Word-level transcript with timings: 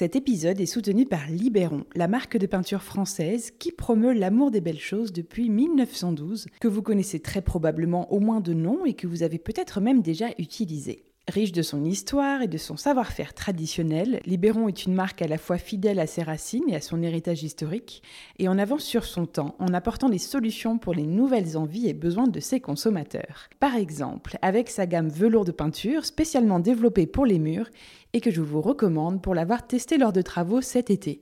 Cet 0.00 0.16
épisode 0.16 0.58
est 0.62 0.64
soutenu 0.64 1.04
par 1.04 1.28
Libéron, 1.28 1.84
la 1.94 2.08
marque 2.08 2.38
de 2.38 2.46
peinture 2.46 2.82
française 2.82 3.50
qui 3.58 3.70
promeut 3.70 4.14
l'amour 4.14 4.50
des 4.50 4.62
belles 4.62 4.80
choses 4.80 5.12
depuis 5.12 5.50
1912, 5.50 6.46
que 6.58 6.68
vous 6.68 6.80
connaissez 6.80 7.20
très 7.20 7.42
probablement 7.42 8.10
au 8.10 8.18
moins 8.18 8.40
de 8.40 8.54
nom 8.54 8.86
et 8.86 8.94
que 8.94 9.06
vous 9.06 9.22
avez 9.22 9.38
peut-être 9.38 9.82
même 9.82 10.00
déjà 10.00 10.28
utilisé. 10.38 11.04
Riche 11.28 11.52
de 11.52 11.62
son 11.62 11.84
histoire 11.84 12.42
et 12.42 12.48
de 12.48 12.58
son 12.58 12.76
savoir-faire 12.76 13.34
traditionnel, 13.34 14.20
Libéron 14.24 14.68
est 14.68 14.86
une 14.86 14.94
marque 14.94 15.22
à 15.22 15.28
la 15.28 15.38
fois 15.38 15.58
fidèle 15.58 16.00
à 16.00 16.06
ses 16.06 16.22
racines 16.22 16.68
et 16.68 16.74
à 16.74 16.80
son 16.80 17.02
héritage 17.02 17.44
historique, 17.44 18.02
et 18.38 18.48
en 18.48 18.58
avance 18.58 18.82
sur 18.82 19.04
son 19.04 19.26
temps 19.26 19.54
en 19.58 19.72
apportant 19.72 20.08
des 20.08 20.18
solutions 20.18 20.78
pour 20.78 20.94
les 20.94 21.06
nouvelles 21.06 21.56
envies 21.56 21.88
et 21.88 21.94
besoins 21.94 22.26
de 22.26 22.40
ses 22.40 22.58
consommateurs. 22.58 23.48
Par 23.60 23.76
exemple, 23.76 24.38
avec 24.42 24.70
sa 24.70 24.86
gamme 24.86 25.08
velours 25.08 25.44
de 25.44 25.52
peinture 25.52 26.04
spécialement 26.04 26.58
développée 26.58 27.06
pour 27.06 27.26
les 27.26 27.38
murs 27.38 27.70
et 28.12 28.20
que 28.20 28.30
je 28.30 28.40
vous 28.40 28.60
recommande 28.60 29.22
pour 29.22 29.34
l'avoir 29.34 29.66
testé 29.66 29.98
lors 29.98 30.12
de 30.12 30.22
travaux 30.22 30.60
cet 30.60 30.90
été. 30.90 31.20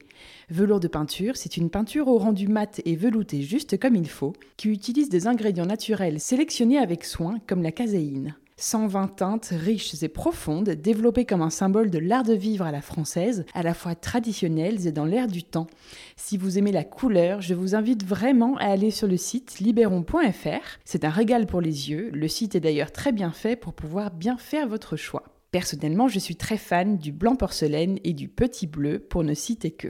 Velours 0.50 0.80
de 0.80 0.88
peinture, 0.88 1.36
c'est 1.36 1.56
une 1.56 1.70
peinture 1.70 2.08
au 2.08 2.18
rendu 2.18 2.48
mat 2.48 2.80
et 2.84 2.96
velouté 2.96 3.42
juste 3.42 3.78
comme 3.78 3.96
il 3.96 4.08
faut, 4.08 4.32
qui 4.56 4.68
utilise 4.68 5.08
des 5.08 5.26
ingrédients 5.26 5.66
naturels 5.66 6.20
sélectionnés 6.20 6.78
avec 6.78 7.04
soin 7.04 7.38
comme 7.46 7.62
la 7.62 7.72
caséine. 7.72 8.34
120 8.58 9.14
teintes 9.14 9.52
riches 9.52 10.02
et 10.02 10.08
profondes, 10.08 10.70
développées 10.70 11.24
comme 11.24 11.42
un 11.42 11.50
symbole 11.50 11.90
de 11.90 11.98
l'art 11.98 12.24
de 12.24 12.34
vivre 12.34 12.64
à 12.64 12.72
la 12.72 12.80
française, 12.80 13.44
à 13.54 13.62
la 13.62 13.72
fois 13.72 13.94
traditionnelles 13.94 14.86
et 14.86 14.92
dans 14.92 15.04
l'air 15.04 15.28
du 15.28 15.44
temps. 15.44 15.68
Si 16.16 16.36
vous 16.36 16.58
aimez 16.58 16.72
la 16.72 16.84
couleur, 16.84 17.40
je 17.40 17.54
vous 17.54 17.76
invite 17.76 18.04
vraiment 18.04 18.56
à 18.56 18.64
aller 18.64 18.90
sur 18.90 19.06
le 19.06 19.16
site 19.16 19.60
libéron.fr. 19.60 20.78
C'est 20.84 21.04
un 21.04 21.10
régal 21.10 21.46
pour 21.46 21.60
les 21.60 21.90
yeux, 21.90 22.10
le 22.12 22.28
site 22.28 22.56
est 22.56 22.60
d'ailleurs 22.60 22.92
très 22.92 23.12
bien 23.12 23.30
fait 23.30 23.54
pour 23.54 23.74
pouvoir 23.74 24.10
bien 24.10 24.36
faire 24.36 24.68
votre 24.68 24.96
choix. 24.96 25.37
Personnellement, 25.50 26.08
je 26.08 26.18
suis 26.18 26.36
très 26.36 26.58
fan 26.58 26.98
du 26.98 27.10
blanc 27.10 27.34
porcelaine 27.34 27.98
et 28.04 28.12
du 28.12 28.28
petit 28.28 28.66
bleu 28.66 28.98
pour 28.98 29.24
ne 29.24 29.32
citer 29.32 29.70
que. 29.70 29.88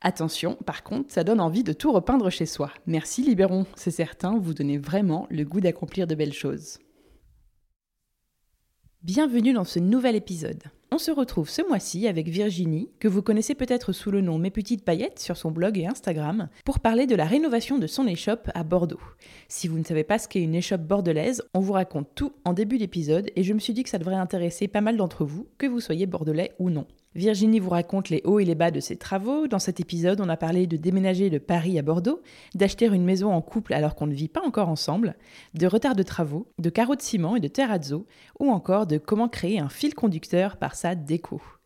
Attention, 0.00 0.54
par 0.64 0.84
contre, 0.84 1.12
ça 1.12 1.24
donne 1.24 1.40
envie 1.40 1.64
de 1.64 1.72
tout 1.72 1.90
repeindre 1.90 2.30
chez 2.30 2.46
soi. 2.46 2.70
Merci 2.86 3.22
Libéron, 3.22 3.66
c'est 3.74 3.90
certain, 3.90 4.38
vous 4.38 4.54
donnez 4.54 4.78
vraiment 4.78 5.26
le 5.30 5.44
goût 5.44 5.60
d'accomplir 5.60 6.06
de 6.06 6.14
belles 6.14 6.32
choses. 6.32 6.78
Bienvenue 9.02 9.52
dans 9.52 9.64
ce 9.64 9.80
nouvel 9.80 10.14
épisode. 10.14 10.62
On 10.96 10.98
se 10.98 11.10
retrouve 11.10 11.50
ce 11.50 11.60
mois-ci 11.60 12.08
avec 12.08 12.26
Virginie, 12.26 12.88
que 13.00 13.06
vous 13.06 13.20
connaissez 13.20 13.54
peut-être 13.54 13.92
sous 13.92 14.10
le 14.10 14.22
nom 14.22 14.38
Mes 14.38 14.50
Petites 14.50 14.82
Paillettes 14.82 15.18
sur 15.18 15.36
son 15.36 15.50
blog 15.50 15.76
et 15.76 15.86
Instagram, 15.86 16.48
pour 16.64 16.80
parler 16.80 17.06
de 17.06 17.14
la 17.14 17.26
rénovation 17.26 17.76
de 17.76 17.86
son 17.86 18.06
échoppe 18.06 18.50
à 18.54 18.64
Bordeaux. 18.64 19.02
Si 19.46 19.68
vous 19.68 19.78
ne 19.78 19.84
savez 19.84 20.04
pas 20.04 20.18
ce 20.18 20.26
qu'est 20.26 20.40
une 20.40 20.54
échoppe 20.54 20.80
bordelaise, 20.80 21.42
on 21.52 21.60
vous 21.60 21.74
raconte 21.74 22.08
tout 22.14 22.32
en 22.46 22.54
début 22.54 22.78
d'épisode 22.78 23.30
et 23.36 23.42
je 23.42 23.52
me 23.52 23.58
suis 23.58 23.74
dit 23.74 23.82
que 23.82 23.90
ça 23.90 23.98
devrait 23.98 24.14
intéresser 24.14 24.68
pas 24.68 24.80
mal 24.80 24.96
d'entre 24.96 25.26
vous, 25.26 25.46
que 25.58 25.66
vous 25.66 25.80
soyez 25.80 26.06
bordelais 26.06 26.52
ou 26.58 26.70
non. 26.70 26.86
Virginie 27.16 27.60
vous 27.60 27.70
raconte 27.70 28.10
les 28.10 28.20
hauts 28.24 28.40
et 28.40 28.44
les 28.44 28.54
bas 28.54 28.70
de 28.70 28.78
ses 28.78 28.96
travaux. 28.96 29.48
Dans 29.48 29.58
cet 29.58 29.80
épisode, 29.80 30.20
on 30.20 30.28
a 30.28 30.36
parlé 30.36 30.66
de 30.66 30.76
déménager 30.76 31.30
de 31.30 31.38
Paris 31.38 31.78
à 31.78 31.82
Bordeaux, 31.82 32.20
d'acheter 32.54 32.84
une 32.84 33.06
maison 33.06 33.32
en 33.32 33.40
couple 33.40 33.72
alors 33.72 33.94
qu'on 33.94 34.06
ne 34.06 34.12
vit 34.12 34.28
pas 34.28 34.42
encore 34.44 34.68
ensemble, 34.68 35.16
de 35.54 35.66
retard 35.66 35.94
de 35.94 36.02
travaux, 36.02 36.46
de 36.58 36.68
carreaux 36.68 36.94
de 36.94 37.00
ciment 37.00 37.34
et 37.34 37.40
de 37.40 37.48
terrazzo, 37.48 38.06
ou 38.38 38.50
encore 38.50 38.86
de 38.86 38.98
comment 38.98 39.30
créer 39.30 39.58
un 39.58 39.70
fil 39.70 39.94
conducteur 39.94 40.58
par 40.58 40.74
sa 40.74 40.85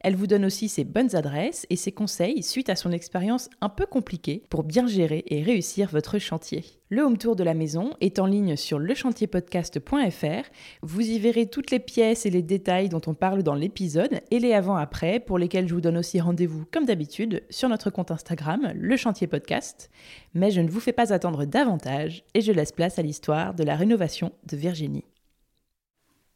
Elle 0.03 0.17
vous 0.17 0.27
donne 0.27 0.47
aussi 0.47 0.69
ses 0.69 0.85
bonnes 0.85 1.15
adresses 1.15 1.67
et 1.69 1.77
ses 1.77 1.93
conseils 1.93 2.43
suite 2.43 2.71
à 2.71 2.77
son 2.77 2.91
expérience 2.91 3.51
un 3.61 3.69
peu 3.69 3.85
compliquée 3.85 4.43
pour 4.49 4.65
bien 4.65 4.87
gérer 4.87 5.25
et 5.27 5.43
réussir 5.43 5.91
votre 5.91 6.19
chantier. 6.19 6.65
Le 6.89 7.03
home 7.03 7.19
tour 7.19 7.37
de 7.37 7.45
la 7.45 7.55
maison 7.55 7.91
est 8.01 8.19
en 8.19 8.27
ligne 8.27 8.57
sur 8.57 8.79
lechantierpodcast.fr. 8.79 10.51
Vous 10.83 11.03
y 11.03 11.19
verrez 11.19 11.47
toutes 11.47 11.71
les 11.71 11.79
pièces 11.79 12.25
et 12.25 12.31
les 12.31 12.43
détails 12.43 12.89
dont 12.89 13.03
on 13.07 13.15
parle 13.15 13.43
dans 13.43 13.55
l'épisode 13.55 14.21
et 14.31 14.39
les 14.39 14.55
avant-après 14.55 15.21
pour 15.21 15.39
lesquels 15.39 15.69
je 15.69 15.75
vous 15.75 15.81
donne 15.81 15.99
aussi 15.99 16.21
rendez-vous 16.21 16.65
comme 16.73 16.87
d'habitude 16.87 17.43
sur 17.51 17.69
notre 17.69 17.91
compte 17.91 18.11
Instagram, 18.11 18.73
le 18.75 18.97
chantier 18.97 19.27
podcast. 19.27 19.91
Mais 20.35 20.51
je 20.51 20.61
ne 20.61 20.71
vous 20.71 20.81
fais 20.81 20.93
pas 20.93 21.13
attendre 21.13 21.45
davantage 21.45 22.25
et 22.35 22.41
je 22.41 22.53
laisse 22.53 22.73
place 22.73 22.99
à 22.99 23.03
l'histoire 23.03 23.55
de 23.55 23.65
la 23.65 23.77
rénovation 23.77 24.33
de 24.49 24.57
Virginie. 24.57 25.05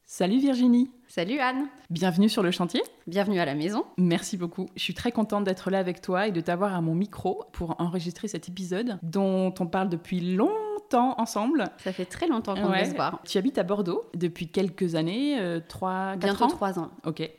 Salut 0.07 0.39
Virginie 0.39 0.91
Salut 1.09 1.39
Anne 1.39 1.67
Bienvenue 1.89 2.29
sur 2.29 2.43
le 2.43 2.51
chantier 2.51 2.83
Bienvenue 3.07 3.41
à 3.41 3.47
la 3.47 3.55
maison 3.55 3.87
Merci 3.97 4.37
beaucoup. 4.37 4.67
Je 4.77 4.83
suis 4.83 4.93
très 4.93 5.13
contente 5.13 5.45
d'être 5.45 5.71
là 5.71 5.79
avec 5.79 6.03
toi 6.03 6.29
et 6.29 6.31
de 6.31 6.43
t'avoir 6.43 6.75
à 6.75 6.83
mon 6.83 6.95
micro 6.95 7.45
pour 7.53 7.81
enregistrer 7.81 8.29
cet 8.29 8.47
épisode 8.51 8.99
dont 9.03 9.55
on 9.59 9.67
parle 9.67 9.89
depuis 9.89 10.21
longtemps 10.21 11.15
ensemble. 11.19 11.71
Ça 11.79 11.93
fait 11.95 12.05
très 12.05 12.29
longtemps 12.29 12.55
qu'on 12.55 12.71
ouais. 12.71 12.85
se 12.85 12.95
voir. 12.95 13.21
Tu 13.25 13.39
habites 13.39 13.57
à 13.57 13.63
Bordeaux 13.63 14.05
depuis 14.13 14.49
quelques 14.49 14.95
années, 14.95 15.41
euh, 15.41 15.61
3, 15.67 16.17
4 16.17 16.19
Bientôt 16.19 16.45
ans 16.45 16.49
3 16.49 16.79
ans. 16.79 16.91
Ok. 17.07 17.31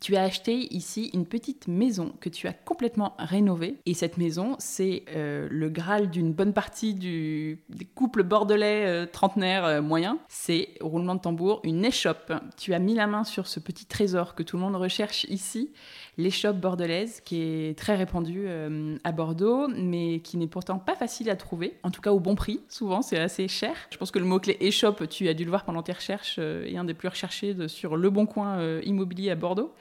Tu 0.00 0.16
as 0.16 0.22
acheté 0.22 0.72
ici 0.74 1.10
une 1.14 1.26
petite 1.26 1.68
maison 1.68 2.12
que 2.20 2.28
tu 2.28 2.46
as 2.48 2.52
complètement 2.52 3.14
rénovée. 3.18 3.76
Et 3.86 3.94
cette 3.94 4.18
maison, 4.18 4.56
c'est 4.58 5.04
euh, 5.14 5.48
le 5.50 5.68
graal 5.68 6.10
d'une 6.10 6.32
bonne 6.32 6.52
partie 6.52 6.94
du, 6.94 7.62
des 7.68 7.84
couples 7.84 8.22
bordelais 8.22 8.86
euh, 8.86 9.06
trentenaires 9.06 9.64
euh, 9.64 9.82
moyens. 9.82 10.16
C'est, 10.28 10.70
roulement 10.80 11.14
de 11.14 11.20
tambour, 11.20 11.60
une 11.64 11.84
échoppe. 11.84 12.32
Tu 12.56 12.74
as 12.74 12.78
mis 12.78 12.94
la 12.94 13.06
main 13.06 13.24
sur 13.24 13.46
ce 13.46 13.60
petit 13.60 13.86
trésor 13.86 14.34
que 14.34 14.42
tout 14.42 14.56
le 14.56 14.62
monde 14.62 14.76
recherche 14.76 15.24
ici 15.24 15.72
l'échoppe 16.18 16.58
bordelaise 16.58 17.20
qui 17.20 17.40
est 17.40 17.78
très 17.78 17.96
répandue 17.96 18.44
euh, 18.46 18.96
à 19.04 19.12
Bordeaux, 19.12 19.68
mais 19.68 20.20
qui 20.20 20.36
n'est 20.36 20.46
pourtant 20.46 20.78
pas 20.78 20.94
facile 20.94 21.30
à 21.30 21.36
trouver, 21.36 21.78
en 21.82 21.90
tout 21.90 22.00
cas 22.00 22.12
au 22.12 22.20
bon 22.20 22.34
prix. 22.34 22.60
Souvent, 22.68 23.02
c'est 23.02 23.18
assez 23.18 23.48
cher. 23.48 23.74
Je 23.90 23.96
pense 23.96 24.10
que 24.10 24.18
le 24.18 24.24
mot-clé 24.24 24.56
échoppe, 24.60 25.08
tu 25.08 25.28
as 25.28 25.34
dû 25.34 25.44
le 25.44 25.50
voir 25.50 25.64
pendant 25.64 25.82
tes 25.82 25.92
recherches, 25.92 26.36
euh, 26.38 26.66
est 26.66 26.76
un 26.76 26.84
des 26.84 26.94
plus 26.94 27.08
recherchés 27.08 27.68
sur 27.68 27.96
Le 27.96 28.10
Bon 28.10 28.26
Coin 28.26 28.58
euh, 28.58 28.80
immobilier 28.84 29.30
à 29.30 29.34
Bordeaux. 29.34 29.72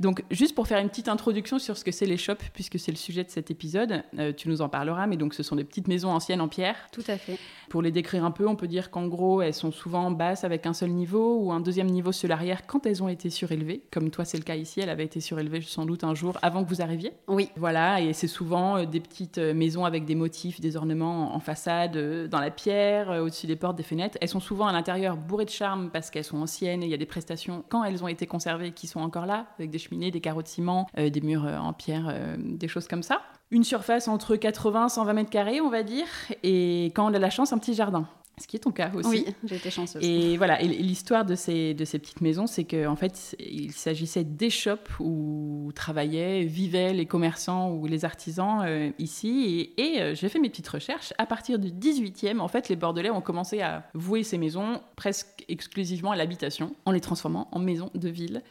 Donc, 0.00 0.24
juste 0.30 0.54
pour 0.54 0.66
faire 0.66 0.78
une 0.78 0.88
petite 0.88 1.08
introduction 1.08 1.58
sur 1.58 1.76
ce 1.76 1.84
que 1.84 1.92
c'est 1.92 2.06
les 2.06 2.16
shops, 2.16 2.48
puisque 2.54 2.78
c'est 2.78 2.90
le 2.90 2.96
sujet 2.96 3.22
de 3.22 3.28
cet 3.28 3.50
épisode, 3.50 4.02
euh, 4.18 4.32
tu 4.34 4.48
nous 4.48 4.62
en 4.62 4.70
parleras, 4.70 5.06
mais 5.06 5.18
donc 5.18 5.34
ce 5.34 5.42
sont 5.42 5.56
des 5.56 5.64
petites 5.64 5.88
maisons 5.88 6.10
anciennes 6.10 6.40
en 6.40 6.48
pierre. 6.48 6.76
Tout 6.90 7.04
à 7.06 7.18
fait. 7.18 7.38
Pour 7.68 7.82
les 7.82 7.90
décrire 7.90 8.24
un 8.24 8.30
peu, 8.30 8.48
on 8.48 8.56
peut 8.56 8.66
dire 8.66 8.90
qu'en 8.90 9.06
gros, 9.06 9.42
elles 9.42 9.52
sont 9.52 9.70
souvent 9.70 10.10
basses 10.10 10.42
avec 10.42 10.64
un 10.64 10.72
seul 10.72 10.88
niveau 10.88 11.36
ou 11.36 11.52
un 11.52 11.60
deuxième 11.60 11.88
niveau 11.88 12.12
sur 12.12 12.28
l'arrière 12.28 12.66
quand 12.66 12.86
elles 12.86 13.02
ont 13.02 13.10
été 13.10 13.28
surélevées. 13.28 13.82
Comme 13.90 14.10
toi, 14.10 14.24
c'est 14.24 14.38
le 14.38 14.42
cas 14.42 14.56
ici, 14.56 14.80
elle 14.80 14.88
avait 14.88 15.04
été 15.04 15.20
surélevée 15.20 15.60
sans 15.60 15.84
doute 15.84 16.02
un 16.02 16.14
jour 16.14 16.38
avant 16.40 16.64
que 16.64 16.68
vous 16.70 16.80
arriviez. 16.80 17.12
Oui. 17.28 17.50
Voilà, 17.56 18.00
et 18.00 18.14
c'est 18.14 18.26
souvent 18.26 18.78
euh, 18.78 18.86
des 18.86 19.00
petites 19.00 19.36
euh, 19.36 19.52
maisons 19.52 19.84
avec 19.84 20.06
des 20.06 20.14
motifs, 20.14 20.62
des 20.62 20.78
ornements 20.78 21.36
en 21.36 21.40
façade, 21.40 21.98
dans 22.28 22.40
la 22.40 22.50
pierre, 22.50 23.10
au-dessus 23.22 23.46
des 23.46 23.56
portes, 23.56 23.76
des 23.76 23.82
fenêtres. 23.82 24.16
Elles 24.22 24.28
sont 24.28 24.40
souvent 24.40 24.66
à 24.66 24.72
l'intérieur 24.72 25.18
bourrées 25.18 25.44
de 25.44 25.50
charme 25.50 25.90
parce 25.90 26.10
qu'elles 26.10 26.24
sont 26.24 26.38
anciennes 26.38 26.82
et 26.82 26.86
il 26.86 26.90
y 26.90 26.94
a 26.94 26.96
des 26.98 27.04
prestations 27.04 27.64
quand 27.68 27.84
elles 27.84 28.02
ont 28.02 28.08
été 28.08 28.26
conservées 28.26 28.72
qui 28.72 28.86
sont 28.86 29.00
encore 29.00 29.26
là, 29.26 29.46
avec 29.58 29.70
des 29.70 29.78
cheminées, 29.90 30.10
des 30.10 30.20
carreaux 30.20 30.42
de 30.42 30.48
ciment 30.48 30.86
euh, 30.98 31.10
des 31.10 31.20
murs 31.20 31.44
euh, 31.44 31.58
en 31.58 31.72
pierre, 31.72 32.08
euh, 32.08 32.36
des 32.38 32.68
choses 32.68 32.86
comme 32.86 33.02
ça. 33.02 33.22
Une 33.50 33.64
surface 33.64 34.08
entre 34.08 34.36
80 34.36 34.86
et 34.86 34.90
120 34.90 35.12
mètres 35.12 35.30
carrés, 35.30 35.60
on 35.60 35.70
va 35.70 35.82
dire, 35.82 36.06
et 36.42 36.86
quand 36.94 37.10
on 37.10 37.14
a 37.14 37.18
la 37.18 37.30
chance, 37.30 37.52
un 37.52 37.58
petit 37.58 37.74
jardin 37.74 38.08
ce 38.38 38.46
qui 38.46 38.56
est 38.56 38.60
ton 38.60 38.70
cas 38.70 38.90
aussi. 38.94 39.06
Oui, 39.06 39.26
j'ai 39.44 39.56
été 39.56 39.70
chanceuse. 39.70 40.02
Et 40.02 40.38
voilà, 40.38 40.62
et 40.62 40.66
l'histoire 40.66 41.26
de 41.26 41.34
ces, 41.34 41.74
de 41.74 41.84
ces 41.84 41.98
petites 41.98 42.22
maisons, 42.22 42.46
c'est 42.46 42.64
qu'en 42.64 42.92
en 42.92 42.96
fait, 42.96 43.36
il 43.38 43.70
s'agissait 43.72 44.24
d'échoppes 44.24 44.88
où 44.98 45.70
travaillaient, 45.74 46.44
vivaient 46.44 46.94
les 46.94 47.04
commerçants 47.04 47.70
ou 47.70 47.84
les 47.86 48.06
artisans 48.06 48.64
ici. 48.98 49.74
Et, 49.76 49.98
et 49.98 50.14
j'ai 50.14 50.30
fait 50.30 50.38
mes 50.38 50.48
petites 50.48 50.68
recherches. 50.68 51.12
À 51.18 51.26
partir 51.26 51.58
du 51.58 51.68
18e, 51.68 52.40
en 52.40 52.48
fait, 52.48 52.70
les 52.70 52.76
Bordelais 52.76 53.10
ont 53.10 53.20
commencé 53.20 53.60
à 53.60 53.84
vouer 53.92 54.22
ces 54.22 54.38
maisons 54.38 54.80
presque 54.96 55.44
exclusivement 55.50 56.12
à 56.12 56.16
l'habitation, 56.16 56.74
en 56.86 56.92
les 56.92 57.00
transformant 57.02 57.46
en 57.52 57.58
maisons 57.58 57.90
de 57.94 58.08
ville. 58.08 58.42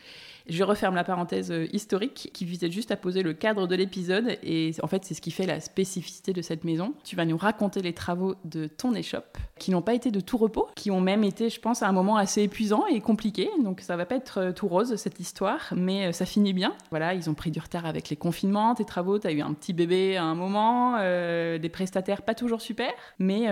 Je 0.49 0.63
referme 0.63 0.95
la 0.95 1.03
parenthèse 1.03 1.51
euh, 1.51 1.67
historique 1.73 2.31
qui 2.33 2.43
visait 2.43 2.71
juste 2.71 2.89
à 2.89 2.97
poser 2.97 3.21
le 3.21 3.33
cadre 3.33 3.67
de 3.67 3.75
l'épisode 3.75 4.37
et 4.41 4.71
en 4.81 4.87
fait 4.87 5.05
c'est 5.05 5.13
ce 5.13 5.21
qui 5.21 5.29
fait 5.29 5.45
la 5.45 5.59
spécificité 5.59 6.33
de 6.33 6.41
cette 6.41 6.63
maison. 6.63 6.95
Tu 7.03 7.15
vas 7.15 7.25
nous 7.25 7.37
raconter 7.37 7.81
les 7.83 7.93
travaux 7.93 8.33
de 8.45 8.65
ton 8.65 8.95
échoppe 8.95 9.37
qui 9.59 9.69
n'ont 9.69 9.83
pas 9.83 9.93
été 9.93 10.09
de 10.09 10.19
tout 10.19 10.37
repos, 10.37 10.67
qui 10.75 10.89
ont 10.89 11.01
même 11.01 11.23
été 11.23 11.49
je 11.49 11.59
pense 11.59 11.83
à 11.83 11.87
un 11.87 11.91
moment 11.91 12.17
assez 12.17 12.41
épuisant 12.41 12.87
et 12.87 12.99
compliqué. 12.99 13.49
Donc 13.63 13.81
ça 13.81 13.95
va 13.95 14.07
pas 14.07 14.15
être 14.15 14.39
euh, 14.39 14.51
tout 14.51 14.67
rose 14.67 14.95
cette 14.95 15.19
histoire, 15.19 15.71
mais 15.75 16.07
euh, 16.07 16.11
ça 16.13 16.25
finit 16.25 16.53
bien. 16.53 16.73
Voilà, 16.89 17.13
ils 17.13 17.29
ont 17.29 17.35
pris 17.35 17.51
du 17.51 17.59
retard 17.59 17.85
avec 17.85 18.09
les 18.09 18.15
confinements, 18.15 18.73
tes 18.73 18.85
travaux, 18.85 19.19
tu 19.19 19.27
as 19.27 19.31
eu 19.31 19.41
un 19.41 19.53
petit 19.53 19.73
bébé 19.73 20.17
à 20.17 20.23
un 20.23 20.35
moment, 20.35 20.97
des 20.99 21.69
prestataires 21.69 22.23
pas 22.23 22.33
toujours 22.33 22.61
super, 22.61 22.91
mais 23.19 23.47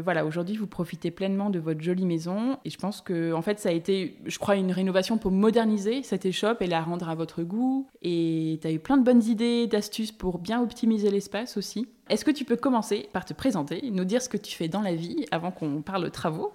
voilà, 0.00 0.24
aujourd'hui 0.24 0.56
vous 0.56 0.66
profitez 0.66 1.10
pleinement 1.10 1.50
de 1.50 1.58
votre 1.58 1.80
jolie 1.80 2.06
maison 2.06 2.58
et 2.64 2.70
je 2.70 2.78
pense 2.78 3.00
que 3.00 3.32
en 3.32 3.42
fait 3.42 3.58
ça 3.58 3.68
a 3.68 3.72
été 3.72 4.16
je 4.24 4.38
crois 4.38 4.56
une 4.56 4.72
rénovation 4.72 5.18
pour 5.18 5.30
moderniser 5.30 6.02
cette 6.02 6.24
échoppe 6.30 6.62
et 6.62 6.66
la 6.66 6.80
rendre 6.80 7.08
à 7.08 7.14
votre 7.14 7.42
goût. 7.42 7.86
Et 8.02 8.58
tu 8.62 8.66
as 8.66 8.72
eu 8.72 8.78
plein 8.78 8.96
de 8.96 9.04
bonnes 9.04 9.22
idées, 9.22 9.66
d'astuces 9.66 10.12
pour 10.12 10.38
bien 10.38 10.62
optimiser 10.62 11.10
l'espace 11.10 11.56
aussi. 11.56 11.86
Est-ce 12.08 12.24
que 12.24 12.30
tu 12.30 12.44
peux 12.44 12.56
commencer 12.56 13.08
par 13.12 13.24
te 13.24 13.34
présenter, 13.34 13.90
nous 13.92 14.04
dire 14.04 14.22
ce 14.22 14.28
que 14.28 14.36
tu 14.36 14.56
fais 14.56 14.68
dans 14.68 14.82
la 14.82 14.94
vie 14.94 15.26
avant 15.30 15.52
qu'on 15.52 15.82
parle 15.82 16.10
travaux 16.10 16.52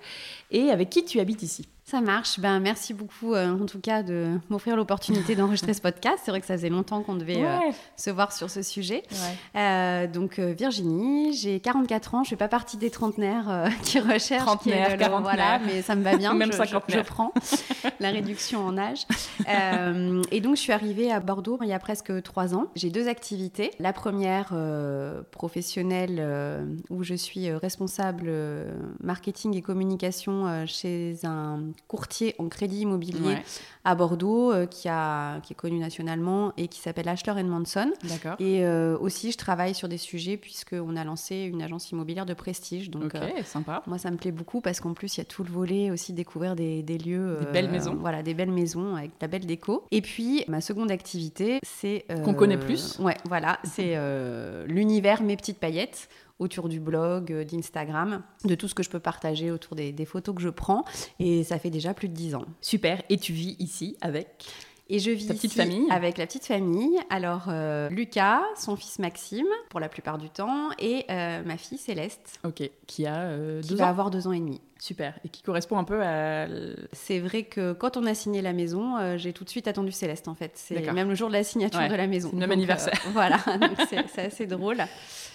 et 0.52 0.70
avec 0.70 0.90
qui 0.90 1.06
tu 1.06 1.20
habites 1.20 1.44
ici? 1.44 1.68
Ça 1.86 2.02
marche. 2.02 2.40
Ben, 2.40 2.60
merci 2.60 2.96
beaucoup, 2.96 3.36
euh, 3.36 3.54
en 3.54 3.68
tout 3.68 3.80
cas, 3.80 4.02
de 4.02 4.40
m'offrir 4.50 4.76
l'opportunité 4.76 5.36
d'enregistrer 5.36 5.76
ce 5.76 5.82
podcast. 5.82 6.24
C'est 6.26 6.32
vrai 6.32 6.42
que 6.42 6.48
ça 6.48 6.56
faisait 6.56 6.70
longtemps 6.70 7.04
qu'on 7.04 7.16
devait 7.16 7.46
euh, 7.46 7.60
se 7.96 8.10
voir 8.10 8.32
sur 8.34 8.50
ce 8.50 8.64
sujet. 8.64 9.04
Euh, 9.56 10.08
donc, 10.08 10.40
Virginie, 10.40 11.34
j'ai 11.34 11.60
44 11.60 12.16
ans. 12.16 12.24
Je 12.24 12.30
ne 12.30 12.30
fais 12.32 12.38
pas 12.38 12.48
partie 12.48 12.78
des 12.78 12.90
trentenaires 12.90 13.70
qui 13.84 14.00
recherchent. 14.00 14.46
Trentenaires, 14.46 14.98
quarantenaires. 14.98 15.22
Voilà, 15.22 15.60
mais 15.60 15.84
ça 15.84 15.96
me 15.96 16.02
va 16.02 16.18
bien. 16.18 16.34
Même 16.36 16.52
je, 16.52 16.58
je, 16.58 17.02
prends 17.02 17.32
la 18.00 18.10
réduction 18.10 18.66
en 18.66 18.78
âge. 18.80 19.06
et 20.32 20.42
donc, 20.42 20.56
je 20.56 20.62
suis 20.62 20.74
arrivée 20.74 21.12
à 21.12 21.20
Bordeaux 21.20 21.60
il 21.62 21.68
y 21.68 21.74
a 21.74 21.80
presque 21.80 22.24
trois 22.24 22.56
ans. 22.56 22.66
J'ai 22.76 22.90
deux 22.90 23.08
activités. 23.08 23.70
La 23.78 23.94
première, 23.94 24.56
professionnelle, 25.30 26.76
où 26.90 27.04
je 27.04 27.14
suis 27.14 27.52
responsable 27.52 28.32
marketing 29.00 29.56
et 29.56 29.62
communication 29.62 30.66
chez 30.66 31.18
un 31.24 31.75
courtier 31.88 32.36
en 32.40 32.48
crédit 32.48 32.82
immobilier 32.82 33.38
à 33.86 33.94
Bordeaux, 33.94 34.52
euh, 34.52 34.66
qui, 34.66 34.90
a, 34.90 35.40
qui 35.42 35.54
est 35.54 35.56
connu 35.56 35.78
nationalement 35.78 36.54
et 36.58 36.68
qui 36.68 36.80
s'appelle 36.80 37.08
Ashler 37.08 37.44
Manson. 37.44 37.92
D'accord. 38.04 38.36
Et 38.40 38.66
euh, 38.66 38.98
aussi, 38.98 39.32
je 39.32 39.38
travaille 39.38 39.76
sur 39.76 39.88
des 39.88 40.00
sujets 40.00 40.38
puisqu'on 40.38 40.96
a 40.96 41.04
lancé 41.04 41.44
une 41.44 41.62
agence 41.62 41.92
immobilière 41.92 42.26
de 42.26 42.34
prestige. 42.34 42.90
Donc, 42.90 43.06
ok, 43.06 43.16
euh, 43.16 43.44
sympa. 43.44 43.84
Moi, 43.86 44.00
ça 44.00 44.10
me 44.10 44.18
plaît 44.18 44.32
beaucoup 44.32 44.60
parce 44.60 44.80
qu'en 44.80 44.94
plus, 44.94 45.16
il 45.16 45.20
y 45.20 45.22
a 45.22 45.26
tout 45.26 45.44
le 45.44 45.52
volet 45.52 45.92
aussi 45.92 46.14
découvrir 46.14 46.56
des, 46.56 46.82
des 46.82 46.98
lieux. 46.98 47.38
Des 47.42 47.52
belles 47.52 47.70
maisons. 47.70 47.96
Voilà, 48.00 48.24
des 48.24 48.34
belles 48.34 48.52
maisons 48.52 48.96
avec 48.96 49.12
la 49.22 49.28
belle 49.28 49.46
déco. 49.46 49.86
Et 49.92 50.02
puis, 50.02 50.44
ma 50.48 50.62
seconde 50.62 50.92
activité, 50.92 51.60
c'est. 51.64 52.06
Qu'on 52.24 52.34
connaît 52.34 52.58
plus. 52.58 52.98
Ouais, 53.00 53.18
voilà, 53.26 53.60
c'est 53.64 53.96
l'univers 54.68 55.22
Mes 55.22 55.38
Petites 55.38 55.60
Paillettes 55.60 56.10
autour 56.40 56.70
du 56.70 56.80
blog, 56.80 57.32
euh, 57.32 57.44
d'Instagram, 57.44 58.24
de 58.44 58.56
tout 58.56 58.68
ce 58.68 58.76
que 58.76 58.84
je 58.84 58.90
peux 58.90 59.00
partager 59.00 59.52
autour 59.52 59.76
des, 59.76 60.06
photos 60.06 60.36
que 60.36 60.42
je 60.42 60.50
prends. 60.50 60.84
Et 61.20 61.44
ça 61.44 61.60
fait 61.60 61.70
déjà 61.70 61.94
plus 61.94 62.10
de 62.10 62.14
10 62.14 62.36
ans. 62.36 62.46
Super. 62.62 63.02
Et 63.10 63.18
tu 63.18 63.34
vis 63.34 63.56
ici 63.60 63.98
avec 64.02 64.46
et 64.88 65.00
je 65.00 65.10
vis 65.10 65.26
petite 65.26 65.54
famille. 65.54 65.90
avec 65.90 66.20
la 66.20 66.28
petite 66.28 66.46
famille. 66.46 67.00
Alors, 67.10 67.46
euh, 67.48 67.90
Lucas, 67.90 68.44
son 68.56 68.76
fils 68.76 69.00
Maxime, 69.00 69.48
pour 69.70 69.80
la 69.80 69.90
plupart 69.90 70.20
du 70.20 70.30
temps, 70.30 70.70
et 70.78 71.06
euh, 71.10 71.42
ma 71.44 71.58
fille 71.58 71.80
Céleste. 71.80 72.40
Ok, 72.44 72.70
qui 72.86 73.08
a 73.08 73.36
deux 73.36 73.62
qui 73.62 73.74
ans. 73.74 73.78
va 73.78 73.90
avoir 73.90 74.12
deux 74.12 74.28
ans 74.28 74.32
et 74.32 74.40
demi. 74.40 74.62
Super, 74.80 75.18
et 75.24 75.30
qui 75.30 75.42
correspond 75.42 75.78
un 75.78 75.84
peu 75.84 76.02
à... 76.04 76.48
C'est 76.92 77.20
vrai 77.20 77.44
que 77.44 77.74
quand 77.74 77.98
on 77.98 78.06
a 78.06 78.14
signé 78.14 78.42
la 78.42 78.54
maison, 78.54 79.18
j'ai 79.18 79.32
tout 79.32 79.44
de 79.44 79.50
suite 79.50 79.68
attendu 79.68 79.92
Céleste 79.92 80.28
en 80.28 80.36
fait. 80.36 80.52
C'est 80.56 80.92
même 80.92 81.10
le 81.10 81.16
jour 81.16 81.30
de 81.30 81.34
la 81.34 81.44
signature 81.44 81.88
de 81.88 81.96
la 81.96 82.08
maison. 82.08 82.30
C'est 82.30 82.36
le 82.36 82.40
même 82.40 82.52
anniversaire. 82.52 83.00
voilà, 83.14 83.38
c'est 83.90 84.26
assez 84.26 84.46
drôle. 84.46 84.84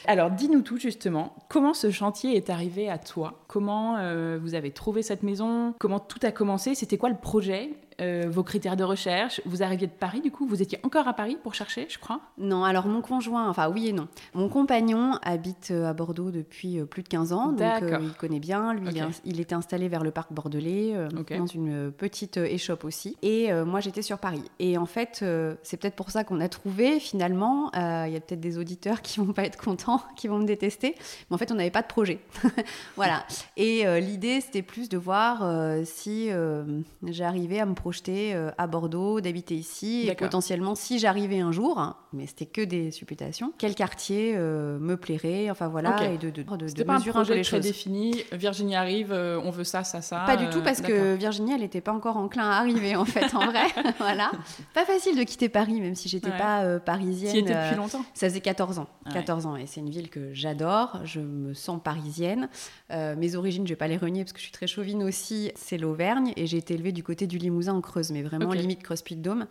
Alors, 0.07 0.31
dis-nous 0.31 0.63
tout 0.63 0.79
justement. 0.79 1.35
Comment 1.49 1.75
ce 1.75 1.91
chantier 1.91 2.37
est 2.37 2.51
arrivé 2.51 2.89
à 2.89 2.99
toi? 2.99 3.41
Comment 3.49 3.97
euh, 3.99 4.39
vous 4.41 4.55
avez 4.55 4.71
trouvé 4.71 5.03
cette 5.03 5.23
maison? 5.23 5.75
Comment 5.79 6.01
tout 6.01 6.19
a 6.23 6.33
commencé? 6.33 6.75
C'était 6.75 6.97
quoi 6.97 7.11
le 7.11 7.17
projet 7.17 7.71
euh, 8.01 8.25
vos 8.29 8.43
critères 8.43 8.77
de 8.77 8.85
recherche? 8.85 9.43
Vous 9.45 9.63
arriviez 9.63 9.87
de 9.87 9.93
Paris 9.93 10.21
du 10.21 10.31
coup? 10.31 10.47
Vous 10.47 10.63
étiez 10.63 10.79
encore 10.85 11.07
à 11.07 11.13
Paris 11.13 11.37
pour 11.43 11.55
chercher, 11.55 11.87
je 11.91 11.99
crois? 11.99 12.21
Non, 12.39 12.65
alors 12.65 12.87
mon 12.87 13.03
conjoint, 13.03 13.49
enfin 13.49 13.69
oui 13.71 13.89
et 13.89 13.93
non. 13.93 14.09
Mon 14.35 14.49
compagnon 14.49 15.19
habite 15.23 15.69
euh, 15.71 15.87
à 15.87 15.93
Bordeaux 15.93 16.31
depuis 16.31 16.83
plus 16.85 17.03
de 17.03 17.09
15 17.09 17.33
ans, 17.33 17.53
donc 17.53 17.85
il 18.01 18.13
connaît 18.15 18.41
bien. 18.41 18.73
Lui, 18.73 18.89
il, 19.25 19.40
était 19.41 19.55
installé 19.55 19.89
vers 19.89 20.03
le 20.03 20.11
parc 20.11 20.33
bordelais, 20.33 20.95
dans 21.37 21.47
une 21.47 21.93
petite 21.93 22.37
échoppe 22.37 22.85
aussi. 22.85 23.17
Et 23.23 23.53
moi, 23.65 23.81
j'étais 23.81 24.03
sur 24.03 24.19
Paris. 24.19 24.43
Et 24.59 24.79
en 24.79 24.87
fait, 24.87 25.25
c'est 25.63 25.77
peut-être 25.77 25.97
pour 25.97 26.11
ça 26.11 26.25
qu'on 26.25 26.41
a 26.41 26.49
trouvé 26.49 27.01
finalement. 27.01 27.71
Il 27.75 28.13
y 28.13 28.17
a 28.17 28.21
peut-être 28.21 28.41
des 28.41 28.59
auditeurs 28.59 29.03
qui 29.03 29.21
vont 29.21 29.33
pas 29.33 29.45
être 29.45 29.59
contents 29.59 30.03
qui 30.17 30.29
vont 30.29 30.39
me 30.39 30.47
détester. 30.47 30.95
Mais 31.29 31.35
en 31.35 31.39
fait, 31.39 31.51
on 31.53 31.55
n'avait 31.55 31.71
pas 31.71 31.83
de 31.83 31.87
projet. 31.87 32.21
voilà. 32.97 33.25
Et 33.57 33.87
euh, 33.87 34.01
l'idée, 34.01 34.41
c'était 34.41 34.63
plus 34.63 34.89
de 34.89 34.99
voir 34.99 35.43
euh, 35.43 35.83
si 35.85 36.29
euh, 36.31 36.65
j'arrivais 37.07 37.61
à 37.61 37.67
me 37.67 37.75
projeter 37.75 38.35
à 38.59 38.67
Bordeaux, 38.67 39.21
d'habiter 39.21 39.55
ici, 39.55 40.09
et 40.09 40.15
potentiellement, 40.15 40.75
si 40.75 40.99
j'arrivais 40.99 41.41
un 41.41 41.53
jour, 41.53 41.79
hein, 41.79 41.97
mais 42.13 42.27
c'était 42.27 42.47
que 42.47 42.61
des 42.61 42.91
supputations, 42.91 43.53
quel 43.59 43.75
quartier 43.75 44.37
me 44.37 44.97
plairait, 44.97 45.51
enfin 45.51 45.69
voilà, 45.69 46.13
et 46.13 46.19
de, 46.19 46.31
de, 46.31 46.43
de, 46.43 46.73
de 46.73 46.83
pas 46.83 46.95
un 46.95 47.01
projet 47.01 47.43
très 47.43 47.61
défini. 47.61 48.23
Virginie 48.33 48.77
arrive, 48.77 49.13
on 49.45 49.51
veut 49.51 49.65
ça, 49.65 49.85
ça, 49.85 50.01
ça. 50.01 50.25
Pas 50.27 50.37
du 50.37 50.49
tout, 50.49 50.63
parce 50.63 50.81
que 50.81 51.15
Virginie, 51.15 51.53
elle 51.53 51.61
n'était 51.61 51.81
pas 51.81 51.93
encore 51.93 52.17
enclin 52.17 52.51
à 52.51 52.59
arriver, 52.59 52.97
en 52.97 53.05
fait, 53.05 53.35
en 53.35 53.47
vrai. 53.47 53.67
voilà. 53.99 54.31
Pas 54.75 54.85
facile 54.85 55.17
de 55.17 55.23
quitter 55.23 55.49
Paris, 55.49 55.81
même 55.81 55.95
si 55.95 56.09
j'étais 56.09 56.31
pas 56.31 56.79
parisienne. 56.81 57.33
Tu 57.33 57.39
étais 57.39 57.55
depuis 57.55 57.77
longtemps 57.77 58.05
Ça 58.15 58.29
faisait 58.29 58.41
14 58.41 58.79
ans. 58.79 58.87
14 59.13 59.47
ans, 59.47 59.57
et 59.57 59.67
c'est 59.67 59.81
une 59.81 59.91
ville 59.91 60.11
que 60.11 60.33
j'adore, 60.33 61.01
je 61.05 61.21
me 61.21 61.55
sens 61.55 61.81
parisienne. 61.83 62.49
Euh, 62.91 63.15
mes 63.17 63.35
origines, 63.35 63.67
je 63.67 63.73
vais 63.73 63.77
pas 63.77 63.89
les 63.89 63.97
renier 63.97 64.25
parce 64.25 64.33
que 64.33 64.39
je 64.39 64.45
suis 64.45 64.53
très 64.53 64.67
chauvine 64.67 65.03
aussi, 65.03 65.53
c'est 65.55 65.79
l'Auvergne 65.79 66.33
et 66.37 66.47
j'ai 66.47 66.59
été 66.59 66.75
élevée 66.75 66.93
du 66.93 67.03
côté 67.03 67.27
du 67.27 67.39
Limousin 67.39 67.75
en 67.75 67.81
Creuse, 67.81 68.11
mais 68.11 68.23
vraiment 68.23 68.53
limite 68.53 68.83
Creuse-Puy-de-Dôme. 68.83 69.47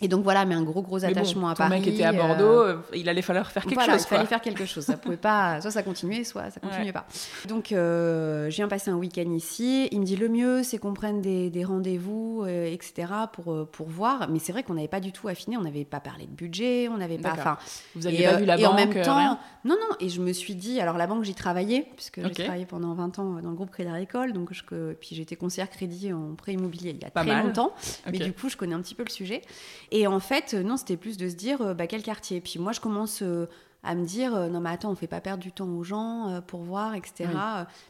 Et 0.00 0.08
donc 0.08 0.22
voilà, 0.24 0.44
mais 0.44 0.54
un 0.54 0.62
gros 0.62 0.82
gros 0.82 1.04
attachement 1.04 1.48
à 1.48 1.54
Paris. 1.54 1.70
mec 1.70 1.86
était 1.86 2.04
à 2.04 2.12
Bordeaux, 2.12 2.62
euh, 2.62 2.76
il 2.94 3.08
allait 3.08 3.22
falloir 3.22 3.50
faire 3.50 3.64
quelque 3.64 3.84
chose. 3.84 4.02
il 4.02 4.06
fallait 4.06 4.26
faire 4.26 4.40
quelque 4.40 4.64
chose. 4.64 4.84
Ça 4.84 4.96
pouvait 4.96 5.16
pas, 5.16 5.60
soit 5.60 5.70
ça 5.70 5.82
continuait, 5.82 6.24
soit 6.24 6.50
ça 6.50 6.60
continuait 6.60 6.92
pas. 6.92 7.06
Donc 7.48 7.72
euh, 7.72 8.50
je 8.50 8.56
viens 8.56 8.68
passer 8.68 8.90
un 8.90 8.96
week-end 8.96 9.09
ici. 9.16 9.88
Il 9.92 10.00
me 10.00 10.04
dit 10.04 10.16
le 10.16 10.28
mieux, 10.28 10.62
c'est 10.62 10.78
qu'on 10.78 10.94
prenne 10.94 11.20
des, 11.20 11.50
des 11.50 11.64
rendez-vous, 11.64 12.46
etc. 12.46 13.12
pour 13.32 13.66
pour 13.68 13.88
voir. 13.88 14.28
Mais 14.30 14.38
c'est 14.38 14.52
vrai 14.52 14.62
qu'on 14.62 14.74
n'avait 14.74 14.88
pas 14.88 15.00
du 15.00 15.12
tout 15.12 15.28
affiné, 15.28 15.56
on 15.56 15.62
n'avait 15.62 15.84
pas 15.84 16.00
parlé 16.00 16.26
de 16.26 16.32
budget, 16.32 16.88
on 16.88 16.98
n'avait 16.98 17.18
pas. 17.18 17.32
Enfin, 17.32 17.58
vous 17.94 18.06
aviez 18.06 18.24
pas 18.24 18.36
vu 18.36 18.44
la 18.44 18.56
banque, 18.56 18.66
en 18.66 18.74
même 18.74 19.02
temps, 19.02 19.38
non 19.64 19.76
non, 19.76 19.96
et 20.00 20.08
je 20.08 20.22
me 20.22 20.32
suis 20.32 20.54
dit, 20.54 20.80
alors 20.80 20.96
la 20.96 21.06
banque, 21.06 21.24
j'y 21.24 21.34
travaillais, 21.34 21.86
puisque 21.96 22.22
j'ai 22.22 22.44
travaillé 22.44 22.66
pendant 22.66 22.94
20 22.94 23.18
ans 23.18 23.40
dans 23.40 23.50
le 23.50 23.56
groupe 23.56 23.70
Crédit 23.70 23.90
Agricole, 23.90 24.32
donc 24.32 24.52
je, 24.52 24.62
puis 24.94 25.14
j'étais 25.14 25.36
conseillère 25.36 25.68
crédit 25.70 26.12
en 26.12 26.34
prêt 26.34 26.52
immobilier 26.52 26.90
il 26.90 27.02
y 27.02 27.04
a 27.04 27.10
très 27.10 27.42
longtemps, 27.42 27.74
mais 28.10 28.18
du 28.18 28.32
coup, 28.32 28.48
je 28.48 28.56
connais 28.56 28.74
un 28.74 28.80
petit 28.80 28.94
peu 28.94 29.04
le 29.04 29.10
sujet. 29.10 29.42
Et 29.90 30.06
en 30.06 30.20
fait, 30.20 30.54
non, 30.54 30.76
c'était 30.76 30.96
plus 30.96 31.16
de 31.16 31.28
se 31.28 31.34
dire, 31.34 31.60
euh, 31.60 31.74
bah, 31.74 31.86
quel 31.86 32.02
quartier? 32.02 32.40
Puis 32.40 32.58
moi, 32.58 32.72
je 32.72 32.80
commence 32.80 33.22
euh, 33.22 33.46
à 33.82 33.94
me 33.94 34.04
dire 34.04 34.34
euh, 34.34 34.48
non 34.48 34.60
mais 34.60 34.70
attends 34.70 34.90
on 34.90 34.94
fait 34.94 35.06
pas 35.06 35.20
perdre 35.20 35.42
du 35.42 35.52
temps 35.52 35.68
aux 35.68 35.82
gens 35.82 36.40
pour 36.46 36.60
voir 36.60 36.94
etc 36.94 37.26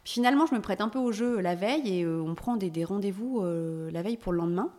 puis 0.03 0.13
finalement 0.13 0.45
je 0.45 0.55
me 0.55 0.61
prête 0.61 0.81
un 0.81 0.89
peu 0.89 0.99
au 0.99 1.11
jeu 1.11 1.39
la 1.39 1.55
veille 1.55 1.99
et 1.99 2.07
on 2.07 2.33
prend 2.35 2.55
des, 2.55 2.69
des 2.69 2.85
rendez-vous 2.85 3.43
la 3.43 4.01
veille 4.01 4.17
pour 4.17 4.31
le 4.31 4.39
lendemain 4.39 4.69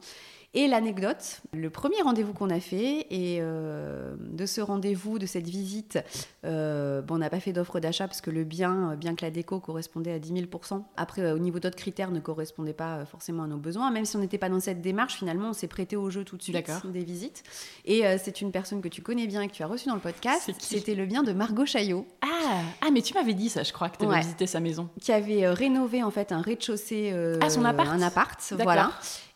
et 0.55 0.69
l'anecdote, 0.69 1.41
le 1.55 1.71
premier 1.71 2.03
rendez-vous 2.03 2.35
qu'on 2.35 2.51
a 2.51 2.61
fait, 2.61 3.07
et 3.11 3.39
euh, 3.41 4.15
de 4.19 4.45
ce 4.45 4.61
rendez-vous, 4.61 5.19
de 5.19 5.25
cette 5.25 5.49
visite, 5.49 5.99
euh, 6.45 7.01
bon, 7.01 7.15
on 7.15 7.19
n'a 7.19 7.31
pas 7.31 7.41
fait 7.41 7.55
d'offre 7.55 7.81
d'achat 7.81 8.07
parce 8.07 8.21
que 8.21 8.31
le 8.31 8.45
bien, 8.45 8.95
bien 8.97 9.15
que 9.15 9.25
la 9.25 9.31
déco 9.31 9.61
correspondait 9.61 10.13
à 10.13 10.19
10 10.19 10.35
000%, 10.35 10.83
après, 10.99 11.23
euh, 11.23 11.35
au 11.35 11.39
niveau 11.39 11.59
d'autres 11.59 11.77
critères, 11.77 12.11
ne 12.11 12.21
correspondait 12.21 12.75
pas 12.75 13.07
forcément 13.07 13.45
à 13.45 13.47
nos 13.47 13.57
besoins. 13.57 13.91
Même 13.91 14.05
si 14.05 14.15
on 14.17 14.19
n'était 14.19 14.37
pas 14.37 14.51
dans 14.51 14.61
cette 14.61 14.83
démarche, 14.83 15.15
finalement, 15.15 15.49
on 15.49 15.53
s'est 15.55 15.69
prêté 15.69 15.97
au 15.97 16.11
jeu 16.11 16.23
tout 16.23 16.37
de 16.37 16.43
suite 16.43 16.71
des 16.93 17.05
visites. 17.05 17.45
Et 17.87 18.03
c'est 18.19 18.43
une 18.43 18.53
personne 18.53 18.83
que 18.83 18.89
tu 18.89 19.01
connais 19.01 19.27
bien 19.27 19.41
et 19.41 19.49
que 19.49 19.55
tu 19.55 19.63
as 19.63 19.67
reçue 19.67 19.89
dans 19.89 19.95
le 19.95 20.01
podcast. 20.01 20.51
C'était 20.59 20.95
le 20.95 21.07
bien 21.07 21.23
de 21.23 21.33
Margot 21.33 21.65
Chaillot. 21.65 22.07
Ah, 22.21 22.61
ah, 22.83 22.91
mais 22.93 23.01
tu 23.01 23.15
m'avais 23.15 23.35
dit 23.35 23.49
ça, 23.49 23.63
je 23.63 23.73
crois, 23.73 23.89
que 23.89 23.97
tu 23.97 24.05
avais 24.05 24.21
visité 24.21 24.47
sa 24.47 24.61
maison. 24.61 24.91
Qui 25.01 25.13
avait 25.13 25.49
rénové 25.49 26.03
en 26.03 26.11
fait 26.11 26.31
un 26.31 26.43
rez-de-chaussée. 26.43 27.39
ah, 27.41 27.49
son 27.49 27.65
appart? 27.65 27.89
Un 27.89 28.03
appart, 28.03 28.39
voilà. 28.63 28.93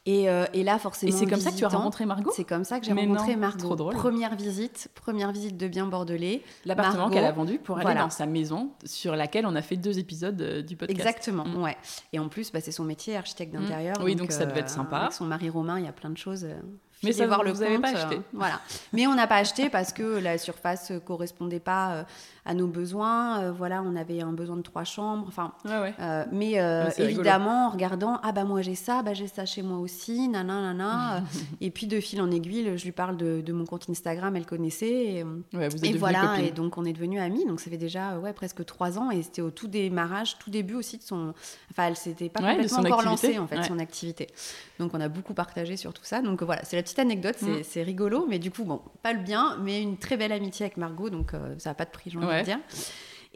Euh, 0.09 0.47
et, 0.53 0.63
là, 0.63 0.79
forcément. 0.79 1.13
Et 1.13 1.17
c'est 1.17 1.27
comme 1.27 1.41
ça 1.41 1.51
que 1.51 1.57
tu 1.57 1.65
as 1.65 1.69
rencontré 1.69 2.07
Margot 2.07 2.31
C'est 2.35 2.45
comme 2.45 2.65
ça 2.65 2.79
que 2.79 2.87
j'ai 2.87 2.93
rencontré 2.93 3.37
Margot. 3.37 3.59
Trop 3.59 3.77
drôle. 3.77 3.95
Première 3.95 4.37
visite, 4.37 4.89
première 4.95 5.33
visite 5.33 5.57
de 5.57 5.69
bien 5.69 5.87
bordelais. 5.87 6.43
L'appartement 6.65 7.11
qu'elle 7.11 7.25
a 7.25 7.33
vendu 7.33 7.59
pour 7.59 7.79
aller 7.79 7.95
dans 7.95 8.11
sa 8.11 8.27
maison, 8.27 8.71
sur 8.85 9.17
laquelle 9.17 9.47
on 9.47 9.55
a 9.57 9.63
fait 9.63 9.77
deux 9.77 9.99
épisodes 9.99 10.41
euh, 10.41 10.63
du 10.63 10.77
podcast. 10.77 10.99
Exactement, 10.99 11.45
mm. 11.45 11.63
ouais. 11.63 11.77
Et 12.13 12.19
en 12.19 12.29
plus, 12.29 12.53
bah, 12.53 12.61
c'est 12.61 12.73
son 12.73 12.85
métier, 12.85 13.17
architecte 13.17 13.55
mm. 13.55 13.61
d'intérieur. 13.61 13.97
Oui, 14.03 14.15
donc, 14.15 14.33
ça 14.33 14.47
devait 14.47 14.61
être 14.61 14.67
euh, 14.67 14.77
sympa. 14.77 14.99
Avec 14.99 15.13
son 15.13 15.25
mari 15.25 15.51
Romain, 15.51 15.79
il 15.79 15.85
y 15.85 15.89
a 15.89 15.93
plein 15.93 16.11
de 16.11 16.19
choses 16.19 16.47
mais 17.03 17.13
ça, 17.13 17.27
voir 17.27 17.43
le 17.43 17.53
vous 17.53 17.63
compte. 17.63 17.83
Pas 17.83 17.91
acheté. 17.91 18.21
voilà. 18.33 18.59
Mais 18.95 19.07
on 19.07 19.15
n'a 19.15 19.27
pas 19.27 19.37
acheté 19.37 19.69
parce 19.69 19.93
que 19.93 20.19
la 20.19 20.39
surface 20.39 20.93
correspondait 21.05 21.61
pas 21.61 22.07
à 22.47 22.55
nos 22.55 22.69
besoins. 22.69 23.41
Euh, 23.41 23.53
voilà, 23.53 23.83
on 23.83 23.97
avait 23.97 24.23
un 24.23 24.33
besoin 24.33 24.57
de 24.57 24.63
trois 24.63 24.85
chambres. 24.85 25.25
Enfin, 25.29 25.53
euh, 25.67 26.25
mais 26.33 26.61
euh, 26.61 26.89
évidemment, 26.97 27.67
en 27.67 27.71
regardant, 27.71 28.21
ah 28.23 28.33
bah 28.33 28.45
moi 28.45 28.63
j'ai 28.63 28.77
ça, 28.77 29.03
bah 29.03 29.15
j'ai 29.15 29.27
ça 29.27 29.45
chez 29.45 29.63
moi 29.63 29.79
aussi, 29.79 30.29
nana, 30.29 30.61
nana. 30.61 31.23
et 31.61 31.71
puis 31.71 31.87
de 31.87 32.01
fil 32.01 32.23
en 32.23 32.31
aiguille, 32.31 32.79
je 32.79 32.85
lui 32.85 32.93
parle 32.93 33.17
de, 33.17 33.41
de 33.41 33.53
mon 33.53 33.65
compte 33.65 33.91
Instagram, 33.91 34.35
elle 34.37 34.47
connaissait. 34.47 34.87
Et, 34.87 35.23
vous 35.25 35.85
et 35.85 35.93
voilà, 35.95 36.41
et 36.41 36.53
donc 36.53 36.79
on 36.79 36.85
est 36.85 36.93
devenus 36.93 37.21
amis. 37.21 37.45
Donc 37.45 37.61
ça 37.61 37.71
fait 37.71 37.77
déjà 37.77 38.19
ouais 38.19 38.33
presque 38.33 38.65
trois 38.65 38.99
ans 38.99 39.11
et 39.11 39.23
c'était 39.23 39.43
au 39.43 39.51
tout 39.51 39.67
démarrage, 39.67 40.39
tout 40.39 40.51
début 40.51 40.75
aussi 40.75 40.99
de 40.99 41.03
son. 41.03 41.35
Enfin, 41.73 41.89
elle 41.89 41.97
s'était 41.97 42.29
pas 42.29 42.41
complètement 42.41 42.79
encore 42.79 43.03
lancée 43.03 43.39
en 43.39 43.49
fait 43.49 43.63
son 43.65 43.79
activité. 43.81 44.29
Donc 44.79 44.93
on 44.95 45.01
a 45.01 45.09
beaucoup 45.09 45.35
partagé 45.35 45.77
sur 45.77 45.93
tout 45.93 46.05
ça. 46.05 46.23
Donc 46.23 46.43
voilà, 46.43 46.65
c'est 46.65 46.77
la 46.77 46.83
petite 46.83 47.01
anecdote, 47.01 47.37
c'est 47.65 47.83
mm. 47.83 47.85
rigolo, 47.85 48.27
mais 48.29 48.39
du 48.39 48.53
coup 48.53 48.65
bon, 48.65 48.81
pas 49.03 49.13
le 49.13 49.21
bien, 49.21 49.57
mais 49.63 49.83
une 49.83 49.97
très 49.97 50.17
belle 50.17 50.33
amitié 50.33 50.67
avec 50.67 50.77
Margot, 50.77 51.11
donc 51.11 51.33
ça 51.59 51.71
n'a 51.71 51.75
pas 51.75 51.85
de 51.85 51.91
prix, 51.91 52.11
j'en 52.11 52.21
dire. 52.43 52.59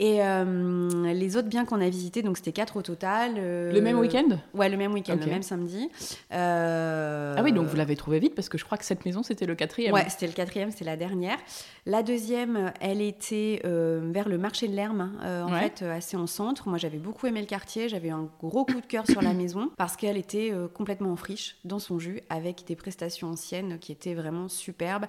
Et 0.00 0.23
euh, 0.23 1.12
les 1.12 1.37
autres 1.37 1.49
biens 1.49 1.66
qu'on 1.66 1.83
a 1.83 1.88
visités, 1.90 2.23
donc 2.23 2.38
c'était 2.38 2.52
quatre 2.52 2.78
au 2.78 2.83
total. 2.83 3.35
Euh, 3.37 3.71
le 3.71 3.83
même 3.83 3.99
week-end? 3.99 4.28
Ouais, 4.54 4.71
le 4.71 4.78
même 4.78 4.95
week-end, 4.95 5.19
le 5.21 5.26
même 5.26 5.42
samedi. 5.42 5.90
Euh, 6.33 7.35
ah 7.37 7.42
oui, 7.42 7.52
donc 7.52 7.66
vous 7.66 7.76
l'avez 7.76 7.97
trouvé 7.97 8.19
vite 8.19 8.35
parce 8.35 8.49
que 8.49 8.57
je 8.57 8.64
crois 8.64 8.78
que 8.78 8.87
cette 8.87 9.04
maison 9.04 9.23
c'était 9.23 9.45
le 9.45 9.54
quatrième. 9.54 9.92
Ouais, 9.92 10.09
c'était 10.09 10.26
le 10.26 10.33
quatrième, 10.33 10.71
c'est 10.71 10.87
la 10.87 10.97
dernière. 10.97 11.37
La 11.85 12.02
deuxième, 12.02 12.73
elle 12.80 13.02
était 13.02 13.61
vers 13.62 14.30
le 14.30 14.38
marché 14.38 14.69
de 14.69 14.75
l'Herme, 14.75 15.12
en 15.23 15.49
fait, 15.49 15.83
assez 15.83 16.16
en 16.16 16.26
centre. 16.26 16.66
Moi 16.66 16.78
j'avais 16.78 16.97
beaucoup 16.97 17.26
aimé 17.26 17.40
le 17.40 17.47
quartier, 17.47 17.90
j'avais 17.90 18.11
un 18.11 18.26
gros 18.40 18.64
coup 18.64 18.80
de 18.80 18.87
cœur 18.87 19.07
sur 19.07 19.21
la 19.21 19.35
maison 19.35 19.71
parce 19.76 19.97
qu'elle 19.97 20.16
était 20.16 20.50
complètement 20.73 21.12
en 21.12 21.16
friche, 21.16 21.57
dans 21.66 21.78
son 21.78 21.99
jus, 21.99 22.23
avec 22.30 22.64
des 22.66 22.75
prestations 22.75 23.28
anciennes 23.28 23.78
qui 23.78 23.92
étaient 23.92 24.14
vraiment 24.14 24.49
superbes. 24.49 25.04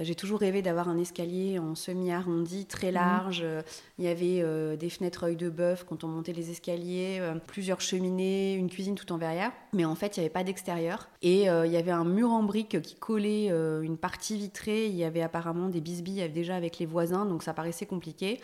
J'ai 0.00 0.14
toujours 0.14 0.40
rêvé 0.40 0.62
d'avoir 0.62 0.88
un 0.88 0.98
escalier 0.98 1.58
en 1.58 1.74
semi-arrondi, 1.74 2.66
très 2.66 2.88
mhm. 2.88 2.94
large. 2.94 3.44
Il 3.98 4.04
y 4.04 4.08
avait 4.08 4.40
euh, 4.42 4.76
des 4.76 4.90
fenêtres 4.90 5.24
œil 5.24 5.36
de 5.36 5.50
bœuf 5.50 5.84
quand 5.84 6.04
on 6.04 6.08
montait 6.08 6.32
les 6.32 6.50
escaliers, 6.50 7.18
euh, 7.20 7.34
plusieurs 7.46 7.80
cheminées, 7.80 8.54
une 8.54 8.70
cuisine 8.70 8.94
tout 8.94 9.10
en 9.12 9.18
verrière. 9.18 9.52
Mais 9.72 9.84
en 9.84 9.94
fait, 9.94 10.16
il 10.16 10.20
n'y 10.20 10.26
avait 10.26 10.32
pas 10.32 10.44
d'extérieur. 10.44 11.08
Et 11.22 11.50
euh, 11.50 11.66
il 11.66 11.72
y 11.72 11.76
avait 11.76 11.90
un 11.90 12.04
mur 12.04 12.30
en 12.30 12.42
briques 12.42 12.80
qui 12.82 12.94
collait 12.94 13.48
une 13.48 13.96
partie 13.96 14.36
vitrée. 14.36 14.86
Il 14.86 14.94
y 14.94 15.04
avait 15.04 15.22
apparemment 15.22 15.68
des 15.68 15.80
bisbilles 15.80 16.28
déjà 16.28 16.56
avec 16.56 16.78
les 16.78 16.86
voisins, 16.86 17.26
donc 17.26 17.42
ça 17.42 17.54
paraissait 17.54 17.86
compliqué. 17.86 18.40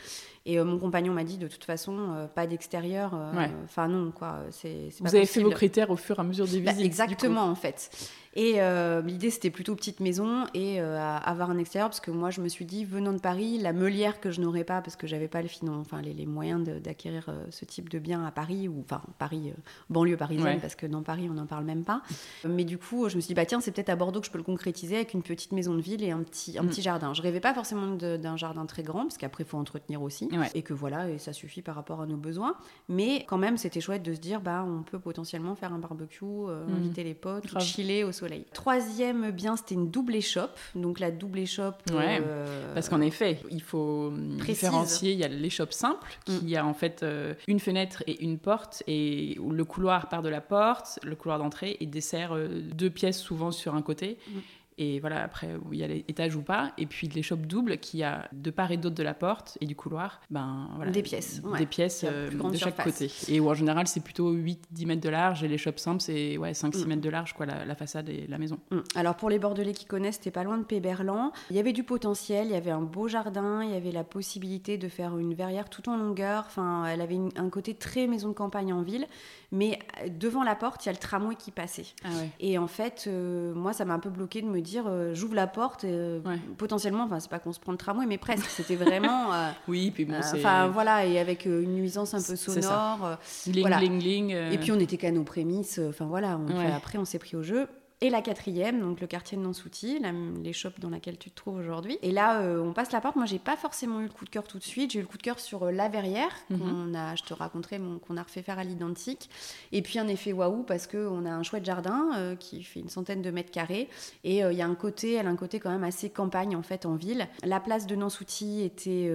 Et 0.46 0.62
mon 0.62 0.78
compagnon 0.78 1.14
m'a 1.14 1.24
dit 1.24 1.38
de 1.38 1.48
toute 1.48 1.64
façon, 1.64 2.28
pas 2.34 2.46
d'extérieur. 2.46 3.18
Enfin 3.64 3.88
non, 3.88 4.10
quoi. 4.10 4.40
C'est, 4.50 4.88
Vous 5.00 5.14
avez 5.14 5.26
fait 5.26 5.42
vos 5.42 5.50
critères 5.50 5.90
au 5.90 5.96
fur 5.96 6.18
et 6.18 6.20
à 6.20 6.24
mesure 6.24 6.46
des 6.46 6.60
bah, 6.60 6.72
visites. 6.72 6.86
exactement, 6.86 7.44
en 7.44 7.54
fait. 7.54 7.90
Et 8.36 8.54
euh, 8.60 9.00
l'idée, 9.02 9.30
c'était 9.30 9.50
plutôt 9.50 9.76
petite 9.76 10.00
maison 10.00 10.44
et 10.54 10.80
euh, 10.80 10.98
avoir 10.98 11.50
un 11.50 11.58
extérieur, 11.58 11.88
parce 11.88 12.00
que 12.00 12.10
moi, 12.10 12.30
je 12.30 12.40
me 12.40 12.48
suis 12.48 12.64
dit, 12.64 12.84
venant 12.84 13.12
de 13.12 13.20
Paris, 13.20 13.58
la 13.58 13.72
meulière 13.72 14.20
que 14.20 14.32
je 14.32 14.40
n'aurais 14.40 14.64
pas, 14.64 14.82
parce 14.82 14.96
que 14.96 15.06
j'avais 15.06 15.28
pas 15.28 15.40
le 15.40 15.48
enfin, 15.68 16.02
les, 16.02 16.26
moyens 16.26 16.68
d'acquérir 16.82 17.26
euh, 17.28 17.44
ce 17.50 17.64
type 17.64 17.88
de 17.88 18.00
bien 18.00 18.24
à 18.24 18.32
Paris, 18.32 18.66
ou 18.66 18.80
enfin, 18.80 19.02
Paris, 19.18 19.52
banlieue 19.88 20.16
parisienne, 20.16 20.58
parce 20.60 20.74
que 20.74 20.86
dans 20.86 21.02
Paris, 21.02 21.28
on 21.30 21.34
n'en 21.34 21.46
parle 21.46 21.64
même 21.64 21.84
pas. 21.84 22.02
Mais 22.44 22.64
du 22.64 22.76
coup, 22.76 23.08
je 23.08 23.16
me 23.16 23.20
suis 23.20 23.28
dit, 23.28 23.34
bah 23.34 23.46
tiens, 23.46 23.60
c'est 23.60 23.70
peut-être 23.70 23.90
à 23.90 23.96
Bordeaux 23.96 24.20
que 24.20 24.26
je 24.26 24.32
peux 24.32 24.38
le 24.38 24.44
concrétiser 24.44 24.96
avec 24.96 25.14
une 25.14 25.22
petite 25.22 25.52
maison 25.52 25.74
de 25.74 25.80
ville 25.80 26.02
et 26.02 26.10
un 26.10 26.22
petit, 26.22 26.58
un 26.58 26.64
mm. 26.64 26.68
petit 26.68 26.82
jardin. 26.82 27.14
Je 27.14 27.22
rêvais 27.22 27.40
pas 27.40 27.54
forcément 27.54 27.94
d'un 27.94 28.36
jardin 28.36 28.66
très 28.66 28.82
grand, 28.82 29.02
parce 29.02 29.16
qu'après, 29.16 29.44
il 29.44 29.46
faut 29.46 29.58
entretenir 29.58 30.02
aussi. 30.02 30.28
Et 30.54 30.62
que 30.62 30.74
voilà, 30.74 31.10
et 31.10 31.18
ça 31.18 31.32
suffit 31.32 31.62
par 31.62 31.74
rapport 31.74 32.00
à 32.00 32.06
nos 32.06 32.16
besoins. 32.16 32.56
Mais 32.88 33.24
quand 33.26 33.38
même, 33.38 33.56
c'était 33.56 33.80
chouette 33.80 34.02
de 34.02 34.14
se 34.14 34.20
dire, 34.20 34.40
bah, 34.40 34.64
on 34.66 34.82
peut 34.82 34.98
potentiellement 34.98 35.54
faire 35.54 35.72
un 35.72 35.78
barbecue, 35.78 36.24
mm. 36.24 36.74
inviter 36.76 37.04
les 37.04 37.14
potes, 37.14 37.58
chiller 37.60 38.04
au 38.04 38.12
soleil. 38.12 38.46
Troisième 38.52 39.30
bien, 39.30 39.56
c'était 39.56 39.74
une 39.74 39.90
double 39.90 40.14
échoppe. 40.14 40.58
Donc 40.74 41.00
la 41.00 41.10
double 41.10 41.38
échoppe. 41.38 41.82
Ouais, 41.90 42.20
euh, 42.22 42.74
parce 42.74 42.88
qu'en 42.88 43.00
effet, 43.00 43.40
il 43.50 43.62
faut 43.62 44.12
différencier. 44.44 45.12
Il 45.12 45.18
y 45.18 45.24
a 45.24 45.28
l'échoppe 45.28 45.72
simple, 45.72 46.18
qui 46.24 46.54
mm. 46.54 46.56
a 46.56 46.64
en 46.64 46.74
fait 46.74 47.02
euh, 47.02 47.34
une 47.46 47.60
fenêtre 47.60 48.02
et 48.06 48.22
une 48.22 48.38
porte, 48.38 48.82
et 48.86 49.38
le 49.38 49.64
couloir 49.64 50.08
part 50.08 50.22
de 50.22 50.28
la 50.28 50.40
porte, 50.40 50.98
le 51.02 51.16
couloir 51.16 51.38
d'entrée, 51.38 51.76
et 51.80 51.86
dessert 51.86 52.32
euh, 52.32 52.48
deux 52.62 52.90
pièces 52.90 53.20
souvent 53.20 53.50
sur 53.50 53.74
un 53.74 53.82
côté. 53.82 54.18
Mm. 54.28 54.38
Et 54.78 55.00
voilà, 55.00 55.22
après, 55.22 55.50
il 55.72 55.78
y 55.78 55.84
a 55.84 55.86
l'étage 55.86 56.34
ou 56.34 56.42
pas. 56.42 56.72
Et 56.78 56.86
puis 56.86 57.08
l'échoppe 57.08 57.46
double 57.46 57.78
qui 57.78 58.02
a 58.02 58.28
de 58.32 58.50
part 58.50 58.72
et 58.72 58.76
d'autre 58.76 58.94
de 58.94 59.02
la 59.02 59.14
porte 59.14 59.56
et 59.60 59.66
du 59.66 59.76
couloir, 59.76 60.20
ben 60.30 60.68
voilà. 60.76 60.90
Des 60.90 61.02
pièces. 61.02 61.42
Des 61.58 61.66
pièces 61.66 62.04
euh, 62.08 62.30
de 62.30 62.56
chaque 62.56 62.82
côté. 62.82 63.10
Et 63.28 63.40
où 63.40 63.48
en 63.48 63.54
général, 63.54 63.86
c'est 63.86 64.02
plutôt 64.02 64.34
8-10 64.34 64.86
mètres 64.86 65.02
de 65.02 65.08
large. 65.08 65.44
Et 65.44 65.48
l'échoppe 65.48 65.78
simple, 65.78 66.00
c'est 66.00 66.36
ouais, 66.36 66.52
5-6 66.52 66.84
mm. 66.84 66.88
mètres 66.88 67.02
de 67.02 67.10
large, 67.10 67.32
quoi, 67.34 67.46
la, 67.46 67.74
façade 67.74 68.08
et 68.08 68.26
la 68.28 68.38
maison. 68.38 68.58
Mm. 68.70 68.78
Alors 68.96 69.16
pour 69.16 69.30
les 69.30 69.38
Bordelais 69.38 69.72
qui 69.72 69.84
connaissent, 69.84 70.16
c'était 70.16 70.30
pas 70.30 70.44
loin 70.44 70.58
de 70.58 70.64
Péberlan. 70.64 71.32
Il 71.50 71.56
y 71.56 71.58
avait 71.58 71.72
du 71.72 71.84
potentiel, 71.84 72.48
il 72.48 72.52
y 72.52 72.56
avait 72.56 72.70
un 72.70 72.82
beau 72.82 73.08
jardin, 73.08 73.62
il 73.62 73.70
y 73.70 73.76
avait 73.76 73.92
la 73.92 74.04
possibilité 74.04 74.78
de 74.78 74.88
faire 74.88 75.16
une 75.18 75.34
verrière 75.34 75.68
tout 75.68 75.88
en 75.88 75.96
longueur. 75.96 76.44
Enfin, 76.46 76.86
elle 76.86 77.00
avait 77.00 77.18
un 77.36 77.48
côté 77.48 77.74
très 77.74 78.06
maison 78.06 78.28
de 78.28 78.34
campagne 78.34 78.72
en 78.72 78.82
ville. 78.82 79.06
Mais 79.52 79.78
euh, 80.02 80.08
devant 80.08 80.42
la 80.42 80.56
porte, 80.56 80.84
il 80.84 80.88
y 80.88 80.90
a 80.90 80.92
le 80.92 80.98
tramway 80.98 81.36
qui 81.36 81.52
passait. 81.52 81.86
Ah 82.04 82.08
et 82.40 82.58
en 82.58 82.66
fait, 82.66 83.04
euh, 83.06 83.54
moi, 83.54 83.72
ça 83.72 83.84
m'a 83.84 83.94
un 83.94 84.00
peu 84.00 84.10
bloqué 84.10 84.42
de 84.42 84.48
me 84.48 84.60
dire, 84.64 84.84
euh, 84.88 85.14
j'ouvre 85.14 85.34
la 85.34 85.46
porte, 85.46 85.84
et, 85.84 86.20
potentiellement, 86.56 87.04
enfin, 87.04 87.20
c'est 87.20 87.30
pas 87.30 87.38
qu'on 87.38 87.52
se 87.52 87.60
prend 87.60 87.72
le 87.72 87.78
tramway, 87.78 88.06
mais 88.06 88.18
presque. 88.18 88.46
C'était 88.46 88.76
vraiment. 88.76 89.30
oui, 89.68 89.90
puis 89.92 90.04
bon, 90.04 90.14
Enfin, 90.18 90.68
voilà, 90.68 91.06
et 91.06 91.18
avec 91.18 91.46
une 91.46 91.74
nuisance 91.74 92.14
un 92.14 92.22
peu 92.22 92.36
sonore. 92.36 93.18
Ling, 93.46 94.00
ling, 94.00 94.30
Et 94.30 94.58
puis, 94.58 94.72
on 94.72 94.80
était 94.80 94.96
qu'à 94.96 95.12
nos 95.12 95.24
prémices. 95.24 95.80
Enfin, 95.88 96.06
voilà, 96.06 96.38
après, 96.74 96.98
on 96.98 97.04
s'est 97.04 97.18
pris 97.18 97.36
au 97.36 97.42
jeu 97.42 97.68
et 98.04 98.10
la 98.10 98.20
quatrième, 98.20 98.82
donc 98.82 99.00
le 99.00 99.06
quartier 99.06 99.38
de 99.38 99.42
Nansouty, 99.42 99.98
les 100.42 100.52
shops 100.52 100.78
dans 100.78 100.90
laquelle 100.90 101.16
tu 101.16 101.30
te 101.30 101.36
trouves 101.36 101.56
aujourd'hui. 101.56 101.98
Et 102.02 102.10
là, 102.10 102.42
euh, 102.42 102.62
on 102.62 102.74
passe 102.74 102.92
la 102.92 103.00
porte. 103.00 103.16
Moi, 103.16 103.24
j'ai 103.24 103.38
pas 103.38 103.56
forcément 103.56 104.00
eu 104.00 104.02
le 104.02 104.10
coup 104.10 104.26
de 104.26 104.30
cœur 104.30 104.44
tout 104.44 104.58
de 104.58 104.62
suite. 104.62 104.90
J'ai 104.90 104.98
eu 104.98 105.02
le 105.02 105.08
coup 105.08 105.16
de 105.16 105.22
cœur 105.22 105.40
sur 105.40 105.62
euh, 105.62 105.72
la 105.72 105.88
verrière, 105.88 106.28
mhm. 106.50 106.58
qu'on 106.58 106.94
a, 106.94 107.14
je 107.14 107.22
te 107.22 107.32
raconterai, 107.32 107.80
qu'on 108.06 108.16
a 108.18 108.22
refait 108.22 108.42
faire 108.42 108.58
à 108.58 108.64
l'identique. 108.64 109.30
Et 109.72 109.80
puis 109.80 109.98
un 109.98 110.06
effet 110.06 110.34
waouh 110.34 110.64
parce 110.64 110.86
qu'on 110.86 111.24
a 111.24 111.30
un 111.30 111.42
chouette 111.42 111.64
jardin 111.64 112.10
euh, 112.16 112.36
qui 112.36 112.62
fait 112.62 112.80
une 112.80 112.90
centaine 112.90 113.22
de 113.22 113.30
mètres 113.30 113.50
carrés. 113.50 113.88
Et 114.22 114.40
il 114.40 114.52
y 114.52 114.60
a 114.60 114.66
un 114.66 114.74
côté, 114.74 115.14
elle 115.14 115.26
a 115.26 115.30
un 115.30 115.36
côté 115.36 115.58
quand 115.58 115.70
même 115.70 115.84
assez 115.84 116.10
campagne 116.10 116.56
en 116.56 116.62
fait 116.62 116.84
en 116.84 116.96
ville. 116.96 117.26
La 117.42 117.58
place 117.58 117.86
de 117.86 117.96
Nansouty 117.96 118.64
était 118.64 119.10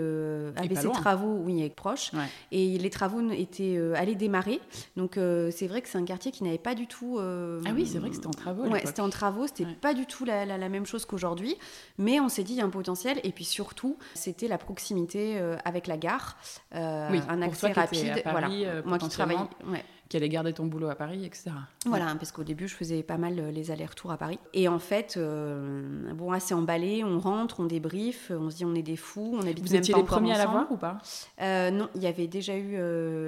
avait 0.56 0.76
ses 0.76 0.90
travaux, 0.90 1.42
oui, 1.44 1.62
est 1.62 1.70
proche. 1.70 2.10
Et 2.52 2.80
les 2.80 2.90
travaux 2.90 3.22
étaient 3.30 3.80
allés 3.96 4.16
démarrer. 4.16 4.60
Donc 4.98 5.20
c'est 5.52 5.68
vrai 5.68 5.84
que 5.84 5.90
c'est 5.90 6.00
un 6.00 6.06
quartier 6.06 6.32
qui 6.32 6.44
n'avait 6.44 6.58
pas 6.58 6.74
du 6.74 6.88
tout. 6.88 7.20
ah 7.20 7.70
oui, 7.76 7.86
c'est 7.86 8.00
vrai 8.00 8.10
que 8.10 8.16
c'était 8.16 8.28
en 8.28 8.32
travaux 8.32 8.66
c'était 8.86 9.02
en 9.02 9.10
travaux, 9.10 9.48
c'était 9.48 9.66
pas 9.66 9.94
du 9.94 10.06
tout 10.06 10.26
la, 10.26 10.70
même 10.70 10.86
chose 10.86 11.06
qu'aujourd'hui, 11.06 11.58
mais 11.98 12.20
on 12.20 12.30
s'est 12.30 12.44
dit 12.44 12.54
il 12.54 12.58
y 12.58 12.62
a 12.62 12.66
un 12.66 12.70
potentiel 12.70 13.20
et 13.24 13.32
puis 13.32 13.46
surtout 13.46 13.98
c'était 14.14 14.48
la 14.48 14.58
proximité 14.58 15.40
euh, 15.40 15.58
avec 15.66 15.88
la 15.88 15.98
gare, 15.98 16.38
euh, 16.76 17.20
un 17.28 17.42
accès 17.42 17.72
rapide. 17.72 18.22
voilà, 18.26 18.50
euh, 18.50 18.82
moi 18.86 18.98
qui 18.98 19.10
travaille. 19.10 19.38
Qui 20.10 20.18
allait 20.18 20.30
garder 20.30 20.54
ton 20.54 20.66
boulot 20.66 20.90
à 20.90 20.96
Paris, 20.96 21.24
etc. 21.24 21.52
Voilà, 21.86 22.16
parce 22.16 22.32
qu'au 22.32 22.44
début, 22.44 22.68
je 22.68 22.74
faisais 22.74 23.04
pas 23.04 23.20
mal 23.20 23.52
les 23.52 23.70
allers-retours 23.70 24.12
à 24.12 24.18
Paris. 24.18 24.40
Et 24.56 24.68
en 24.68 24.80
fait, 24.80 25.20
bon, 25.20 26.32
assez 26.32 26.56
emballé, 26.56 27.04
on 27.04 27.20
rentre, 27.20 27.60
on 27.60 27.66
débrief, 27.66 28.32
on 28.36 28.50
se 28.50 28.56
dit 28.56 28.66
on 28.66 28.74
est 28.74 28.82
des 28.82 28.96
fous, 28.96 29.36
on 29.36 29.42
habite 29.42 29.60
Vous 29.60 29.76
étiez 29.76 29.94
les 29.94 30.04
premiers 30.04 30.34
à 30.34 30.40
la 30.40 30.48
voir 30.48 30.72
ou 30.72 30.78
pas? 30.78 30.98
Non, 31.40 31.90
il 31.94 32.02
y 32.02 32.08
avait 32.08 32.26
déjà 32.26 32.56
eu 32.56 32.74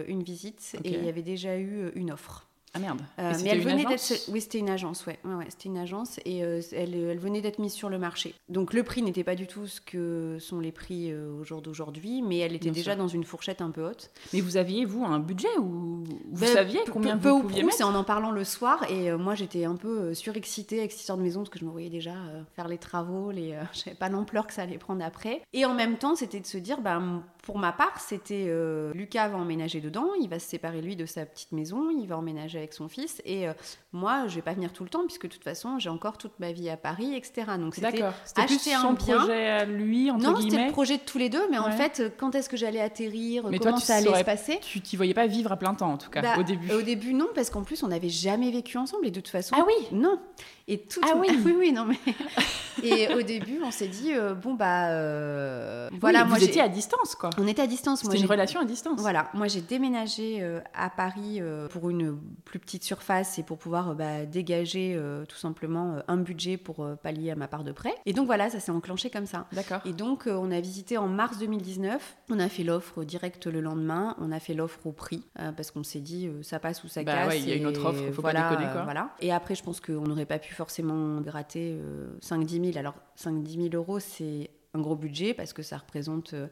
une 0.07 0.23
visite 0.23 0.75
et 0.83 0.95
il 0.95 1.05
y 1.05 1.09
avait 1.09 1.21
déjà 1.21 1.55
eu 1.55 1.91
une 1.93 2.11
offre. 2.11 2.47
Ah 2.73 2.79
merde. 2.79 3.01
Euh, 3.19 3.33
mais 3.43 3.49
elle 3.49 3.59
venait 3.59 3.83
d'être. 3.83 4.29
Oui, 4.29 4.39
c'était 4.39 4.59
une 4.59 4.69
agence, 4.69 5.05
ouais. 5.05 5.19
ouais, 5.25 5.45
c'était 5.49 5.67
une 5.67 5.77
agence 5.77 6.21
et 6.23 6.43
euh, 6.43 6.61
elle, 6.71 6.95
elle, 6.95 7.19
venait 7.19 7.41
d'être 7.41 7.59
mise 7.59 7.73
sur 7.73 7.89
le 7.89 7.99
marché. 7.99 8.33
Donc 8.47 8.73
le 8.73 8.83
prix 8.83 9.01
n'était 9.01 9.25
pas 9.25 9.35
du 9.35 9.45
tout 9.45 9.67
ce 9.67 9.81
que 9.81 10.37
sont 10.39 10.61
les 10.61 10.71
prix 10.71 11.11
euh, 11.11 11.33
au 11.33 11.43
jour 11.43 11.61
d'aujourd'hui, 11.61 12.21
mais 12.21 12.37
elle 12.37 12.55
était 12.55 12.71
déjà 12.71 12.95
dans 12.95 13.09
une 13.09 13.25
fourchette 13.25 13.61
un 13.61 13.71
peu 13.71 13.85
haute. 13.85 14.09
Mais 14.31 14.39
vous 14.39 14.55
aviez, 14.55 14.85
vous, 14.85 15.03
un 15.03 15.19
budget 15.19 15.49
ou 15.59 16.05
vous 16.05 16.39
ben, 16.39 16.47
saviez 16.47 16.79
combien 16.89 17.17
peu, 17.17 17.29
vous 17.29 17.41
pouviez 17.41 17.63
mettre 17.63 17.77
C'est 17.77 17.83
en 17.83 17.93
en 17.93 18.05
parlant 18.05 18.31
le 18.31 18.45
soir 18.45 18.89
et 18.89 19.11
moi 19.11 19.35
j'étais 19.35 19.65
un 19.65 19.75
peu 19.75 20.13
surexcitée 20.13 20.79
avec 20.79 20.91
cette 20.91 21.01
histoire 21.01 21.17
de 21.17 21.23
maison 21.23 21.41
parce 21.41 21.49
que 21.49 21.59
je 21.59 21.65
me 21.65 21.71
voyais 21.71 21.89
déjà 21.89 22.13
faire 22.55 22.69
les 22.69 22.77
travaux, 22.77 23.31
les, 23.31 23.57
je 23.73 23.79
savais 23.79 23.97
pas 23.97 24.07
l'ampleur 24.07 24.47
que 24.47 24.53
ça 24.53 24.61
allait 24.61 24.77
prendre 24.77 25.03
après. 25.03 25.41
Et 25.51 25.65
en 25.65 25.73
même 25.73 25.97
temps, 25.97 26.15
c'était 26.15 26.39
de 26.39 26.47
se 26.47 26.57
dire, 26.57 26.79
ben, 26.79 27.23
pour 27.43 27.57
ma 27.57 27.73
part, 27.73 27.99
c'était 27.99 28.49
Lucas 28.93 29.27
va 29.27 29.37
emménager 29.37 29.81
dedans, 29.81 30.11
il 30.21 30.29
va 30.29 30.39
se 30.39 30.47
séparer 30.47 30.81
lui 30.81 30.95
de 30.95 31.05
sa 31.05 31.25
petite 31.25 31.51
maison, 31.51 31.89
il 31.89 32.07
va 32.07 32.17
emménager 32.17 32.60
avec 32.61 32.73
son 32.73 32.87
fils. 32.87 33.21
Et 33.25 33.47
euh, 33.47 33.53
moi, 33.91 34.27
je 34.27 34.35
vais 34.35 34.41
pas 34.41 34.53
venir 34.53 34.71
tout 34.73 34.83
le 34.83 34.89
temps, 34.89 35.03
puisque 35.03 35.23
de 35.23 35.31
toute 35.31 35.43
façon, 35.43 35.79
j'ai 35.79 35.89
encore 35.89 36.17
toute 36.17 36.39
ma 36.39 36.51
vie 36.51 36.69
à 36.69 36.77
Paris, 36.77 37.15
etc. 37.15 37.51
Donc 37.59 37.75
c'était 37.75 38.03
acheter 38.35 38.73
un 38.73 38.93
bien. 38.93 39.17
projet 39.17 39.47
à 39.47 39.65
lui, 39.65 40.09
entre 40.09 40.23
non, 40.23 40.41
c'était 40.41 40.65
le 40.65 40.71
projet 40.71 40.97
de 40.97 41.03
tous 41.03 41.17
les 41.17 41.29
deux, 41.29 41.49
mais 41.49 41.57
en 41.57 41.71
fait, 41.71 42.13
quand 42.17 42.35
est-ce 42.35 42.49
que 42.49 42.57
j'allais 42.57 42.81
atterrir 42.81 43.47
mais 43.49 43.59
Comment 43.59 43.77
ça 43.77 43.95
allait 43.95 44.13
se 44.13 44.23
passer 44.23 44.59
Tu 44.61 44.81
t'y 44.81 44.95
voyais 44.95 45.13
pas 45.13 45.27
vivre 45.27 45.51
à 45.51 45.57
plein 45.57 45.73
temps, 45.73 45.91
en 45.91 45.97
tout 45.97 46.09
cas, 46.09 46.21
bah, 46.21 46.35
au 46.39 46.43
début. 46.43 46.71
Au 46.71 46.81
début, 46.81 47.13
non, 47.13 47.27
parce 47.33 47.49
qu'en 47.49 47.63
plus, 47.63 47.83
on 47.83 47.87
n'avait 47.87 48.09
jamais 48.09 48.51
vécu 48.51 48.77
ensemble, 48.77 49.07
et 49.07 49.11
de 49.11 49.19
toute 49.19 49.29
façon. 49.29 49.55
Ah 49.57 49.65
oui 49.67 49.87
Non. 49.91 50.19
Et 50.67 50.79
tout. 50.79 51.01
Ah 51.03 51.15
oui, 51.17 51.27
oui, 51.45 51.55
oui, 51.57 51.71
non 51.71 51.85
mais. 51.85 51.99
et 52.83 53.13
au 53.13 53.21
début, 53.21 53.59
on 53.63 53.71
s'est 53.71 53.87
dit 53.87 54.13
euh, 54.13 54.33
bon 54.33 54.53
bah 54.53 54.89
euh, 54.89 55.89
voilà, 55.99 56.25
moi 56.25 56.37
vous 56.37 56.43
étiez 56.43 56.61
à 56.61 56.69
distance 56.69 57.15
quoi. 57.15 57.29
On 57.37 57.47
était 57.47 57.61
à 57.61 57.67
distance. 57.67 58.01
C'était 58.01 58.19
une 58.19 58.25
relation 58.25 58.59
à 58.59 58.65
distance. 58.65 58.99
Voilà, 58.99 59.29
moi 59.33 59.47
j'ai 59.47 59.61
déménagé 59.61 60.43
à 60.73 60.89
Paris 60.89 61.41
pour 61.69 61.89
une 61.89 62.17
plus 62.45 62.59
petite 62.59 62.83
surface 62.83 63.39
et 63.39 63.43
pour 63.43 63.57
pouvoir 63.57 63.95
bah, 63.95 64.25
dégager 64.25 64.99
tout 65.27 65.37
simplement 65.37 65.97
un 66.07 66.17
budget 66.17 66.57
pour 66.57 66.87
pallier 67.01 67.31
à 67.31 67.35
ma 67.35 67.47
part 67.47 67.63
de 67.63 67.71
prêt. 67.71 67.93
Et 68.05 68.13
donc 68.13 68.25
voilà, 68.25 68.49
ça 68.49 68.59
s'est 68.59 68.71
enclenché 68.71 69.09
comme 69.09 69.25
ça. 69.25 69.47
D'accord. 69.51 69.81
Et 69.85 69.93
donc 69.93 70.23
on 70.27 70.51
a 70.51 70.59
visité 70.59 70.97
en 70.97 71.07
mars 71.07 71.37
2019. 71.39 72.17
On 72.29 72.39
a 72.39 72.49
fait 72.49 72.63
l'offre 72.63 73.03
direct 73.03 73.47
le 73.47 73.61
lendemain. 73.61 74.15
On 74.19 74.31
a 74.31 74.39
fait 74.39 74.53
l'offre 74.53 74.85
au 74.85 74.91
prix 74.91 75.23
parce 75.35 75.71
qu'on 75.71 75.83
s'est 75.83 75.99
dit 75.99 76.29
ça 76.41 76.59
passe 76.59 76.83
ou 76.83 76.87
ça 76.87 77.03
bah, 77.03 77.25
casse. 77.25 77.35
il 77.37 77.49
y 77.49 77.51
a 77.51 77.55
une 77.55 77.65
autre 77.65 77.85
offre, 77.85 78.01
faut 78.13 78.21
voilà, 78.21 78.43
pas 78.43 78.49
déconner 78.51 78.71
quoi. 78.71 78.83
Voilà. 78.83 79.09
Et 79.19 79.31
après, 79.31 79.55
je 79.55 79.63
pense 79.63 79.79
qu'on 79.79 80.01
n'aurait 80.01 80.25
pas 80.25 80.39
pu 80.39 80.50
forcément 80.53 81.21
gratter 81.21 81.77
5-10 82.21 82.73
000. 82.73 82.77
Alors 82.77 82.95
5-10 83.17 83.71
000 83.71 83.75
euros, 83.75 83.99
c'est 83.99 84.49
un 84.73 84.79
gros 84.79 84.95
budget 84.95 85.33
parce 85.33 85.53
que 85.53 85.61
ça 85.61 85.77
représente 85.77 86.33
euh, 86.33 86.47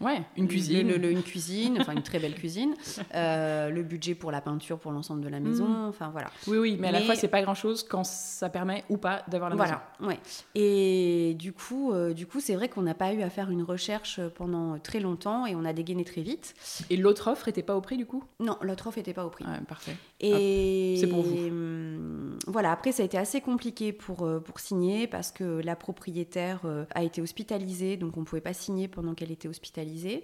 Ouais, 0.00 0.22
une 0.36 0.46
cuisine. 0.46 0.90
une 0.90 1.22
cuisine, 1.22 1.78
enfin 1.80 1.92
une 1.92 2.02
très 2.02 2.18
belle 2.18 2.34
cuisine. 2.34 2.74
Euh, 3.14 3.70
le 3.70 3.82
budget 3.82 4.14
pour 4.14 4.30
la 4.30 4.40
peinture 4.40 4.78
pour 4.78 4.92
l'ensemble 4.92 5.22
de 5.22 5.28
la 5.28 5.40
maison, 5.40 5.66
mm. 5.66 5.88
enfin 5.88 6.10
voilà. 6.10 6.30
Oui, 6.46 6.58
oui, 6.58 6.76
mais, 6.78 6.88
à 6.88 6.92
la 6.92 7.00
fois, 7.00 7.16
c'est 7.16 7.28
pas 7.28 7.42
grand-chose 7.42 7.82
quand 7.82 8.04
ça 8.04 8.48
permet 8.48 8.84
ou 8.90 8.96
pas 8.96 9.24
d'avoir 9.28 9.50
la 9.50 9.56
maison. 9.56 9.76
Voilà, 9.98 10.12
ouais. 10.12 10.20
Et 10.54 11.34
du 11.38 11.52
coup, 11.52 11.92
euh, 11.92 12.12
du 12.12 12.26
coup 12.26 12.40
c'est 12.40 12.54
vrai 12.54 12.68
qu'on 12.68 12.82
n'a 12.82 12.94
pas 12.94 13.12
eu 13.12 13.22
à 13.22 13.30
faire 13.30 13.50
une 13.50 13.62
recherche 13.62 14.20
pendant 14.36 14.78
très 14.78 15.00
longtemps 15.00 15.46
et 15.46 15.54
on 15.56 15.64
a 15.64 15.72
dégainé 15.72 16.04
très 16.04 16.22
vite. 16.22 16.54
Et 16.90 16.96
l'autre 16.96 17.30
offre 17.30 17.48
n'était 17.48 17.62
pas 17.62 17.76
au 17.76 17.80
prix 17.80 17.96
du 17.96 18.06
coup? 18.06 18.22
Non, 18.38 18.56
l'autre 18.62 18.86
offre 18.86 18.98
n'était 18.98 19.14
pas 19.14 19.26
au 19.26 19.30
prix. 19.30 19.44
Ouais, 19.44 19.60
parfait. 19.66 19.96
Et 20.20 20.96
c'est 21.00 21.08
pour 21.08 21.22
vous. 21.22 21.36
Hum, 21.36 22.38
voilà, 22.46 22.70
après, 22.70 22.92
ça 22.92 23.02
a 23.02 23.06
été 23.06 23.18
assez 23.18 23.40
compliqué 23.40 23.92
pour, 23.92 24.24
euh, 24.24 24.38
pour 24.38 24.60
signer 24.60 25.06
parce 25.08 25.32
que 25.32 25.60
la 25.64 25.74
propriétaire 25.74 26.60
a 26.94 27.02
été 27.02 27.20
hospitalisée, 27.20 27.96
donc 27.96 28.16
on 28.16 28.20
ne 28.20 28.24
pouvait 28.24 28.40
pas 28.40 28.52
signer 28.52 28.86
pendant 28.86 29.14
qu'elle 29.14 29.32
était 29.32 29.48
hospitalisée 29.48 29.77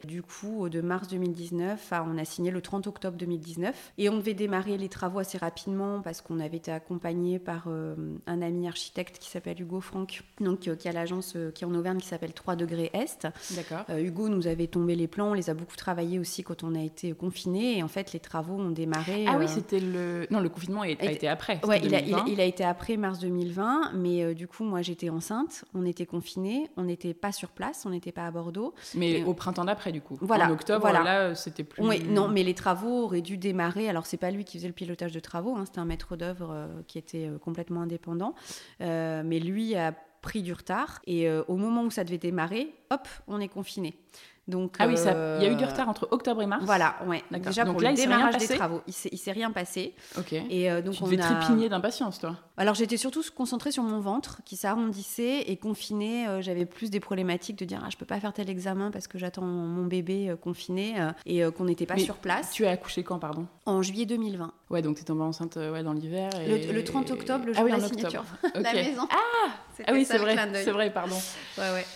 du 0.04 0.22
coup, 0.22 0.68
de 0.68 0.80
mars 0.80 1.08
2019, 1.08 1.92
on 2.06 2.18
a 2.18 2.24
signé 2.24 2.50
le 2.50 2.60
30 2.60 2.86
octobre 2.86 3.16
2019 3.16 3.92
et 3.98 4.08
on 4.08 4.16
devait 4.16 4.34
démarrer 4.34 4.76
les 4.76 4.88
travaux 4.88 5.18
assez 5.18 5.38
rapidement 5.38 6.00
parce 6.00 6.20
qu'on 6.20 6.40
avait 6.40 6.56
été 6.56 6.72
accompagné 6.72 7.38
par 7.38 7.64
euh, 7.68 7.94
un 8.26 8.42
ami 8.42 8.66
architecte 8.66 9.18
qui 9.18 9.30
s'appelle 9.30 9.60
Hugo 9.60 9.80
Franck, 9.80 10.22
donc 10.40 10.66
euh, 10.66 10.76
qui 10.76 10.88
a 10.88 10.92
l'agence 10.92 11.34
euh, 11.36 11.50
qui 11.50 11.64
est 11.64 11.66
en 11.66 11.74
Auvergne 11.74 11.98
qui 11.98 12.08
s'appelle 12.08 12.32
3 12.32 12.56
degrés 12.56 12.90
Est. 12.92 13.28
D'accord. 13.54 13.84
Hugo 13.96 14.28
nous 14.28 14.46
avait 14.46 14.66
tombé 14.66 14.94
les 14.94 15.06
plans, 15.06 15.30
on 15.30 15.34
les 15.34 15.50
a 15.50 15.54
beaucoup 15.54 15.76
travaillés 15.76 16.18
aussi 16.18 16.42
quand 16.42 16.64
on 16.64 16.74
a 16.74 16.82
été 16.82 17.12
confiné 17.12 17.78
et 17.78 17.82
en 17.82 17.88
fait 17.88 18.12
les 18.12 18.20
travaux 18.20 18.54
ont 18.54 18.70
démarré. 18.70 19.26
Ah 19.28 19.36
oui, 19.38 19.46
c'était 19.48 19.80
le 19.80 20.26
non 20.30 20.40
le 20.40 20.48
confinement 20.48 20.82
a, 20.82 20.88
été 20.88 21.28
après. 21.28 21.60
Ouais, 21.64 21.80
il 21.84 21.94
a, 21.94 22.00
il, 22.00 22.40
a, 22.40 22.44
été 22.44 22.64
après 22.64 22.96
mars 22.96 23.18
2020, 23.20 23.92
mais 23.94 24.34
du 24.34 24.48
coup 24.48 24.64
moi 24.64 24.82
j'étais 24.82 25.10
enceinte, 25.10 25.64
on 25.74 25.84
était 25.86 26.06
confinés, 26.06 26.68
on 26.76 26.84
n'était 26.84 27.14
pas 27.14 27.32
sur 27.32 27.50
place, 27.50 27.84
on 27.86 27.90
n'était 27.90 28.12
pas 28.12 28.26
à 28.26 28.30
Bordeaux. 28.30 28.74
Mais 28.94 29.22
au 29.24 29.34
printemps 29.44 29.62
temps 29.62 29.66
d'après, 29.66 29.92
du 29.92 30.00
coup. 30.00 30.16
Voilà. 30.20 30.48
En 30.48 30.52
octobre, 30.52 30.80
voilà. 30.80 31.02
là, 31.02 31.34
c'était 31.34 31.64
plus. 31.64 31.86
Oui, 31.86 32.02
non, 32.02 32.28
mais 32.28 32.42
les 32.42 32.54
travaux 32.54 33.04
auraient 33.04 33.20
dû 33.20 33.36
démarrer. 33.36 33.88
Alors, 33.88 34.06
c'est 34.06 34.16
pas 34.16 34.30
lui 34.30 34.44
qui 34.44 34.56
faisait 34.56 34.68
le 34.68 34.74
pilotage 34.74 35.12
de 35.12 35.20
travaux, 35.20 35.54
hein, 35.54 35.64
c'était 35.66 35.80
un 35.80 35.84
maître 35.84 36.16
d'œuvre 36.16 36.50
euh, 36.50 36.66
qui 36.86 36.98
était 36.98 37.28
euh, 37.28 37.38
complètement 37.38 37.82
indépendant. 37.82 38.34
Euh, 38.80 39.22
mais 39.24 39.38
lui 39.38 39.76
a 39.76 39.92
pris 40.22 40.42
du 40.42 40.54
retard. 40.54 41.00
Et 41.06 41.30
au 41.30 41.56
moment 41.56 41.82
où 41.82 41.90
ça 41.90 42.02
devait 42.02 42.16
démarrer, 42.16 42.74
hop, 42.90 43.06
on 43.26 43.40
est 43.40 43.48
confiné. 43.48 43.98
Donc, 44.46 44.76
ah 44.78 44.86
oui, 44.86 44.94
il 44.96 45.44
y 45.44 45.48
a 45.48 45.50
eu 45.50 45.56
du 45.56 45.64
retard 45.64 45.88
entre 45.88 46.06
octobre 46.10 46.42
et 46.42 46.46
mars. 46.46 46.62
Voilà, 46.66 46.96
ouais. 47.06 47.22
Déjà 47.30 47.64
donc 47.64 47.74
pour 47.74 47.82
là, 47.82 47.90
le 47.90 47.96
démarrage 47.96 48.36
des 48.36 48.48
travaux, 48.48 48.82
il 48.86 48.92
s'est, 48.92 49.14
s'est 49.16 49.32
rien 49.32 49.50
passé. 49.50 49.94
Ok. 50.18 50.32
Et 50.32 50.70
euh, 50.70 50.82
donc 50.82 50.94
tu 50.94 51.04
devais 51.04 51.16
trépigner 51.16 51.70
d'impatience, 51.70 52.18
toi. 52.18 52.36
Alors 52.58 52.74
j'étais 52.74 52.98
surtout 52.98 53.22
concentrée 53.34 53.72
sur 53.72 53.82
mon 53.82 54.00
ventre 54.00 54.42
qui 54.44 54.56
s'arrondissait 54.56 55.40
et 55.46 55.56
confiné. 55.56 56.28
Euh, 56.28 56.42
j'avais 56.42 56.66
plus 56.66 56.90
des 56.90 57.00
problématiques 57.00 57.58
de 57.58 57.64
dire 57.64 57.80
ah 57.82 57.88
je 57.90 57.96
peux 57.96 58.04
pas 58.04 58.20
faire 58.20 58.32
tel 58.34 58.50
examen 58.50 58.90
parce 58.90 59.08
que 59.08 59.18
j'attends 59.18 59.42
mon 59.42 59.86
bébé 59.86 60.28
euh, 60.28 60.36
confiné 60.36 60.94
et 61.24 61.42
qu'on 61.52 61.64
n'était 61.64 61.86
pas 61.86 61.96
sur 61.96 62.16
place. 62.16 62.50
Tu 62.50 62.66
as 62.66 62.70
accouché 62.70 63.02
quand, 63.02 63.18
pardon? 63.18 63.46
En 63.64 63.80
juillet 63.80 64.04
2020. 64.04 64.52
Ouais, 64.68 64.82
donc 64.82 64.96
tu 64.96 65.02
es 65.02 65.04
tombée 65.04 65.22
enceinte 65.22 65.56
ouais, 65.56 65.82
dans 65.82 65.92
l'hiver. 65.94 66.30
Et... 66.40 66.72
Le, 66.72 66.84
30 66.84 67.10
octobre, 67.12 67.46
le 67.46 67.52
ah 67.56 67.60
jour 67.60 67.64
de 67.64 67.70
la 67.70 67.88
signature. 67.88 68.24
La 68.54 68.72
maison. 68.74 69.08
Ah, 69.10 69.50
ah 69.86 69.92
oui, 69.92 70.04
c'est 70.04 70.18
vrai. 70.18 70.36
C'est 70.52 70.70
vrai, 70.70 70.90
pardon. 70.90 71.16
Ouais, 71.56 71.72
ouais. 71.72 71.86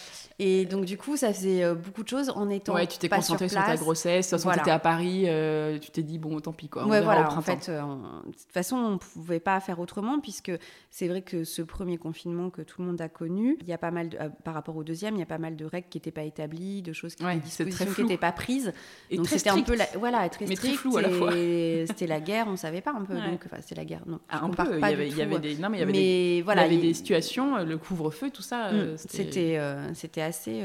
Et 0.41 0.67
donc, 0.67 0.85
du 0.85 0.97
coup, 0.97 1.17
ça 1.17 1.33
faisait 1.33 1.65
euh, 1.65 1.75
beaucoup 1.75 2.05
de 2.05 2.09
choses 2.09 2.31
en 2.31 2.49
étant. 2.49 2.75
Ouais, 2.75 2.87
tu 2.87 2.97
t'es 2.99 3.09
concentrée 3.09 3.49
sur, 3.49 3.65
ta 3.65 3.75
grossesse. 3.75 4.31
De 4.31 4.37
toute 4.37 4.45
façon, 4.45 4.55
tu 4.55 4.61
étais 4.61 4.71
à 4.71 4.79
Paris, 4.79 5.25
euh, 5.27 5.79
tu 5.81 5.91
t'es 5.91 6.05
dit, 6.05 6.19
bon, 6.19 6.39
tant 6.39 6.53
pis, 6.53 6.69
quoi. 6.69 6.87
ouais, 6.87 7.01
voilà. 7.01 7.33
En 7.33 7.43
fait, 7.43 7.69
euh, 7.69 7.83
de 7.83 8.31
toute 8.31 8.53
façon, 8.53 8.77
on 8.77 8.91
ne 8.93 8.97
pouvait 8.99 9.41
pas 9.41 9.59
faire 9.59 9.81
autrement, 9.81 10.21
puisque 10.21 10.53
c'est 10.93 11.09
vrai 11.09 11.23
que 11.23 11.43
ce 11.43 11.61
premier 11.61 11.99
confinement 11.99 12.51
que 12.51 12.63
tout 12.63 12.81
le 12.83 12.87
monde 12.87 13.01
a 13.01 13.09
connu, 13.09 13.59
il 13.61 13.67
y 13.67 13.73
a 13.73 13.79
pas 13.79 13.91
mal, 13.91 14.11
de, 14.11 14.19
par 14.45 14.55
rapport 14.55 14.77
au 14.77 14.85
deuxième, 14.85 15.17
il 15.17 15.19
y 15.19 15.23
a 15.23 15.27
pas 15.27 15.39
mal 15.39 15.57
de 15.57 15.65
règles 15.65 15.89
qui 15.91 15.99
n'étaient 15.99 16.13
pas 16.13 16.23
établies, 16.23 16.83
de 16.83 16.93
choses 16.93 17.17
qui, 17.17 17.25
ouais, 17.25 17.41
n'étaient 17.99 18.17
pas 18.17 18.31
prises. 18.31 18.73
Et 19.11 19.17
donc, 19.17 19.27
c'était 19.27 19.51
un 19.51 19.61
peu. 19.63 19.75
La, 19.75 19.87
voilà, 19.99 20.29
très 20.29 20.45
strict. 20.45 20.51
Mais 20.51 20.69
très 20.69 20.77
flou 20.77 20.97
à 20.99 21.03
la 21.03 21.11
fois. 21.11 21.33
c'était 21.89 22.07
la 22.07 22.21
guerre, 22.21 22.47
on 22.47 22.53
ne 22.53 22.57
savait 22.57 22.81
pas 22.81 22.93
un 22.93 23.03
peu. 23.03 23.15
Donc, 23.15 23.43
enfin, 23.45 23.57
c'était 23.61 23.75
la 23.75 23.85
guerre. 23.85 24.03
Non, 24.07 24.21
ah, 24.29 24.45
un 24.45 24.51
peu. 24.51 24.77
Il 24.77 24.81
y 24.81 24.85
avait, 24.85 25.09
il 25.09 25.17
y 25.17 25.23
avait 25.23 25.41
des. 25.41 25.57
Non, 25.57 25.69
mais 25.69 25.79
il 25.79 25.81
y 25.81 25.83
avait 25.83 25.93
des, 25.93 26.43
voilà, 26.45 26.69
il 26.69 26.75
y 26.75 26.77
avait 26.77 26.87
des 26.87 26.95
situations, 26.95 27.65
le 27.65 27.77
couvre-feu, 27.77 28.31
tout 28.31 28.43
ça. 28.43 28.71
Mm, 28.71 28.97
c'était 28.99 29.59
c'était 29.95 30.28
assez 30.29 30.63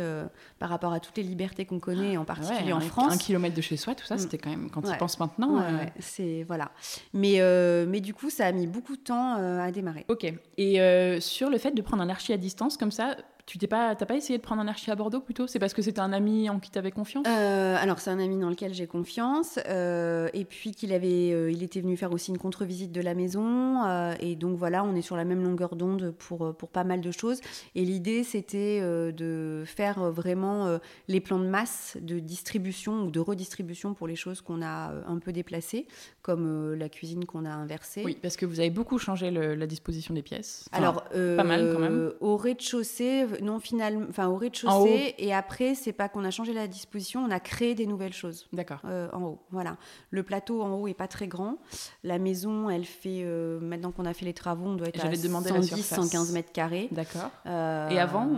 par 0.60 0.70
rapport 0.70 0.94
à 0.94 1.00
toutes 1.00 1.18
les 1.18 1.24
libertés 1.24 1.66
qu'on 1.66 1.80
connaît, 1.80 2.18
en 2.18 2.26
particulier 2.26 2.74
en 2.74 2.80
France. 2.80 3.14
Un 3.14 3.18
kilomètre 3.18 3.56
de 3.56 3.62
chez 3.62 3.78
soi, 3.78 3.96
tout 3.96 4.06
ça, 4.06 4.16
mm. 4.16 4.20
c'était 4.20 4.38
quand 4.38 4.50
même, 4.50 4.70
quand 4.70 4.82
tu 4.82 4.96
penses 4.98 5.20
maintenant. 5.20 5.62
Euh, 5.62 5.86
c'est, 6.00 6.44
voilà. 6.48 6.72
Mais, 7.14 7.36
euh, 7.40 7.86
mais 7.88 8.02
du 8.02 8.14
coup, 8.14 8.30
ça 8.30 8.46
a 8.46 8.52
mis 8.52 8.68
beaucoup 8.68 8.96
de 8.96 9.02
temps 9.02 9.38
euh, 9.38 9.60
à 9.60 9.72
démarrer. 9.72 10.06
Ok. 10.10 10.32
Et 10.58 11.20
sur 11.20 11.50
le 11.50 11.58
fait 11.58 11.72
de 11.72 11.82
prendre 11.82 12.04
un 12.04 12.10
archi 12.10 12.34
à 12.34 12.38
distance 12.38 12.78
comme 12.78 12.92
ça, 12.92 13.18
tu 13.46 13.58
t'es 13.58 13.68
pas, 13.68 13.96
t'as 13.96 14.06
pas 14.06 14.16
essayé 14.16 14.38
de 14.38 14.44
prendre 14.44 14.62
un 14.62 14.68
archi 14.68 14.90
à 14.90 14.96
Bordeaux 14.96 15.20
plutôt? 15.20 15.48
C'est 15.48 15.60
parce 15.60 15.74
que 15.74 15.82
c'était 15.82 16.00
un 16.00 16.14
ami 16.14 16.50
en 16.50 16.60
qui 16.60 16.72
tu 16.72 16.78
avais 16.78 16.92
confiance? 16.92 17.26
Euh, 17.28 17.76
Alors 17.78 18.00
c'est 18.00 18.10
un 18.10 18.20
ami 18.20 18.40
dans 18.40 18.50
lequel 18.50 18.74
j'ai 18.74 18.88
confiance, 18.88 19.60
euh, 19.68 20.30
et 20.34 20.46
puis 20.46 20.72
qu'il 20.72 20.94
avait, 20.94 21.34
euh, 21.34 21.52
il 21.52 21.62
était 21.62 21.82
venu 21.82 21.98
faire 21.98 22.14
aussi 22.14 22.32
une 22.32 22.38
contre-visite 22.38 22.92
de 22.92 23.02
la 23.02 23.14
maison, 23.14 23.84
et 24.20 24.36
donc 24.36 24.58
voilà, 24.58 24.84
on 24.84 24.96
est 24.96 25.02
sur 25.02 25.18
la 25.18 25.26
même 25.26 25.44
longueur 25.44 25.76
d'onde 25.76 26.12
pour 26.12 26.56
pour 26.56 26.70
pas 26.70 26.84
mal 26.84 27.02
de 27.02 27.12
choses. 27.12 27.42
Et 27.76 27.84
l'idée 27.84 28.24
c'était 28.24 28.82
de 28.82 29.64
faire 29.66 30.12
vraiment 30.12 30.80
les 31.08 31.20
plans 31.20 31.40
de 31.40 31.48
masse 31.48 31.98
de 32.02 32.20
distribution 32.20 33.04
ou 33.04 33.12
de 33.12 33.20
redistribution 33.20 33.94
pour 33.94 34.08
les 34.08 34.16
choses 34.16 34.42
qu'on 34.42 34.62
a 34.62 34.94
un 35.08 35.20
peu 35.20 35.34
déplacées, 35.34 35.88
comme 36.22 36.74
la 36.74 36.90
cuisine 36.90 37.26
qu'on 37.26 37.46
a 37.46 37.52
inversée. 37.52 38.04
Oui, 38.06 38.18
parce 38.22 38.38
que 38.38 38.46
vous 38.46 38.60
avez 38.60 38.70
beaucoup 38.70 38.98
changé 38.98 39.32
la 39.32 39.68
disposition 39.68 40.14
des 40.14 40.22
pièces. 40.22 40.70
Alors 40.72 41.04
pas 41.04 41.44
mal 41.44 41.72
quand 41.74 41.80
même. 41.80 42.12
Au 42.22 42.38
rez-de-chaussée 42.38 43.26
non 43.42 43.60
finalement, 43.60 44.06
enfin 44.10 44.28
au 44.28 44.36
rez-de-chaussée. 44.36 45.16
Et 45.18 45.34
après, 45.34 45.76
c'est 45.76 45.94
pas 45.94 46.10
qu'on 46.10 46.24
a 46.24 46.32
changé 46.32 46.54
la 46.54 46.68
disposition, 46.68 47.24
on 47.24 47.32
a 47.32 47.40
créé 47.40 47.76
des 47.76 47.86
nouvelles 47.86 48.14
choses. 48.14 48.48
D'accord. 48.54 48.80
Euh, 48.86 49.10
en 49.14 49.24
haut, 49.24 49.40
voilà. 49.52 49.78
Le 50.10 50.24
plateau 50.24 50.62
en 50.62 50.74
haut 50.76 50.88
est 50.88 50.94
pas 50.94 51.08
très 51.08 51.28
grand. 51.28 51.58
La 52.04 52.20
maison, 52.20 52.70
elle 52.70 52.86
fait 52.86 53.22
euh, 53.24 53.60
maintenant 53.60 53.92
qu'on 53.92 54.06
a 54.06 54.14
fait 54.14 54.26
les 54.26 54.34
travaux, 54.34 54.66
on 54.68 54.76
doit 54.76 54.88
être 54.88 55.06
à 55.06 55.14
110, 55.14 55.84
115 55.84 56.32
mètres 56.34 56.52
carrés. 56.52 56.90
D'accord. 56.92 57.32
Euh, 57.46 57.90
et 57.90 58.00
avant, 58.00 58.30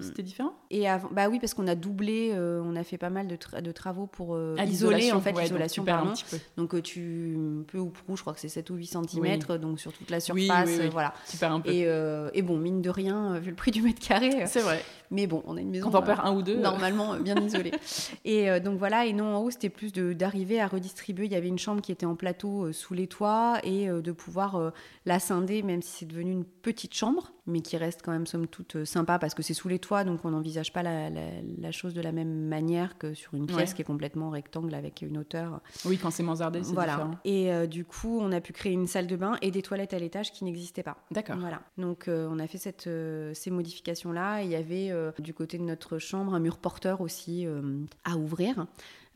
c'était 0.00 0.22
différent? 0.22 0.54
Et 0.70 0.88
avant, 0.88 1.08
bah 1.10 1.28
oui, 1.28 1.38
parce 1.38 1.54
qu'on 1.54 1.66
a 1.66 1.74
doublé, 1.74 2.34
on 2.36 2.76
a 2.76 2.84
fait 2.84 2.98
pas 2.98 3.10
mal 3.10 3.28
de, 3.28 3.38
de 3.60 3.72
travaux 3.72 4.06
pour 4.06 4.38
isoler 4.66 5.12
en 5.12 5.20
fait 5.20 5.32
l'isolation. 5.32 5.84
pardon. 5.84 6.12
Donc 6.56 6.80
tu 6.82 7.36
peu 7.68 7.78
ou 7.78 7.90
prou, 7.90 8.16
je 8.16 8.22
crois 8.22 8.34
que 8.34 8.40
c'est 8.40 8.48
7 8.48 8.70
ou 8.70 8.74
8 8.74 8.86
cm, 8.86 9.58
donc 9.58 9.80
sur 9.80 9.92
toute 9.92 10.10
la 10.10 10.20
surface, 10.20 10.70
voilà. 10.90 11.14
Super 11.24 11.52
un 11.52 11.60
peu. 11.60 11.70
Et, 11.70 11.82
et 11.82 12.42
bon, 12.42 12.56
mine 12.58 12.82
de 12.82 12.90
rien, 12.90 13.38
vu 13.38 13.50
le 13.50 13.56
prix 13.56 13.70
du 13.70 13.82
mètre 13.82 14.06
carré, 14.06 14.43
c'est 14.46 14.60
vrai. 14.60 14.82
Mais 15.10 15.26
bon, 15.26 15.42
on 15.46 15.56
a 15.56 15.60
une 15.60 15.70
maison. 15.70 15.90
Quand 15.90 15.98
on 15.98 16.02
perd 16.02 16.20
un 16.24 16.34
ou 16.34 16.42
deux. 16.42 16.56
Normalement, 16.56 17.16
bien 17.16 17.36
isolée. 17.36 17.72
Et 18.24 18.50
euh, 18.50 18.58
donc 18.58 18.78
voilà, 18.78 19.06
et 19.06 19.12
non, 19.12 19.36
en 19.36 19.42
haut, 19.42 19.50
c'était 19.50 19.68
plus 19.68 19.92
d'arriver 19.92 20.60
à 20.60 20.66
redistribuer. 20.66 21.26
Il 21.26 21.32
y 21.32 21.36
avait 21.36 21.48
une 21.48 21.58
chambre 21.58 21.80
qui 21.82 21.92
était 21.92 22.06
en 22.06 22.16
plateau 22.16 22.66
euh, 22.66 22.72
sous 22.72 22.94
les 22.94 23.06
toits 23.06 23.58
et 23.62 23.88
euh, 23.88 24.00
de 24.00 24.12
pouvoir 24.12 24.72
la 25.06 25.20
scinder, 25.20 25.62
même 25.62 25.82
si 25.82 25.98
c'est 25.98 26.06
devenu 26.06 26.32
une 26.32 26.44
petite 26.44 26.94
chambre, 26.94 27.32
mais 27.46 27.60
qui 27.60 27.76
reste 27.76 28.00
quand 28.02 28.12
même, 28.12 28.26
somme 28.26 28.46
toute, 28.46 28.84
sympa 28.84 29.18
parce 29.18 29.34
que 29.34 29.42
c'est 29.42 29.54
sous 29.54 29.68
les 29.68 29.78
toits, 29.78 30.04
donc 30.04 30.24
on 30.24 30.30
n'envisage 30.30 30.72
pas 30.72 30.82
la, 30.82 31.72
chose 31.72 31.94
de 31.94 32.00
la 32.00 32.12
même 32.12 32.46
manière 32.46 32.98
que 32.98 33.14
sur 33.14 33.34
une 33.34 33.46
pièce 33.46 33.74
qui 33.74 33.82
est 33.82 33.84
complètement 33.84 34.30
rectangle 34.30 34.74
avec 34.74 35.02
une 35.02 35.18
hauteur. 35.18 35.60
Oui, 35.84 35.98
quand 35.98 36.10
c'est 36.10 36.22
mansardé, 36.22 36.62
c'est 36.62 36.72
voilà. 36.72 36.92
différent. 36.92 37.18
Et 37.24 37.66
du 37.66 37.84
coup, 37.84 38.18
on 38.20 38.32
a 38.32 38.40
pu 38.40 38.52
créer 38.52 38.72
une 38.72 38.86
salle 38.86 39.06
de 39.06 39.16
bain 39.16 39.36
et 39.42 39.50
des 39.50 39.62
toilettes 39.62 39.94
à 39.94 39.98
l'étage 39.98 40.32
qui 40.32 40.44
n'existaient 40.44 40.82
pas. 40.82 40.96
D'accord. 41.10 41.36
Voilà. 41.38 41.60
Donc 41.78 42.04
on 42.08 42.38
a 42.38 42.46
fait 42.46 42.58
cette, 42.58 42.88
ces 43.34 43.50
modifications-là. 43.50 44.42
Il 44.42 44.50
y 44.50 44.54
avait 44.54 44.90
euh, 44.90 45.12
du 45.18 45.34
côté 45.34 45.58
de 45.58 45.62
notre 45.62 45.98
chambre 45.98 46.34
un 46.34 46.40
mur 46.40 46.58
porteur 46.58 47.00
aussi 47.00 47.46
euh, 47.46 47.84
à 48.04 48.16
ouvrir. 48.16 48.66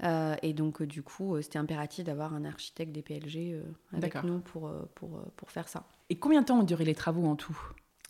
Euh, 0.05 0.37
et 0.43 0.53
donc, 0.53 0.83
du 0.83 1.03
coup, 1.03 1.41
c'était 1.43 1.59
impératif 1.59 2.05
d'avoir 2.05 2.35
un 2.35 2.45
architecte 2.45 2.93
des 2.93 3.03
PLG 3.03 3.61
avec 3.93 4.23
nous 4.23 4.39
pour, 4.39 4.71
pour, 4.95 5.21
pour 5.37 5.51
faire 5.51 5.69
ça. 5.69 5.85
Et 6.11 6.17
combien 6.17 6.43
de 6.43 6.47
temps 6.47 6.61
ont 6.61 6.65
duré 6.65 6.85
les 6.85 6.95
travaux 6.95 7.27
en 7.27 7.37
tout? 7.37 7.59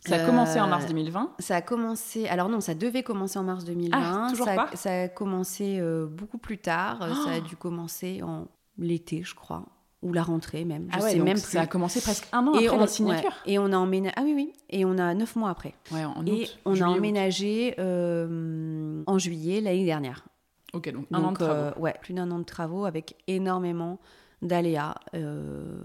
Ça 0.05 0.15
a 0.15 0.25
commencé 0.25 0.59
en 0.59 0.67
mars 0.67 0.85
2020 0.87 1.33
Ça 1.39 1.57
a 1.57 1.61
commencé. 1.61 2.27
Alors 2.27 2.49
non, 2.49 2.61
ça 2.61 2.73
devait 2.73 3.03
commencer 3.03 3.37
en 3.37 3.43
mars 3.43 3.65
2020. 3.65 3.97
Ah, 3.97 4.27
toujours 4.29 4.45
ça, 4.45 4.55
pas 4.55 4.69
ça 4.73 5.03
a 5.03 5.07
commencé 5.07 5.81
beaucoup 6.09 6.37
plus 6.37 6.57
tard. 6.57 6.99
Ça 7.25 7.31
a 7.33 7.39
dû 7.41 7.55
commencer 7.55 8.21
en 8.23 8.47
l'été, 8.77 9.23
je 9.23 9.35
crois 9.35 9.65
ou 10.01 10.13
la 10.13 10.23
rentrée 10.23 10.65
même. 10.65 10.87
Je 10.91 10.97
ah 10.97 11.03
ouais, 11.03 11.11
sais 11.11 11.19
même 11.19 11.37
Ça 11.37 11.61
a 11.61 11.67
commencé 11.67 12.01
presque 12.01 12.27
un 12.31 12.47
an 12.47 12.53
après 12.53 12.77
la 12.77 12.87
signature. 12.87 13.33
Et 13.45 13.59
on 13.59 13.71
a 13.71 13.77
emménagé. 13.77 14.13
Ah 14.17 14.21
oui 14.23 14.33
oui. 14.35 14.53
Et 14.69 14.85
on 14.85 14.97
a 14.97 15.13
neuf 15.13 15.35
mois 15.35 15.49
après. 15.49 15.73
Ouais, 15.91 16.05
en 16.05 16.25
et 16.25 16.47
on 16.65 16.79
a 16.79 16.85
emménagé 16.85 17.75
euh, 17.79 19.03
en 19.05 19.17
juillet 19.17 19.61
l'année 19.61 19.85
dernière. 19.85 20.25
Ok 20.73 20.91
donc 20.91 21.07
un 21.11 21.23
an 21.23 21.31
de 21.31 21.37
travaux. 21.37 21.53
Euh, 21.53 21.73
ouais, 21.79 21.95
plus 22.01 22.13
d'un 22.13 22.29
an 22.31 22.39
de 22.39 22.43
travaux 22.43 22.85
avec 22.85 23.15
énormément 23.27 23.99
d'aléas 24.41 24.95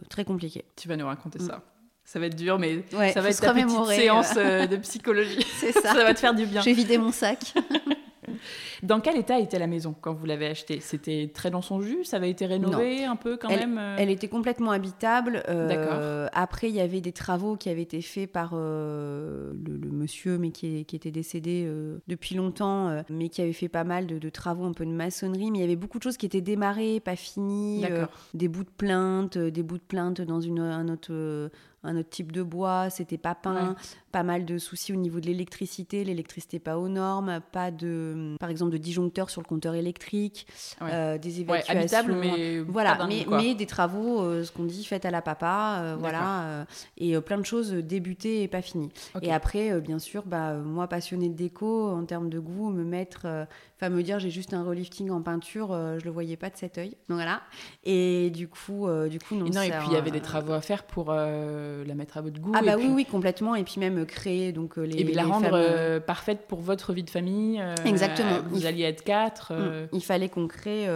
très 0.09 0.25
compliqués. 0.25 0.65
Tu 0.77 0.89
vas 0.89 0.97
nous 0.97 1.07
raconter 1.07 1.41
mm. 1.41 1.47
ça. 1.47 1.63
Ça 2.05 2.21
va 2.21 2.27
être 2.27 2.37
dur, 2.37 2.59
mais 2.59 2.85
ça 2.91 3.21
va 3.21 3.31
être 3.31 3.41
ta 3.41 3.55
petite 3.55 3.87
séance 3.87 4.35
de 4.35 4.77
psychologie. 4.77 5.45
C'est 5.61 5.73
ça. 5.73 5.95
ça 5.95 6.05
va 6.05 6.15
te 6.15 6.21
faire 6.21 6.35
du 6.35 6.47
bien. 6.47 6.61
J'ai 6.61 6.75
vidé 6.75 6.99
mon 6.99 7.13
sac. 7.13 7.55
Dans 8.83 9.01
quel 9.01 9.17
état 9.17 9.39
était 9.39 9.59
la 9.59 9.67
maison 9.67 9.95
quand 9.99 10.13
vous 10.13 10.27
l'avez 10.27 10.47
achetée? 10.47 10.81
C'était 10.81 11.31
très 11.33 11.51
dans 11.51 11.63
son 11.63 11.81
jus? 11.81 12.05
Ça 12.05 12.19
avait 12.19 12.31
été 12.31 12.45
rénové 12.47 13.05
un 13.05 13.17
peu 13.17 13.37
quand 13.37 13.49
même 13.49 13.79
euh 13.79 13.97
Elle 13.99 14.11
était 14.11 14.29
complètement 14.29 14.73
habitable. 14.73 15.43
Euh, 15.49 16.29
après, 16.33 16.69
il 16.69 16.75
y 16.75 16.81
avait 16.81 17.01
des 17.01 17.13
travaux 17.13 17.57
qui 17.57 17.71
avaient 17.71 17.83
été 17.83 18.03
faits 18.03 18.31
par 18.31 18.53
euh, 18.55 19.53
le, 19.65 19.91
monsieur, 19.91 20.39
mais 20.39 20.51
qui, 20.51 20.81
était 20.81 21.11
décédé 21.11 21.71
depuis 22.07 22.35
longtemps, 22.35 23.03
mais 23.09 23.29
qui 23.29 23.41
avait 23.41 23.53
fait 23.53 23.69
pas 23.69 23.85
mal 23.85 24.07
de, 24.07 24.29
travaux, 24.29 24.65
un 24.65 24.73
peu 24.73 24.85
de 24.85 24.91
maçonnerie. 24.91 25.51
Mais 25.51 25.59
il 25.59 25.63
y 25.63 25.65
avait 25.65 25.77
beaucoup 25.77 25.99
de 25.99 26.03
choses 26.03 26.17
qui 26.17 26.27
étaient 26.27 26.41
démarrées, 26.41 27.01
pas 27.01 27.17
finies. 27.17 27.85
des 28.35 28.49
bouts 28.49 28.65
de 28.65 28.71
plainte, 28.77 29.39
des 29.39 29.63
bouts 29.63 29.79
de 29.79 29.83
plainte 29.83 30.21
dans 30.21 30.41
une, 30.41 30.61
un 30.61 30.89
autre 30.89 31.51
un 31.85 31.97
autre 31.97 32.11
type 32.11 32.33
de 32.33 32.43
bois, 32.43 32.91
c'était 32.91 33.19
pas 33.19 33.35
peint, 33.35 33.77
pas 34.11 34.23
mal 34.23 34.45
de 34.45 34.59
soucis 34.59 34.93
au 34.93 34.97
niveau 34.97 35.21
de 35.21 35.27
l'électricité, 35.27 36.05
l'électricité 36.05 36.59
pas 36.59 36.79
aux 36.79 36.89
normes, 36.89 37.41
pas 37.53 37.71
de, 37.71 38.37
par 38.41 38.49
exemple, 38.49 38.73
de 38.73 38.79
disjoncteurs 38.79 39.31
sur 39.31 39.41
le 39.41 39.47
compteur 39.47 39.75
électrique, 39.75 40.47
euh, 40.83 41.19
des 41.19 41.41
évacuations. 41.41 41.77
habitable, 41.77 42.15
mais 42.15 42.61
voilà, 42.61 43.09
mais, 43.09 43.55
des 43.55 43.67
travaux, 43.67 44.23
euh, 44.23 44.45
ce 44.45 44.53
qu'on 44.53 44.65
dit, 44.65 44.85
faites 44.85 45.05
à 45.05 45.11
la 45.11 45.23
papa, 45.23 45.81
euh, 45.81 45.97
voilà, 45.99 46.67
et 46.97 47.19
plein 47.21 47.39
de 47.39 47.45
choses 47.45 47.73
débutées 47.73 48.43
et 48.43 48.49
pas 48.49 48.63
finies. 48.63 48.91
Et 49.23 49.33
après, 49.33 49.81
bien 49.81 49.99
sûr, 49.99 50.23
bah, 50.27 50.55
moi, 50.55 50.89
passionnée 50.89 51.29
de 51.29 51.35
déco, 51.35 51.91
en 51.91 52.05
termes 52.05 52.31
de 52.31 52.39
goût, 52.39 52.71
me 52.71 52.85
mettre, 52.85 53.27
me 53.91 54.03
dire, 54.03 54.19
j'ai 54.19 54.31
juste 54.31 54.55
un 54.55 54.65
relifting 54.65 55.11
en 55.11 55.23
peinture, 55.23 55.69
je 55.99 56.05
le 56.05 56.11
voyais 56.11 56.37
pas 56.37 56.51
de 56.51 56.57
cet 56.57 56.79
œil. 56.79 56.91
Donc 57.09 57.17
voilà. 57.19 57.43
Et 57.85 58.31
du 58.31 58.49
coup, 58.49 58.89
du 59.09 59.19
coup, 59.19 59.35
non. 59.35 59.47
Et, 59.47 59.51
non, 59.51 59.63
et 59.63 59.71
puis 59.71 59.87
il 59.89 59.93
y 59.93 59.97
avait 59.97 60.11
des 60.11 60.21
travaux 60.21 60.53
à 60.53 60.61
faire 60.61 60.85
pour 60.85 61.13
la 61.13 61.95
mettre 61.95 62.17
à 62.17 62.21
votre 62.21 62.41
goût. 62.41 62.53
Ah 62.55 62.63
bah 62.63 62.77
oui, 62.77 62.89
oui, 62.89 63.05
complètement. 63.05 63.55
Et 63.55 63.65
puis 63.65 63.79
même 63.79 64.05
créer 64.07 64.53
donc 64.53 64.79
euh, 64.79 64.83
les. 64.83 65.01
Et 65.01 65.13
la 65.13 65.25
rendre 65.25 65.51
euh, 65.53 66.01
parfaite 66.01 66.47
pour 66.49 66.61
votre 66.61 66.93
vie 66.93 67.03
de 67.03 67.11
famille. 67.11 67.61
Euh, 67.61 67.75
Exactement. 67.85 68.39
vous 68.49 68.67
alliez 68.67 68.85
être 68.85 69.05
quatre. 69.05 69.53
Mm. 69.53 69.89
Il 69.93 70.03
fallait 70.03 70.29
qu'on 70.29 70.47
crée 70.47 70.87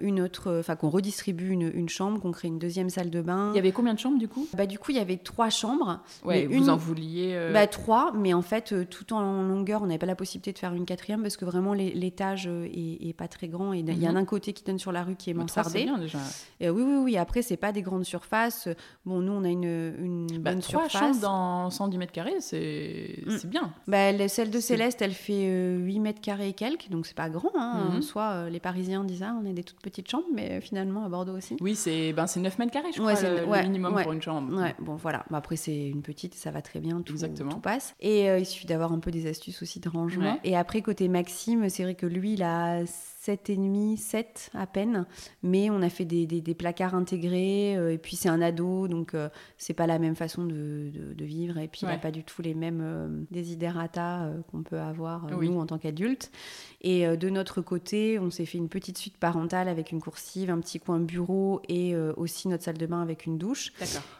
une 0.00 0.20
autre, 0.20 0.58
enfin 0.60 0.76
qu'on 0.76 0.90
redistribue 0.90 1.50
une, 1.50 1.70
une 1.74 1.88
chambre, 1.88 2.20
qu'on 2.20 2.30
crée 2.30 2.48
une 2.48 2.58
deuxième 2.58 2.90
salle 2.90 3.10
de 3.10 3.20
bain. 3.20 3.50
Il 3.52 3.56
y 3.56 3.58
avait 3.58 3.72
combien 3.72 3.94
de 3.94 3.98
chambres 3.98 4.18
du 4.18 4.28
coup? 4.28 4.46
Bah 4.56 4.66
du 4.66 4.78
coup 4.78 4.92
il 4.92 4.96
y 4.96 5.00
avait 5.00 5.16
trois 5.16 5.50
chambres. 5.50 6.00
Ouais, 6.24 6.46
vous 6.46 6.68
en 6.68 6.76
vouliez. 6.76 7.50
Bah 7.52 7.66
trois, 7.66 8.12
mais 8.14 8.32
en 8.32 8.42
fait 8.42 8.88
tout 8.88 9.12
en 9.12 9.42
longueur, 9.42 9.82
on 9.82 9.86
n'avait 9.86 9.98
pas 9.98 10.06
la 10.06 10.14
possibilité 10.14 10.52
de 10.52 10.58
faire 10.58 10.74
une 10.74 10.84
quatrième 10.84 11.22
parce 11.22 11.36
que 11.36 11.44
vraiment 11.44 11.74
l'étage 11.74 12.46
est, 12.46 13.16
pas 13.16 13.28
très 13.28 13.48
grand 13.48 13.72
et 13.74 13.80
il 13.80 13.98
y 13.98 14.06
a 14.06 14.10
mhm. 14.10 14.16
un 14.16 14.24
côté 14.24 14.52
qui 14.52 14.64
donne 14.64 14.78
sur 14.78 14.92
la 14.92 15.02
rue 15.02 15.16
qui 15.16 15.30
est 15.30 15.34
bah, 15.34 15.42
mansardé. 15.42 15.88
Déjà. 15.98 16.18
Et 16.60 16.70
oui 16.70 16.82
oui 16.82 16.96
oui. 16.96 17.16
Après 17.16 17.42
c'est 17.42 17.56
pas 17.56 17.72
des 17.72 17.82
grandes 17.82 18.04
surfaces. 18.04 18.68
Bon 19.04 19.20
nous 19.20 19.32
on 19.32 19.44
a 19.44 19.48
une, 19.48 19.64
une 19.64 20.38
bah, 20.38 20.52
bonne 20.52 20.60
trois 20.60 20.88
surface. 20.88 21.00
chambres 21.00 21.20
dans 21.20 21.70
110 21.70 21.98
mètres 21.98 22.12
carrés, 22.12 22.40
c'est 22.40 23.22
mm. 23.26 23.48
bien. 23.48 23.72
Bah, 23.86 24.28
celle 24.28 24.50
de 24.50 24.60
Céleste, 24.60 25.02
elle 25.02 25.12
fait 25.12 25.44
8 25.44 25.48
euh, 25.48 26.00
mètres 26.00 26.20
carrés 26.20 26.48
et 26.48 26.52
quelques, 26.52 26.88
donc 26.90 27.06
c'est 27.06 27.16
pas 27.16 27.28
grand. 27.28 27.52
Hein. 27.56 27.90
Mhm. 27.94 28.02
Soit 28.02 28.30
euh, 28.30 28.50
les 28.50 28.60
Parisiens 28.60 29.04
disent 29.04 29.22
ah, 29.22 29.36
on 29.40 29.46
est 29.46 29.52
des 29.52 29.64
toutes 29.72 29.82
petites 29.82 30.10
chambres, 30.10 30.26
mais 30.32 30.52
euh, 30.52 30.60
finalement 30.60 31.04
à 31.04 31.08
Bordeaux 31.08 31.36
aussi. 31.36 31.56
Oui, 31.60 31.74
c'est 31.74 32.12
ben, 32.12 32.26
9 32.34 32.58
mètres 32.58 32.72
carrés, 32.72 32.92
je 32.92 33.00
crois, 33.00 33.14
le, 33.14 33.62
minimum 33.62 34.00
pour 34.02 34.12
une 34.12 34.22
chambre. 34.22 34.54
Ouais, 34.54 34.74
bon 34.78 34.96
voilà. 34.96 35.24
après, 35.32 35.56
c'est 35.56 35.88
une 35.88 36.02
petite, 36.02 36.34
ça 36.34 36.50
va 36.50 36.62
très 36.62 36.80
bien, 36.80 37.00
tout, 37.02 37.12
Exactement. 37.12 37.50
tout 37.50 37.60
passe. 37.60 37.94
Et 38.00 38.26
il 38.26 38.46
suffit 38.46 38.66
d'avoir 38.66 38.92
un 38.92 38.98
peu 38.98 39.10
des 39.10 39.26
astuces 39.26 39.62
aussi 39.62 39.80
de 39.80 39.88
rangement. 39.88 40.38
Et 40.44 40.56
après, 40.56 40.82
côté 40.82 41.08
Maxime, 41.08 41.68
c'est 41.68 41.82
vrai 41.82 41.94
que 41.94 42.06
lui, 42.06 42.34
il 42.34 42.42
a 42.42 42.84
7,5, 43.24 43.96
7 43.96 44.50
à 44.54 44.66
peine. 44.66 45.06
Mais 45.42 45.70
on 45.70 45.80
a 45.82 45.88
fait 45.88 46.04
des, 46.04 46.26
des, 46.26 46.54
placards 46.54 46.94
intégrés. 46.94 47.76
Euh, 47.76 47.92
et 47.92 47.98
puis 47.98 48.16
c'est 48.16 48.28
un 48.28 48.40
ado, 48.42 48.88
donc 48.88 49.14
euh, 49.14 49.28
c'est 49.58 49.74
pas 49.74 49.86
la 49.86 49.98
même 49.98 50.16
façon 50.16 50.44
de, 50.44 50.90
de, 50.92 51.24
vivre. 51.24 51.58
Et 51.58 51.68
puis 51.68 51.80
il 51.82 51.88
n'a 51.88 51.98
pas 51.98 52.10
du 52.10 52.24
tout 52.24 52.42
les 52.42 52.54
mêmes 52.54 52.80
euh, 52.82 53.08
desiderata 53.30 54.30
qu'on 54.50 54.62
peut 54.62 54.80
avoir 54.80 55.28
nous 55.30 55.58
en 55.58 55.66
tant 55.66 55.78
qu'adultes. 55.78 56.32
Et 56.80 57.06
de 57.16 57.30
notre 57.30 57.60
côté, 57.60 58.18
on 58.18 58.30
s'est 58.30 58.44
fait 58.44 58.58
une 58.58 58.68
petite 58.68 58.98
suite 58.98 59.16
parentale 59.16 59.68
avec 59.68 59.92
une 59.92 60.00
coursive, 60.00 60.50
un 60.50 60.58
petit 60.58 60.80
coin 60.80 60.98
bureau 60.98 61.60
et 61.68 61.94
aussi 62.16 62.48
notre 62.48 62.64
salle 62.64 62.78
de 62.78 62.86
bain 62.86 63.02
avec 63.02 63.26
une 63.26 63.38
douche. 63.38 63.72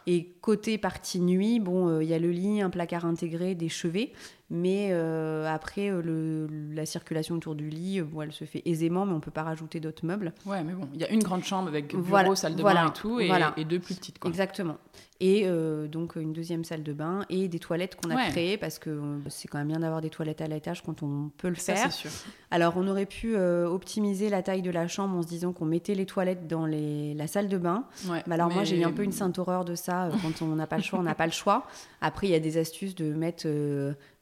Et 0.07 0.29
côté 0.39 0.77
partie 0.77 1.19
nuit, 1.19 1.59
bon, 1.59 1.99
il 1.99 2.07
y 2.07 2.13
a 2.13 2.19
le 2.19 2.31
lit, 2.31 2.61
un 2.61 2.69
placard 2.69 3.05
intégré, 3.05 3.53
des 3.53 3.67
chevets. 3.67 4.13
Mais 4.55 4.89
euh, 4.91 5.51
après, 5.51 5.89
euh, 5.89 6.03
le, 6.03 6.47
la 6.75 6.85
circulation 6.85 7.33
autour 7.33 7.55
du 7.55 7.69
lit, 7.69 7.99
euh, 7.99 8.03
bon, 8.03 8.21
elle 8.21 8.31
se 8.31 8.45
fait 8.45 8.61
aisément, 8.65 9.03
mais 9.03 9.13
on 9.13 9.19
peut 9.19 9.31
pas 9.31 9.41
rajouter 9.41 9.79
d'autres 9.79 10.05
meubles. 10.05 10.31
Ouais, 10.45 10.63
mais 10.63 10.73
bon, 10.73 10.87
il 10.93 11.01
y 11.01 11.03
a 11.03 11.09
une 11.09 11.23
grande 11.23 11.43
chambre 11.43 11.69
avec 11.69 11.95
bureau, 11.95 12.35
salle 12.35 12.55
de 12.55 12.61
bain 12.61 12.87
et 12.87 12.93
tout, 12.93 13.19
et, 13.19 13.31
et, 13.57 13.65
deux 13.65 13.79
plus 13.79 13.95
petites. 13.95 14.19
Quoi. 14.19 14.29
Exactement. 14.29 14.77
Et 15.19 15.47
donc 15.89 16.17
une 16.17 16.33
deuxième 16.33 16.65
salle 16.65 16.83
de 16.83 16.91
bain 16.91 17.23
et 17.29 17.47
des 17.47 17.59
toilettes 17.59 17.95
qu'on 17.95 18.09
a 18.09 18.29
créées 18.29 18.57
parce 18.57 18.77
que 18.77 18.99
c'est 19.29 19.47
quand 19.47 19.57
même 19.57 19.69
bien 19.69 19.79
d'avoir 19.79 20.01
des 20.01 20.09
toilettes 20.09 20.41
à 20.41 20.47
l'étage 20.47 20.83
quand 20.83 21.01
on 21.01 21.31
peut 21.37 21.47
le 21.47 21.55
Ça, 21.55 21.75
faire. 21.75 21.93
Sûr. 21.93 22.09
Alors 22.51 22.73
on 22.75 22.85
aurait 22.89 23.05
pu 23.05 23.37
optimiser 23.37 24.29
la 24.29 24.43
taille 24.43 24.61
de 24.61 24.71
la 24.71 24.89
chambre 24.89 25.17
en 25.17 25.21
se 25.21 25.27
disant 25.27 25.53
qu'on 25.53 25.63
mettait 25.63 25.95
les 25.95 26.05
toilettes 26.05 26.47
dans 26.47 26.65
les, 26.65 27.13
la 27.13 27.27
salle 27.27 27.47
de 27.47 27.57
bain. 27.57 27.85
Ouais, 28.09 28.21
mais 28.27 28.35
alors 28.35 28.51
moi 28.51 28.65
j'ai 28.65 28.77
eu 28.77 28.83
un 28.83 28.91
peu 28.91 29.03
une 29.03 29.13
sainte 29.13 29.39
horreur 29.39 29.63
de 29.63 29.75
ça. 29.75 30.09
quand 30.21 30.45
on 30.45 30.55
n'a 30.55 30.67
pas 30.67 30.75
le 30.75 30.83
choix, 30.83 30.99
on 30.99 31.03
n'a 31.03 31.15
pas 31.15 31.27
le 31.27 31.31
choix. 31.31 31.67
Après 32.01 32.27
il 32.27 32.31
y 32.31 32.35
a 32.35 32.41
des 32.41 32.57
astuces 32.57 32.95
de 32.95 33.13
mettre 33.13 33.47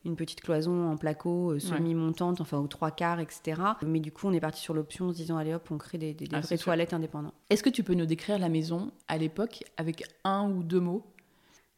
une 0.03 0.15
petite 0.15 0.41
cloison 0.41 0.89
en 0.89 0.97
placo 0.97 1.51
euh, 1.51 1.59
semi-montante, 1.59 2.41
enfin 2.41 2.57
aux 2.57 2.67
trois 2.67 2.91
quarts, 2.91 3.19
etc. 3.19 3.61
Mais 3.85 3.99
du 3.99 4.11
coup, 4.11 4.27
on 4.27 4.33
est 4.33 4.39
parti 4.39 4.61
sur 4.61 4.73
l'option 4.73 5.07
en 5.07 5.11
se 5.11 5.17
disant, 5.17 5.37
allez 5.37 5.53
hop, 5.53 5.67
on 5.71 5.77
crée 5.77 5.97
des, 5.97 6.13
des, 6.13 6.27
ah, 6.33 6.39
vraies 6.39 6.57
toilettes 6.57 6.93
indépendantes. 6.93 7.33
Est-ce 7.49 7.63
que 7.63 7.69
tu 7.69 7.83
peux 7.83 7.93
nous 7.93 8.05
décrire 8.05 8.39
la 8.39 8.49
maison 8.49 8.91
à 9.07 9.17
l'époque 9.17 9.63
avec 9.77 10.03
un 10.23 10.49
ou 10.49 10.63
deux 10.63 10.79
mots? 10.79 11.05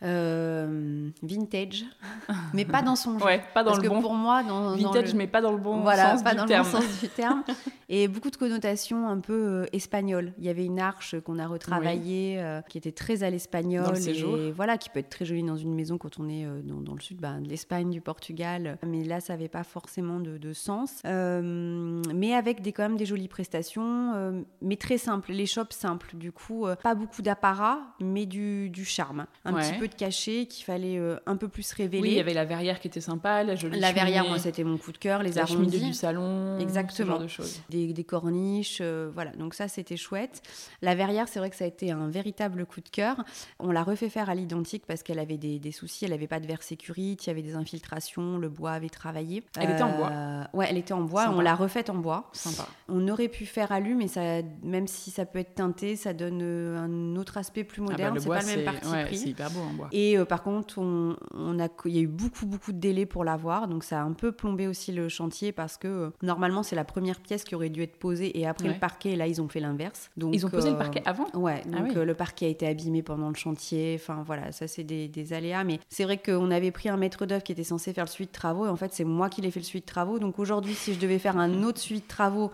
Euh, 0.04 1.10
vintage, 1.22 1.86
mais 2.54 2.66
pas 2.66 2.82
dans 2.82 2.98
son 2.98 3.18
genre. 3.18 3.28
Ouais, 3.28 3.42
pas 3.54 3.64
dans 3.64 3.72
Parce 3.72 3.84
le 3.84 3.90
que 3.90 4.02
pour 4.02 4.14
moi, 4.14 4.44
dans, 4.44 4.76
vintage, 4.76 5.14
mais 5.14 5.28
pas 5.28 5.40
dans 5.40 5.52
le 5.52 5.58
bon 5.58 5.80
voilà, 5.80 6.14
sens 6.14 6.24
pas 6.24 6.32
du 6.32 6.38
dans 6.38 6.46
terme. 6.46 6.68
le 6.68 6.72
bon 6.74 6.82
sens 6.82 7.00
du 7.00 7.08
terme. 7.08 7.44
Et 7.90 8.08
beaucoup 8.08 8.30
de 8.32 8.36
connotations 8.36 9.08
un 9.08 9.20
peu 9.20 9.34
euh, 9.34 9.66
espagnoles. 9.72 10.34
Il 10.40 10.46
y 10.46 10.50
avait 10.50 10.66
une 10.66 10.80
arche 10.80 11.20
qu'on 11.22 11.38
a 11.40 11.48
retravaillée, 11.48 12.42
euh, 12.42 12.62
qui 12.68 12.78
était 12.78 12.92
très 12.92 13.24
à 13.24 13.30
l'espagnol. 13.30 13.98
Et 14.08 14.52
voilà, 14.52 14.78
qui 14.78 14.90
peut 14.90 15.00
être 15.00 15.10
très 15.10 15.26
jolie 15.26 15.44
dans 15.44 15.58
une 15.58 15.74
maison 15.74 15.98
quand 15.98 16.20
on 16.20 16.28
est 16.28 16.46
dans, 16.64 16.82
dans, 16.82 16.96
le 16.96 17.02
sud 17.02 17.20
bah, 17.20 17.40
de 17.40 17.48
l'Espagne, 17.48 17.90
du 17.90 18.02
Portugal. 18.02 18.78
Mais 18.86 19.04
là, 19.04 19.22
ça 19.22 19.34
n'avait 19.34 19.48
pas 19.48 19.64
forcément 19.64 20.20
de, 20.20 20.38
de 20.38 20.54
sens. 20.54 21.02
mais 21.06 22.34
avec 22.34 22.62
des, 22.62 22.74
quand 22.74 22.84
même 22.84 22.98
des 22.98 23.06
jolies 23.06 23.28
prestations, 23.28 24.44
mais 24.62 24.76
très 24.76 24.98
simples. 24.98 25.32
Les 25.32 25.46
shops 25.46 25.72
simples. 25.72 26.16
Du 26.16 26.32
coup, 26.32 26.66
pas 26.82 26.96
beaucoup 26.96 27.22
d'apparat, 27.22 27.80
mais 28.02 28.26
du, 28.26 28.70
du 28.70 28.86
charme. 28.86 29.28
Un 29.46 29.54
petit 29.54 29.78
peu 29.80 29.88
caché 29.96 30.46
qu'il 30.46 30.66
fallait 30.66 30.98
euh, 30.98 31.18
un 31.26 31.36
peu 31.36 31.48
plus 31.48 31.72
révéler. 31.74 32.02
Oui, 32.02 32.10
il 32.12 32.18
y 32.18 32.20
avait 32.20 32.34
la 32.34 32.46
verrière 32.46 32.80
qui 32.80 32.88
était 32.88 33.02
sympa, 33.02 33.44
la 33.44 33.56
jolie 33.56 33.80
La 33.80 33.92
verrière, 33.92 34.26
moi, 34.28 34.40
c'était 34.40 34.64
mon 34.64 34.78
coup 34.78 34.92
de 34.92 34.98
cœur, 34.98 35.24
les 35.24 35.38
arrondis. 35.38 35.80
du 35.80 35.94
salon, 35.94 36.58
exactement, 36.60 36.96
ce 36.96 37.12
genre 37.12 37.20
de 37.20 37.28
choses. 37.28 37.62
Des, 37.70 37.94
des 37.94 38.04
corniches, 38.04 38.80
euh, 38.82 39.10
voilà. 39.14 39.32
Donc 39.32 39.54
ça, 39.54 39.68
c'était 39.68 39.98
chouette. 39.98 40.42
La 40.82 40.96
verrière, 40.96 41.28
c'est 41.28 41.40
vrai 41.40 41.50
que 41.50 41.56
ça 41.56 41.66
a 41.66 41.68
été 41.68 41.92
un 41.92 42.10
véritable 42.10 42.66
coup 42.66 42.82
de 42.82 42.90
cœur. 42.90 43.24
On 43.60 43.72
l'a 43.72 43.84
refait 43.84 44.10
faire 44.10 44.30
à 44.30 44.36
l'identique 44.36 44.84
parce 44.88 45.04
qu'elle 45.04 45.20
avait 45.20 45.38
des, 45.38 45.60
des, 45.60 45.72
soucis. 45.72 46.06
Elle 46.06 46.12
n'avait 46.12 46.28
pas 46.28 46.40
de 46.40 46.48
verre 46.48 46.64
sécurité, 46.64 47.26
il 47.26 47.28
y 47.28 47.32
avait 47.32 47.42
des 47.42 47.56
infiltrations, 47.56 48.38
le 48.38 48.50
bois 48.50 48.72
avait 48.72 48.90
travaillé. 48.90 49.44
Elle 49.60 49.72
était 49.72 49.84
en 49.84 49.98
bois. 49.98 50.10
Euh, 50.12 50.44
ouais, 50.54 50.68
elle 50.70 50.78
était 50.78 50.94
en 50.94 51.02
bois. 51.02 51.30
On 51.30 51.42
l'a 51.42 51.56
refaite 51.56 51.90
en 51.90 51.96
bois. 51.96 52.30
Sympa. 52.34 52.68
On 52.90 53.08
aurait 53.08 53.28
pu 53.28 53.46
faire 53.46 53.72
alu, 53.72 53.96
mais 53.96 54.08
ça, 54.08 54.42
même 54.64 54.88
si 54.88 55.12
ça 55.12 55.26
peut 55.26 55.40
être 55.40 55.56
teinté, 55.56 55.96
ça 55.96 56.14
donne 56.14 56.42
un 56.42 57.16
autre 57.16 57.38
aspect 57.38 57.64
plus 57.64 57.82
moderne. 57.82 58.18
Ah 58.18 58.28
bah, 58.28 58.40
c'est 58.42 58.48
pas 58.48 58.56
le 58.56 58.58
même 58.58 58.66
parti 58.66 58.88
ouais, 58.90 59.08
C'est 59.12 59.30
hyper 59.30 59.50
beau 59.52 59.62
en 59.62 59.74
bois. 59.74 59.83
Et 59.92 60.18
par 60.26 60.44
contre, 60.44 60.80
on, 60.80 61.16
a, 61.60 61.68
il 61.86 61.96
y 61.96 62.00
a 62.00 62.02
eu 62.02 62.08
beaucoup, 62.08 62.46
beaucoup 62.46 62.72
de 62.72 62.80
délais 62.80 63.06
pour 63.06 63.24
l'avoir. 63.24 63.68
Donc, 63.68 63.84
ça 63.84 64.00
a 64.00 64.04
un 64.04 64.14
peu 64.14 64.32
plombé 64.32 64.68
aussi 64.68 64.92
le 64.92 65.10
chantier 65.10 65.52
parce 65.52 65.78
que 65.78 65.88
euh, 65.88 66.10
normalement, 66.22 66.64
c'est 66.64 66.76
la 66.76 66.84
première 66.84 67.20
pièce 67.20 67.44
qui 67.44 67.56
aurait 67.56 67.70
dû 67.70 67.82
être 67.82 67.98
posée 67.98 68.38
et 68.40 68.48
après 68.48 68.68
le 68.68 68.80
parquet, 68.80 69.16
là, 69.16 69.28
ils 69.28 69.42
ont 69.42 69.48
fait 69.48 69.60
l'inverse. 69.60 70.10
Donc, 70.18 70.34
ils 70.34 70.46
ont 70.46 70.50
posé 70.50 70.72
le 70.72 70.78
parquet 70.78 71.02
euh, 71.06 71.10
avant? 71.10 71.28
Ouais, 71.34 71.62
ah 71.66 71.80
donc 71.80 71.96
euh, 71.96 72.06
le 72.06 72.14
parquet 72.14 72.46
a 72.48 72.50
été 72.50 72.68
abîmé 72.68 73.02
pendant 73.02 73.30
le 73.30 73.36
chantier. 73.36 73.98
Enfin, 74.00 74.24
voilà, 74.26 74.52
ça, 74.52 74.68
c'est 74.68 74.84
des, 74.84 75.34
aléas. 75.34 75.64
Mais 75.64 75.80
c'est 75.90 76.04
vrai 76.04 76.18
qu'on 76.18 76.52
avait 76.52 76.72
pris 76.72 76.90
un 76.90 76.98
maître 76.98 77.26
d'œuvre 77.26 77.44
qui 77.44 77.52
était 77.52 77.64
censé 77.64 77.94
faire 77.94 78.06
le 78.06 78.10
suivi 78.10 78.28
de 78.28 78.34
travaux 78.34 78.66
et 78.66 78.70
en 78.70 78.76
fait, 78.76 78.94
c'est 78.94 79.04
moi 79.04 79.30
qui 79.30 79.42
l'ai 79.42 79.52
fait 79.52 79.60
le 79.60 79.66
suivi 79.66 79.82
de 79.82 79.86
travaux. 79.86 80.20
Donc, 80.20 80.40
aujourd'hui, 80.40 80.74
si 80.74 80.94
je 80.94 81.00
devais 81.00 81.20
faire 81.20 81.38
un 81.38 81.64
autre 81.64 81.80
suivi 81.80 82.02
de 82.02 82.08
travaux, 82.08 82.52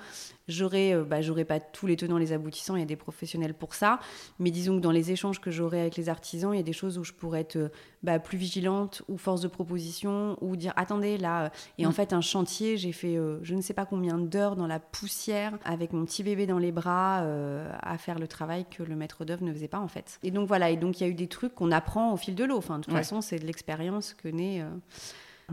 J'aurais, 0.49 0.93
euh, 0.93 1.03
bah, 1.03 1.19
pas 1.47 1.59
tous 1.59 1.87
les 1.87 1.95
tenants, 1.95 2.17
les 2.17 2.33
aboutissants, 2.33 2.75
il 2.75 2.79
y 2.79 2.83
a 2.83 2.87
des 2.87 2.95
professionnels 2.95 3.53
pour 3.53 3.75
ça. 3.75 3.99
Mais 4.39 4.51
disons 4.51 4.77
que 4.77 4.81
dans 4.81 4.91
les 4.91 5.11
échanges 5.11 5.39
que 5.39 5.51
j'aurais 5.51 5.81
avec 5.81 5.95
les 5.95 6.09
artisans, 6.09 6.53
il 6.53 6.57
y 6.57 6.59
a 6.59 6.63
des 6.63 6.73
choses 6.73 6.97
où 6.97 7.03
je 7.03 7.13
pourrais 7.13 7.41
être 7.41 7.55
euh, 7.55 7.69
bah, 8.03 8.19
plus 8.19 8.37
vigilante 8.37 9.03
ou 9.07 9.17
force 9.17 9.41
de 9.41 9.47
proposition 9.47 10.37
ou 10.41 10.55
dire 10.55 10.73
attendez 10.75 11.17
là. 11.17 11.45
Euh, 11.45 11.49
et 11.77 11.85
en 11.85 11.89
mm. 11.89 11.93
fait, 11.93 12.13
un 12.13 12.21
chantier, 12.21 12.77
j'ai 12.77 12.91
fait 12.91 13.17
je 13.41 13.55
ne 13.55 13.61
sais 13.61 13.73
pas 13.73 13.85
combien 13.85 14.17
d'heures 14.17 14.55
dans 14.55 14.67
la 14.67 14.79
poussière 14.79 15.57
avec 15.63 15.93
mon 15.93 16.05
petit 16.05 16.23
bébé 16.23 16.47
dans 16.47 16.57
les 16.57 16.71
bras 16.71 17.23
à 17.81 17.97
faire 17.97 18.19
le 18.19 18.27
travail 18.27 18.65
que 18.69 18.83
le 18.83 18.95
maître 18.95 19.25
d'œuvre 19.25 19.43
ne 19.43 19.53
faisait 19.53 19.67
pas 19.67 19.79
en 19.79 19.87
fait. 19.87 20.19
Et 20.23 20.31
donc 20.31 20.47
voilà, 20.47 20.69
et 20.69 20.77
donc 20.77 20.99
il 20.99 21.03
y 21.03 21.05
a 21.07 21.09
eu 21.09 21.13
des 21.13 21.27
trucs 21.27 21.55
qu'on 21.55 21.71
apprend 21.71 22.13
au 22.13 22.17
fil 22.17 22.35
de 22.35 22.43
l'eau. 22.43 22.57
Enfin, 22.57 22.79
de 22.79 22.83
toute 22.83 22.93
façon, 22.93 23.21
c'est 23.21 23.39
de 23.39 23.45
l'expérience 23.45 24.13
que 24.13 24.27
naît 24.27 24.63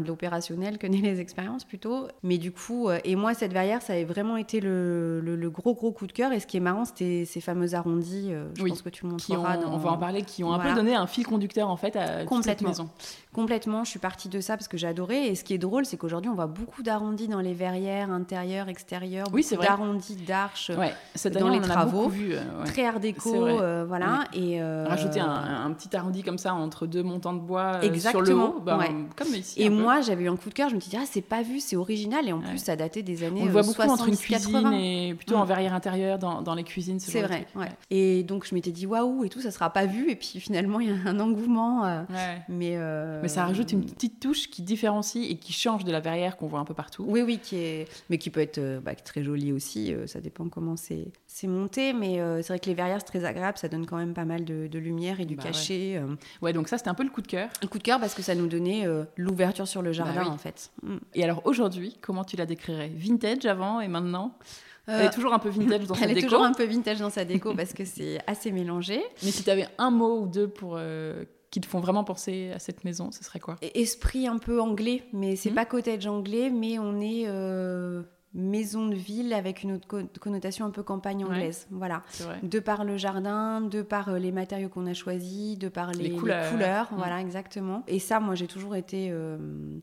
de 0.02 0.08
l'opérationnel 0.08 0.78
que 0.78 0.86
les 1.06 1.20
expériences 1.20 1.64
plutôt. 1.64 2.08
Mais 2.22 2.38
du 2.38 2.52
coup, 2.52 2.88
euh, 2.88 2.98
et 3.04 3.16
moi, 3.16 3.34
cette 3.34 3.52
verrière, 3.52 3.82
ça 3.82 3.94
a 3.94 4.04
vraiment 4.04 4.36
été 4.36 4.60
le, 4.60 5.20
le, 5.20 5.50
gros, 5.50 5.74
gros 5.74 5.92
coup 5.92 6.06
de 6.06 6.12
cœur. 6.12 6.32
Et 6.32 6.40
ce 6.40 6.46
qui 6.46 6.56
est 6.56 6.60
marrant, 6.60 6.84
c'était 6.84 7.24
ces 7.24 7.40
fameux 7.40 7.74
arrondis, 7.74 8.28
euh, 8.30 8.48
je 8.54 8.64
pense 8.64 8.82
que 8.82 8.88
tu 8.88 9.06
montreras. 9.06 9.58
On 9.66 9.78
va 9.78 9.90
en 9.90 9.98
parler, 9.98 10.22
qui 10.22 10.44
ont 10.44 10.52
un 10.52 10.58
peu 10.58 10.74
donné 10.74 10.94
un 10.94 11.06
fil 11.06 11.26
conducteur 11.26 11.68
en 11.68 11.76
fait 11.76 11.96
à 11.96 12.24
Complètement. 12.24 12.42
cette 12.42 12.62
maison. 12.62 12.88
Complètement, 13.32 13.84
je 13.84 13.90
suis 13.90 13.98
partie 13.98 14.28
de 14.28 14.40
ça 14.40 14.56
parce 14.56 14.68
que 14.68 14.78
j'ai 14.78 14.86
adoré. 14.86 15.26
Et 15.26 15.34
ce 15.34 15.44
qui 15.44 15.52
est 15.52 15.58
drôle, 15.58 15.84
c'est 15.84 15.96
qu'aujourd'hui, 15.96 16.30
on 16.30 16.34
voit 16.34 16.46
beaucoup 16.46 16.82
d'arrondis 16.82 17.28
dans 17.28 17.40
les 17.40 17.52
verrières, 17.52 18.10
intérieures, 18.10 18.68
extérieures, 18.68 19.26
oui, 19.32 19.42
c'est 19.42 19.56
d'arrondis, 19.56 20.16
d'arches 20.16 20.70
ouais. 20.70 20.94
dans 21.30 21.48
les 21.48 21.60
travaux. 21.60 22.08
Vu, 22.08 22.34
Très 22.66 22.86
art 22.86 23.00
déco, 23.00 23.58
voilà. 23.86 24.24
Et 24.32 24.62
rajouter 24.62 25.20
un, 25.20 25.70
petit 25.72 25.94
arrondi 25.94 26.22
comme 26.22 26.38
ça 26.38 26.54
entre 26.54 26.86
deux 26.86 27.02
montants 27.02 27.34
de 27.34 27.40
bois 27.40 27.80
sur 27.98 28.20
le 28.20 28.34
haut, 28.34 28.60
bah, 28.64 28.78
comme 29.14 29.34
ici. 29.34 29.60
Et 29.62 29.68
moi, 29.86 30.00
j'avais 30.00 30.24
eu 30.24 30.28
un 30.28 30.36
coup 30.36 30.48
de 30.48 30.54
cœur. 30.54 30.68
Je 30.68 30.74
me 30.74 30.80
suis 30.80 30.90
dit, 30.90 30.96
ah, 31.00 31.06
c'est 31.06 31.22
pas 31.22 31.42
vu, 31.42 31.60
c'est 31.60 31.76
original. 31.76 32.28
Et 32.28 32.32
en 32.32 32.40
plus, 32.40 32.58
ça 32.58 32.76
datait 32.76 33.02
des 33.02 33.22
années. 33.24 33.42
On 33.42 33.46
le 33.46 33.52
voit 33.52 33.62
beaucoup 33.62 33.82
entre 33.82 34.08
une 34.08 34.16
cuisine 34.16 34.72
et 34.72 35.14
plutôt 35.14 35.36
en 35.36 35.44
verrière 35.44 35.74
intérieure 35.74 36.18
dans, 36.18 36.42
dans 36.42 36.54
les 36.54 36.64
cuisines. 36.64 37.00
C'est 37.00 37.22
vrai. 37.22 37.46
Et 37.90 38.22
donc, 38.22 38.46
je 38.46 38.54
m'étais 38.54 38.72
dit, 38.72 38.86
waouh, 38.86 39.24
et 39.24 39.28
tout, 39.28 39.40
ça 39.40 39.50
sera 39.50 39.70
pas 39.70 39.86
vu. 39.86 40.10
Et 40.10 40.16
puis 40.16 40.40
finalement, 40.40 40.80
il 40.80 40.88
y 40.88 40.92
a 40.92 41.08
un 41.08 41.20
engouement. 41.20 41.84
Euh, 41.84 42.02
mais, 42.48 42.76
euh, 42.76 43.20
mais 43.22 43.28
ça 43.28 43.44
rajoute 43.44 43.72
une 43.72 43.84
petite 43.84 44.20
touche 44.20 44.50
qui 44.50 44.62
différencie 44.62 45.30
et 45.30 45.36
qui 45.36 45.52
change 45.52 45.84
de 45.84 45.92
la 45.92 46.00
verrière 46.00 46.36
qu'on 46.36 46.46
voit 46.46 46.60
un 46.60 46.64
peu 46.64 46.74
partout. 46.74 47.04
Oui, 47.06 47.22
oui, 47.22 47.38
qui 47.42 47.56
est... 47.56 47.88
mais 48.10 48.18
qui 48.18 48.30
peut 48.30 48.40
être 48.40 48.58
euh, 48.58 48.80
bah, 48.80 48.94
très 48.94 49.22
jolie 49.22 49.52
aussi. 49.52 49.94
ça 50.06 50.20
dépend 50.20 50.48
comment 50.48 50.76
c'est 50.76 51.08
monté. 51.44 51.92
Mais 51.92 52.18
c'est 52.42 52.48
vrai 52.48 52.58
que 52.58 52.66
les 52.66 52.74
verrières, 52.74 52.98
c'est 53.00 53.06
très 53.06 53.24
agréable. 53.24 53.58
Ça 53.58 53.68
donne 53.68 53.86
quand 53.86 53.96
même 53.96 54.14
pas 54.14 54.24
mal 54.24 54.44
de, 54.44 54.78
lumière 54.78 55.20
et 55.20 55.24
du 55.24 55.36
bah 55.36 55.44
cachet. 55.44 56.00
Ouais. 56.42 56.52
donc 56.52 56.68
ça, 56.68 56.78
c'était 56.78 56.90
un 56.90 56.94
peu 56.94 57.04
le 57.04 57.10
coup 57.10 57.22
de 57.22 57.26
cœur. 57.26 57.48
Le 57.62 57.68
coup 57.68 57.78
de 57.78 57.82
cœur 57.82 58.00
parce 58.00 58.14
que 58.14 58.22
ça 58.22 58.34
nous 58.34 58.46
donnait 58.46 58.86
l'ouverture 59.16 59.68
sur 59.68 59.82
le 59.82 59.90
bah 59.90 59.96
jardin, 59.96 60.26
en 60.26 60.38
fait. 60.38 60.70
Mm. 60.82 60.96
Et 61.14 61.24
alors 61.24 61.42
aujourd'hui, 61.44 61.98
comment 62.00 62.24
tu 62.24 62.36
la 62.36 62.46
décrirais? 62.46 62.90
Vintage 62.94 63.44
avant 63.46 63.80
et 63.80 63.88
maintenant? 63.88 64.38
Elle 64.86 65.06
est 65.06 65.10
toujours 65.10 65.34
un 65.34 65.38
peu 65.38 65.48
vintage 65.48 65.86
dans 65.86 65.94
sa 65.94 66.06
déco. 66.06 66.10
Elle 66.10 66.18
est 66.18 66.22
toujours 66.22 66.42
un 66.42 66.52
peu 66.52 66.64
vintage 66.64 66.98
dans 67.00 67.10
sa 67.10 67.24
déco 67.24 67.54
parce 67.54 67.72
que 67.72 67.84
c'est 67.84 68.18
assez 68.26 68.52
mélangé. 68.52 69.02
Mais 69.22 69.30
si 69.30 69.42
tu 69.42 69.50
avais 69.50 69.66
un 69.78 69.90
mot 69.90 70.20
ou 70.20 70.26
deux 70.26 70.48
pour 70.48 70.76
euh, 70.78 71.24
qui 71.50 71.60
te 71.60 71.66
font 71.66 71.80
vraiment 71.80 72.04
penser 72.04 72.52
à 72.54 72.58
cette 72.58 72.84
maison, 72.84 73.10
ce 73.10 73.24
serait 73.24 73.40
quoi? 73.40 73.56
Esprit 73.74 74.26
un 74.26 74.38
peu 74.38 74.60
anglais, 74.60 75.04
mais 75.12 75.36
c'est 75.36 75.50
hmm. 75.50 75.54
pas 75.54 75.64
cottage 75.64 76.06
anglais, 76.06 76.50
mais 76.50 76.78
on 76.78 77.00
est 77.00 77.24
euh, 77.26 78.02
maison 78.36 78.86
de 78.86 78.94
ville 78.94 79.32
avec 79.32 79.62
une 79.62 79.72
autre 79.72 79.86
connotation 80.20 80.66
un 80.66 80.70
peu 80.70 80.82
campagne 80.82 81.24
anglaise. 81.24 81.66
Voilà. 81.70 82.02
De 82.42 82.58
par 82.60 82.84
le 82.84 82.96
jardin, 82.96 83.60
de 83.60 83.82
par 83.82 84.10
euh, 84.10 84.18
les 84.18 84.30
matériaux 84.30 84.68
qu'on 84.68 84.86
a 84.86 84.92
choisis, 84.92 85.58
de 85.58 85.68
par 85.68 85.92
les, 85.92 86.10
couleurs. 86.10 86.92
Mm. 86.92 86.96
Voilà, 86.96 87.20
exactement. 87.20 87.82
Et 87.88 87.98
ça, 87.98 88.20
moi, 88.20 88.34
j'ai 88.34 88.46
toujours 88.46 88.76
été 88.76 89.08
euh, 89.10 89.38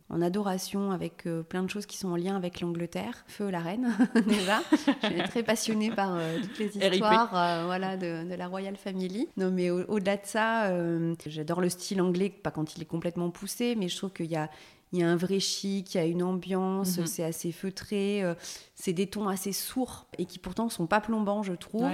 en 0.10 0.22
adoration 0.22 0.92
avec 0.92 1.26
euh, 1.26 1.42
plein 1.42 1.64
de 1.64 1.70
choses 1.70 1.86
qui 1.86 1.98
sont 1.98 2.10
en 2.10 2.16
lien 2.16 2.36
avec 2.36 2.62
l'Angleterre. 2.62 3.26
Feu 3.28 3.50
la 3.50 3.60
reine, 3.60 3.92
déjà. 4.28 4.62
je 5.02 5.08
suis 5.08 5.24
très 5.24 5.44
passionnée 5.44 5.90
par 5.90 6.18
toutes 6.42 6.60
les 6.60 6.78
histoires 6.78 7.66
voilà, 7.66 7.98
de, 7.98 8.36
la 8.36 8.48
Royal 8.48 8.76
Family. 8.76 9.28
Non, 9.38 9.52
mais 9.52 9.70
au-delà 9.70 10.18
de 10.18 10.26
ça, 10.26 10.72
j'adore 11.26 11.62
le 11.62 11.70
style 11.70 12.02
anglais, 12.02 12.30
pas 12.30 12.52
quand 12.52 12.76
il 12.76 12.82
est 12.84 12.88
complètement 12.88 13.30
poussé, 13.32 13.76
mais 13.76 13.88
je 13.88 13.98
trouve 13.98 14.12
qu'il 14.12 14.28
y 14.28 14.36
a 14.36 14.50
il 14.94 15.00
y 15.00 15.04
a 15.04 15.10
un 15.10 15.16
vrai 15.16 15.40
chic, 15.40 15.96
il 15.96 15.98
y 15.98 16.00
a 16.00 16.06
une 16.06 16.22
ambiance, 16.22 17.00
mhm. 17.00 17.08
c'est 17.08 17.24
assez 17.24 17.52
feutré, 17.52 18.24
euh, 18.24 18.36
c'est 18.76 18.94
des 18.94 19.08
tons 19.08 19.28
assez 19.28 19.52
sourds 19.52 20.06
et 20.20 20.26
qui 20.26 20.38
pourtant 20.38 20.70
sont 20.70 20.86
pas 20.86 21.02
plombants, 21.02 21.42
je 21.42 21.54
trouve. 21.54 21.90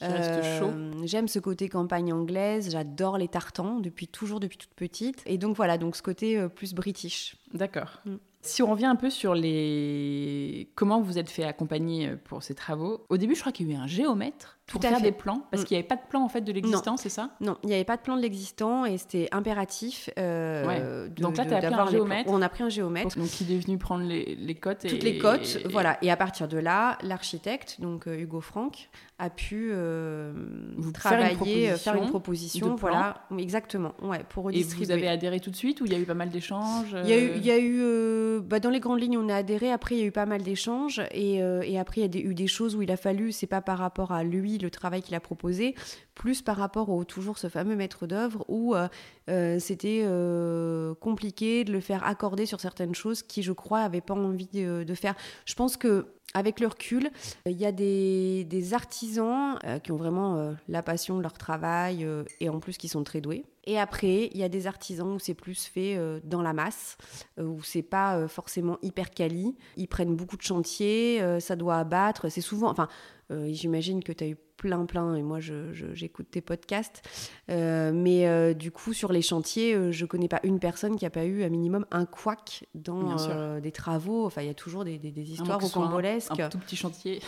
Euh, 0.00 0.92
j'aime 1.04 1.28
ce 1.28 1.38
côté 1.38 1.68
campagne 1.68 2.10
anglaise, 2.10 2.70
j'adore 2.70 3.18
les 3.18 3.28
tartans 3.28 3.80
depuis 3.80 4.08
toujours, 4.08 4.40
depuis 4.40 4.56
toute 4.56 4.74
petite. 4.74 5.22
Et 5.26 5.36
donc 5.36 5.56
voilà, 5.56 5.76
donc 5.76 5.94
ce 5.94 6.02
côté 6.02 6.38
euh, 6.38 6.48
plus 6.48 6.72
british. 6.72 7.36
D'accord. 7.52 8.00
Mm. 8.06 8.16
Si 8.40 8.62
on 8.62 8.70
revient 8.70 8.86
un 8.86 8.96
peu 8.96 9.10
sur 9.10 9.34
les 9.34 10.70
comment 10.74 11.02
vous 11.02 11.18
êtes 11.18 11.28
fait 11.28 11.44
accompagner 11.44 12.16
pour 12.24 12.42
ces 12.42 12.54
travaux, 12.54 13.04
au 13.10 13.18
début 13.18 13.34
je 13.34 13.40
crois 13.40 13.52
qu'il 13.52 13.68
y 13.68 13.74
a 13.74 13.74
eu 13.74 13.76
un 13.76 13.86
géomètre 13.86 14.57
pour 14.68 14.82
faire 14.82 15.00
des 15.00 15.12
plans 15.12 15.42
Parce 15.50 15.62
mm. 15.62 15.66
qu'il 15.66 15.74
n'y 15.76 15.78
avait 15.80 15.88
pas 15.88 15.96
de 15.96 16.06
plan 16.08 16.22
en 16.22 16.28
fait 16.28 16.42
de 16.42 16.52
l'existant, 16.52 16.96
c'est 16.96 17.08
ça? 17.08 17.30
Non, 17.40 17.56
il 17.62 17.68
n'y 17.68 17.74
avait 17.74 17.84
pas 17.84 17.96
de 17.96 18.02
plan 18.02 18.16
de 18.16 18.22
l'existant 18.22 18.84
et 18.84 18.98
c'était 18.98 19.28
impératif. 19.32 20.10
Euh, 20.18 21.08
Donc 21.18 21.36
là, 21.36 21.46
tu 21.46 21.54
as 21.54 21.60
pris 21.60 21.74
un 21.74 21.86
géomètre. 21.86 22.30
On 22.30 22.42
a 22.42 22.48
pris 22.48 22.64
un 22.64 22.68
géomètre. 22.68 23.18
Donc 23.18 23.40
il 23.40 23.52
est 23.52 23.58
venu 23.58 23.78
prendre 23.78 24.04
les, 24.04 24.34
les 24.34 24.54
cotes. 24.54 24.86
Toutes 24.86 25.02
les 25.02 25.18
cotes, 25.18 25.58
voilà. 25.70 25.98
Et 26.02 26.10
à 26.10 26.16
partir 26.16 26.48
de 26.48 26.58
là, 26.58 26.98
l'architecte, 27.02 27.80
donc 27.80 28.06
euh, 28.06 28.18
Hugo 28.18 28.40
Franck, 28.40 28.90
a 29.18 29.30
pu 29.30 29.70
euh, 29.72 30.32
vous 30.76 30.92
travailler, 30.92 31.70
faire 31.76 31.96
une 31.96 32.08
proposition, 32.08 32.76
voilà, 32.76 33.26
exactement, 33.36 33.94
ouais, 34.02 34.20
pour 34.28 34.44
redistribuer. 34.44 34.84
Et 34.84 34.86
vous 34.86 34.92
avez 34.92 35.08
adhéré 35.08 35.40
tout 35.40 35.50
de 35.50 35.56
suite 35.56 35.80
ou 35.80 35.86
il 35.86 35.92
y 35.92 35.96
a 35.96 35.98
eu 35.98 36.04
pas 36.04 36.14
mal 36.14 36.28
d'échanges 36.28 36.94
Il 37.02 37.10
y 37.10 37.12
a 37.12 37.18
eu, 37.18 37.32
il 37.34 37.44
y 37.44 37.50
a 37.50 37.58
eu 37.58 38.40
bah, 38.40 38.60
dans 38.60 38.70
les 38.70 38.78
grandes 38.78 39.00
lignes, 39.00 39.18
on 39.18 39.28
a 39.28 39.34
adhéré. 39.34 39.72
Après, 39.72 39.96
il 39.96 40.00
y 40.00 40.02
a 40.02 40.06
eu 40.06 40.12
pas 40.12 40.26
mal 40.26 40.42
d'échanges 40.42 41.02
et, 41.10 41.36
et, 41.38 41.78
après, 41.78 42.02
il 42.02 42.14
y 42.14 42.18
a 42.18 42.22
eu 42.22 42.34
des 42.34 42.46
choses 42.46 42.76
où 42.76 42.82
il 42.82 42.90
a 42.92 42.96
fallu, 42.96 43.32
c'est 43.32 43.46
pas 43.46 43.60
par 43.60 43.78
rapport 43.78 44.12
à 44.12 44.22
lui 44.22 44.57
le 44.62 44.70
travail 44.70 45.02
qu'il 45.02 45.14
a 45.14 45.20
proposé, 45.20 45.74
plus 46.18 46.42
par 46.42 46.56
rapport 46.56 46.90
au 46.90 47.04
toujours 47.04 47.38
ce 47.38 47.48
fameux 47.48 47.76
maître 47.76 48.06
d'œuvre 48.06 48.44
où 48.48 48.74
euh, 48.74 48.88
euh, 49.30 49.58
c'était 49.58 50.02
euh, 50.04 50.94
compliqué 50.96 51.64
de 51.64 51.72
le 51.72 51.80
faire 51.80 52.04
accorder 52.04 52.44
sur 52.44 52.60
certaines 52.60 52.94
choses 52.94 53.22
qui, 53.22 53.42
je 53.42 53.52
crois, 53.52 53.80
n'avait 53.82 54.00
pas 54.00 54.14
envie 54.14 54.48
de, 54.48 54.94
faire. 54.94 55.14
Je 55.46 55.54
pense 55.54 55.76
que 55.76 56.06
avec 56.34 56.60
le 56.60 56.66
recul, 56.66 57.10
il 57.46 57.56
y 57.56 57.64
a 57.64 57.72
des, 57.72 58.44
des 58.44 58.74
artisans 58.74 59.58
qui 59.82 59.92
ont 59.92 59.96
vraiment 59.96 60.54
la 60.68 60.82
passion 60.82 61.16
de 61.16 61.22
leur 61.22 61.32
travail 61.32 62.06
et 62.40 62.50
en 62.50 62.58
plus 62.60 62.76
qui 62.76 62.88
sont 62.88 63.02
très 63.02 63.22
doués. 63.22 63.46
Et 63.64 63.78
après, 63.78 64.28
il 64.32 64.36
y 64.36 64.42
a 64.42 64.50
des 64.50 64.66
artisans 64.66 65.14
où 65.14 65.18
c'est 65.18 65.32
plus 65.32 65.64
fait 65.64 65.98
dans 66.24 66.42
la 66.42 66.52
masse, 66.52 66.98
où 67.40 67.62
c'est 67.62 67.82
pas 67.82 68.28
forcément 68.28 68.76
hyper 68.82 69.10
quali. 69.10 69.56
Ils 69.78 69.88
prennent 69.88 70.16
beaucoup 70.16 70.36
de 70.36 70.42
chantiers, 70.42 71.22
ça 71.40 71.56
doit 71.56 71.76
abattre. 71.76 72.28
C'est 72.28 72.42
souvent, 72.42 72.68
enfin, 72.68 72.88
j'imagine 73.30 74.02
que 74.02 74.12
tu 74.12 74.24
as 74.24 74.28
eu 74.28 74.36
plein, 74.58 74.84
plein, 74.84 75.14
et 75.14 75.22
moi 75.22 75.38
j'écoute 75.40 76.26
tes 76.30 76.42
podcasts. 76.42 77.02
Euh, 77.50 77.92
mais 77.94 78.26
euh, 78.26 78.52
du 78.52 78.70
coup, 78.70 78.92
sur 78.92 79.12
les 79.12 79.22
chantiers, 79.22 79.74
euh, 79.74 79.92
je 79.92 80.04
connais 80.04 80.28
pas 80.28 80.40
une 80.42 80.58
personne 80.58 80.96
qui 80.96 81.06
a 81.06 81.10
pas 81.10 81.24
eu 81.24 81.44
un 81.44 81.48
minimum 81.48 81.86
un 81.90 82.04
couac 82.04 82.66
dans 82.74 83.16
des 83.60 83.72
travaux. 83.72 84.26
Enfin, 84.26 84.42
il 84.42 84.48
y 84.48 84.50
a 84.50 84.54
toujours 84.54 84.84
des, 84.84 84.98
des, 84.98 85.32
histoires 85.32 85.60
rocambolesques. 85.60 86.38
Un, 86.38 86.46
un 86.46 86.48
tout 86.50 86.58
petit 86.58 86.76
chantier. 86.76 87.22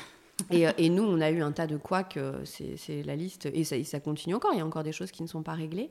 et, 0.51 0.67
et, 0.79 0.89
nous, 0.89 1.03
on 1.03 1.21
a 1.21 1.31
eu 1.31 1.43
un 1.43 1.53
tas 1.53 1.67
de 1.67 1.77
couacs, 1.77 2.19
c'est 2.45 3.03
la 3.03 3.17
liste, 3.17 3.47
et 3.53 3.65
ça, 3.65 3.83
ça 3.85 4.01
continue 4.01 4.35
encore, 4.35 4.53
il 4.53 4.59
y 4.59 4.63
a 4.63 4.67
encore 4.67 4.85
des 4.85 4.93
choses 4.93 5.11
qui 5.11 5.23
ne 5.23 5.29
sont 5.29 5.43
pas 5.43 5.55
réglées. 5.55 5.91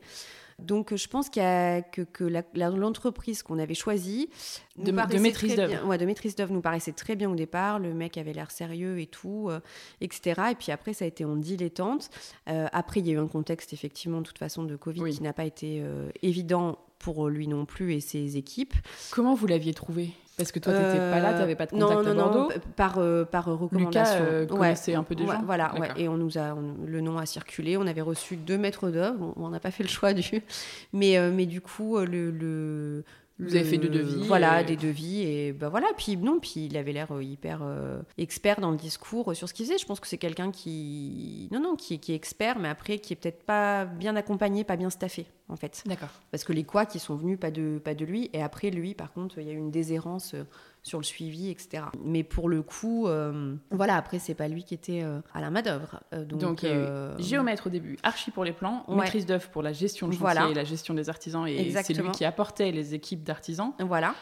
Donc 0.62 0.96
je 0.96 1.08
pense 1.08 1.30
a, 1.38 1.82
que, 1.82 2.02
que 2.02 2.24
l'entreprise 2.56 3.44
qu'on 3.44 3.60
avait 3.60 3.74
choisie 3.74 4.30
de, 4.78 4.92
maîtrise 4.92 5.56
d'œuvre, 5.56 5.86
ouais, 5.88 5.98
de 5.98 6.06
maîtrise 6.06 6.36
d'œuvre 6.36 6.54
nous 6.54 6.62
paraissait 6.62 6.92
très 6.92 7.16
bien 7.16 7.30
au 7.30 7.36
départ. 7.36 7.80
Le 7.80 7.94
mec 7.94 8.18
avait 8.18 8.34
l'air 8.34 8.52
sérieux 8.52 9.00
et 9.00 9.08
tout, 9.08 9.48
euh, 9.50 9.60
etc. 10.02 10.42
Et 10.52 10.56
puis 10.56 10.72
après 10.72 10.94
ça 10.94 11.06
a 11.06 11.08
été 11.08 11.26
en 11.26 11.36
dilettante. 11.36 12.10
Euh, 12.50 12.68
après 12.72 13.00
il 13.00 13.08
y 13.08 13.12
a 13.12 13.14
eu 13.14 13.20
un 13.20 13.28
contexte 13.28 13.74
effectivement 13.74 14.20
de 14.20 14.28
toute 14.28 14.38
façon 14.38 14.64
de 14.64 14.76
Covid 14.76 15.04
qui 15.12 15.24
n'a 15.24 15.34
pas 15.34 15.46
été 15.46 15.82
euh, 15.82 16.10
évident 16.22 16.80
pour 17.00 17.30
lui 17.30 17.48
non 17.48 17.66
plus 17.66 17.94
et 17.94 18.00
ses 18.00 18.38
équipes. 18.38 18.74
Comment 19.12 19.34
vous 19.34 19.48
l'aviez 19.48 19.74
trouvé? 19.74 20.12
Parce 20.40 20.54
que 20.54 20.60
toi, 20.60 20.72
tu 20.72 20.80
n'étais 20.80 20.98
pas 20.98 21.20
là, 21.20 21.34
tu 21.34 21.40
n'avais 21.40 21.56
pas 21.56 21.66
de 21.66 21.72
contact 21.72 21.92
non, 21.92 22.14
non, 22.14 22.32
Non, 22.32 22.50
par, 22.78 22.98
euh, 22.98 23.26
par 23.26 23.44
recommandation. 23.46 24.16
Lucas 24.16 24.32
euh, 24.32 24.46
connaissait 24.46 24.96
un 24.96 25.04
peu 25.04 25.14
des 25.14 25.26
gens 25.26 25.42
Voilà, 25.44 25.74
ouais. 25.78 25.90
et 25.98 26.08
on 26.08 26.16
nous 26.16 26.38
a, 26.38 26.56
le 26.88 27.02
nom 27.02 27.18
a 27.18 27.26
circulé. 27.26 27.76
On 27.76 27.86
avait 27.86 28.00
reçu 28.00 28.38
deux 28.38 28.58
maîtres 28.58 28.90
d'œuvre. 28.90 29.34
On 29.36 29.50
n'a 29.50 29.60
pas 29.60 29.70
fait 29.72 29.84
le 29.84 29.90
choix 29.90 30.14
du. 30.14 30.42
Mais, 30.94 31.18
euh, 31.18 31.30
mais 31.34 31.46
du 31.46 31.60
coup, 31.60 31.98
le, 31.98 32.32
le, 32.32 33.04
vous 33.40 33.56
avez 33.56 33.64
fait 33.64 33.78
deux 33.78 33.90
devis 33.90 34.28
Voilà, 34.28 34.64
des 34.64 34.76
devis. 34.76 35.22
Et 35.22 35.54
ben 35.54 35.70
voilà, 35.70 35.88
puis 35.98 36.18
non, 36.18 36.40
puis 36.40 36.66
il 36.66 36.78
avait 36.78 36.92
l'air 36.92 37.10
hyper 37.22 37.62
expert 38.18 38.60
dans 38.60 38.72
le 38.72 38.78
discours 38.78 39.36
sur 39.36 39.48
ce 39.48 39.54
qu'il 39.54 39.66
faisait. 39.66 39.78
Je 39.78 39.86
pense 39.86 40.00
que 40.00 40.08
c'est 40.08 40.18
quelqu'un 40.18 40.52
qui. 40.52 41.48
Non, 41.52 41.60
non, 41.62 41.76
qui, 41.76 42.00
qui, 42.00 42.12
est 42.12 42.16
expert, 42.16 42.60
mais 42.60 42.70
après, 42.70 43.00
qui 43.00 43.14
est 43.14 43.16
peut-être 43.16 43.44
pas 43.44 43.86
bien 43.86 44.16
accompagné, 44.16 44.64
pas 44.64 44.76
bien 44.76 44.90
staffé 44.90 45.26
en 45.50 45.56
fait. 45.56 45.84
D'accord. 45.86 46.10
Parce 46.32 46.44
que 46.44 46.54
les 46.54 46.64
quoi 46.64 46.86
qui 46.86 47.00
sont 47.00 47.16
venus, 47.16 47.40
pas 47.40 47.52
de, 47.52 47.80
pas 47.84 47.96
de 47.96 48.06
lui. 48.06 48.30
Et 48.34 48.42
après, 48.42 48.70
lui, 48.70 48.94
par 48.94 49.12
contre, 49.12 49.40
il 49.40 49.48
y 49.48 49.50
a 49.50 49.54
eu 49.54 49.58
une 49.58 49.72
déshérence 49.72 50.36
euh, 50.36 50.44
sur 50.84 50.98
le 50.98 51.04
suivi, 51.04 51.50
etc. 51.50 51.84
Mais 52.04 52.24
pour 52.24 52.50
le 52.50 52.62
coup, 52.62 53.08
euh, 53.08 53.56
voilà, 53.72 53.96
après, 53.96 54.20
c'est 54.20 54.34
pas 54.34 54.48
lui 54.48 54.64
qui 54.64 54.74
était 54.74 55.04
euh, 55.04 55.20
à 55.34 55.42
la 55.42 55.50
main-d'œuvre. 55.50 56.02
donc, 56.12 56.66
géomètre 57.20 57.68
au 57.68 57.70
début, 57.70 57.98
archi 58.04 58.32
pour 58.32 58.44
les 58.44 58.54
plans, 58.54 58.86
maîtrise 58.90 59.26
d'œuvre 59.26 59.50
pour 59.50 59.62
la 59.62 59.74
gestion 59.74 60.08
de 60.08 60.14
chantier 60.14 60.52
et 60.52 60.54
la 60.54 60.64
gestion 60.64 60.94
des 60.94 61.10
artisans. 61.10 61.48
Et 61.48 61.72
c'est 61.84 61.94
lui 61.94 62.12
qui 62.12 62.26
apportait 62.26 62.72
les 62.72 62.94
équipes 62.94 63.24
d'artisans. 63.24 63.74
Voilà. 63.80 64.16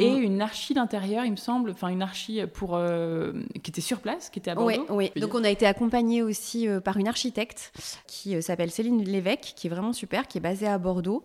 Et 0.00 0.14
une 0.14 0.40
archi 0.40 0.74
d'intérieur, 0.74 1.24
il 1.24 1.32
me 1.32 1.36
semble, 1.36 1.70
enfin 1.70 1.88
une 1.88 2.02
archi 2.02 2.40
pour 2.54 2.76
euh, 2.76 3.32
qui 3.62 3.70
était 3.70 3.82
sur 3.82 4.00
place, 4.00 4.30
qui 4.30 4.38
était 4.38 4.50
à 4.50 4.54
Bordeaux. 4.54 4.86
Oui, 4.90 5.10
donc 5.16 5.34
on 5.34 5.44
a 5.44 5.50
été 5.50 5.66
accompagné 5.66 6.22
aussi 6.22 6.66
euh, 6.66 6.80
par 6.80 6.96
une 6.96 7.08
architecte 7.08 7.72
qui 8.06 8.34
euh, 8.34 8.40
s'appelle 8.40 8.70
Céline 8.70 9.04
Lévesque, 9.04 9.52
qui 9.54 9.66
est 9.66 9.70
vraiment 9.70 9.92
super, 9.92 10.26
qui 10.28 10.38
est 10.38 10.40
basée 10.40 10.66
à 10.66 10.78
Bordeaux. 10.78 11.22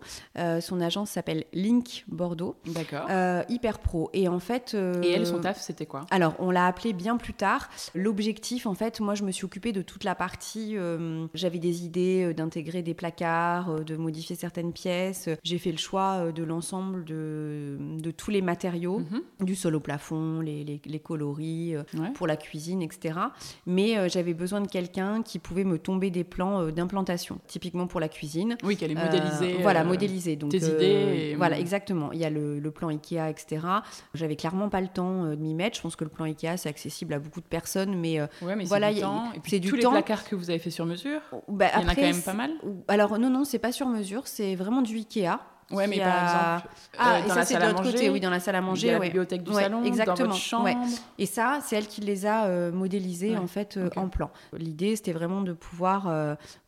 son 0.60 0.80
agence 0.80 1.10
s'appelle 1.10 1.44
Link 1.52 2.04
Bordeaux. 2.08 2.56
D'accord. 2.66 3.08
hyper 3.48 3.78
pro. 3.78 4.10
Et 4.12 4.28
en 4.28 4.38
fait. 4.38 4.74
et 4.74 5.12
elle, 5.12 5.26
son 5.26 5.40
taf, 5.40 5.60
c'était 5.60 5.86
quoi? 5.86 6.06
Alors, 6.10 6.34
on 6.38 6.50
l'a 6.50 6.66
appelé 6.66 6.92
bien 6.92 7.16
plus 7.16 7.34
tard. 7.34 7.68
L'objectif, 7.94 8.66
en 8.66 8.74
fait, 8.74 9.00
moi, 9.00 9.14
je 9.14 9.24
me 9.24 9.30
suis 9.30 9.44
occupée 9.44 9.72
de 9.72 9.82
toute 9.82 10.04
la 10.04 10.14
partie. 10.14 10.76
J'avais 11.34 11.58
des 11.58 11.84
idées 11.84 12.34
d'intégrer 12.34 12.82
des 12.82 12.94
placards, 12.94 13.84
de 13.84 13.96
modifier 13.96 14.36
certaines 14.36 14.72
pièces. 14.72 15.28
J'ai 15.42 15.58
fait 15.58 15.72
le 15.72 15.78
choix 15.78 16.32
de 16.32 16.42
l'ensemble 16.42 17.04
de, 17.04 17.78
de 17.80 18.10
tous 18.10 18.30
les 18.30 18.42
matériaux 18.42 18.57
matériaux, 18.58 18.98
mhm. 18.98 19.46
du 19.46 19.54
sol 19.54 19.76
au 19.76 19.80
plafond, 19.80 20.40
les, 20.40 20.64
les, 20.64 20.98
coloris 20.98 21.76
euh, 21.76 21.84
pour 22.14 22.26
la 22.26 22.36
cuisine, 22.36 22.82
etc. 22.82 23.18
Mais 23.66 23.96
euh, 23.96 24.08
j'avais 24.08 24.34
besoin 24.34 24.60
de 24.60 24.66
quelqu'un 24.66 25.22
qui 25.22 25.38
pouvait 25.38 25.62
me 25.62 25.78
tomber 25.78 26.10
des 26.10 26.24
plans 26.24 26.62
euh, 26.62 26.70
d'implantation, 26.72 27.38
typiquement 27.46 27.86
pour 27.86 28.00
la 28.00 28.08
cuisine. 28.08 28.56
Oui, 28.64 28.76
qu'elle 28.76 28.90
est 28.90 28.94
modéliser. 28.96 29.62
voilà, 29.62 29.84
modéliser. 29.84 30.34
Donc, 30.34 30.50
tes 30.50 30.58
idées. 30.58 31.34
Voilà, 31.36 31.58
exactement. 31.58 32.10
Il 32.12 32.18
y 32.18 32.24
a 32.24 32.30
le, 32.30 32.70
plan 32.70 32.88
Ikea, 32.88 33.30
etc. 33.30 33.64
J'avais 34.12 34.36
clairement 34.36 34.68
pas 34.68 34.80
le 34.80 34.88
temps 34.88 35.24
de 35.24 35.36
m'y 35.36 35.54
mettre. 35.54 35.76
Je 35.76 35.82
pense 35.82 35.96
que 35.96 36.04
le 36.04 36.10
plan 36.10 36.24
Ikea, 36.24 36.56
c'est 36.56 36.68
accessible 36.68 37.14
à 37.14 37.18
beaucoup 37.18 37.40
de 37.40 37.46
personnes, 37.46 37.96
mais, 37.96 38.20
ouais, 38.42 38.56
mais 38.56 38.64
voilà, 38.64 38.88
c'est 38.88 38.96
du 38.96 39.00
temps. 39.00 39.32
Et 39.34 39.40
puis 39.40 39.60
tous 39.60 39.76
les 39.76 39.82
placards 39.86 40.28
que 40.28 40.34
vous 40.34 40.50
avez 40.50 40.58
fait 40.58 40.70
sur 40.70 40.84
mesure, 40.84 41.20
bah, 41.46 41.68
il 41.76 41.82
y 41.82 41.84
en 41.84 41.88
a 41.88 41.94
quand 41.94 42.02
même 42.02 42.22
pas 42.22 42.34
mal? 42.34 42.50
Alors 42.88 43.18
non, 43.18 43.30
non, 43.30 43.44
c'est 43.44 43.58
pas 43.58 43.72
sur 43.72 43.86
mesure, 43.86 44.26
c'est 44.26 44.56
vraiment 44.56 44.82
du 44.82 44.96
Ikea. 44.96 45.38
Ouais, 45.70 45.86
mais 45.86 45.98
par 45.98 46.24
exemple, 46.24 46.68
ah, 46.98 47.16
euh, 47.16 47.28
dans 47.28 47.34
la 47.34 47.44
salle 47.44 47.62
à 47.62 47.72
manger, 47.72 47.92
côté, 47.92 48.10
oui, 48.10 48.20
dans 48.20 48.30
la 48.30 48.40
salle 48.40 48.54
à 48.54 48.60
manger, 48.60 48.90
la 48.90 48.98
bibliothèque 49.00 49.42
du 49.42 49.52
salon, 49.52 49.84
exactement. 49.84 50.16
dans 50.16 50.24
votre 50.24 50.36
chambre. 50.36 50.70
Et 51.18 51.26
ça, 51.26 51.60
c'est 51.62 51.76
elle 51.76 51.86
qui 51.86 52.00
les 52.00 52.24
a 52.24 52.46
euh, 52.46 52.72
modélisés 52.72 53.36
en 53.36 53.46
fait 53.46 53.76
euh, 53.76 53.90
en 53.96 54.08
plan. 54.08 54.30
L'idée, 54.56 54.96
c'était 54.96 55.12
vraiment 55.12 55.42
de 55.42 55.52
pouvoir, 55.52 56.10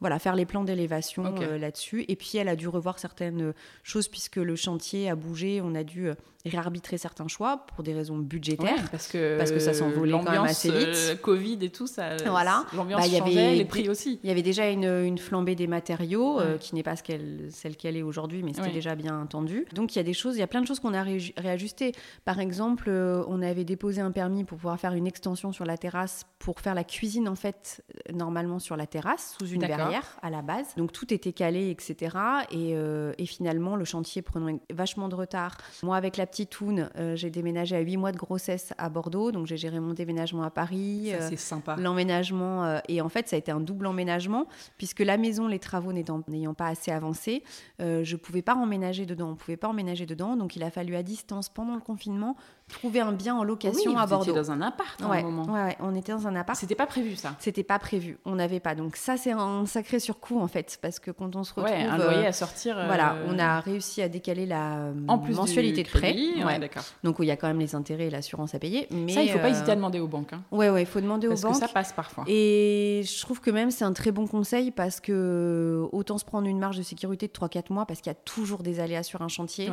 voilà, 0.00 0.18
faire 0.18 0.36
les 0.36 0.46
plans 0.46 0.64
d'élévation 0.64 1.34
là-dessus. 1.58 2.04
Et 2.08 2.16
puis, 2.16 2.36
elle 2.36 2.48
a 2.48 2.56
dû 2.56 2.68
revoir 2.68 2.98
certaines 2.98 3.52
choses 3.82 4.08
puisque 4.08 4.36
le 4.36 4.56
chantier 4.56 5.08
a 5.08 5.14
bougé. 5.14 5.60
On 5.64 5.74
a 5.74 5.84
dû 5.84 6.10
réarbitrer 6.46 6.98
certains 6.98 7.29
choix 7.29 7.66
pour 7.66 7.85
des 7.85 7.92
raisons 7.92 8.18
budgétaires 8.18 8.90
parce 8.90 9.09
que 9.09 9.37
parce 9.37 9.53
que 9.53 9.59
ça 9.59 9.74
s'envolait 9.74 10.12
quand 10.12 10.31
même 10.31 10.42
assez 10.42 10.70
vite. 10.70 11.20
Covid 11.22 11.59
et 11.62 11.70
tout 11.70 11.87
ça. 11.87 12.16
Voilà. 12.26 12.64
L'ambiance 12.74 13.11
bah, 13.11 13.18
changeait, 13.18 13.55
les 13.55 13.64
prix 13.64 13.88
aussi. 13.88 14.20
Il 14.22 14.29
y 14.29 14.33
avait 14.33 14.42
déjà 14.42 14.68
une, 14.68 14.85
une 14.85 15.18
flambée 15.18 15.55
des 15.55 15.66
matériaux 15.66 16.40
qui 16.61 16.74
n'est 16.74 16.83
pas 16.83 16.96
ce 16.96 17.03
qu'elle, 17.03 17.48
celle 17.50 17.76
qu'elle 17.76 17.96
est 17.96 18.03
aujourd'hui, 18.03 18.42
mais 18.42 18.53
c'était 18.55 18.72
déjà 18.72 18.94
bien 18.94 19.20
entendu. 19.20 19.66
Donc 19.72 19.94
il 19.94 19.98
y 19.98 20.00
a 20.00 20.05
des 20.05 20.14
choses, 20.14 20.37
il 20.37 20.40
y 20.40 20.42
a 20.42 20.46
plein 20.46 20.61
de 20.61 20.66
choses 20.66 20.81
qu'on 20.81 20.94
a 20.94 21.03
réajustées. 21.37 21.92
Par 22.24 22.40
exemple, 22.40 22.85
euh, 22.88 23.24
on 23.29 23.42
avait 23.42 23.64
déposé 23.64 24.00
un 24.00 24.11
permis 24.11 24.44
pour 24.44 24.59
pouvoir 24.59 24.79
faire 24.79 24.92
une 24.92 25.07
extension 25.07 25.53
sur 25.53 25.64
la 25.64 25.76
terrasse 25.76 26.26
pour 26.38 26.61
faire 26.61 26.74
la 26.74 26.85
cuisine 26.85 27.29
en 27.29 27.35
fait 27.35 27.83
normalement 28.12 28.59
sur 28.59 28.76
la 28.76 28.87
terrasse 28.87 29.37
sous 29.38 29.48
une 29.48 29.61
verrière 29.61 30.18
à 30.22 30.31
la 30.31 30.42
base. 30.42 30.74
Donc 30.76 30.92
tout 30.92 31.12
était 31.12 31.33
calé, 31.33 31.70
etc. 31.70 32.16
Euh, 32.53 33.12
et, 33.18 33.26
finalement 33.26 33.76
le 33.76 33.85
chantier 33.85 34.22
prenant 34.22 34.59
vachement 34.72 35.09
de 35.09 35.14
retard. 35.14 35.57
Moi 35.83 35.96
avec 35.96 36.16
la 36.16 36.26
petite 36.30 36.50
Toune, 36.50 36.90
euh, 36.96 37.16
j'ai 37.16 37.30
déménagé 37.30 37.76
à 37.76 37.80
8 37.80 37.96
mois 37.96 38.12
de 38.12 38.16
grossesse 38.16 38.72
à 38.78 38.88
Bordeaux, 38.88 39.32
donc 39.32 39.46
j'ai 39.46 39.56
géré 39.56 39.80
mon 39.80 39.92
déménagement 39.92 40.42
à 40.42 40.50
Paris. 40.50 41.12
c'est 41.28 41.38
sympa. 41.38 41.76
L'emménagement 41.76 42.80
et 42.88 43.00
en 43.00 43.08
fait 43.08 43.28
ça 43.28 43.36
a 43.36 43.38
été 43.38 43.52
un 43.52 43.60
double 43.60 43.86
emménagement 43.86 44.46
puisque 44.78 45.00
la 45.00 45.16
maison, 45.16 45.46
les 45.48 45.58
travaux 45.58 45.92
n'ayant 45.92 46.54
pas 46.54 46.66
assez 46.66 46.90
avancé, 46.90 47.42
je 47.78 48.16
pouvais 48.16 48.42
pas 48.42 48.54
emménager 48.54 49.06
dedans. 49.06 49.28
On 49.28 49.32
ne 49.32 49.36
pouvait 49.36 49.56
pas 49.56 49.68
emménager 49.68 50.06
dedans, 50.06 50.36
donc 50.36 50.56
il 50.56 50.62
a 50.62 50.70
fallu 50.70 50.96
à 50.96 51.02
distance 51.02 51.48
pendant 51.48 51.74
le 51.74 51.80
confinement 51.80 52.36
trouver 52.70 53.00
un 53.00 53.12
bien 53.12 53.34
en 53.34 53.44
location 53.44 53.98
à 53.98 54.06
Bordeaux. 54.06 54.32
dans 54.32 54.50
un 54.50 54.62
appart 54.62 55.00
à 55.02 55.04
un 55.04 55.22
moment. 55.22 55.52
Ouais, 55.52 55.76
on 55.80 55.94
était 55.94 56.12
dans 56.12 56.26
un 56.26 56.36
appart. 56.36 56.58
C'était 56.58 56.74
pas 56.74 56.86
prévu 56.86 57.16
ça. 57.16 57.34
C'était 57.38 57.62
pas 57.62 57.78
prévu. 57.78 58.18
On 58.24 58.36
n'avait 58.36 58.60
pas. 58.60 58.74
Donc 58.74 58.96
ça 58.96 59.16
c'est 59.16 59.32
un 59.32 59.66
sacré 59.66 60.00
surcoût 60.00 60.40
en 60.40 60.48
fait 60.48 60.78
parce 60.80 60.98
que 60.98 61.10
quand 61.10 61.36
on 61.36 61.44
se 61.44 61.52
retrouve. 61.52 61.72
Ouais, 61.72 61.82
un 61.84 61.98
loyer 61.98 62.26
à 62.26 62.32
sortir. 62.32 62.74
Voilà, 62.86 63.14
euh, 63.14 63.26
on 63.28 63.38
a 63.38 63.60
réussi 63.60 64.02
à 64.02 64.08
décaler 64.08 64.46
la 64.46 64.92
en 65.08 65.18
plus 65.18 65.34
mensualité 65.34 65.82
de 65.82 65.88
prêt. 65.88 66.14
Ouais, 66.44 66.59
d'accord. 66.59 66.83
Donc 67.04 67.16
il 67.20 67.26
y 67.26 67.30
a 67.30 67.37
quand 67.37 67.48
même 67.48 67.61
les 67.61 67.74
intérêts 67.74 68.06
et 68.06 68.11
l'assurance 68.11 68.54
à 68.54 68.59
payer. 68.59 68.87
Mais 68.90 69.12
ça 69.12 69.22
il 69.22 69.30
faut 69.30 69.38
pas 69.38 69.50
hésiter 69.50 69.72
à 69.72 69.76
demander 69.76 70.00
aux 70.00 70.09
banques. 70.09 70.33
Hein. 70.33 70.42
Ouais 70.50 70.70
ouais, 70.70 70.83
il 70.83 70.87
faut 70.87 71.00
demander 71.00 71.26
aux 71.26 71.30
banques. 71.30 71.42
Parce 71.42 71.61
que 71.61 71.66
ça 71.66 71.72
passe 71.72 71.92
parfois. 71.92 72.24
Et 72.26 73.02
je 73.04 73.20
trouve 73.20 73.40
que 73.40 73.50
même 73.50 73.70
c'est 73.70 73.85
un 73.85 73.92
très 73.92 74.12
bon 74.12 74.26
conseil 74.26 74.70
parce 74.70 75.00
que 75.00 75.88
autant 75.92 76.18
se 76.18 76.24
prendre 76.24 76.46
une 76.46 76.59
marge 76.59 76.76
de 76.76 76.83
sécurité 76.83 77.26
de 77.26 77.33
3-4 77.33 77.72
mois 77.72 77.87
parce 77.87 78.00
qu'il 78.00 78.11
y 78.11 78.14
a 78.14 78.18
toujours 78.24 78.62
des 78.62 78.80
aléas 78.80 79.02
sur 79.02 79.22
un 79.22 79.28
chantier 79.28 79.70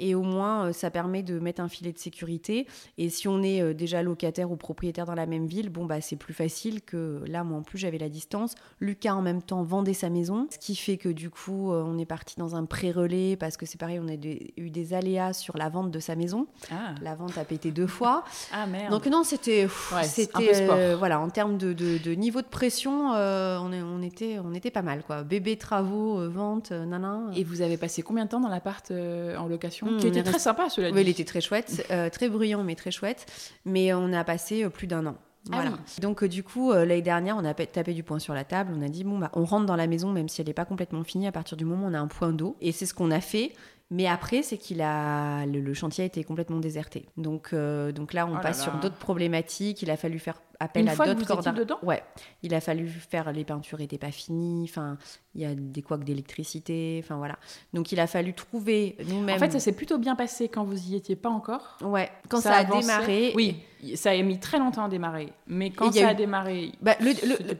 et 0.00 0.14
au 0.14 0.22
moins, 0.22 0.66
euh, 0.66 0.72
ça 0.72 0.90
permet 0.90 1.22
de 1.22 1.38
mettre 1.38 1.60
un 1.60 1.68
filet 1.68 1.92
de 1.92 1.98
sécurité. 1.98 2.66
Et 2.96 3.10
si 3.10 3.28
on 3.28 3.42
est 3.42 3.60
euh, 3.60 3.74
déjà 3.74 4.02
locataire 4.02 4.50
ou 4.50 4.56
propriétaire 4.56 5.04
dans 5.04 5.14
la 5.14 5.26
même 5.26 5.46
ville, 5.46 5.68
bon, 5.68 5.84
bah, 5.84 6.00
c'est 6.00 6.16
plus 6.16 6.32
facile 6.32 6.80
que 6.80 7.22
là, 7.26 7.44
moi 7.44 7.58
en 7.58 7.62
plus, 7.62 7.78
j'avais 7.78 7.98
la 7.98 8.08
distance. 8.08 8.54
Lucas, 8.80 9.14
en 9.14 9.20
même 9.20 9.42
temps, 9.42 9.62
vendait 9.62 9.92
sa 9.92 10.08
maison. 10.08 10.48
Ce 10.50 10.58
qui 10.58 10.74
fait 10.74 10.96
que 10.96 11.10
du 11.10 11.28
coup, 11.28 11.70
euh, 11.70 11.84
on 11.86 11.98
est 11.98 12.06
parti 12.06 12.36
dans 12.38 12.56
un 12.56 12.64
pré-relais 12.64 13.36
parce 13.36 13.58
que 13.58 13.66
c'est 13.66 13.78
pareil, 13.78 14.00
on 14.02 14.08
a 14.08 14.14
eu 14.14 14.70
des 14.70 14.94
aléas 14.94 15.34
sur 15.34 15.58
la 15.58 15.68
vente 15.68 15.89
de 15.90 16.00
sa 16.00 16.16
maison. 16.16 16.46
Ah. 16.70 16.94
La 17.02 17.14
vente 17.14 17.36
a 17.38 17.44
pété 17.44 17.70
deux 17.70 17.86
fois. 17.86 18.24
ah 18.52 18.66
merde. 18.66 18.90
Donc, 18.90 19.06
non, 19.06 19.24
c'était. 19.24 19.68
c'était 20.04 20.94
voilà, 20.94 21.20
en 21.20 21.30
termes 21.30 21.58
de, 21.58 21.72
de, 21.72 22.10
niveau 22.12 22.42
de 22.42 22.46
pression, 22.46 23.10
on, 23.10 23.72
est, 23.72 23.82
on, 23.82 24.02
était, 24.02 24.38
on 24.44 24.54
était 24.54 24.70
pas 24.70 24.82
mal, 24.82 25.02
quoi. 25.02 25.22
Bébé, 25.22 25.56
travaux, 25.56 26.28
vente, 26.30 26.70
nanan. 26.70 27.32
Et 27.34 27.44
vous 27.44 27.62
avez 27.62 27.76
passé 27.76 28.02
combien 28.02 28.24
de 28.24 28.30
temps 28.30 28.40
dans 28.40 28.48
l'appart 28.48 28.90
en 28.90 29.46
location, 29.46 29.90
mmh, 29.90 29.98
qui 29.98 30.06
était 30.06 30.22
très 30.22 30.38
sympa, 30.38 30.68
cela 30.68 30.90
dit. 30.90 30.96
Oui, 30.96 31.02
il 31.02 31.08
était 31.08 31.24
très 31.24 31.40
chouette, 31.40 31.86
euh, 31.90 32.08
très 32.10 32.28
bruyant, 32.28 32.62
mais 32.62 32.74
très 32.74 32.90
chouette. 32.90 33.26
Mais 33.64 33.92
on 33.92 34.12
a 34.12 34.24
passé 34.24 34.64
euh, 34.64 34.70
plus 34.70 34.86
d'un 34.86 35.06
an. 35.06 35.16
Ah 35.50 35.56
voilà. 35.56 35.70
Donc 36.00 36.22
euh, 36.22 36.28
du 36.28 36.42
coup, 36.42 36.72
l'année 36.72 37.02
dernière, 37.02 37.36
on 37.36 37.44
a 37.44 37.54
tapé 37.54 37.94
du 37.94 38.02
poing 38.02 38.18
sur 38.18 38.34
la 38.34 38.44
table. 38.44 38.72
On 38.76 38.82
a 38.82 38.88
dit 38.88 39.04
bon 39.04 39.18
bah, 39.18 39.30
on 39.34 39.44
rentre 39.44 39.66
dans 39.66 39.76
la 39.76 39.86
maison 39.86 40.12
même 40.12 40.28
si 40.28 40.40
elle 40.40 40.46
n'est 40.46 40.54
pas 40.54 40.66
complètement 40.66 41.02
finie. 41.02 41.26
À 41.26 41.32
partir 41.32 41.56
du 41.56 41.64
moment 41.64 41.86
où 41.86 41.90
on 41.90 41.94
a 41.94 41.98
un 41.98 42.08
point 42.08 42.30
d'eau, 42.30 42.56
et 42.60 42.72
c'est 42.72 42.86
ce 42.86 42.94
qu'on 42.94 43.10
a 43.10 43.20
fait. 43.20 43.52
Mais 43.90 44.06
après, 44.06 44.42
c'est 44.42 44.56
qu'il 44.56 44.82
a 44.82 45.46
le, 45.46 45.74
chantier 45.74 46.04
a 46.04 46.06
été 46.06 46.22
complètement 46.22 46.58
déserté. 46.60 47.06
Donc 47.16 47.54
donc 47.54 48.12
là, 48.12 48.26
on 48.26 48.36
oh 48.36 48.40
passe 48.40 48.62
sur 48.62 48.72
d'autres 48.74 48.98
problématiques. 48.98 49.82
Il 49.82 49.90
a 49.90 49.96
fallu 49.96 50.18
faire 50.18 50.40
appel 50.60 50.82
Une 50.82 50.88
à 50.90 50.94
d'autres 50.94 51.26
cordes. 51.26 51.54
dedans 51.56 51.78
Ouais. 51.82 52.02
Il 52.42 52.54
a 52.54 52.60
fallu 52.60 52.88
faire 52.88 53.32
les 53.32 53.44
peintures 53.44 53.78
n'étaient 53.78 53.98
pas 53.98 54.10
finies. 54.12 54.66
Enfin, 54.68 54.98
il 55.34 55.40
y 55.40 55.44
a 55.44 55.54
des 55.54 55.82
couacs 55.82 56.04
d'électricité. 56.04 57.00
Enfin 57.02 57.16
voilà. 57.16 57.38
Donc 57.72 57.92
il 57.92 58.00
a 58.00 58.06
fallu 58.06 58.34
trouver 58.34 58.96
nous-mêmes. 59.08 59.36
En 59.36 59.38
fait, 59.38 59.50
ça 59.50 59.60
s'est 59.60 59.72
plutôt 59.72 59.98
bien 59.98 60.14
passé 60.14 60.48
quand 60.48 60.64
vous 60.64 60.90
y 60.90 60.94
étiez 60.94 61.16
pas 61.16 61.30
encore. 61.30 61.78
Ouais. 61.82 62.10
Quand 62.28 62.40
ça, 62.40 62.54
a 62.54 62.64
démarré. 62.64 63.32
Oui. 63.34 63.56
Ça 63.94 64.10
a 64.10 64.22
mis 64.22 64.38
très 64.38 64.58
longtemps 64.58 64.84
à 64.84 64.88
démarrer. 64.90 65.32
Mais 65.46 65.70
quand 65.70 65.90
ça 65.90 66.08
a, 66.08 66.14
démarrré. 66.14 66.72
Bah, 66.82 66.96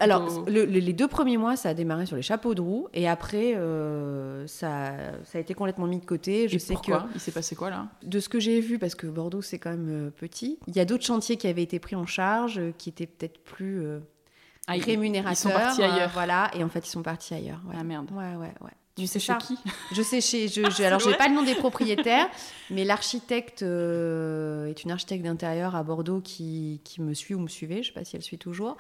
alors, 0.01 0.45
les 0.49 0.93
deux 0.93 1.09
premiers 1.09 1.39
mois, 1.39 1.57
ça 1.57 1.71
a 1.71 1.75
démarré 1.75 2.05
sur 2.05 2.17
les 2.17 2.23
chapeaux 2.23 2.55
de 2.55 2.61
roue. 2.61 2.89
Et 2.93 3.09
après, 3.09 3.55
euh, 3.57 4.47
ça, 4.47 4.93
ça 5.25 5.39
a 5.39 5.41
été 5.41 5.55
complètement 5.55 5.87
mis 5.87 5.99
de 5.99 6.05
côté. 6.05 6.47
Je 6.49 6.59
sais 6.59 6.75
pourquoi 6.75 7.01
que. 7.01 7.15
Il 7.15 7.21
s'est 7.21 7.33
passé 7.33 7.57
quoi 7.57 7.71
là? 7.71 7.89
De 8.03 8.21
ce 8.21 8.29
que 8.29 8.39
j'ai 8.39 8.61
vu, 8.61 8.79
parce 8.79 8.95
que 8.95 9.07
Bordeaux, 9.07 9.41
c'est 9.41 9.59
quand 9.59 9.71
même 9.71 9.89
euh, 9.89 10.11
petit, 10.11 10.59
il 10.67 10.77
y 10.77 10.81
a 10.81 10.85
d'autres 10.85 11.05
chantiers 11.05 11.37
qui 11.37 11.47
avaient 11.47 11.63
été 11.63 11.79
pris 11.79 11.97
en 11.97 12.07
charge, 12.07 12.59
euh, 12.59 12.73
qui 12.91 13.03
étaient 13.03 13.07
peut-être 13.07 13.43
plus 13.43 13.85
ah, 14.67 14.73
rémunérateurs. 14.73 15.33
Ils 15.33 15.37
sont 15.37 15.51
partis 15.51 15.83
ailleurs. 15.83 16.11
voilà. 16.13 16.51
Et 16.55 16.65
en 16.65 16.69
fait, 16.69 16.87
ils 16.87 16.91
sont 16.91 17.03
partis 17.03 17.35
ailleurs. 17.35 17.61
Ah 17.73 17.85
merde. 17.85 18.11
Ouais, 18.13 18.37
ouais, 18.37 18.55
ouais. 18.61 18.71
Tu 18.97 19.07
sais 19.07 19.21
chez 19.21 19.37
qui 19.39 19.57
Je 19.93 20.03
sais 20.03 20.21
chez. 20.21 20.49
Je, 20.49 20.69
je, 20.71 20.83
alors, 20.83 21.01
j'ai 21.01 21.15
pas 21.15 21.29
le 21.29 21.35
nom 21.35 21.43
des 21.43 21.55
propriétaires, 21.55 22.29
mais 22.71 22.85
l'architecte 22.85 23.63
euh, 23.63 24.67
est 24.67 24.85
une 24.85 24.91
architecte 24.91 25.25
d'intérieur 25.25 25.75
à 25.75 25.83
Bordeaux 25.83 26.21
qui, 26.21 26.81
qui, 26.85 27.01
me 27.01 27.15
suit 27.15 27.35
ou 27.35 27.41
me 27.41 27.49
suivait, 27.49 27.83
je 27.83 27.89
sais 27.89 27.95
pas 27.95 28.05
si 28.05 28.17
elle 28.17 28.23
suit 28.23 28.39
toujours. 28.39 28.77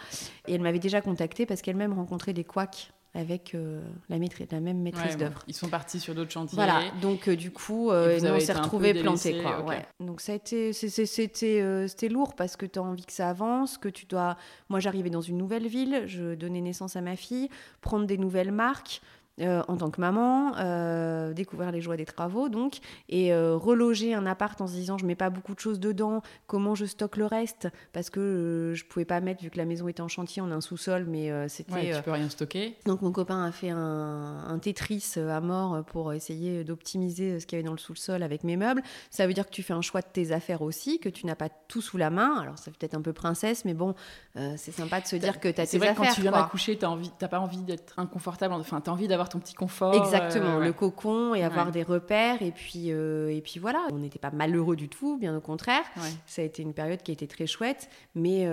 Et 0.46 0.54
elle 0.54 0.60
m'avait 0.60 0.78
déjà 0.78 1.00
contactée 1.00 1.46
parce 1.46 1.62
qu'elle-même 1.62 1.92
rencontrait 1.92 2.32
des 2.32 2.44
couacs 2.44 2.92
avec 3.14 3.54
euh, 3.54 3.82
la, 4.08 4.18
la, 4.18 4.60
même 4.60 4.80
maîtrise 4.80 5.16
d'œuvre. 5.16 5.42
ils 5.48 5.54
sont 5.54 5.68
partis 5.68 5.98
sur 5.98 6.14
d'autres 6.14 6.30
chantiers. 6.30 6.54
Voilà, 6.54 6.82
donc 7.02 7.28
euh, 7.28 7.36
du 7.36 7.50
coup, 7.50 7.90
on 7.90 8.40
s'est 8.40 8.52
retrouvés 8.52 8.94
plantés. 8.94 9.42
Quoi, 9.42 9.64
ouais. 9.64 9.86
Donc 9.98 10.20
ça 10.20 10.32
a 10.32 10.34
été, 10.36 10.72
c'était 10.72 12.08
lourd 12.08 12.34
parce 12.34 12.56
que 12.56 12.66
tu 12.66 12.78
as 12.78 12.82
envie 12.82 13.04
que 13.04 13.12
ça 13.12 13.28
avance, 13.28 13.78
que 13.78 13.88
tu 13.88 14.06
dois... 14.06 14.36
Moi, 14.68 14.80
j'arrivais 14.80 15.10
dans 15.10 15.20
une 15.20 15.38
nouvelle 15.38 15.66
ville, 15.66 16.04
je 16.06 16.34
donnais 16.34 16.60
naissance 16.60 16.96
à 16.96 17.00
ma 17.00 17.16
fille, 17.16 17.48
prendre 17.80 18.06
des 18.06 18.18
nouvelles 18.18 18.52
marques, 18.52 19.00
euh, 19.40 19.62
en 19.68 19.76
tant 19.76 19.90
que 19.90 20.00
maman, 20.00 20.52
euh, 20.58 21.32
découvrir 21.32 21.72
les 21.72 21.80
joies 21.80 21.96
des 21.96 22.04
travaux, 22.04 22.48
donc, 22.48 22.78
et 23.08 23.32
euh, 23.32 23.56
reloger 23.56 24.12
un 24.12 24.26
appart 24.26 24.60
en 24.60 24.66
se 24.66 24.72
disant 24.72 24.98
je 24.98 25.06
mets 25.06 25.14
pas 25.14 25.30
beaucoup 25.30 25.54
de 25.54 25.60
choses 25.60 25.80
dedans, 25.80 26.22
comment 26.46 26.74
je 26.74 26.84
stocke 26.84 27.16
le 27.16 27.26
reste, 27.26 27.68
parce 27.92 28.10
que 28.10 28.72
je 28.74 28.84
pouvais 28.84 29.04
pas 29.04 29.20
mettre, 29.20 29.42
vu 29.42 29.50
que 29.50 29.56
la 29.56 29.64
maison 29.64 29.88
était 29.88 30.02
en 30.02 30.08
chantier, 30.08 30.42
on 30.42 30.50
a 30.50 30.54
un 30.54 30.60
sous-sol, 30.60 31.06
mais 31.08 31.30
c'était. 31.48 31.72
Ouais, 31.72 31.96
tu 31.96 32.02
peux 32.02 32.10
rien 32.10 32.28
stocker. 32.28 32.76
Donc 32.84 33.00
mon 33.02 33.12
copain 33.12 33.44
a 33.44 33.52
fait 33.52 33.70
un, 33.70 34.44
un 34.46 34.58
Tetris 34.58 35.14
à 35.16 35.40
mort 35.40 35.84
pour 35.84 36.12
essayer 36.12 36.62
d'optimiser 36.64 37.40
ce 37.40 37.46
qu'il 37.46 37.56
y 37.56 37.60
avait 37.60 37.66
dans 37.66 37.72
le 37.72 37.78
sous-sol 37.78 38.22
avec 38.22 38.44
mes 38.44 38.56
meubles. 38.56 38.82
Ça 39.10 39.26
veut 39.26 39.32
dire 39.32 39.46
que 39.46 39.52
tu 39.52 39.62
fais 39.62 39.72
un 39.72 39.82
choix 39.82 40.02
de 40.02 40.08
tes 40.12 40.32
affaires 40.32 40.60
aussi, 40.60 40.98
que 40.98 41.08
tu 41.08 41.24
n'as 41.24 41.36
pas 41.36 41.48
tout 41.48 41.80
sous 41.80 41.96
la 41.96 42.10
main. 42.10 42.38
Alors 42.40 42.58
ça 42.58 42.64
fait 42.64 42.78
peut-être 42.78 42.94
un 42.94 43.02
peu 43.02 43.14
princesse, 43.14 43.64
mais 43.64 43.74
bon, 43.74 43.94
c'est 44.34 44.72
sympa 44.72 45.00
de 45.00 45.06
se 45.06 45.16
dire 45.16 45.40
que 45.40 45.48
tu 45.48 45.48
as 45.48 45.52
tes 45.52 45.62
affaires. 45.62 45.68
C'est 45.70 45.78
vrai, 45.78 45.94
quand 45.94 46.14
tu 46.14 46.20
viens 46.20 46.32
d'accoucher, 46.32 46.76
tu 46.76 46.84
n'as 46.84 47.28
pas 47.28 47.40
envie 47.40 47.62
d'être 47.62 47.98
inconfortable, 47.98 48.54
enfin, 48.54 48.82
tu 48.82 48.90
as 48.90 48.92
envie 48.92 49.08
d'avoir 49.08 49.29
ton 49.30 49.38
petit 49.38 49.54
confort. 49.54 49.94
Exactement, 49.94 50.58
le 50.58 50.72
cocon 50.72 51.34
et 51.34 51.42
avoir 51.42 51.70
des 51.70 51.82
repères. 51.82 52.42
Et 52.42 52.50
puis, 52.50 52.88
et 52.88 53.42
puis 53.42 53.58
voilà, 53.60 53.86
on 53.92 53.98
n'était 53.98 54.18
pas 54.18 54.30
malheureux 54.30 54.76
du 54.76 54.88
tout, 54.88 55.16
bien 55.18 55.36
au 55.36 55.40
contraire. 55.40 55.84
Ça 56.26 56.42
a 56.42 56.44
été 56.44 56.62
une 56.62 56.74
période 56.74 57.02
qui 57.02 57.10
a 57.10 57.14
été 57.14 57.26
très 57.26 57.46
chouette, 57.46 57.88
mais 58.14 58.46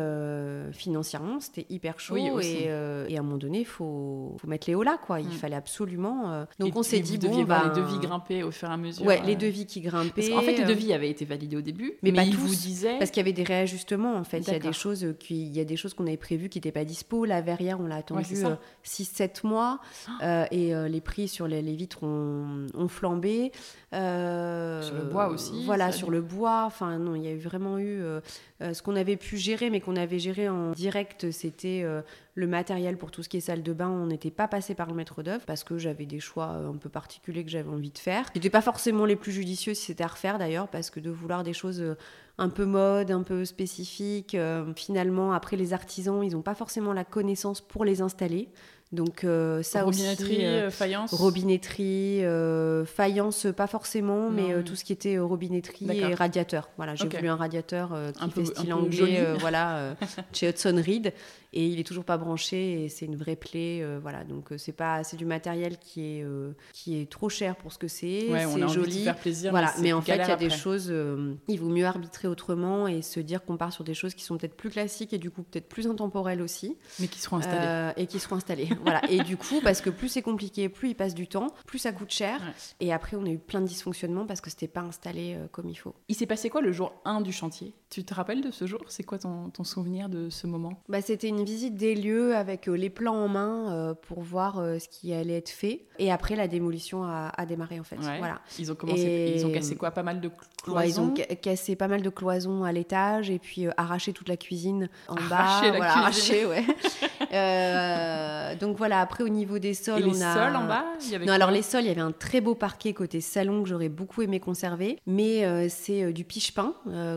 financièrement, 0.71 1.39
c'était 1.39 1.65
hyper 1.69 1.99
chaud. 1.99 2.17
et, 2.17 2.67
et, 3.09 3.17
à 3.17 3.19
un 3.19 3.23
moment 3.23 3.37
donné, 3.37 3.59
il 3.59 3.65
faut, 3.65 4.35
faut, 4.39 4.47
mettre 4.47 4.67
les 4.69 4.75
hauts 4.75 4.83
là, 4.83 4.97
quoi. 4.97 5.19
Il 5.19 5.27
mm. 5.27 5.31
fallait 5.31 5.55
absolument. 5.55 6.45
Donc 6.59 6.75
on 6.75 6.83
s'est 6.83 6.99
dit, 6.99 7.17
bon, 7.17 7.43
bah, 7.43 7.63
les 7.73 7.81
devis 7.81 7.99
grimper 7.99 8.43
au 8.43 8.51
fur 8.51 8.69
et 8.69 8.73
à 8.73 8.77
mesure. 8.77 9.05
Ouais, 9.05 9.21
les 9.25 9.35
devis 9.35 9.65
qui 9.65 9.81
grimpaient. 9.81 10.33
en 10.33 10.41
fait, 10.41 10.57
les 10.57 10.65
devis 10.65 10.93
avaient 10.93 11.09
été 11.09 11.25
validés 11.25 11.57
au 11.57 11.61
début, 11.61 11.93
mais, 12.01 12.11
mais 12.11 12.17
pas 12.17 12.25
tous. 12.25 12.37
Vous 12.37 12.55
disaient... 12.55 12.97
Parce 12.97 13.11
qu'il 13.11 13.21
y 13.21 13.25
avait 13.25 13.33
des 13.33 13.43
réajustements, 13.43 14.15
en 14.15 14.23
fait. 14.23 14.39
Il 14.39 14.53
y 14.53 15.59
a 15.59 15.65
des 15.65 15.75
choses 15.77 15.93
qu'on 15.93 16.07
avait 16.07 16.17
prévues 16.17 16.49
qui 16.49 16.57
n'étaient 16.57 16.71
pas 16.71 16.85
dispo. 16.85 17.25
La 17.25 17.41
verrière, 17.41 17.79
on 17.79 17.87
l'a 17.87 17.97
attendu 17.97 18.35
6-7 18.85 19.45
mois. 19.45 19.79
Ah. 20.21 20.47
et 20.51 20.66
les 20.87 21.01
prix 21.01 21.27
sur 21.27 21.47
les, 21.47 21.61
vitres 21.61 22.03
ont, 22.03 22.67
ont 22.73 22.87
flambé. 22.87 23.51
Euh, 23.93 24.81
sur 24.81 24.95
le 24.95 25.03
bois 25.03 25.27
aussi. 25.27 25.63
Voilà, 25.65 25.91
sur 25.91 26.11
le 26.11 26.21
bois. 26.21 26.63
Enfin, 26.65 26.97
non, 26.97 27.15
il 27.15 27.23
y 27.23 27.27
a 27.27 27.31
eu 27.31 27.39
vraiment 27.39 27.77
eu 27.77 28.01
euh, 28.01 28.19
euh, 28.61 28.73
ce 28.73 28.83
qu'on 28.83 28.97
avait 28.97 29.15
pu 29.15 29.37
gérer, 29.37 29.69
mais 29.69 29.79
qu'on 29.79 29.95
avait 29.95 30.19
géré 30.19 30.49
en 30.49 30.71
direct, 30.71 31.31
c'était 31.31 31.85
le 32.33 32.47
matériel 32.47 32.97
pour 32.97 33.11
tout 33.11 33.23
ce 33.23 33.29
qui 33.29 33.37
est 33.37 33.41
salle 33.41 33.63
de 33.63 33.73
bain. 33.73 33.89
On 33.89 34.07
n'était 34.07 34.31
pas 34.31 34.47
passé 34.47 34.75
par 34.75 34.87
le 34.87 34.93
maître 34.93 35.23
d'œuvre 35.23 35.45
parce 35.45 35.63
que 35.63 35.77
j'avais 35.77 36.05
des 36.05 36.19
choix 36.19 36.47
un 36.47 36.75
peu 36.75 36.89
particuliers 36.89 37.45
que 37.45 37.49
j'avais 37.49 37.69
envie 37.69 37.91
de 37.91 37.97
faire. 37.97 38.25
C'était 38.33 38.49
pas 38.49 38.61
forcément 38.61 39.05
les 39.05 39.15
plus 39.15 39.31
judicieux 39.31 39.73
si 39.73 39.85
c'était 39.85 40.03
à 40.03 40.07
refaire 40.07 40.37
d'ailleurs, 40.37 40.67
parce 40.67 40.89
que 40.89 40.99
de 40.99 41.09
vouloir 41.09 41.43
des 41.43 41.53
choses 41.53 41.83
un 42.37 42.49
peu 42.49 42.65
mode, 42.65 43.09
un 43.09 43.23
peu 43.23 43.45
spécifiques, 43.45 44.35
finalement, 44.75 45.31
après 45.31 45.55
les 45.55 45.73
artisans, 45.73 46.23
ils 46.23 46.33
n'ont 46.33 46.41
pas 46.41 46.55
forcément 46.55 46.93
la 46.93 47.05
connaissance 47.05 47.61
pour 47.61 47.85
les 47.85 48.01
installer. 48.01 48.49
Donc 48.93 49.25
euh, 49.25 49.61
ça 49.63 49.83
robinetterie, 49.83 50.35
aussi, 50.35 50.45
euh, 50.45 50.71
faïence. 50.71 51.13
Robinetterie, 51.13 52.23
euh, 52.23 52.85
faïence 52.85 53.47
pas 53.55 53.67
forcément, 53.67 54.29
mais 54.29 54.63
tout 54.63 54.75
ce 54.75 54.85
qui 54.85 54.93
était 54.93 55.17
robinetterie 55.17 55.87
et 55.91 56.13
radiateur. 56.13 56.69
Voilà, 56.77 56.95
j'ai 56.95 57.07
voulu 57.07 57.27
un 57.27 57.35
radiateur 57.35 57.91
qui 58.19 58.31
fait 58.31 58.45
style 58.45 58.73
anglais, 58.73 59.25
voilà, 59.39 59.95
chez 60.33 60.49
Hudson 60.49 60.81
Reed. 60.83 61.13
Et 61.53 61.65
il 61.65 61.79
est 61.79 61.83
toujours 61.83 62.03
pas 62.03 62.17
branché 62.17 62.83
et 62.83 62.89
c'est 62.89 63.05
une 63.05 63.15
vraie 63.15 63.35
plaie 63.35 63.79
euh, 63.81 63.99
voilà. 64.01 64.23
Donc 64.23 64.51
euh, 64.51 64.57
c'est 64.57 64.73
pas 64.73 65.03
c'est 65.03 65.15
du 65.15 65.25
matériel 65.25 65.77
qui 65.79 66.01
est 66.01 66.23
euh, 66.23 66.51
qui 66.73 66.99
est 67.01 67.09
trop 67.09 67.29
cher 67.29 67.55
pour 67.55 67.71
ce 67.71 67.77
que 67.77 67.87
c'est. 67.87 68.27
C'est 68.29 68.67
joli. 68.67 69.05
faire 69.05 69.15
plaisir 69.15 69.51
voilà 69.51 69.73
mais, 69.81 69.93
en 69.93 70.01
fait 70.01 70.15
il 70.15 70.27
y 70.27 70.31
a 70.31 70.35
des 70.35 70.49
choses 70.49 70.93
il 71.47 71.59
vaut 71.59 71.69
mieux 71.69 71.85
arbitrer 71.85 72.27
autrement 72.27 72.87
et 72.87 73.01
se 73.01 73.19
dire 73.19 73.43
qu'on 73.45 73.57
part 73.57 73.71
sur 73.71 73.83
des 73.83 73.93
choses 73.93 74.13
qui 74.13 74.23
sont 74.23 74.37
peut-être 74.37 74.55
plus 74.55 74.69
classiques 74.69 75.13
et 75.13 75.17
du 75.17 75.31
coup 75.31 75.43
peut-être 75.43 75.67
plus 75.67 75.87
intemporelles 75.87 76.41
aussi. 76.41 76.77
Mais 76.99 77.07
qui 77.07 77.19
seront 77.19 77.37
installées. 77.37 77.93
Et 77.97 78.07
qui 78.07 78.19
seront 78.19 78.35
installées 78.35 78.69
voilà 78.81 79.01
et 79.09 79.23
du 79.23 79.37
coup 79.37 79.61
parce 79.63 79.81
que 79.81 79.89
plus 79.89 80.09
c'est 80.09 80.21
compliqué 80.21 80.69
plus 80.69 80.89
il 80.89 80.95
passe 80.95 81.15
du 81.15 81.27
temps 81.27 81.47
plus 81.65 81.79
ça 81.79 81.91
coûte 81.91 82.11
cher 82.11 82.41
et 82.79 82.93
après 82.93 83.17
on 83.17 83.25
a 83.25 83.29
eu 83.29 83.37
plein 83.37 83.61
de 83.61 83.67
dysfonctionnements 83.67 84.25
parce 84.25 84.41
que 84.41 84.49
c'était 84.49 84.67
pas 84.67 84.81
installé 84.81 85.37
comme 85.51 85.69
il 85.69 85.75
faut 85.75 85.95
il 86.07 86.15
s'est 86.15 86.25
passé 86.25 86.49
quoi 86.49 86.61
le 86.61 86.71
jour 86.71 86.93
1 87.05 87.21
du 87.21 87.31
chantier? 87.31 87.73
Tu 87.89 88.03
te 88.03 88.13
rappelles 88.13 88.41
de 88.41 88.51
ce 88.51 88.67
jour? 88.67 88.81
C'est 88.87 89.03
quoi 89.03 89.17
ton, 89.17 89.49
ton 89.49 89.63
souvenir 89.63 90.09
de 90.09 90.29
ce 90.29 90.45
moment? 90.45 90.81
Bah 90.89 91.01
c'était 91.01 91.29
une 91.29 91.43
visite 91.43 91.75
des 91.75 91.95
lieux 91.95 92.35
avec 92.35 92.67
euh, 92.67 92.73
les 92.73 92.89
plans 92.89 93.15
en 93.15 93.27
main 93.27 93.71
euh, 93.71 93.93
pour 93.93 94.21
voir 94.21 94.59
euh, 94.59 94.77
ce 94.79 94.89
qui 94.89 95.13
allait 95.13 95.37
être 95.37 95.49
fait. 95.49 95.85
Et 95.97 96.11
après, 96.11 96.35
la 96.35 96.47
démolition 96.47 97.03
a, 97.03 97.31
démarré 97.45 97.79
en 97.79 97.83
fait. 97.83 97.95
Voilà. 97.95 98.41
Ils 98.59 98.71
ont 98.71 98.75
commencé. 98.75 99.33
Ils 99.35 99.45
ont 99.45 99.51
cassé 99.51 99.75
quoi? 99.75 99.91
Pas 99.91 100.03
mal 100.03 100.19
de 100.19 100.29
cloisons. 100.63 101.13
ils 101.15 101.31
ont 101.31 101.35
cassé 101.35 101.75
pas 101.75 101.87
mal 101.87 102.01
de 102.01 102.09
cloisons 102.09 102.63
à 102.63 102.71
l'étage 102.71 103.29
et 103.29 103.39
puis 103.39 103.67
arraché 103.77 104.11
toute 104.11 104.27
la 104.27 104.37
cuisine 104.37 104.89
en 105.07 105.15
bas. 105.15 105.61
La 105.63 105.71
voilà, 105.71 105.97
arraché, 105.97 106.45
ouais. 106.45 106.65
donc 108.57 108.66
voilà. 108.75 109.01
Après, 109.01 109.23
au 109.23 109.29
niveau 109.29 109.59
des 109.59 109.73
sols, 109.73 110.01
et 110.01 110.05
on 110.05 110.11
les 110.11 110.23
a. 110.23 110.33
sols 110.33 110.55
en 110.55 110.67
bas. 110.67 110.85
non, 111.25 111.33
alors 111.33 111.51
les 111.51 111.61
sols, 111.61 111.83
il 111.83 111.87
y 111.87 111.91
avait 111.91 112.01
un 112.01 112.11
très 112.11 112.41
beau 112.41 112.55
parquet 112.55 112.93
côté 112.93 113.21
salon 113.21 113.63
que 113.63 113.69
j'aurais 113.69 113.89
beaucoup 113.89 114.21
aimé 114.21 114.39
conserver, 114.39 114.99
mais 115.05 115.69
c'est 115.69 116.11
du 116.11 116.23
piche-pain 116.23 116.73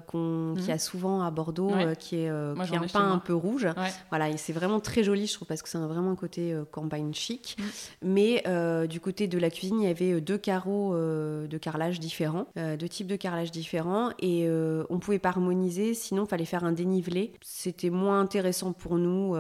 qu'on 0.06 0.54
qui 0.56 0.68
mhm. 0.68 0.70
a 0.70 0.78
souvent 0.78 1.22
à 1.22 1.30
Bordeaux, 1.30 1.70
qui 1.98 2.16
est, 2.16 2.30
qui 2.66 2.74
est 2.74 2.76
un 2.76 2.86
pain 2.92 3.12
un 3.12 3.18
peu 3.18 3.34
rouge. 3.34 3.68
Voilà, 4.10 4.28
et 4.28 4.36
c'est 4.36 4.52
vraiment 4.52 4.80
très 4.80 5.02
joli, 5.02 5.26
je 5.26 5.34
trouve, 5.34 5.48
parce 5.48 5.62
que 5.62 5.68
c'est 5.68 5.78
vraiment 5.78 6.10
un 6.12 6.16
côté 6.16 6.52
euh, 6.52 6.64
campagne 6.70 7.12
chic. 7.14 7.56
Mm. 7.58 7.62
Mais 8.02 8.42
euh, 8.46 8.86
du 8.86 9.00
côté 9.00 9.26
de 9.26 9.38
la 9.38 9.50
cuisine, 9.50 9.80
il 9.80 9.86
y 9.86 9.90
avait 9.90 10.12
euh, 10.12 10.20
deux 10.20 10.38
carreaux 10.38 10.94
de 10.94 11.58
carrelage 11.58 12.00
différents, 12.00 12.46
deux 12.56 12.88
types 12.88 13.06
de 13.06 13.16
carrelage 13.16 13.50
différents, 13.50 14.10
et 14.18 14.48
on 14.88 14.98
pouvait 14.98 15.18
pas 15.18 15.30
harmoniser, 15.30 15.94
sinon 15.94 16.24
il 16.24 16.28
fallait 16.28 16.44
faire 16.44 16.64
un 16.64 16.72
dénivelé. 16.72 17.32
C'était 17.42 17.90
moins 17.90 18.20
intéressant 18.20 18.72
pour 18.72 18.96
nous 18.96 19.34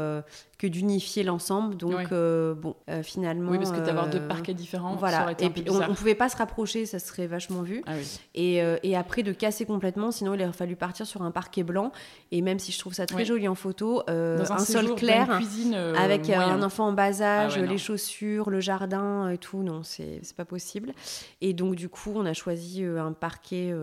que 0.60 0.66
d'unifier 0.66 1.22
l'ensemble. 1.22 1.74
Donc, 1.74 2.12
euh, 2.12 2.52
bon, 2.52 2.76
euh, 2.90 3.02
finalement. 3.02 3.50
Oui, 3.50 3.56
parce 3.56 3.72
que 3.72 3.80
d'avoir 3.80 4.10
deux 4.10 4.18
euh, 4.18 4.28
parquets 4.28 4.52
différents, 4.52 4.94
voilà. 4.94 5.16
ça 5.16 5.22
aurait 5.22 5.32
été 5.32 5.46
et 5.46 5.50
puis, 5.50 5.64
on, 5.70 5.78
ne 5.78 5.94
pouvait 5.94 6.14
pas 6.14 6.28
se 6.28 6.36
rapprocher, 6.36 6.84
ça 6.84 6.98
serait 6.98 7.26
vachement 7.26 7.62
vu. 7.62 7.82
Ah 7.86 7.94
et, 8.34 8.62
et, 8.82 8.94
après, 8.94 9.22
de 9.22 9.32
casser 9.32 9.64
complètement, 9.64 10.10
sinon 10.10 10.34
il 10.34 10.42
aurait 10.42 10.52
fallu 10.52 10.76
partir 10.76 11.06
sur 11.06 11.22
un 11.22 11.30
parquet 11.30 11.62
blanc. 11.62 11.92
Et 12.30 12.42
même 12.42 12.58
si 12.58 12.72
je 12.72 12.78
trouve 12.78 12.92
ça 12.92 13.06
très 13.06 13.24
joli 13.24 13.48
en 13.48 13.54
photo, 13.54 14.02
un, 14.06 14.58
sol 14.58 14.94
clair, 14.96 15.28
cuisine, 15.38 15.74
avec 15.74 16.28
un 16.28 16.62
enfant 16.62 16.88
en 16.88 16.92
bas 16.92 17.22
ah 17.22 17.44
âge, 17.44 17.58
les 17.58 17.78
chaussures, 17.78 18.50
le 18.50 18.60
jardin 18.60 19.30
et 19.30 19.38
tout, 19.38 19.62
non, 19.62 19.82
c'est 19.82 20.20
pas 20.36 20.44
possible. 20.44 20.92
Et 21.40 21.54
donc, 21.54 21.74
du 21.74 21.88
coup, 21.88 22.12
on 22.14 22.26
a 22.26 22.34
choisi 22.34 22.84
un 22.84 23.12
parquet, 23.12 23.74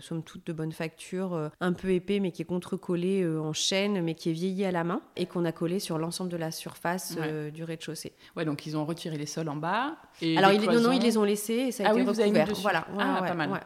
somme 0.00 0.22
toute 0.22 0.46
de 0.46 0.52
bonne 0.52 0.72
facture, 0.72 1.50
un 1.60 1.72
peu 1.72 1.90
épais, 1.90 2.20
mais 2.20 2.32
qui 2.32 2.42
est 2.42 2.44
contre-collé 2.44 3.26
en 3.26 3.54
chaîne, 3.54 4.02
mais 4.02 4.14
qui 4.14 4.28
est 4.28 4.34
vieilli 4.34 4.66
à 4.66 4.72
la 4.72 4.84
main, 4.84 5.00
et 5.16 5.24
qu'on 5.24 5.46
a 5.46 5.52
collé 5.52 5.80
sur 5.80 5.96
l'ensemble 5.96 6.17
de 6.24 6.36
la 6.36 6.50
surface 6.50 7.16
euh, 7.18 7.50
du 7.50 7.64
rez-de-chaussée. 7.64 8.12
Ouais, 8.36 8.44
donc 8.44 8.66
ils 8.66 8.76
ont 8.76 8.84
retiré 8.84 9.16
les 9.16 9.26
sols 9.26 9.48
en 9.48 9.56
bas. 9.56 9.96
Et 10.20 10.36
Alors, 10.36 10.52
ils, 10.52 10.60
non, 10.62 10.80
non, 10.80 10.92
ils 10.92 11.02
les 11.02 11.16
ont 11.16 11.24
laissés 11.24 11.54
et 11.54 11.72
ça 11.72 11.84
a 11.84 11.86
ah 11.88 11.92
été 11.92 12.02
oui, 12.02 12.08
recouvert. 12.08 12.46
Vous 12.48 12.62
voilà, 12.62 12.86
ah, 12.98 13.22
pas 13.26 13.34
mal. 13.34 13.60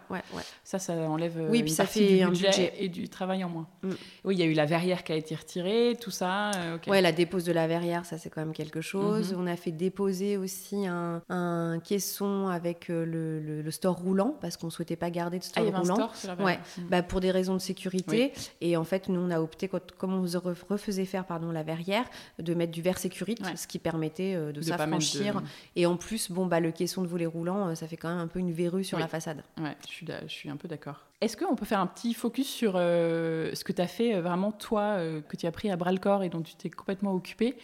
Ça, 0.64 0.78
ça 0.78 0.94
enlève 0.94 1.48
oui, 1.50 1.58
une 1.58 1.64
puis 1.64 1.72
ça 1.72 1.86
fait 1.86 2.18
du 2.18 2.22
un 2.22 2.30
budget, 2.30 2.74
et 2.78 2.88
du 2.88 3.08
travail 3.08 3.44
en 3.44 3.48
moins. 3.48 3.68
Mm. 3.82 3.90
Oui, 4.24 4.34
il 4.34 4.38
y 4.38 4.42
a 4.42 4.46
eu 4.46 4.52
la 4.52 4.66
verrière 4.66 5.04
qui 5.04 5.12
a 5.12 5.16
été 5.16 5.34
retirée, 5.34 5.96
tout 6.00 6.10
ça. 6.10 6.50
Euh, 6.56 6.78
Ouais, 6.88 7.00
la 7.00 7.12
dépose 7.12 7.44
de 7.44 7.52
la 7.52 7.66
verrière, 7.66 8.04
ça 8.04 8.18
c'est 8.18 8.28
quand 8.28 8.40
même 8.40 8.52
quelque 8.52 8.80
chose. 8.80 9.32
Mm-hmm. 9.32 9.38
On 9.38 9.46
a 9.46 9.56
fait 9.56 9.70
déposer 9.70 10.36
aussi 10.36 10.86
un, 10.86 11.22
un 11.28 11.78
caisson 11.80 12.48
avec 12.48 12.90
euh, 12.90 13.04
le, 13.04 13.62
le, 13.62 13.70
store 13.70 13.96
roulant 13.96 14.36
parce 14.40 14.56
qu'on 14.56 14.70
souhaitait 14.70 14.96
pas 14.96 15.10
garder 15.10 15.38
de 15.38 15.44
store 15.44 15.64
ah, 15.66 15.78
roulant. 15.78 15.94
Un 15.94 15.96
store 15.96 16.16
sur 16.16 16.36
la 16.36 16.44
ouais, 16.44 16.58
mm. 16.78 16.82
bah, 16.88 17.02
pour 17.02 17.20
des 17.20 17.30
raisons 17.30 17.54
de 17.54 17.60
sécurité. 17.60 18.32
Et 18.60 18.76
en 18.76 18.84
fait, 18.84 19.08
nous 19.08 19.20
on 19.20 19.30
a 19.30 19.40
opté, 19.40 19.68
comme 19.98 20.14
on 20.14 20.26
refaisait 20.68 21.04
faire 21.04 21.24
pardon 21.24 21.50
la 21.50 21.62
verrière, 21.62 22.04
de 22.42 22.54
mettre 22.54 22.72
du 22.72 22.82
verre 22.82 22.98
sécurité 22.98 23.42
ce 23.56 23.66
qui 23.66 23.78
permettait 23.78 24.34
euh, 24.34 24.52
de, 24.52 24.60
s'affranchir. 24.60 25.42
Et 25.76 25.86
en 25.86 25.96
plus, 25.96 26.30
bon, 26.30 26.46
bah, 26.46 26.60
le 26.60 26.72
caisson 26.72 27.02
de 27.02 27.06
volet 27.06 27.26
roulant, 27.26 27.68
euh, 27.68 27.74
ça 27.74 27.86
fait 27.88 27.96
quand 27.96 28.08
même 28.08 28.18
un 28.18 28.26
peu 28.26 28.38
une 28.38 28.52
verrue 28.52 28.84
sur 28.84 28.98
la 28.98 29.08
façade. 29.08 29.42
Ouais, 29.58 29.76
je 29.86 29.92
suis, 29.92 30.06
je 30.06 30.32
suis 30.32 30.50
un 30.50 30.56
peu 30.56 30.68
d'accord. 30.68 31.04
Est-ce 31.20 31.36
qu'on 31.36 31.54
peut 31.54 31.64
faire 31.64 31.80
un 31.80 31.86
petit 31.86 32.14
focus 32.14 32.48
sur 32.48 32.74
euh, 32.76 33.54
ce 33.54 33.64
que 33.64 33.72
tu 33.72 33.80
as 33.80 33.86
fait 33.86 34.20
vraiment, 34.20 34.52
toi, 34.52 34.98
que 35.28 35.36
tu 35.36 35.46
as 35.46 35.52
pris 35.52 35.70
à 35.70 35.76
bras 35.76 35.92
le 35.92 35.98
corps 35.98 36.22
et 36.22 36.28
dont 36.28 36.42
tu 36.42 36.54
t'es 36.54 36.70
complètement 36.70 37.12
occupé? 37.12 37.56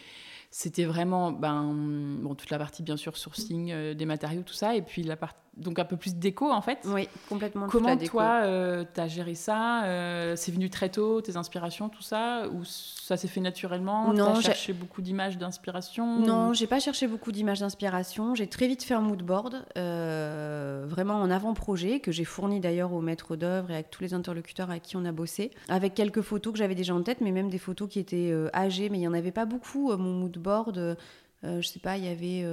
C'était 0.51 0.85
vraiment 0.85 1.31
ben, 1.31 1.73
bon, 2.21 2.33
toute 2.33 2.49
la 2.49 2.57
partie, 2.57 2.81
bien 2.81 2.97
sûr, 2.97 3.17
sourcing 3.17 3.93
des 3.93 4.05
matériaux, 4.05 4.41
tout 4.43 4.53
ça, 4.53 4.75
et 4.75 4.81
puis 4.81 5.03
la 5.03 5.15
partie 5.15 5.37
donc 5.59 5.77
un 5.77 5.85
peu 5.85 5.97
plus 5.97 6.15
déco 6.15 6.51
en 6.51 6.61
fait. 6.61 6.79
Oui, 6.85 7.07
complètement. 7.27 7.67
Comment 7.67 7.97
toi, 7.97 8.41
euh, 8.43 8.83
tu 8.93 8.99
as 8.99 9.07
géré 9.07 9.35
ça 9.35 9.83
euh, 9.83 10.35
C'est 10.35 10.51
venu 10.51 10.69
très 10.69 10.89
tôt, 10.89 11.21
tes 11.21 11.37
inspirations, 11.37 11.89
tout 11.89 12.01
ça 12.01 12.47
Ou 12.49 12.63
ça 12.63 13.17
s'est 13.17 13.27
fait 13.27 13.41
naturellement 13.41 14.13
Non. 14.13 14.29
As 14.29 14.41
cherché 14.41 14.73
beaucoup 14.73 15.01
d'images 15.01 15.37
d'inspiration 15.37 16.19
Non, 16.19 16.53
j'ai 16.53 16.67
pas 16.67 16.79
cherché 16.79 17.07
beaucoup 17.07 17.31
d'images 17.31 17.59
d'inspiration. 17.59 18.35
J'ai 18.35 18.47
très 18.47 18.67
vite 18.67 18.83
fait 18.83 18.93
un 18.93 19.01
mood 19.01 19.21
board, 19.21 19.65
euh, 19.77 20.85
vraiment 20.87 21.15
en 21.15 21.29
avant-projet, 21.29 21.99
que 21.99 22.11
j'ai 22.11 22.25
fourni 22.25 22.59
d'ailleurs 22.59 22.93
au 22.93 23.01
maître 23.01 23.35
d'œuvre 23.35 23.71
et 23.71 23.75
avec 23.75 23.89
tous 23.89 24.01
les 24.01 24.13
interlocuteurs 24.13 24.69
avec 24.69 24.83
qui 24.83 24.95
on 24.95 25.05
a 25.05 25.11
bossé, 25.11 25.51
avec 25.67 25.93
quelques 25.93 26.21
photos 26.21 26.53
que 26.53 26.59
j'avais 26.59 26.75
déjà 26.75 26.95
en 26.95 27.03
tête, 27.03 27.21
mais 27.21 27.31
même 27.31 27.49
des 27.49 27.57
photos 27.57 27.89
qui 27.89 27.99
étaient 27.99 28.33
âgées, 28.53 28.89
mais 28.89 28.97
il 28.97 29.01
n'y 29.01 29.07
en 29.07 29.13
avait 29.13 29.31
pas 29.31 29.45
beaucoup, 29.45 29.95
mon 29.97 30.13
mood 30.13 30.37
board. 30.37 30.97
je 31.43 31.61
sais 31.61 31.79
pas, 31.79 31.97
il 31.97 32.05
y 32.05 32.07
avait 32.07 32.45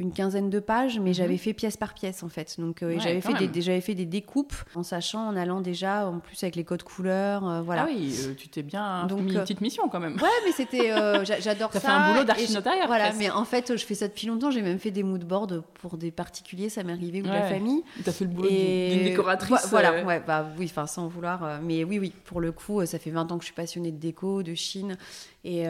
une 0.00 0.12
quinzaine 0.12 0.48
de 0.48 0.60
pages, 0.60 0.98
mais 0.98 1.12
j'avais 1.12 1.34
mhm. 1.34 1.38
fait 1.38 1.52
pièce 1.52 1.76
par 1.76 1.92
pièce 1.92 2.22
en 2.22 2.28
fait. 2.28 2.56
Donc 2.58 2.82
euh, 2.82 2.98
j'avais 2.98 3.20
fait 3.20 3.34
des, 3.34 3.60
j'avais 3.60 3.82
fait 3.82 3.94
des 3.94 4.06
découpes 4.06 4.54
en 4.74 4.82
sachant, 4.82 5.28
en 5.28 5.36
allant 5.36 5.60
déjà 5.60 6.06
en 6.06 6.20
plus 6.20 6.42
avec 6.42 6.56
les 6.56 6.64
codes 6.64 6.82
couleurs, 6.82 7.46
euh, 7.46 7.60
voilà. 7.60 7.82
Ah 7.82 7.88
oui, 7.88 8.18
euh, 8.24 8.34
tu 8.34 8.48
t'es 8.48 8.62
bien 8.62 9.06
Donc, 9.06 9.20
mis 9.20 9.34
une 9.34 9.40
petite 9.40 9.60
mission 9.60 9.88
quand 9.88 10.00
même. 10.00 10.14
Ouais, 10.14 10.28
mais 10.44 10.52
c'était, 10.52 10.88
j'adore 11.40 11.72
ça. 11.72 11.80
Ça 11.80 11.88
fait 11.88 11.94
un 11.94 12.12
boulot 12.12 12.24
d'archi-notaire. 12.24 12.86
Voilà, 12.86 13.12
mais 13.12 13.30
en 13.30 13.44
fait, 13.44 13.76
je 13.76 13.84
fais 13.84 13.94
ça 13.94 14.08
depuis 14.08 14.26
longtemps. 14.26 14.50
J'ai 14.50 14.62
même 14.62 14.78
fait 14.78 14.90
des 14.90 15.02
moodboards 15.02 15.62
pour 15.74 15.98
des 15.98 16.10
particuliers, 16.10 16.70
ça 16.70 16.82
m'est 16.82 16.92
arrivé 16.92 17.20
ou 17.20 17.24
de 17.24 17.28
la 17.28 17.42
famille. 17.42 17.82
T'as 18.02 18.12
fait 18.12 18.24
le 18.24 18.30
boulot 18.30 18.48
d'une 18.48 19.04
décoratrice. 19.04 19.68
Voilà, 19.68 20.02
ouais, 20.04 20.22
bah 20.26 20.46
oui, 20.58 20.66
enfin 20.70 20.86
sans 20.86 21.08
vouloir, 21.08 21.60
mais 21.62 21.84
oui, 21.84 21.98
oui, 21.98 22.12
pour 22.24 22.40
le 22.40 22.52
coup, 22.52 22.84
ça 22.86 22.98
fait 22.98 23.10
20 23.10 23.30
ans 23.32 23.36
que 23.36 23.42
je 23.42 23.46
suis 23.46 23.54
passionnée 23.54 23.92
de 23.92 23.98
déco, 23.98 24.42
de 24.42 24.54
Chine, 24.54 24.96
Et 25.44 25.64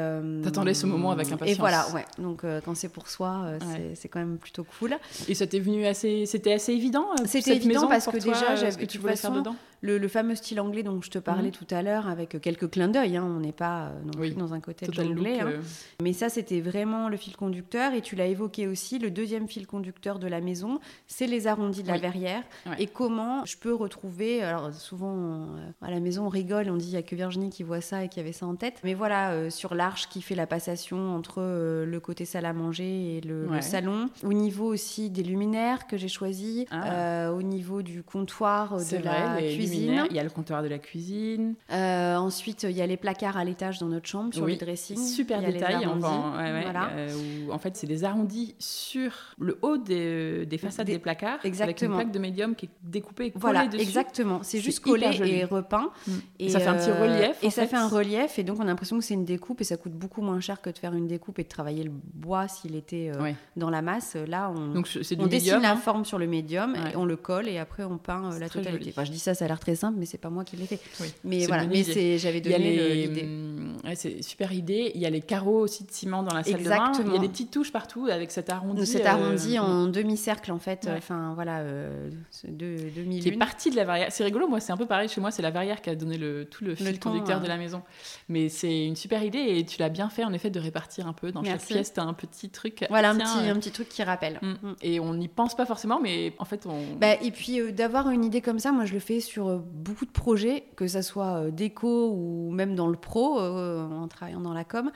t'attendais 0.45 0.75
ce 0.75 0.87
moment 0.87 1.11
avec 1.11 1.33
impatience. 1.33 1.57
Et 1.57 1.59
voilà, 1.59 1.87
ouais. 1.93 2.05
Donc 2.19 2.45
quand 2.65 2.77
c'est 2.77 2.89
pour 2.89 3.09
soi, 3.09 3.55
c'est 3.95 4.09
quand 4.09 4.20
même 4.20 4.20
plutôt 4.41 4.65
cool. 4.79 4.97
Et 5.29 5.35
ça 5.35 5.47
t'est 5.47 5.61
venu 5.61 5.87
assez, 5.87 6.27
c'était 6.27 6.53
assez 6.53 6.73
évident. 6.73 7.07
C'était 7.27 7.57
évident 7.57 7.89
parce 7.89 8.07
que 8.07 8.19
déjà, 8.19 8.57
j'avais 8.57 8.77
que 8.77 8.91
tu 8.91 8.99
voulais 8.99 9.17
faire 9.17 9.33
dedans 9.33 9.57
le, 9.83 10.09
fameux 10.09 10.35
style 10.35 10.61
anglais 10.61 10.83
dont 10.83 11.01
je 11.01 11.11
te 11.11 11.19
parlais 11.19 11.49
mhm. 11.49 11.53
tout 11.53 11.67
à 11.71 11.83
l'heure, 11.83 12.09
avec 12.09 12.41
quelques 12.41 12.71
clins 12.71 12.89
d'œil, 12.89 13.17
hein, 13.17 13.25
on 13.25 13.41
n'est 13.41 13.53
pas 13.53 13.87
euh, 13.87 14.01
non 14.05 14.13
plus 14.13 14.35
dans 14.35 14.55
un 14.55 14.61
côté 14.61 14.87
anglais. 15.01 15.41
Hein. 15.41 15.47
Euh. 15.47 15.61
Mais 16.03 16.13
ça, 16.13 16.29
c'était 16.29 16.61
vraiment 16.61 17.09
le 17.09 17.17
fil 17.17 17.37
conducteur. 17.37 17.95
Et 17.95 18.01
tu 18.01 18.17
l'as 18.17 18.27
évoqué 18.27 18.67
aussi, 18.67 18.99
le 18.99 19.11
deuxième 19.11 19.49
fil 19.49 19.67
conducteur 19.67 20.19
de 20.19 20.27
la 20.27 20.41
maison, 20.41 20.81
c'est 21.07 21.27
les 21.27 21.47
arrondis 21.47 21.83
de 21.83 21.89
la 21.89 21.99
verrière. 21.99 22.43
Et 22.79 22.87
comment 22.87 23.45
je 23.45 23.57
peux 23.57 23.75
retrouver. 23.75 24.43
Alors, 24.43 24.73
souvent, 24.73 25.17
euh, 25.17 25.71
à 25.83 25.91
la 25.91 26.01
maison, 26.01 26.27
on 26.27 26.29
rigole, 26.29 26.71
on 26.71 26.77
dit 26.77 26.87
il 26.87 26.93
n'y 26.93 26.97
a 26.97 27.03
que 27.03 27.17
Virginie 27.17 27.51
qui 27.51 27.63
voit 27.63 27.81
ça 27.81 28.05
et 28.05 28.09
qui 28.09 28.21
avait 28.21 28.33
ça 28.33 28.47
en 28.47 28.57
tête. 28.57 28.81
Mais 28.85 28.95
voilà, 28.95 29.51
sur 29.51 29.75
l'arche 29.75 30.09
qui 30.09 30.23
fait 30.23 30.35
la 30.35 30.47
passation 30.47 31.15
entre 31.15 31.41
le 31.41 32.01
côté 32.01 32.25
salle 32.25 32.45
à 32.45 32.53
manger 32.53 33.17
et 33.17 33.21
le, 33.21 33.49
salon. 33.61 34.00
Au 34.25 34.33
niveau 34.33 34.67
aussi 34.67 35.11
des 35.11 35.23
luminaires 35.23 35.87
que 35.87 35.97
j'ai 35.97 36.09
choisis, 36.09 36.65
ah. 36.71 37.33
au 37.33 37.43
niveau 37.43 37.83
du 37.83 38.03
comptoir 38.03 38.77
de 38.77 38.97
la 38.97 39.39
cuisine 39.41 40.01
il 40.11 40.17
y 40.17 40.19
a 40.19 40.25
le 40.25 40.31
comptoir 40.31 40.63
de 40.63 40.69
la 40.69 40.79
cuisine. 40.79 41.55
Euh, 41.71 42.17
ensuite, 42.17 42.65
il 42.65 42.77
y 42.77 42.83
a 42.83 42.87
les 42.87 42.97
placards 42.97 43.37
à 43.37 43.45
l'étage 43.45 43.79
dans 43.79 43.89
notre 43.89 44.09
chambre, 44.09 44.35
sur 44.35 44.47
le 44.47 44.57
dressing. 44.57 44.97
Super 44.97 45.41
détail. 45.41 45.87
en 45.87 47.59
fait, 47.59 47.77
c'est 47.77 47.87
des 47.87 48.05
arrondis 48.05 48.55
sur 48.59 49.13
le 49.39 49.59
haut 49.63 49.77
des, 49.77 50.47
des 50.47 50.59
façades 50.59 50.87
des, 50.87 50.99
placards. 50.99 51.39
Exactement. 51.45 51.71
Avec 51.71 51.83
une 51.83 51.95
plaque 51.95 52.13
de 52.13 52.19
médium 52.19 52.55
qui 52.55 52.67
est 52.67 52.71
découpée 52.83 53.27
et 53.27 53.31
collée 53.31 53.41
voilà, 53.41 53.67
dessus. 53.67 53.83
exactement. 53.83 54.41
C'est 54.43 54.61
juste 54.61 54.81
collé 54.81 55.07
et 55.25 55.45
repeint. 55.45 55.91
Mm. 56.07 56.13
Et, 56.39 56.49
ça 56.49 56.61
fait 56.61 56.69
un 56.69 56.75
petit 56.75 56.91
relief. 56.91 57.39
Et 57.43 57.51
ça 57.51 57.67
fait 57.67 57.77
un 57.77 57.89
relief. 57.89 58.39
Et 58.39 58.45
donc, 58.45 58.59
on 58.59 58.63
a 58.63 58.67
l'impression 58.67 58.99
que 58.99 59.05
c'est 59.05 59.15
une 59.15 59.25
découpe 59.25 59.61
et 59.61 59.65
ça 59.65 59.77
coûte 59.77 59.93
beaucoup 59.93 60.23
moins 60.23 60.41
cher 60.41 60.61
que 60.61 60.71
de 60.71 60.79
faire 60.79 60.95
une 60.95 61.07
découpe 61.07 61.39
et 61.39 61.45
de 61.45 61.49
travailler 61.49 61.85
le 61.85 61.93
bois 61.93 62.49
s'il 62.49 62.75
était 62.75 63.11
euh, 63.15 63.33
dans 63.57 63.71
la 63.71 63.83
masse. 63.91 64.17
Là, 64.27 64.53
on, 64.55 64.75
donc, 64.75 64.89
on 65.19 65.27
dessine 65.27 65.61
la 65.61 65.73
hein. 65.73 65.77
forme 65.77 66.05
sur 66.05 66.19
le 66.19 66.27
médium, 66.27 66.77
et 66.77 66.97
on 66.97 67.05
le 67.05 67.17
colle 67.17 67.49
et 67.49 67.59
après, 67.59 67.85
on 67.85 67.99
peint 67.99 68.33
euh, 68.33 68.39
la 68.39 68.49
totalité. 68.49 68.91
Enfin, 68.91 69.05
je 69.05 69.13
dis 69.13 69.19
ça, 69.19 69.35
ça 69.35 69.45
a 69.45 69.49
l'air 69.49 69.61
très 69.61 69.75
simple, 69.75 69.97
mais 69.99 70.07
c'est 70.07 70.19
pas 70.19 70.31
moi 70.31 70.45
qui 70.45 70.57
l'ai 70.57 70.67
fait. 70.67 70.81
mais 71.25 71.47
voilà, 71.47 71.67
mais 71.67 71.83
j'avais 72.19 72.41
donné 72.41 73.07
l'idée. 73.07 73.23
Hum, 73.23 73.77
c'est 73.95 74.23
super 74.23 74.53
idée. 74.53 74.93
Il 74.95 75.01
y 75.01 75.07
a 75.07 75.11
les 75.11 75.21
carreaux 75.21 75.61
aussi 75.61 75.85
de 75.85 75.91
ciment 75.91 76.23
dans 76.23 76.35
la 76.35 76.43
salle 76.43 76.61
Exactement. 76.61 76.99
de 76.99 77.03
bain. 77.03 77.09
Il 77.09 77.15
y 77.15 77.19
a 77.19 77.21
des 77.21 77.29
petites 77.29 77.51
touches 77.51 77.73
partout 77.73 78.09
avec 78.11 78.31
cet 78.31 78.51
arrondi. 78.51 78.87
Cet 78.87 79.07
arrondi 79.07 79.59
euh, 79.59 79.63
en 79.63 79.87
demi-cercle 79.87 80.53
en 80.53 80.59
fait. 80.59 80.89
Enfin 80.97 81.33
voilà, 81.35 81.59
euh, 81.59 82.11
demi 82.45 83.21
Qui 83.21 83.29
est 83.29 83.33
partie 83.33 83.71
de 83.71 83.77
la 83.77 83.85
verrière. 83.85 84.09
C'est 84.11 84.25
rigolo. 84.25 84.49
Moi, 84.49 84.61
c'est 84.61 84.73
un 84.73 84.77
peu 84.77 84.87
pareil 84.87 85.09
chez 85.09 85.21
moi. 85.21 85.31
C'est 85.31 85.43
la 85.43 85.51
verrière 85.51 85.81
qui 85.81 85.91
a 85.91 85.95
donné 85.95 86.19
le, 86.19 86.45
tout 86.45 86.65
le 86.65 86.75
fil 86.75 86.99
conducteur 86.99 87.41
de 87.41 87.47
la 87.47 87.57
maison. 87.57 87.83
Mais 88.29 88.49
c'est 88.49 88.87
une 88.87 88.97
super 88.97 89.23
idée 89.23 89.39
et 89.39 89.65
tu 89.65 89.81
l'as 89.81 89.89
bien 89.89 90.09
fait 90.09 90.25
en 90.25 90.33
effet 90.33 90.51
de 90.51 90.61
répartir 90.61 91.07
un 91.07 91.13
peu 91.13 91.33
dans 91.33 91.45
chaque 91.45 91.65
pièce. 91.65 91.93
T'as 91.93 92.03
un 92.03 92.15
petit 92.15 92.51
truc. 92.51 92.87
Voilà 92.89 93.11
un 93.11 93.17
petit, 93.17 93.49
un 93.49 93.57
petit 93.57 93.71
qui 93.89 94.03
rappelle. 94.03 94.39
Hum. 94.43 94.57
Hum. 94.63 94.77
Et 94.83 95.01
on 95.01 95.15
n'y 95.15 95.29
pense 95.29 95.57
pas 95.57 95.67
forcément, 95.67 96.01
mais 96.01 96.35
en 96.39 96.45
fait 96.45 96.67
on. 96.67 96.97
Bah, 96.99 97.15
et 97.23 97.31
puis 97.31 97.61
euh, 97.61 97.73
d'avoir 97.73 98.11
une 98.11 98.25
idée 98.25 98.41
comme 98.41 98.59
ça, 98.59 98.73
moi 98.73 98.85
je 98.85 98.93
le 98.93 99.01
fais 99.01 99.21
sur 99.21 99.59
beaucoup 99.59 100.07
de 100.07 100.11
projets, 100.11 100.65
que 100.77 100.87
ça 100.87 101.03
soit 101.03 101.37
euh, 101.37 101.51
déco 101.51 102.11
ou 102.11 102.51
même 102.51 102.75
dans 102.75 102.87
le 102.87 102.97
pro, 102.97 103.41
euh, 103.41 103.87
en 103.89 104.09
travaillant 104.09 104.41
dans 104.41 104.53
la 104.53 104.65
com. 104.65 104.91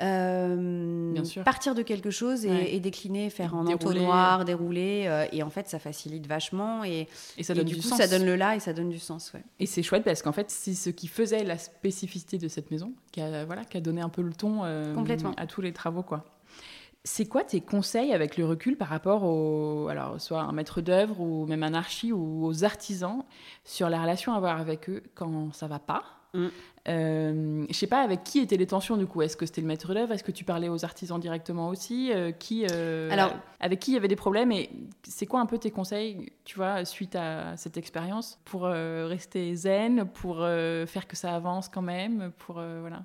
Euh, 0.00 1.12
partir 1.44 1.74
de 1.74 1.82
quelque 1.82 2.10
chose 2.10 2.46
et, 2.46 2.78
décliner, 2.78 3.30
faire 3.30 3.56
en 3.56 3.66
entonnoir, 3.66 4.44
dérouler, 4.44 5.26
et 5.32 5.42
en 5.42 5.50
fait 5.50 5.68
ça 5.68 5.80
facilite 5.80 6.24
vachement 6.28 6.84
et, 6.84 7.08
et 7.36 7.42
ça 7.42 7.52
donne 7.52 7.64
du, 7.64 7.74
coup 7.74 7.82
ça 7.82 8.06
donne 8.06 8.24
le 8.24 8.36
là 8.36 8.54
et 8.54 8.60
ça 8.60 8.72
donne 8.72 8.90
du 8.90 9.00
sens. 9.00 9.32
Ouais. 9.34 9.42
Et 9.58 9.66
c'est 9.66 9.82
chouette 9.82 10.04
parce 10.04 10.22
qu'en 10.22 10.30
fait 10.30 10.52
c'est 10.52 10.74
ce 10.74 10.90
qui 10.90 11.08
faisait 11.08 11.42
la 11.42 11.58
spécificité 11.58 12.38
de 12.38 12.46
cette 12.46 12.70
maison 12.70 12.92
qui 13.10 13.20
a, 13.20 13.44
voilà, 13.44 13.64
qui 13.64 13.76
a 13.76 13.80
donné 13.80 14.00
un 14.00 14.08
peu 14.08 14.22
le 14.22 14.32
ton 14.32 14.62
à 14.62 15.46
tous 15.48 15.62
les 15.62 15.72
travaux. 15.72 16.04
quoi. 16.04 16.24
C'est 17.04 17.26
quoi 17.26 17.44
tes 17.44 17.60
conseils 17.60 18.12
avec 18.12 18.36
le 18.36 18.44
recul 18.44 18.76
par 18.76 18.88
rapport 18.88 19.24
au, 19.24 19.88
alors 19.88 20.20
soit 20.20 20.40
un 20.40 20.52
maître 20.52 20.80
d'œuvre 20.80 21.20
ou 21.20 21.46
même 21.46 21.62
un 21.62 21.74
archi 21.74 22.12
ou 22.12 22.44
aux 22.44 22.64
artisans 22.64 23.24
sur 23.64 23.88
la 23.88 24.02
relation 24.02 24.32
à 24.34 24.36
avoir 24.36 24.60
avec 24.60 24.90
eux 24.90 25.02
quand 25.14 25.52
ça 25.54 25.68
va 25.68 25.78
pas? 25.78 26.04
Mm. 26.34 26.48
Euh, 26.88 27.64
je 27.68 27.74
sais 27.74 27.86
pas 27.86 28.00
avec 28.02 28.24
qui 28.24 28.38
étaient 28.38 28.56
les 28.56 28.66
tensions 28.66 28.96
du 28.96 29.06
coup? 29.06 29.22
Est-ce 29.22 29.36
que 29.36 29.46
c'était 29.46 29.60
le 29.60 29.66
maître 29.66 29.92
d'œuvre? 29.92 30.12
Est-ce 30.12 30.24
que 30.24 30.32
tu 30.32 30.44
parlais 30.44 30.68
aux 30.68 30.84
artisans 30.84 31.20
directement 31.20 31.68
aussi? 31.68 32.10
Euh, 32.12 32.32
Qui 32.32 32.66
euh, 32.70 33.10
Alors, 33.10 33.32
avec 33.60 33.80
qui 33.80 33.92
il 33.92 33.94
y 33.94 33.96
avait 33.96 34.08
des 34.08 34.16
problèmes? 34.16 34.52
Et 34.52 34.70
c'est 35.06 35.26
quoi 35.26 35.40
un 35.40 35.46
peu 35.46 35.58
tes 35.58 35.70
conseils, 35.70 36.32
tu 36.44 36.56
vois, 36.56 36.84
suite 36.84 37.14
à 37.16 37.56
cette 37.56 37.76
expérience 37.76 38.38
pour 38.44 38.62
rester 38.62 39.54
zen, 39.54 40.06
pour 40.06 40.38
faire 40.38 41.06
que 41.06 41.16
ça 41.16 41.34
avance 41.34 41.68
quand 41.68 41.82
même, 41.82 42.32
pour 42.38 42.54
voilà? 42.54 43.04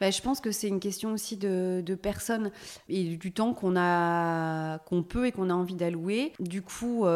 Bah, 0.00 0.10
je 0.10 0.20
pense 0.22 0.40
que 0.40 0.50
c'est 0.50 0.68
une 0.68 0.80
question 0.80 1.12
aussi 1.12 1.36
de, 1.36 1.82
de 1.84 1.94
personnes 1.94 2.50
et 2.88 3.16
du 3.16 3.32
temps 3.32 3.54
qu'on 3.54 3.76
a, 3.76 4.78
qu'on 4.80 5.02
peut 5.02 5.26
et 5.26 5.32
qu'on 5.32 5.50
a 5.50 5.54
envie 5.54 5.74
d'allouer. 5.74 6.32
Du 6.38 6.62
coup, 6.62 7.06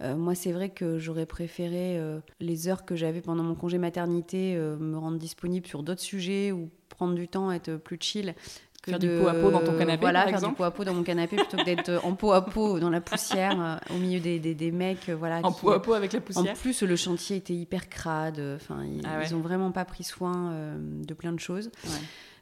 euh, 0.00 0.12
euh, 0.12 0.16
moi, 0.16 0.34
c'est 0.34 0.52
vrai 0.52 0.70
que 0.70 0.98
j'aurais 0.98 1.26
préféré 1.26 1.98
euh, 1.98 2.20
les 2.40 2.68
heures 2.68 2.84
que 2.84 2.96
j'avais 2.96 3.20
pendant 3.20 3.42
mon 3.42 3.54
congé 3.54 3.78
maternité 3.78 4.56
me 4.56 4.96
rendre 4.96 5.18
disponible 5.18 5.66
sur 5.66 5.82
d'autres 5.82 6.00
sujets 6.00 6.52
ou 6.52 6.70
prendre 6.88 7.14
du 7.14 7.28
temps, 7.28 7.50
être 7.52 7.76
plus 7.76 7.98
chill 8.00 8.34
faire 8.82 8.98
du 8.98 9.08
pot 9.08 9.28
à 9.28 9.34
pot 9.34 9.50
dans 9.50 9.60
ton 9.60 9.76
canapé 9.76 10.00
voilà 10.00 10.22
par 10.22 10.40
faire 10.40 10.48
du 10.48 10.54
pot 10.54 10.64
à 10.64 10.70
pot 10.70 10.84
dans 10.84 10.94
mon 10.94 11.02
canapé 11.02 11.36
plutôt 11.36 11.58
que 11.58 11.64
d'être 11.66 12.02
en 12.02 12.14
pot 12.14 12.32
à 12.32 12.40
pot 12.40 12.80
dans 12.80 12.88
la 12.88 13.02
poussière 13.02 13.78
au 13.90 13.98
milieu 13.98 14.20
des, 14.20 14.38
des, 14.38 14.54
des 14.54 14.70
mecs 14.70 15.10
voilà 15.10 15.40
en 15.42 15.52
pot 15.52 15.72
à 15.72 15.82
pot 15.82 15.92
avec 15.92 16.14
la 16.14 16.22
poussière. 16.22 16.54
En 16.54 16.56
plus 16.56 16.82
le 16.82 16.96
chantier 16.96 17.36
était 17.36 17.52
hyper 17.52 17.90
crade 17.90 18.40
enfin 18.56 18.82
ils, 18.86 19.02
ah 19.04 19.34
ont 19.34 19.40
vraiment 19.40 19.70
pas 19.70 19.84
pris 19.84 20.02
soin 20.02 20.54
de 20.78 21.12
plein 21.12 21.32
de 21.32 21.40
choses. 21.40 21.70
Ouais. 21.84 21.90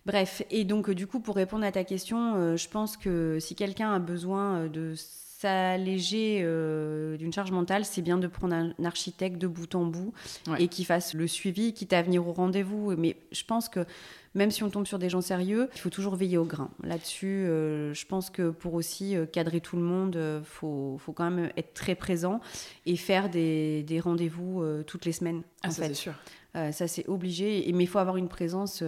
Bref, 0.08 0.42
et 0.50 0.64
donc 0.64 0.90
du 0.90 1.06
coup, 1.06 1.20
pour 1.20 1.36
répondre 1.36 1.66
à 1.66 1.70
ta 1.70 1.84
question, 1.84 2.34
euh, 2.34 2.56
je 2.56 2.66
pense 2.66 2.96
que 2.96 3.38
si 3.40 3.54
quelqu'un 3.54 3.92
a 3.92 3.98
besoin 3.98 4.60
euh, 4.60 4.68
de 4.68 4.94
s'alléger 5.40 6.40
euh, 6.42 7.16
d'une 7.16 7.32
charge 7.32 7.52
mentale, 7.52 7.84
c'est 7.84 8.02
bien 8.02 8.18
de 8.18 8.26
prendre 8.26 8.54
un 8.54 8.72
architecte 8.84 9.38
de 9.38 9.46
bout 9.46 9.72
en 9.76 9.84
bout 9.84 10.12
et 10.58 10.66
qui 10.66 10.84
fasse 10.84 11.14
le 11.14 11.28
suivi, 11.28 11.72
quitte 11.72 11.92
à 11.92 12.02
venir 12.02 12.26
au 12.26 12.32
rendez-vous. 12.32 12.96
Mais 12.96 13.16
je 13.30 13.44
pense 13.44 13.68
que 13.68 13.86
même 14.34 14.50
si 14.50 14.64
on 14.64 14.70
tombe 14.70 14.86
sur 14.86 14.98
des 14.98 15.08
gens 15.08 15.20
sérieux, 15.20 15.68
il 15.74 15.80
faut 15.80 15.90
toujours 15.90 16.16
veiller 16.16 16.38
au 16.38 16.44
grain. 16.44 16.70
Là-dessus, 16.82 17.44
je 17.46 18.06
pense 18.06 18.30
que 18.30 18.50
pour 18.50 18.74
aussi 18.74 19.14
cadrer 19.32 19.60
tout 19.60 19.76
le 19.76 19.82
monde, 19.82 20.16
il 20.16 20.44
faut, 20.44 20.96
faut, 20.98 21.12
quand 21.12 21.30
même 21.30 21.50
être 21.56 21.72
très 21.72 21.94
présent 21.94 22.40
et 22.84 22.96
faire 22.96 23.30
des, 23.30 23.84
des 23.84 24.00
rendez-vous 24.00 24.64
toutes 24.86 25.04
les 25.04 25.12
semaines. 25.12 25.42
Ah, 25.62 25.70
ça 25.70 25.86
c'est 25.86 25.94
sûr. 25.94 26.14
ça 26.54 26.88
c'est 26.88 27.08
obligé, 27.08 27.70
mais 27.72 27.84
il 27.84 27.88
faut 27.88 27.98
avoir 27.98 28.16
une 28.16 28.28
présence 28.28 28.82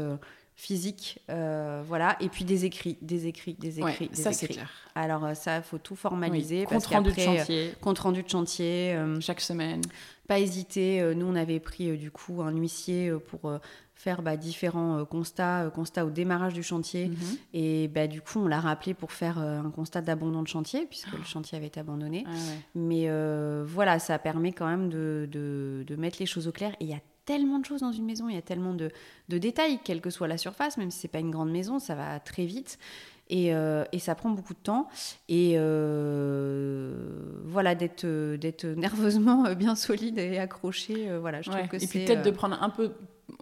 physique, 0.60 1.18
euh, 1.30 1.82
voilà, 1.86 2.18
et 2.20 2.28
puis 2.28 2.44
des 2.44 2.66
écrits, 2.66 2.98
des 3.00 3.26
écrits, 3.26 3.54
des 3.54 3.80
écrits, 3.80 4.08
des 4.08 4.14
ça 4.14 4.30
c'est 4.30 4.46
clair. 4.46 4.70
Alors 4.94 5.24
euh, 5.24 5.32
ça, 5.32 5.56
il 5.56 5.62
faut 5.62 5.78
tout 5.78 5.96
formaliser. 5.96 6.64
Compte 6.66 6.84
rendu 6.84 7.12
de 7.12 7.18
chantier. 7.18 7.68
Euh, 7.68 7.72
compte 7.80 7.98
rendu 7.98 8.22
de 8.22 8.28
chantier. 8.28 8.94
Chaque 9.20 9.40
semaine. 9.40 9.80
Pas 10.28 10.38
hésiter. 10.38 11.14
nous, 11.16 11.26
on 11.26 11.34
avait 11.34 11.60
pris 11.60 11.96
du 11.96 12.10
coup 12.10 12.42
un 12.42 12.52
huissier 12.52 13.10
pour 13.28 13.50
faire 13.94 14.22
bah, 14.22 14.36
différents 14.36 15.04
constats, 15.04 15.70
constats 15.74 16.04
au 16.04 16.10
démarrage 16.10 16.52
du 16.52 16.62
chantier. 16.62 17.08
Mhm. 17.08 17.16
Et 17.54 17.88
bah, 17.88 18.06
du 18.06 18.20
coup, 18.20 18.38
on 18.38 18.46
l'a 18.46 18.60
rappelé 18.60 18.92
pour 18.92 19.12
faire 19.12 19.38
un 19.38 19.70
constat 19.70 20.02
d'abandon 20.02 20.42
de 20.42 20.48
chantier, 20.48 20.86
puisque 20.86 21.12
le 21.12 21.24
chantier 21.24 21.56
avait 21.56 21.68
été 21.68 21.80
abandonné. 21.80 22.24
Ah 22.26 22.30
Mais 22.74 23.08
voilà, 23.64 23.98
ça 23.98 24.18
permet 24.18 24.52
quand 24.52 24.68
même 24.68 24.90
de, 24.90 25.26
de, 25.32 25.84
de 25.86 25.96
mettre 25.96 26.18
les 26.20 26.26
choses 26.26 26.46
au 26.46 26.52
clair. 26.52 26.72
Et 26.80 26.84
il 26.84 26.90
y 26.90 26.94
a 26.94 27.00
tellement 27.30 27.60
de 27.60 27.64
choses 27.64 27.82
dans 27.82 27.92
une 27.92 28.06
maison, 28.06 28.28
il 28.28 28.34
y 28.34 28.38
a 28.38 28.42
tellement 28.42 28.74
de, 28.74 28.90
détails, 29.28 29.78
quelle 29.84 30.00
que 30.00 30.10
soit 30.10 30.26
la 30.26 30.36
surface, 30.36 30.76
même 30.78 30.90
si 30.90 30.98
c'est 30.98 31.08
pas 31.08 31.20
une 31.20 31.30
grande 31.30 31.52
maison, 31.52 31.78
ça 31.78 31.94
va 31.94 32.18
très 32.18 32.44
vite. 32.44 32.76
Et, 33.28 33.54
euh, 33.54 33.84
ça 34.00 34.16
prend 34.16 34.30
beaucoup 34.30 34.54
de 34.54 34.58
temps. 34.58 34.88
Et 35.28 35.52
euh, 35.54 36.92
voilà, 37.44 37.76
d'être 37.76 38.04
nerveusement 38.66 39.54
bien 39.54 39.76
solide 39.76 40.18
et 40.18 40.38
accroché. 40.38 41.08
Euh, 41.08 41.20
voilà, 41.20 41.40
je 41.40 41.50
trouve 41.50 41.68
que 41.68 41.76
et 41.76 41.86
puis 41.86 42.04
peut-être 42.04 42.24
de 42.24 42.32
prendre 42.32 42.60
un 42.60 42.70
peu 42.70 42.90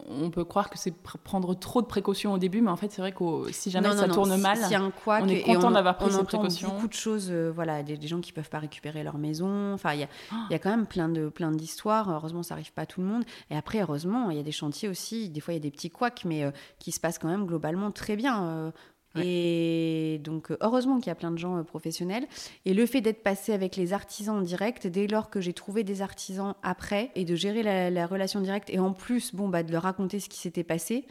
on 0.08 0.30
peut 0.30 0.44
croire 0.44 0.70
que 0.70 0.78
c'est 0.78 0.94
prendre 0.94 1.54
trop 1.54 1.82
de 1.82 1.86
précautions 1.86 2.32
au 2.32 2.38
début, 2.38 2.60
mais 2.60 2.70
en 2.70 2.76
fait, 2.76 2.90
c'est 2.90 3.00
vrai 3.00 3.12
que 3.12 3.50
si 3.52 3.70
jamais 3.70 3.94
ça 3.96 4.08
tourne 4.08 4.36
mal, 4.40 4.58
on 5.06 5.28
est 5.28 5.42
content 5.42 5.70
d'avoir 5.70 5.96
pris 5.96 6.12
ces 6.12 6.24
précautions. 6.24 6.68
beaucoup 6.68 6.88
de 6.88 6.92
choses, 6.92 7.28
euh, 7.30 7.50
voilà, 7.54 7.82
des, 7.82 8.06
gens 8.06 8.20
qui 8.20 8.32
peuvent 8.32 8.48
pas 8.48 8.58
récupérer 8.58 9.02
leur 9.02 9.18
maison. 9.18 9.74
Enfin, 9.74 9.94
il 9.94 10.00
y, 10.00 10.08
y, 10.50 10.54
a 10.54 10.58
quand 10.58 10.70
même 10.70 10.86
plein 10.86 11.08
de 11.08 11.28
plein 11.28 11.50
d'histoires. 11.50 12.10
Heureusement, 12.10 12.42
ça 12.42 12.54
arrive 12.54 12.72
pas 12.72 12.82
à 12.82 12.86
tout 12.86 13.00
le 13.00 13.06
monde. 13.06 13.24
Et 13.50 13.56
après, 13.56 13.80
heureusement, 13.80 14.30
il 14.30 14.36
y 14.36 14.40
a 14.40 14.44
des 14.44 14.52
chantiers 14.52 14.88
aussi. 14.88 15.28
Des 15.28 15.40
fois, 15.40 15.54
il 15.54 15.56
y 15.56 15.60
a 15.60 15.62
des 15.62 15.70
petits 15.70 15.90
couacs, 15.90 16.24
mais 16.24 16.44
euh, 16.44 16.50
qui 16.78 16.92
se 16.92 17.00
passent 17.00 17.18
quand 17.18 17.28
même 17.28 17.46
globalement 17.46 17.90
très 17.90 18.16
bien. 18.16 18.44
Euh, 18.44 18.70
et 19.16 20.20
donc, 20.22 20.52
heureusement 20.60 20.98
qu'il 20.98 21.08
y 21.08 21.10
a 21.10 21.14
plein 21.14 21.30
de 21.30 21.38
gens 21.38 21.58
euh, 21.58 21.62
professionnels. 21.62 22.26
Et 22.64 22.74
le 22.74 22.86
fait 22.86 23.00
d'être 23.00 23.22
passé 23.22 23.52
avec 23.52 23.76
les 23.76 23.92
artisans 23.92 24.36
en 24.36 24.42
direct, 24.42 24.86
dès 24.86 25.06
lors 25.06 25.30
que 25.30 25.40
j'ai 25.40 25.52
trouvé 25.52 25.82
des 25.82 26.02
artisans 26.02 26.54
après, 26.62 27.10
et 27.14 27.24
de 27.24 27.34
gérer 27.34 27.62
la, 27.90 28.06
relation 28.06 28.40
directe, 28.40 28.70
et 28.70 28.78
en 28.78 28.92
plus, 28.92 29.34
bon, 29.34 29.48
bah, 29.48 29.62
de 29.62 29.72
leur 29.72 29.82
raconter 29.82 30.20
ce 30.20 30.28
qui 30.28 30.38
s'était 30.38 30.64
passé, 30.64 31.04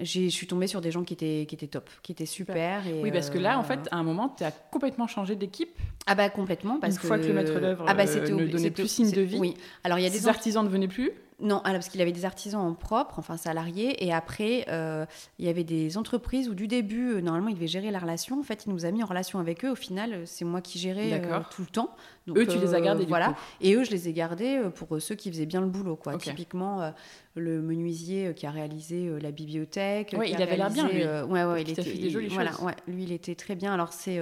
je 0.00 0.28
suis 0.28 0.46
tombée 0.46 0.66
sur 0.66 0.80
des 0.80 0.90
gens 0.90 1.04
qui 1.04 1.14
étaient, 1.14 1.46
qui 1.48 1.54
étaient 1.54 1.66
top, 1.66 1.88
qui 2.02 2.12
étaient 2.12 2.26
super. 2.26 2.86
Et, 2.86 3.02
oui, 3.02 3.10
parce 3.10 3.30
que 3.30 3.38
là, 3.38 3.58
en 3.58 3.64
fait, 3.64 3.88
à 3.90 3.96
un 3.96 4.02
moment, 4.02 4.34
tu 4.36 4.44
as 4.44 4.50
complètement 4.50 5.06
changé 5.06 5.36
d'équipe. 5.36 5.70
Ah 6.06 6.14
bah 6.14 6.30
complètement. 6.30 6.80
Parce 6.80 6.94
Une 6.94 7.00
fois 7.00 7.18
que 7.18 7.26
le 7.26 7.34
maître 7.34 7.60
d'œuvre 7.60 7.84
ah 7.86 7.94
bah, 7.94 8.04
euh, 8.06 8.28
ne 8.30 8.46
donnait 8.46 8.70
plus 8.70 8.88
signe 8.88 9.10
de 9.10 9.20
vie, 9.20 9.38
oui. 9.38 9.54
Alors, 9.84 9.98
y 9.98 10.06
a 10.06 10.10
des 10.10 10.28
artisans 10.28 10.64
ne 10.64 10.70
venaient 10.70 10.88
plus 10.88 11.12
Non, 11.40 11.60
parce 11.64 11.88
qu'il 11.88 12.00
avait 12.00 12.12
des 12.12 12.24
artisans 12.24 12.60
en 12.60 12.74
propre, 12.74 13.18
enfin 13.18 13.36
salariés, 13.36 14.04
et 14.04 14.12
après, 14.12 14.66
euh, 14.68 15.06
il 15.38 15.46
y 15.46 15.48
avait 15.48 15.64
des 15.64 15.96
entreprises 15.96 16.48
où 16.48 16.54
du 16.54 16.68
début, 16.68 17.14
euh, 17.14 17.20
normalement, 17.20 17.48
il 17.48 17.54
devait 17.54 17.66
gérer 17.66 17.90
la 17.90 17.98
relation. 17.98 18.38
En 18.38 18.42
fait, 18.42 18.64
il 18.66 18.72
nous 18.72 18.84
a 18.84 18.90
mis 18.90 19.02
en 19.02 19.06
relation 19.06 19.38
avec 19.38 19.64
eux. 19.64 19.70
Au 19.70 19.74
final, 19.74 20.22
c'est 20.26 20.44
moi 20.44 20.60
qui 20.60 20.78
gérais 20.78 21.22
tout 21.50 21.62
le 21.62 21.68
temps. 21.68 21.94
Donc, 22.26 22.38
eux, 22.38 22.46
tu 22.46 22.58
les 22.58 22.74
as 22.74 22.80
gardés 22.80 23.06
Voilà. 23.06 23.34
Et 23.60 23.74
eux, 23.74 23.84
je 23.84 23.90
les 23.90 24.08
ai 24.08 24.12
gardés 24.12 24.60
pour 24.74 25.00
ceux 25.00 25.14
qui 25.14 25.30
faisaient 25.30 25.46
bien 25.46 25.60
le 25.60 25.68
boulot. 25.68 25.96
Quoi. 25.96 26.16
Typiquement, 26.18 26.92
le 27.34 27.62
menuisier 27.62 28.34
qui 28.34 28.46
a 28.46 28.50
réalisé 28.50 29.10
la 29.20 29.30
bibliothèque. 29.30 30.14
Oui, 30.18 30.30
il 30.32 30.42
avait 30.42 30.56
l'air 30.56 30.70
bien, 30.70 30.88
lui. 30.88 31.04
ouais, 31.04 31.44
ouais, 31.44 31.62
il 31.62 31.70
était. 31.70 31.82
Fait 31.82 31.98
des 31.98 32.10
jolies 32.10 32.28
voilà, 32.28 32.52
Ouais, 32.60 32.74
lui, 32.86 33.04
il 33.04 33.12
était 33.12 33.34
très 33.34 33.54
bien. 33.54 33.72
Alors, 33.72 33.92
c'est 33.92 34.20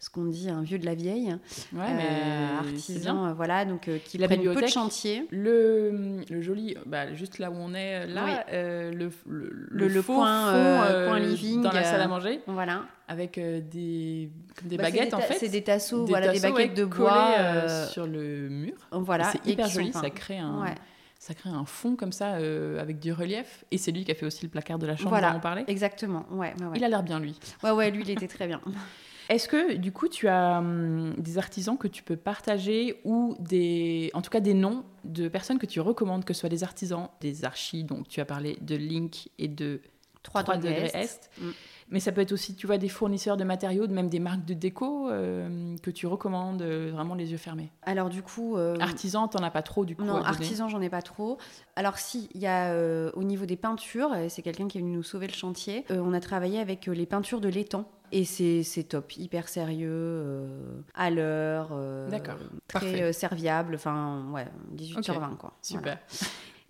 ce 0.00 0.10
qu'on 0.10 0.26
dit 0.26 0.48
un 0.48 0.62
vieux 0.62 0.78
de 0.78 0.86
la 0.86 0.94
vieille, 0.94 1.36
ouais, 1.72 1.80
euh, 1.82 2.58
artisan, 2.58 3.26
euh, 3.26 3.32
voilà, 3.32 3.64
donc 3.64 3.88
euh, 3.88 3.98
qui 3.98 4.16
la 4.16 4.28
prennent 4.28 4.44
peu 4.44 4.62
de 4.62 4.66
chantier. 4.68 5.26
Le, 5.30 6.20
le 6.30 6.40
joli, 6.40 6.76
bah, 6.86 7.12
juste 7.14 7.40
là 7.40 7.50
où 7.50 7.54
on 7.56 7.74
est 7.74 8.06
là, 8.06 8.44
le, 8.52 9.10
le, 9.26 9.50
le, 9.70 9.88
le, 9.88 10.02
point, 10.02 11.18
living 11.18 11.62
dans 11.62 11.72
la 11.72 11.82
salle 11.82 12.00
à 12.00 12.06
manger, 12.06 12.40
voilà, 12.46 12.84
avec 13.08 13.40
des, 13.40 14.30
des 14.62 14.76
bah, 14.76 14.84
baguettes 14.84 15.14
en 15.14 15.20
fait, 15.20 15.34
c'est 15.34 15.48
des 15.48 15.64
tasseaux, 15.64 16.04
des 16.04 16.10
voilà, 16.12 16.32
des 16.32 16.40
baguettes 16.40 16.74
de 16.74 16.84
bois 16.84 17.66
sur 17.88 18.06
le 18.06 18.48
mur. 18.48 18.76
Voilà, 18.92 19.32
c'est 19.32 19.44
hyper 19.46 19.68
joli, 19.68 19.92
ça 19.92 20.10
crée 20.10 20.38
un 20.38 20.64
ça 21.20 21.34
crée 21.34 21.50
un 21.50 21.64
fond 21.64 21.96
comme 21.96 22.12
ça 22.12 22.34
avec 22.78 23.00
du 23.00 23.12
relief. 23.12 23.64
Et 23.72 23.78
c'est 23.78 23.90
lui 23.90 24.04
qui 24.04 24.12
a 24.12 24.14
fait 24.14 24.26
aussi 24.26 24.44
le 24.44 24.50
placard 24.50 24.78
de 24.78 24.86
la 24.86 24.96
chambre 24.96 25.08
voilà, 25.08 25.32
dont 25.32 25.38
on 25.38 25.40
parlait. 25.40 25.64
Exactement, 25.66 26.24
ouais, 26.30 26.54
ouais, 26.60 26.76
Il 26.76 26.84
a 26.84 26.88
l'air 26.88 27.02
bien 27.02 27.18
lui. 27.18 27.36
Ouais, 27.64 27.72
ouais, 27.72 27.90
lui 27.90 28.02
il 28.04 28.10
était 28.10 28.28
très 28.28 28.46
bien. 28.46 28.60
Est-ce 29.28 29.48
que 29.48 29.74
du 29.74 29.92
coup 29.92 30.08
tu 30.08 30.28
as 30.28 30.58
hum, 30.58 31.14
des 31.18 31.38
artisans 31.38 31.76
que 31.76 31.88
tu 31.88 32.02
peux 32.02 32.16
partager 32.16 33.00
ou 33.04 33.36
des, 33.40 34.10
en 34.14 34.22
tout 34.22 34.30
cas 34.30 34.40
des 34.40 34.54
noms 34.54 34.84
de 35.04 35.28
personnes 35.28 35.58
que 35.58 35.66
tu 35.66 35.80
recommandes, 35.80 36.24
que 36.24 36.34
ce 36.34 36.40
soit 36.40 36.48
des 36.48 36.64
artisans, 36.64 37.08
des 37.20 37.44
archis, 37.44 37.84
donc 37.84 38.08
tu 38.08 38.20
as 38.20 38.24
parlé 38.24 38.58
de 38.60 38.76
Link 38.76 39.28
et 39.38 39.48
de 39.48 39.80
3, 40.22 40.56
degrés 40.56 40.90
Est. 40.94 41.30
Mm. 41.40 41.50
Mais 41.90 42.00
ça 42.00 42.12
peut 42.12 42.20
être 42.20 42.32
aussi, 42.32 42.54
tu 42.54 42.66
vois, 42.66 42.76
des 42.76 42.88
fournisseurs 42.88 43.38
de 43.38 43.44
matériaux, 43.44 43.88
même 43.88 44.08
des 44.08 44.18
marques 44.18 44.44
de 44.44 44.52
déco 44.52 45.08
euh, 45.08 45.74
que 45.82 45.90
tu 45.90 46.06
recommandes 46.06 46.60
euh, 46.60 46.90
vraiment 46.92 47.14
les 47.14 47.30
yeux 47.30 47.38
fermés. 47.38 47.72
Alors 47.82 48.10
du 48.10 48.22
coup... 48.22 48.56
Euh... 48.56 48.76
Artisan, 48.78 49.26
t'en 49.26 49.42
as 49.42 49.50
pas 49.50 49.62
trop 49.62 49.86
du 49.86 49.96
coup 49.96 50.04
Non, 50.04 50.16
artisan, 50.16 50.68
j'en 50.68 50.82
ai 50.82 50.90
pas 50.90 51.00
trop. 51.00 51.38
Alors 51.76 51.98
si, 51.98 52.28
il 52.34 52.42
y 52.42 52.46
a 52.46 52.72
euh, 52.72 53.10
au 53.14 53.22
niveau 53.22 53.46
des 53.46 53.56
peintures, 53.56 54.14
c'est 54.28 54.42
quelqu'un 54.42 54.68
qui 54.68 54.78
est 54.78 54.80
venu 54.82 54.92
nous 54.92 55.02
sauver 55.02 55.26
le 55.26 55.32
chantier, 55.32 55.84
on 55.90 56.12
a 56.12 56.20
travaillé 56.20 56.58
avec 56.58 56.86
les 56.86 57.06
peintures 57.06 57.40
de 57.40 57.48
l'étang. 57.48 57.88
Et 58.12 58.24
c'est 58.24 58.82
top, 58.88 59.16
hyper 59.16 59.48
sérieux, 59.48 59.90
euh, 59.90 60.80
à 60.94 61.10
l'heure, 61.10 61.70
euh, 61.72 62.08
très 62.66 63.02
euh, 63.02 63.12
serviable, 63.12 63.74
enfin 63.74 64.24
ouais, 64.32 64.46
18 64.72 65.02
sur 65.02 65.20
20 65.20 65.36
quoi. 65.36 65.52
Super. 65.62 65.98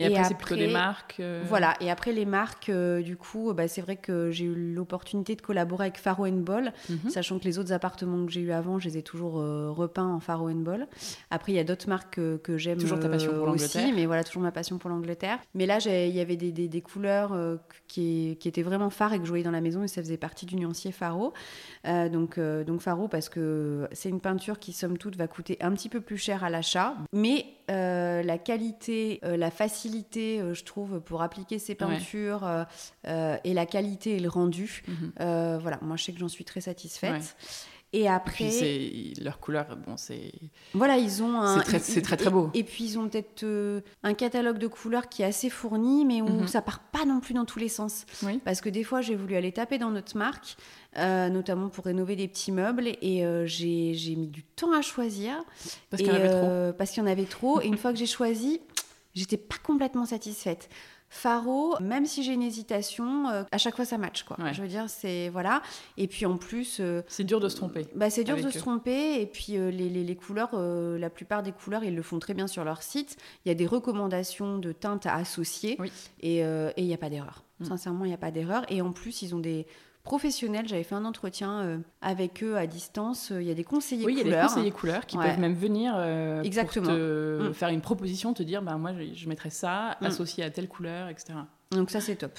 Et, 0.01 0.07
après, 0.07 0.28
c'est 0.28 0.36
plutôt 0.36 0.55
des 0.55 0.68
marques. 0.68 1.16
Euh, 1.18 1.42
voilà. 1.49 1.74
Et 1.80 1.90
après, 1.90 2.12
les 2.12 2.24
marques, 2.24 2.68
euh, 2.68 3.03
du 3.03 3.16
coup, 3.16 3.53
bah, 3.53 3.66
c'est 3.66 3.80
vrai 3.80 3.96
que 3.96 4.30
j'ai 4.30 4.44
eu 4.44 4.55
l'opportunité 4.55 5.34
de 5.34 5.42
collaborer 5.42 5.86
avec 5.86 5.99
Faro 5.99 6.30
Ball, 6.30 6.72
mhm. 6.88 7.11
sachant 7.11 7.40
que 7.40 7.44
les 7.44 7.59
autres 7.59 7.72
appartements 7.72 8.24
que 8.24 8.30
j'ai 8.30 8.40
eu 8.40 8.53
avant, 8.53 8.78
je 8.78 8.88
les 8.88 8.99
ai 8.99 9.03
toujours 9.03 9.40
euh, 9.40 9.72
repeints 9.72 10.07
en 10.07 10.20
Faro 10.20 10.49
Ball. 10.51 10.86
Après, 11.32 11.51
il 11.51 11.57
y 11.57 11.59
a 11.59 11.64
d'autres 11.64 11.88
marques 11.88 12.20
que, 12.42 12.59
j'aime 12.59 12.78
toujours 12.78 13.01
ta 13.01 13.09
passion 13.09 13.32
pour 13.32 13.49
aussi, 13.49 13.92
mais 13.92 14.07
voilà, 14.07 14.22
toujours 14.22 14.42
ma 14.42 14.53
passion 14.53 14.78
pour 14.78 14.88
l'Angleterre. 14.88 15.38
Mais 15.55 15.66
là, 15.66 15.78
il 15.84 16.14
y 16.14 16.20
avait 16.20 16.36
des, 16.36 16.53
des, 16.53 16.68
des 16.68 16.80
couleurs 16.80 17.36
qui, 17.88 18.36
qui, 18.38 18.49
étaient 18.49 18.62
vraiment 18.62 18.90
phares 18.90 19.14
et 19.14 19.18
que 19.18 19.24
je 19.24 19.28
voyais 19.30 19.44
dans 19.44 19.51
la 19.51 19.61
maison, 19.61 19.82
et 19.82 19.88
ça 19.88 20.01
faisait 20.01 20.16
partie 20.16 20.46
du 20.46 20.55
nuancier 20.57 20.92
Faro. 20.92 21.32
donc, 21.84 22.38
donc 22.38 22.80
Faro, 22.80 23.09
parce 23.09 23.28
que 23.28 23.88
c'est 23.92 24.09
une 24.09 24.20
peinture 24.20 24.61
qui, 24.61 24.72
somme 24.72 24.96
toute, 24.96 25.16
va 25.16 25.26
coûter 25.26 25.57
un 25.61 25.72
petit 25.72 25.88
peu 25.88 26.01
plus 26.01 26.18
cher 26.18 26.44
à 26.44 26.51
l'achat, 26.51 26.94
mais 27.12 27.46
la 27.68 28.38
qualité, 28.38 29.20
la 29.22 29.51
facilité 29.51 29.88
euh, 30.16 30.55
je 30.55 30.64
trouve, 30.64 31.01
pour 31.01 31.22
appliquer 31.22 31.59
ces 31.59 31.74
peintures 31.74 32.45
euh, 32.45 32.64
euh, 33.07 33.36
et 33.45 33.55
la 33.55 33.66
qualité 33.66 34.16
et 34.16 34.20
le 34.20 34.28
rendu. 34.28 34.82
Mhm. 34.89 35.59
voilà, 35.61 35.78
moi, 35.82 35.97
je 35.97 36.05
sais 36.05 36.12
que 36.12 36.18
j'en 36.18 36.28
suis 36.28 36.45
très 36.45 36.61
satisfaite. 36.61 37.36
Et 37.95 38.07
après, 38.07 38.53
et 38.62 39.14
leur 39.22 39.41
couleur, 39.41 39.78
bon, 39.86 39.97
c'est. 39.97 40.32
Voilà, 40.74 40.99
ils 40.99 41.22
ont 41.22 41.41
un. 41.41 41.62
C'est 41.78 42.03
très, 42.03 42.18
très, 42.18 42.28
beau. 42.28 42.51
Et, 42.53 42.62
puis 42.62 42.84
ils 42.84 42.99
ont 42.99 43.09
peut-être 43.09 43.47
un 44.03 44.12
catalogue 44.12 44.59
de 44.59 44.66
couleurs 44.66 45.09
qui 45.09 45.22
est 45.22 45.24
assez 45.24 45.49
fourni, 45.49 46.05
mais 46.05 46.20
où 46.20 46.28
mhm. 46.28 46.49
ça 46.49 46.61
part 46.61 46.80
pas 46.80 47.07
non 47.07 47.20
plus 47.20 47.32
dans 47.32 47.47
tous 47.47 47.59
les 47.59 47.70
sens. 47.70 48.05
Parce 48.45 48.61
que 48.61 48.68
des 48.68 48.84
fois, 48.84 49.01
j'ai 49.01 49.14
voulu 49.14 49.36
aller 49.36 49.53
taper 49.53 49.78
dans 49.78 49.91
notre 49.91 50.18
marque, 50.18 50.59
notamment 50.97 51.70
pour 51.70 51.86
rénover 51.86 52.14
des 52.14 52.28
petits 52.28 52.53
meubles, 52.53 52.89
et 53.01 53.24
j'ai 53.47 54.16
mis 54.16 54.28
du 54.28 54.43
temps 54.43 54.72
à 54.74 54.82
choisir. 54.82 55.43
Parce 55.89 56.03
qu'il 56.03 56.12
y 56.12 56.14
en 56.14 56.20
avait 56.20 56.28
trop. 56.28 56.72
Parce 56.76 56.91
qu'il 56.91 57.03
y 57.03 57.07
en 57.07 57.11
avait 57.11 57.24
trop. 57.24 57.62
et 57.62 57.68
une 57.68 57.78
fois 57.78 57.93
que 57.93 57.99
j'ai 57.99 58.07
choisi, 58.07 58.61
j'étais 59.19 59.37
pas 59.37 59.57
complètement 59.62 60.07
satisfaite. 60.07 60.69
Faro, 61.11 61.75
même 61.81 62.05
si 62.05 62.23
j'ai 62.23 62.35
une 62.35 62.43
hésitation, 62.43 63.29
euh, 63.29 63.43
à 63.51 63.59
chaque 63.59 63.75
fois 63.77 63.87
ça 63.87 63.97
match 63.97 64.25
quoi. 64.25 64.37
Je 64.53 64.61
veux 64.61 64.69
dire 64.69 64.85
c'est 64.89 65.31
voilà. 65.31 65.62
Et 65.97 66.07
puis 66.07 66.27
en 66.27 66.37
plus, 66.37 66.79
euh, 66.81 67.03
c'est 67.09 67.25
dur 67.25 67.41
de 67.41 67.49
se 67.49 67.57
tromper. 67.57 67.87
Bah 67.95 68.11
c'est 68.11 68.25
dur 68.25 68.37
de 68.37 68.51
se 68.51 68.59
tromper. 68.59 69.21
Et 69.21 69.27
puis 69.27 69.57
euh, 69.57 69.71
les, 69.71 69.89
les, 69.89 70.05
les, 70.05 70.16
couleurs, 70.16 70.51
la 70.55 71.11
plupart 71.11 71.43
des 71.43 71.53
couleurs 71.53 71.83
ils 71.83 71.95
le 71.95 72.03
font 72.03 72.19
très 72.19 72.35
bien 72.35 72.47
sur 72.47 72.64
leur 72.64 72.83
site. 72.83 73.16
Il 73.45 73.49
y 73.49 73.53
a 73.53 73.55
des 73.55 73.66
recommandations 73.66 74.59
de 74.59 74.73
teintes 74.73 75.07
à 75.07 75.14
associer 75.14 75.79
et 76.21 76.41
il 76.41 76.85
n'y 76.85 76.95
a 76.95 76.99
pas 76.99 77.11
d'erreur. 77.11 77.43
Mm. 77.61 77.64
Sincèrement 77.64 78.05
il 78.05 78.09
n'y 78.09 78.14
a 78.14 78.19
pas 78.19 78.31
d'erreur. 78.31 78.64
Et 78.69 78.83
en 78.83 78.93
plus 78.93 79.23
ils 79.23 79.35
ont 79.35 79.41
des 79.41 79.66
professionnels. 80.09 80.67
J'avais 80.67 80.85
fait 80.85 80.95
un 80.95 81.05
entretien 81.05 81.61
euh, 81.61 81.79
avec 82.01 82.43
eux 82.43 82.57
à 82.57 82.67
distance. 82.67 83.31
Il 83.31 83.43
y 83.43 83.51
a 83.51 83.55
des 83.55 83.63
conseillers 83.63 84.05
couleurs. 84.05 84.17
Oui, 84.17 84.23
il 84.25 84.31
y 84.31 84.35
a 84.35 84.41
des 84.41 84.49
conseillers 84.49 84.71
couleurs 84.71 85.05
qui 85.05 85.19
peuvent 85.19 85.39
même 85.39 85.55
venir 85.55 85.93
euh, 85.97 86.43
Exactement. 86.43 86.87
Pour 86.87 86.95
te 86.95 87.49
mm. 87.51 87.55
faire 87.55 87.69
une 87.69 87.83
proposition, 87.83 88.33
te 88.33 88.43
dire 88.43 88.63
bah, 88.63 88.77
moi 88.77 88.93
je, 89.15 89.29
mettrais 89.29 89.51
ça 89.51 89.99
mm. 90.01 90.07
associé 90.07 90.45
à 90.45 90.51
telle 90.51 90.67
couleur, 90.67 91.09
etc. 91.09 91.35
Donc 91.73 91.91
ça 91.91 92.01
c'est 92.01 92.17
top. 92.17 92.33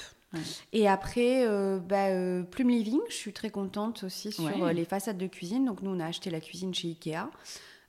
Et 0.74 0.88
après, 0.88 1.48
euh, 1.48 1.80
bah, 1.80 2.08
Plume 2.50 2.70
Living, 2.70 3.02
je 3.10 3.16
suis 3.16 3.34
très 3.34 3.52
contente 3.52 4.04
aussi 4.04 4.32
sur 4.32 4.68
les 4.68 4.86
façades 4.86 5.18
de 5.18 5.28
cuisine. 5.28 5.66
Donc 5.66 5.84
nous 5.84 5.92
on 5.92 6.00
a 6.00 6.08
acheté 6.08 6.32
la 6.32 6.40
cuisine 6.40 6.74
chez 6.74 6.88
Ikea. 6.88 7.30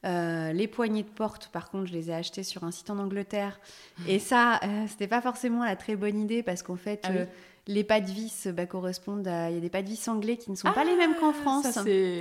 les 0.04 0.68
poignées 0.68 1.04
de 1.04 1.08
porte, 1.08 1.48
par 1.48 1.70
contre, 1.70 1.86
je 1.86 1.94
les 1.94 2.10
ai 2.10 2.14
achetées 2.14 2.42
sur 2.42 2.64
un 2.64 2.70
site 2.70 2.90
en 2.90 2.98
Angleterre. 2.98 3.58
Mm. 3.98 4.08
Et 4.08 4.18
ça, 4.18 4.60
c'était 4.88 5.08
pas 5.08 5.22
forcément 5.22 5.64
la 5.64 5.76
très 5.76 5.96
bonne 5.96 6.20
idée 6.20 6.42
parce 6.42 6.62
qu'en 6.62 6.76
fait, 6.76 7.00
ah 7.04 7.24
les 7.66 7.84
pas 7.84 8.00
de 8.00 8.10
vis 8.10 8.48
bah, 8.48 8.66
correspondent 8.66 9.26
à. 9.28 9.50
Il 9.50 9.54
y 9.54 9.58
a 9.58 9.60
des 9.60 9.70
pas 9.70 9.82
de 9.82 9.88
vis 9.88 10.08
anglais 10.08 10.36
qui 10.36 10.50
ne 10.50 10.56
sont 10.56 10.72
pas 10.72 10.84
les 10.84 10.96
mêmes 10.96 11.14
qu'en 11.14 11.30
ah, 11.30 11.34
France. 11.34 11.70
Ça, 11.70 11.82
c'est 11.84 12.20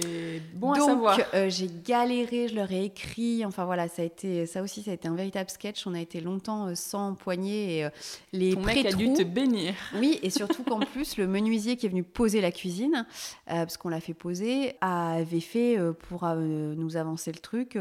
bon 0.53 0.73
à 0.73 0.79
savoir. 0.79 1.17
Donc, 1.17 1.25
euh, 1.33 1.49
j'ai 1.49 1.69
galéré, 1.85 2.47
je 2.47 2.55
leur 2.55 2.71
ai 2.71 2.85
écrit. 2.85 3.45
Enfin, 3.45 3.65
voilà, 3.65 3.87
ça, 3.87 4.01
a 4.01 4.05
été, 4.05 4.45
ça 4.45 4.61
aussi, 4.61 4.83
ça 4.83 4.91
a 4.91 4.93
été 4.93 5.07
un 5.07 5.15
véritable 5.15 5.49
sketch. 5.49 5.87
On 5.87 5.93
a 5.93 5.99
été 5.99 6.21
longtemps 6.21 6.67
euh, 6.67 6.75
sans 6.75 7.15
poignée. 7.15 7.77
Et, 7.77 7.85
euh, 7.85 7.89
les 8.33 8.53
Ton 8.53 8.61
mec 8.61 8.85
a 8.85 8.93
dû 8.93 9.13
te 9.13 9.23
bénir. 9.23 9.73
Oui, 9.95 10.19
et 10.21 10.29
surtout 10.29 10.63
qu'en 10.63 10.79
plus, 10.93 11.17
le 11.17 11.27
menuisier 11.27 11.77
qui 11.77 11.85
est 11.85 11.89
venu 11.89 12.03
poser 12.03 12.41
la 12.41 12.51
cuisine, 12.51 13.05
parce 13.45 13.77
qu'on 13.77 13.89
l'a 13.89 14.01
fait 14.01 14.13
poser, 14.13 14.75
avait 14.81 15.39
fait, 15.39 15.77
pour 16.07 16.27
nous 16.27 16.97
avancer 16.97 17.31
le 17.31 17.39
truc, 17.39 17.77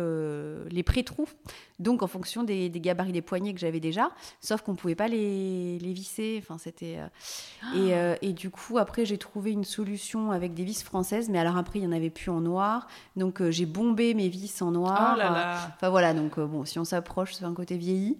les 0.70 0.82
pré-trous. 0.82 1.28
Donc, 1.78 2.02
en 2.02 2.08
fonction 2.08 2.42
des, 2.42 2.70
gabarits 2.70 3.12
des 3.12 3.22
poignées 3.22 3.54
que 3.54 3.60
j'avais 3.60 3.80
déjà, 3.80 4.10
sauf 4.40 4.62
qu'on 4.62 4.72
ne 4.72 4.76
pouvait 4.76 4.96
pas 4.96 5.06
les, 5.06 5.78
les 5.78 5.92
visser. 5.92 6.38
Enfin, 6.42 6.58
c'était. 6.58 6.98
Euh, 7.76 8.16
et, 8.20 8.32
du 8.32 8.50
coup, 8.50 8.78
après, 8.78 9.04
j'ai 9.04 9.18
trouvé 9.18 9.52
une 9.52 9.64
solution 9.64 10.32
avec 10.32 10.54
des 10.54 10.64
vis 10.64 10.82
françaises, 10.82 11.28
mais 11.28 11.38
alors 11.38 11.56
après, 11.56 11.78
il 11.78 11.86
n'y 11.86 11.88
en 11.88 11.96
avait 11.96 12.10
plus 12.10 12.30
en 12.30 12.40
noir. 12.40 12.88
Donc, 13.16 13.40
euh, 13.40 13.50
j'ai 13.50 13.66
bombé 13.66 14.14
mes 14.14 14.28
vis 14.28 14.60
en 14.60 14.72
noir. 14.72 15.12
Oh 15.14 15.18
là 15.18 15.30
là. 15.30 15.56
Enfin, 15.76 15.90
voilà, 15.90 16.14
donc 16.14 16.38
euh, 16.38 16.46
bon, 16.46 16.64
si 16.64 16.78
on 16.78 16.84
s'approche, 16.84 17.34
c'est 17.34 17.44
un 17.44 17.54
côté 17.54 17.76
vieilli. 17.76 18.18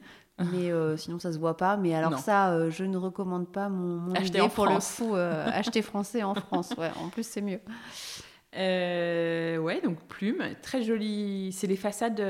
Mais 0.52 0.70
sinon, 0.96 1.18
ça 1.18 1.32
se 1.32 1.38
voit 1.38 1.56
pas. 1.56 1.76
Mais 1.76 1.96
alors, 1.96 2.16
ça, 2.20 2.70
je 2.70 2.84
ne 2.84 2.96
recommande 2.96 3.48
pas 3.48 3.68
mon, 3.68 3.96
mon 3.96 4.14
acheter 4.14 4.40
en 4.40 4.48
pour 4.48 4.66
France. 4.66 5.00
le 5.00 5.06
coup. 5.06 5.14
acheter 5.16 5.82
français 5.82 6.22
en 6.22 6.36
France. 6.36 6.74
Ouais, 6.78 6.92
en 7.02 7.08
plus, 7.08 7.26
c'est 7.26 7.40
mieux. 7.40 7.60
Ouais, 8.58 9.80
donc 9.82 9.98
plume, 10.08 10.42
très 10.62 10.82
jolie. 10.82 11.50
C'est 11.52 11.66
les 11.66 11.76
façades 11.76 12.22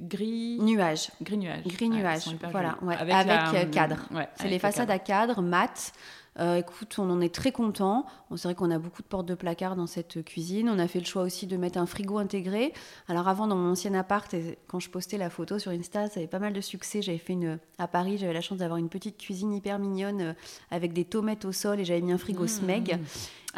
gris. 0.00 0.58
Nuage. 0.60 1.10
Gris 1.22 1.38
nuage. 1.38 1.64
Gris 1.66 1.88
nuage. 1.88 2.24
voilà, 2.50 2.78
avec, 2.98 3.70
cadre. 3.70 4.08
c'est 4.36 4.48
les 4.48 4.58
façades 4.58 4.90
à 4.90 4.98
cadre 4.98 5.42
mat. 5.42 5.92
Euh, 6.38 6.56
écoute, 6.56 6.96
on 6.98 7.08
en 7.10 7.20
est 7.20 7.34
très 7.34 7.52
content. 7.52 8.04
C'est 8.34 8.48
vrai 8.48 8.54
qu'on 8.54 8.70
a 8.70 8.78
beaucoup 8.78 9.02
de 9.02 9.06
portes 9.06 9.26
de 9.26 9.34
placard 9.34 9.76
dans 9.76 9.86
cette 9.86 10.22
cuisine. 10.24 10.68
On 10.68 10.78
a 10.78 10.86
fait 10.86 10.98
le 10.98 11.06
choix 11.06 11.22
aussi 11.22 11.46
de 11.46 11.56
mettre 11.56 11.78
un 11.78 11.86
frigo 11.86 12.18
intégré. 12.18 12.72
Alors 13.08 13.28
avant, 13.28 13.46
dans 13.46 13.56
mon 13.56 13.70
ancien 13.70 13.94
appart, 13.94 14.34
quand 14.66 14.80
je 14.80 14.90
postais 14.90 15.16
la 15.16 15.30
photo 15.30 15.58
sur 15.58 15.72
Insta, 15.72 16.08
ça 16.08 16.20
avait 16.20 16.26
pas 16.26 16.38
mal 16.38 16.52
de 16.52 16.60
succès. 16.60 17.00
J'avais 17.00 17.18
fait 17.18 17.32
une 17.32 17.58
à 17.78 17.88
Paris, 17.88 18.18
j'avais 18.18 18.34
la 18.34 18.40
chance 18.40 18.58
d'avoir 18.58 18.78
une 18.78 18.88
petite 18.88 19.16
cuisine 19.16 19.52
hyper 19.52 19.78
mignonne 19.78 20.20
euh, 20.20 20.32
avec 20.70 20.92
des 20.92 21.04
tomates 21.04 21.44
au 21.44 21.52
sol 21.52 21.80
et 21.80 21.84
j'avais 21.84 22.02
mis 22.02 22.12
un 22.12 22.18
frigo 22.18 22.44
mmh. 22.44 22.48
Smeg. 22.48 22.98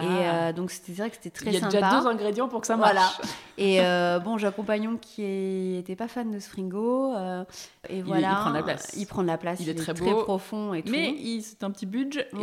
Et 0.00 0.06
ah. 0.06 0.48
euh, 0.48 0.52
donc 0.52 0.70
c'était 0.70 0.92
vrai 0.92 1.10
que 1.10 1.16
c'était 1.16 1.30
très 1.30 1.52
sympa. 1.52 1.68
Il 1.68 1.74
y 1.74 1.76
a 1.76 1.80
déjà 1.80 2.00
deux 2.00 2.06
ingrédients 2.06 2.48
pour 2.48 2.60
que 2.60 2.66
ça 2.66 2.76
marche. 2.76 2.92
Voilà. 2.92 3.10
Et 3.58 3.80
euh, 3.80 4.20
bon, 4.20 4.38
j'ai 4.38 4.46
un 4.46 4.52
compagnon 4.52 4.96
qui 4.96 5.22
n'était 5.22 5.96
pas 5.96 6.06
fan 6.06 6.30
de 6.30 6.38
ce 6.38 6.48
frigo. 6.48 7.12
Euh, 7.16 7.44
et 7.88 8.02
voilà. 8.02 8.30
Il, 8.30 8.36
prend 8.36 8.50
de 8.50 8.54
la 8.54 8.62
place. 8.62 8.92
Il 8.96 9.06
prend 9.06 9.22
de 9.22 9.26
la 9.26 9.36
place. 9.36 9.58
Il, 9.58 9.68
est, 9.68 9.74
très, 9.74 9.94
très 9.94 10.14
profond 10.14 10.74
et 10.74 10.84
tout. 10.84 10.92
Mais 10.92 11.16
c'est 11.42 11.64
un 11.64 11.72
petit 11.72 11.86
budget 11.86 12.28
et, 12.32 12.36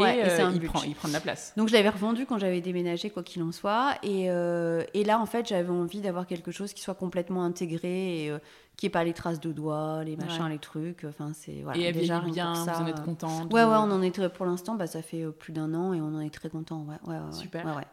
il, 0.53 0.61
Prend, 0.67 0.83
il 0.83 0.93
prend 0.93 1.07
de 1.07 1.13
la 1.13 1.21
place. 1.21 1.53
Donc 1.55 1.69
je 1.69 1.73
l'avais 1.73 1.87
revendu 1.87 2.25
quand 2.25 2.37
j'avais 2.37 2.59
déménagé, 2.59 3.09
quoi 3.09 3.23
qu'il 3.23 3.41
en 3.43 3.53
soit. 3.53 3.93
Et, 4.03 4.25
et 4.25 5.03
là, 5.05 5.21
en 5.21 5.25
fait, 5.25 5.47
j'avais 5.47 5.69
envie 5.69 6.01
d'avoir 6.01 6.27
quelque 6.27 6.51
chose 6.51 6.73
qui 6.73 6.81
soit 6.81 6.95
complètement 6.95 7.45
intégré 7.45 8.25
et 8.25 8.33
qui 8.77 8.85
est 8.85 8.89
pas 8.89 9.03
les 9.03 9.13
traces 9.13 9.39
de 9.39 9.51
doigts, 9.51 10.03
les 10.03 10.15
machins, 10.15 10.47
les 10.49 10.59
trucs. 10.59 11.05
Enfin, 11.05 11.31
c'est 11.33 11.61
voilà. 11.63 11.79
Et 11.79 11.91
déjà 11.91 12.19
bien, 12.19 12.53
vous 12.53 12.69
en 12.69 12.87
êtes 12.87 13.03
contente. 13.03 13.53
Ouais, 13.53 13.63
ouais, 13.63 13.77
on 13.77 13.91
en 13.91 14.01
est 14.01 14.13
très, 14.13 14.29
pour 14.29 14.45
l'instant, 14.45 14.75
bah, 14.75 14.87
ça 14.87 15.01
fait 15.01 15.25
plus 15.31 15.53
d'un 15.53 15.73
an 15.73 15.93
et 15.93 16.01
on 16.01 16.15
en 16.15 16.19
est 16.19 16.33
très 16.33 16.49
content. 16.49 16.85
Ouais, 16.87 16.97
ouais, 17.07 17.19
Super. 17.31 17.65
Ouais, 17.65 17.83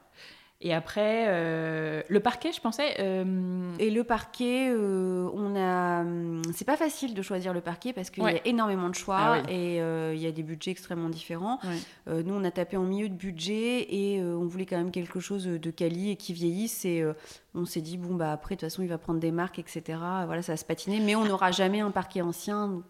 et 0.64 0.72
après, 0.72 1.24
euh, 1.26 2.02
le 2.08 2.20
parquet, 2.20 2.52
je 2.52 2.60
pensais. 2.60 2.94
Euh, 3.00 3.74
et 3.80 3.90
le 3.90 4.04
parquet, 4.04 4.68
euh, 4.70 5.28
on 5.34 5.56
a. 5.56 6.02
Hum, 6.02 6.40
c'est 6.54 6.64
pas 6.64 6.76
facile 6.76 7.14
de 7.14 7.22
choisir 7.22 7.52
le 7.52 7.60
parquet 7.60 7.92
parce 7.92 8.10
qu'il 8.10 8.22
y 8.22 8.26
a 8.26 8.46
énormément 8.46 8.88
de 8.88 8.94
choix 8.94 9.18
ah 9.18 9.50
et 9.50 9.78
il 9.78 10.20
y 10.20 10.26
a 10.26 10.30
des 10.30 10.44
budgets 10.44 10.70
extrêmement 10.70 11.08
différents. 11.08 11.58
nous, 12.06 12.34
on 12.34 12.44
a 12.44 12.50
tapé 12.52 12.76
en 12.76 12.84
milieu 12.84 13.08
de 13.08 13.14
budget 13.14 13.92
et 13.92 14.22
on 14.22 14.46
voulait 14.46 14.66
quand 14.66 14.76
même 14.76 14.92
quelque 14.92 15.18
chose 15.18 15.46
de 15.46 15.70
quali 15.70 16.10
et 16.10 16.16
qui 16.16 16.32
vieillisse. 16.32 16.84
Et 16.84 17.04
on 17.54 17.66
s'est 17.66 17.80
dit, 17.80 17.98
bon, 17.98 18.14
bah 18.14 18.32
après, 18.32 18.54
de 18.54 18.60
toute 18.60 18.70
façon, 18.70 18.82
il 18.82 18.88
va 18.88 18.98
prendre 18.98 19.20
des 19.20 19.30
marques, 19.30 19.58
etc. 19.58 19.82
Voilà, 20.26 20.40
ça 20.42 20.52
va 20.52 20.56
se 20.56 20.64
patiner. 20.64 21.00
Mais 21.00 21.14
on 21.14 21.24
n'aura 21.24 21.50
jamais 21.50 21.80
un 21.80 21.90
parquet 21.90 22.22
ancien 22.22 22.82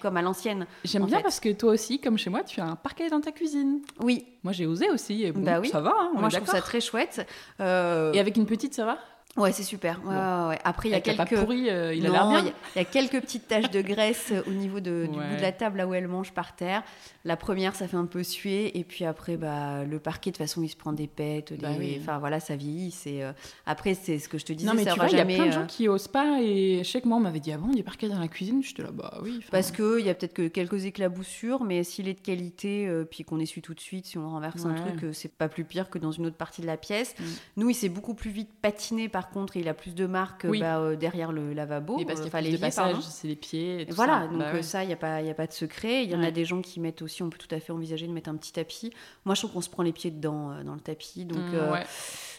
comme 0.00 0.16
à 0.16 0.22
l'ancienne. 0.22 0.66
J'aime 0.84 1.06
bien 1.06 1.20
parce 1.20 1.40
que 1.40 1.50
toi 1.52 1.72
aussi, 1.72 2.00
comme 2.00 2.18
chez 2.18 2.30
moi, 2.30 2.42
tu 2.42 2.60
as 2.60 2.66
un 2.66 2.76
parquet 2.76 3.08
dans 3.08 3.20
ta 3.20 3.32
cuisine. 3.32 3.80
Oui. 4.00 4.26
Moi, 4.42 4.52
j'ai 4.52 4.66
osé 4.66 4.90
aussi. 4.90 5.22
Et 5.24 5.32
bon, 5.32 5.42
bah 5.42 5.60
oui. 5.60 5.68
ça 5.68 5.80
va. 5.80 5.94
Hein, 5.96 6.10
moi, 6.14 6.28
je 6.28 6.36
trouve 6.36 6.48
ça 6.48 6.60
très 6.60 6.80
chouette. 6.80 7.26
Euh, 7.60 8.12
et 8.12 8.20
avec 8.20 8.36
une 8.36 8.46
petite, 8.46 8.74
ça 8.74 8.84
va? 8.84 8.98
Ouais, 9.36 9.50
c'est 9.52 9.62
super. 9.62 10.00
Ouais, 10.04 10.58
Après, 10.62 10.90
il 10.90 10.92
y 10.92 10.94
a 10.94 11.00
quelques. 11.00 11.38
pourri, 11.38 11.70
euh, 11.70 11.94
il 11.94 12.06
a 12.06 12.10
l'air 12.10 12.28
bien. 12.28 12.52
Il 12.74 12.78
y, 12.78 12.82
a 12.82 12.84
quelques 12.84 13.18
petites 13.18 13.48
taches 13.48 13.70
de 13.70 13.80
graisse 13.80 14.28
euh, 14.30 14.42
au 14.46 14.50
niveau 14.50 14.80
de, 14.80 15.08
du 15.10 15.18
bout 15.18 15.36
de 15.36 15.40
la 15.40 15.52
table, 15.52 15.78
là 15.78 15.86
où 15.86 15.94
elle 15.94 16.06
mange 16.06 16.32
par 16.32 16.54
terre. 16.54 16.82
La 17.24 17.38
première, 17.38 17.74
ça 17.74 17.88
fait 17.88 17.96
un 17.96 18.04
peu 18.04 18.22
suer. 18.22 18.76
Et 18.78 18.84
puis 18.84 19.06
après, 19.06 19.38
bah, 19.38 19.84
le 19.84 19.98
parquet, 19.98 20.30
de 20.30 20.36
toute 20.36 20.44
façon, 20.44 20.62
il 20.62 20.68
se 20.68 20.76
prend 20.76 20.92
des 20.92 21.06
pètes. 21.06 21.58
Bah 21.58 21.70
enfin, 21.98 22.18
voilà, 22.18 22.40
ça 22.40 22.56
vieillit. 22.56 22.90
C'est, 22.90 23.22
euh, 23.22 23.32
Après, 23.64 23.94
c'est 23.94 24.18
ce 24.18 24.28
que 24.28 24.36
je 24.36 24.44
te 24.44 24.52
disais. 24.52 24.68
Non, 24.68 24.74
mais 24.74 24.84
tu 24.84 24.94
vois, 24.94 25.08
il 25.08 25.16
y 25.16 25.20
a 25.20 25.24
plein 25.24 25.46
de 25.46 25.52
gens 25.52 25.66
qui 25.66 25.88
osent 25.88 26.08
pas. 26.08 26.42
Et 26.42 26.84
chaque 26.84 27.06
mois, 27.06 27.16
on 27.16 27.20
m'avait 27.20 27.40
dit, 27.40 27.52
ah 27.52 27.58
bon, 27.58 27.68
il 27.72 27.78
y 27.78 27.80
a 27.80 27.84
parquet 27.84 28.08
dans 28.10 28.20
la 28.20 28.28
cuisine 28.28 28.62
J'étais 28.62 28.82
là, 28.82 28.90
bah 28.92 29.18
oui. 29.22 29.40
Parce 29.50 29.70
qu'il 29.70 30.00
y 30.00 30.10
a 30.10 30.14
peut-être 30.14 30.34
que 30.34 30.48
quelques 30.48 30.84
éclaboussures. 30.84 31.64
Mais 31.64 31.84
s'il 31.84 32.06
est 32.06 32.14
de 32.14 32.20
qualité, 32.20 32.86
puis 33.10 33.24
qu'on 33.24 33.40
essuie 33.40 33.62
tout 33.62 33.72
de 33.72 33.80
suite, 33.80 34.04
si 34.04 34.18
on 34.18 34.28
renverse 34.28 34.66
un 34.66 34.74
truc, 34.74 35.14
c'est 35.14 35.32
pas 35.32 35.48
plus 35.48 35.64
pire 35.64 35.88
que 35.88 35.98
dans 35.98 36.12
une 36.12 36.26
autre 36.26 36.36
partie 36.36 36.60
de 36.60 36.66
la 36.66 36.76
pièce. 36.76 37.14
Mm. 37.18 37.24
Nous, 37.56 37.70
il 37.70 37.74
s'est 37.74 37.88
beaucoup 37.88 38.14
plus 38.14 38.30
vite 38.30 38.50
patiné, 38.60 39.08
par 39.08 39.21
contre. 39.30 39.56
Et 39.56 39.60
il 39.60 39.68
a 39.68 39.74
plus 39.74 39.94
de 39.94 40.02
de 40.02 40.06
marque 40.06 40.46
bah, 40.46 40.78
euh, 40.78 40.96
derrière 40.96 41.32
le 41.32 41.52
lavabo. 41.52 42.04
parce 42.04 42.20
qu'il 42.20 42.50
y 42.50 42.54
a 42.54 42.58
passages, 42.58 43.00
c'est 43.00 43.28
les 43.28 43.36
pieds. 43.36 43.82
Et 43.82 43.84
voilà, 43.92 44.26
donc 44.26 44.38
bah 44.38 44.52
euh, 44.54 44.62
ça, 44.62 44.84
il 44.84 44.88
n'y 44.88 44.92
a, 44.92 44.96
pas, 44.96 45.22
y 45.22 45.30
a 45.30 45.34
pas 45.34 45.46
de 45.46 45.52
secret. 45.52 46.04
Il 46.04 46.10
y 46.10 46.14
en 46.14 46.22
a 46.22 46.30
des 46.30 46.44
gens 46.44 46.60
qui 46.60 46.80
mettent 46.80 47.02
aussi, 47.02 47.22
on 47.22 47.30
peut 47.30 47.38
tout 47.38 47.52
à 47.54 47.60
fait 47.60 47.72
envisager 47.72 48.06
de 48.06 48.12
mettre 48.12 48.28
un 48.28 48.36
petit 48.36 48.52
tapis. 48.52 48.92
Moi, 49.24 49.34
je 49.34 49.40
trouve 49.40 49.52
qu'on 49.52 49.60
se 49.60 49.70
prend 49.70 49.82
les 49.82 49.92
pieds 49.92 50.10
dedans, 50.10 50.50
euh, 50.50 50.64
dans 50.64 50.74
le 50.74 50.80
tapis. 50.80 51.24
Donc, 51.24 51.38
mmh, 51.38 51.84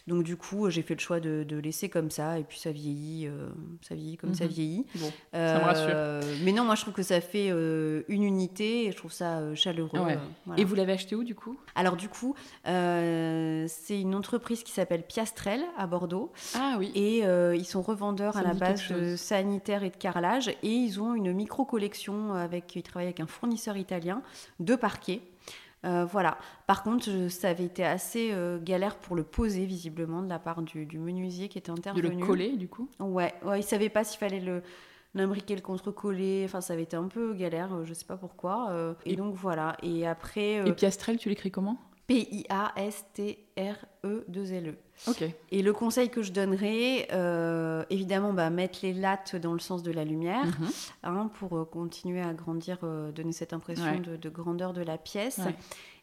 donc 0.05 0.23
du 0.23 0.35
coup, 0.35 0.69
j'ai 0.69 0.81
fait 0.81 0.95
le 0.95 0.99
choix 0.99 1.19
de, 1.21 1.45
laisser 1.63 1.87
comme 1.87 2.11
ça, 2.11 2.37
et 2.37 2.43
puis 2.43 2.59
ça 2.59 2.71
vieillit, 2.71 3.27
euh, 3.27 3.47
ça 3.81 3.95
vieillit 3.95 4.17
comme 4.17 4.33
ça 4.33 4.43
mhm. 4.45 4.49
vieillit. 4.49 4.85
Bon, 4.95 5.11
ça 5.31 5.59
me 5.59 5.63
rassure. 5.63 5.91
Euh, 5.93 6.21
mais 6.43 6.51
non, 6.51 6.65
moi 6.65 6.75
je 6.75 6.81
trouve 6.81 6.93
que 6.93 7.03
ça 7.03 7.21
fait 7.21 7.49
euh, 7.51 8.03
une 8.09 8.23
unité, 8.23 8.85
et 8.85 8.91
je 8.91 8.97
trouve 8.97 9.13
ça 9.13 9.55
chaleureux. 9.55 9.99
Et 10.57 10.65
vous 10.65 10.75
l'avez 10.75 10.93
acheté 10.93 11.15
où 11.15 11.23
du 11.23 11.35
coup? 11.35 11.57
Alors 11.75 11.95
du 11.95 12.09
coup, 12.09 12.35
c'est 12.65 14.01
une 14.01 14.15
entreprise 14.15 14.63
qui 14.63 14.71
s'appelle 14.71 15.03
Piastrel 15.03 15.61
à 15.77 15.87
Bordeaux. 15.87 16.31
Ah 16.55 16.75
oui. 16.79 16.91
Et 16.95 17.19
ils 17.55 17.65
sont 17.65 17.81
revendeurs 17.81 18.35
à 18.35 18.43
la 18.43 18.53
base 18.53 18.89
de 18.89 19.15
sanitaire 19.15 19.83
et 19.83 19.89
de 19.89 19.97
carrelage, 19.97 20.49
et 20.49 20.69
ils 20.69 20.99
ont 20.99 21.15
une 21.15 21.31
micro 21.31 21.63
collection 21.63 22.33
avec, 22.33 22.75
ils 22.75 22.83
travaillent 22.83 23.07
avec 23.07 23.21
un 23.21 23.27
fournisseur 23.27 23.77
italien 23.77 24.21
de 24.59 24.75
parquets. 24.75 25.21
Euh, 25.85 26.05
voilà. 26.05 26.37
Par 26.67 26.83
contre, 26.83 27.09
ça 27.29 27.49
avait 27.49 27.65
été 27.65 27.83
assez 27.83 28.29
euh, 28.31 28.59
galère 28.61 28.95
pour 28.95 29.15
le 29.15 29.23
poser, 29.23 29.65
visiblement, 29.65 30.21
de 30.21 30.29
la 30.29 30.37
part 30.39 30.61
du, 30.61 30.87
menuisier 30.97 31.49
qui 31.49 31.57
était 31.57 31.71
intervenu. 31.71 32.03
De 32.03 32.09
le 32.09 32.25
coller, 32.25 32.55
du 32.55 32.67
coup? 32.67 32.89
Ouais, 32.99 33.33
ouais 33.43 33.59
il 33.59 33.63
savait 33.63 33.89
pas 33.89 34.03
s'il 34.03 34.19
fallait 34.19 34.39
le 34.39 34.61
l'imbriquer, 35.15 35.55
le 35.55 35.61
contre-coller. 35.61 36.43
Enfin, 36.45 36.61
ça 36.61 36.73
avait 36.73 36.81
été 36.83 36.95
un 36.95 37.07
peu 37.07 37.33
galère, 37.35 37.73
euh, 37.73 37.85
je 37.85 37.93
sais 37.93 38.05
pas 38.05 38.17
pourquoi. 38.17 38.95
et, 39.05 39.15
donc, 39.15 39.35
voilà. 39.35 39.77
Et 39.83 40.07
après... 40.07 40.67
Et 40.67 40.73
Piastrel, 40.73 41.17
tu 41.17 41.29
l'écris 41.29 41.51
comment? 41.51 41.77
P-I-A-S-T-R-E-2-L-E. 42.07 44.75
Et 45.51 45.61
le 45.61 45.73
conseil 45.73 46.09
que 46.09 46.21
je 46.21 46.31
donnerais, 46.31 47.07
euh, 47.11 47.83
évidemment, 47.89 48.33
bah, 48.33 48.49
mettre 48.49 48.79
les 48.83 48.93
lattes 48.93 49.35
dans 49.35 49.53
le 49.53 49.59
sens 49.59 49.83
de 49.83 49.91
la 49.91 50.03
lumière 50.03 50.45
mhm. 50.45 50.67
hein, 51.03 51.31
pour 51.39 51.57
euh, 51.57 51.65
continuer 51.65 52.21
à 52.21 52.33
grandir, 52.33 52.77
euh, 52.83 53.11
donner 53.11 53.33
cette 53.33 53.53
impression 53.53 53.99
de, 53.99 54.29
grandeur 54.29 54.73
de 54.73 54.81
la 54.81 54.97
pièce. 54.97 55.41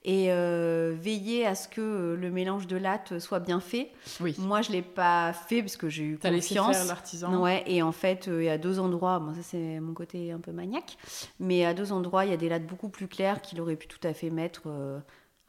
Et 0.03 0.29
veiller 0.29 1.45
à 1.47 1.55
ce 1.55 1.69
que 1.69 2.17
le 2.19 2.31
mélange 2.31 2.67
de 2.67 2.77
lattes 2.77 3.19
soit 3.19 3.39
bien 3.39 3.61
fait. 3.61 3.91
Oui. 4.21 4.35
Moi, 4.39 4.63
je 4.63 4.71
ne 4.71 4.77
l'ai 4.77 4.83
pas 4.83 5.35
fait 5.35 5.61
parce 5.61 5.77
que 5.77 5.91
j'ai 5.91 6.05
eu 6.05 6.19
As 6.23 6.31
confiance. 6.31 6.89
l'artisan. 6.89 7.43
Ouais, 7.43 7.63
et 7.67 7.83
en 7.83 7.93
fait, 7.93 8.27
il 8.33 8.45
y 8.45 8.49
a 8.49 8.57
deux 8.57 8.81
endroits, 8.81 9.19
bon, 9.19 9.35
ça 9.35 9.43
c'est 9.43 9.79
mon 9.79 9.93
côté 9.93 10.33
un 10.33 10.39
peu 10.39 10.53
maniaque, 10.53 10.97
mais 11.39 11.67
à 11.67 11.75
deux 11.75 11.93
endroits, 11.93 12.25
il 12.25 12.31
y 12.31 12.35
a 12.35 12.39
des 12.39 12.49
lattes 12.49 12.67
beaucoup 12.67 12.89
plus 12.89 13.09
claires 13.09 13.43
qu'il 13.43 13.61
aurait 13.61 13.77
pu 13.77 13.89
tout 13.89 14.01
à 14.03 14.15
fait 14.15 14.31
mettre 14.31 14.63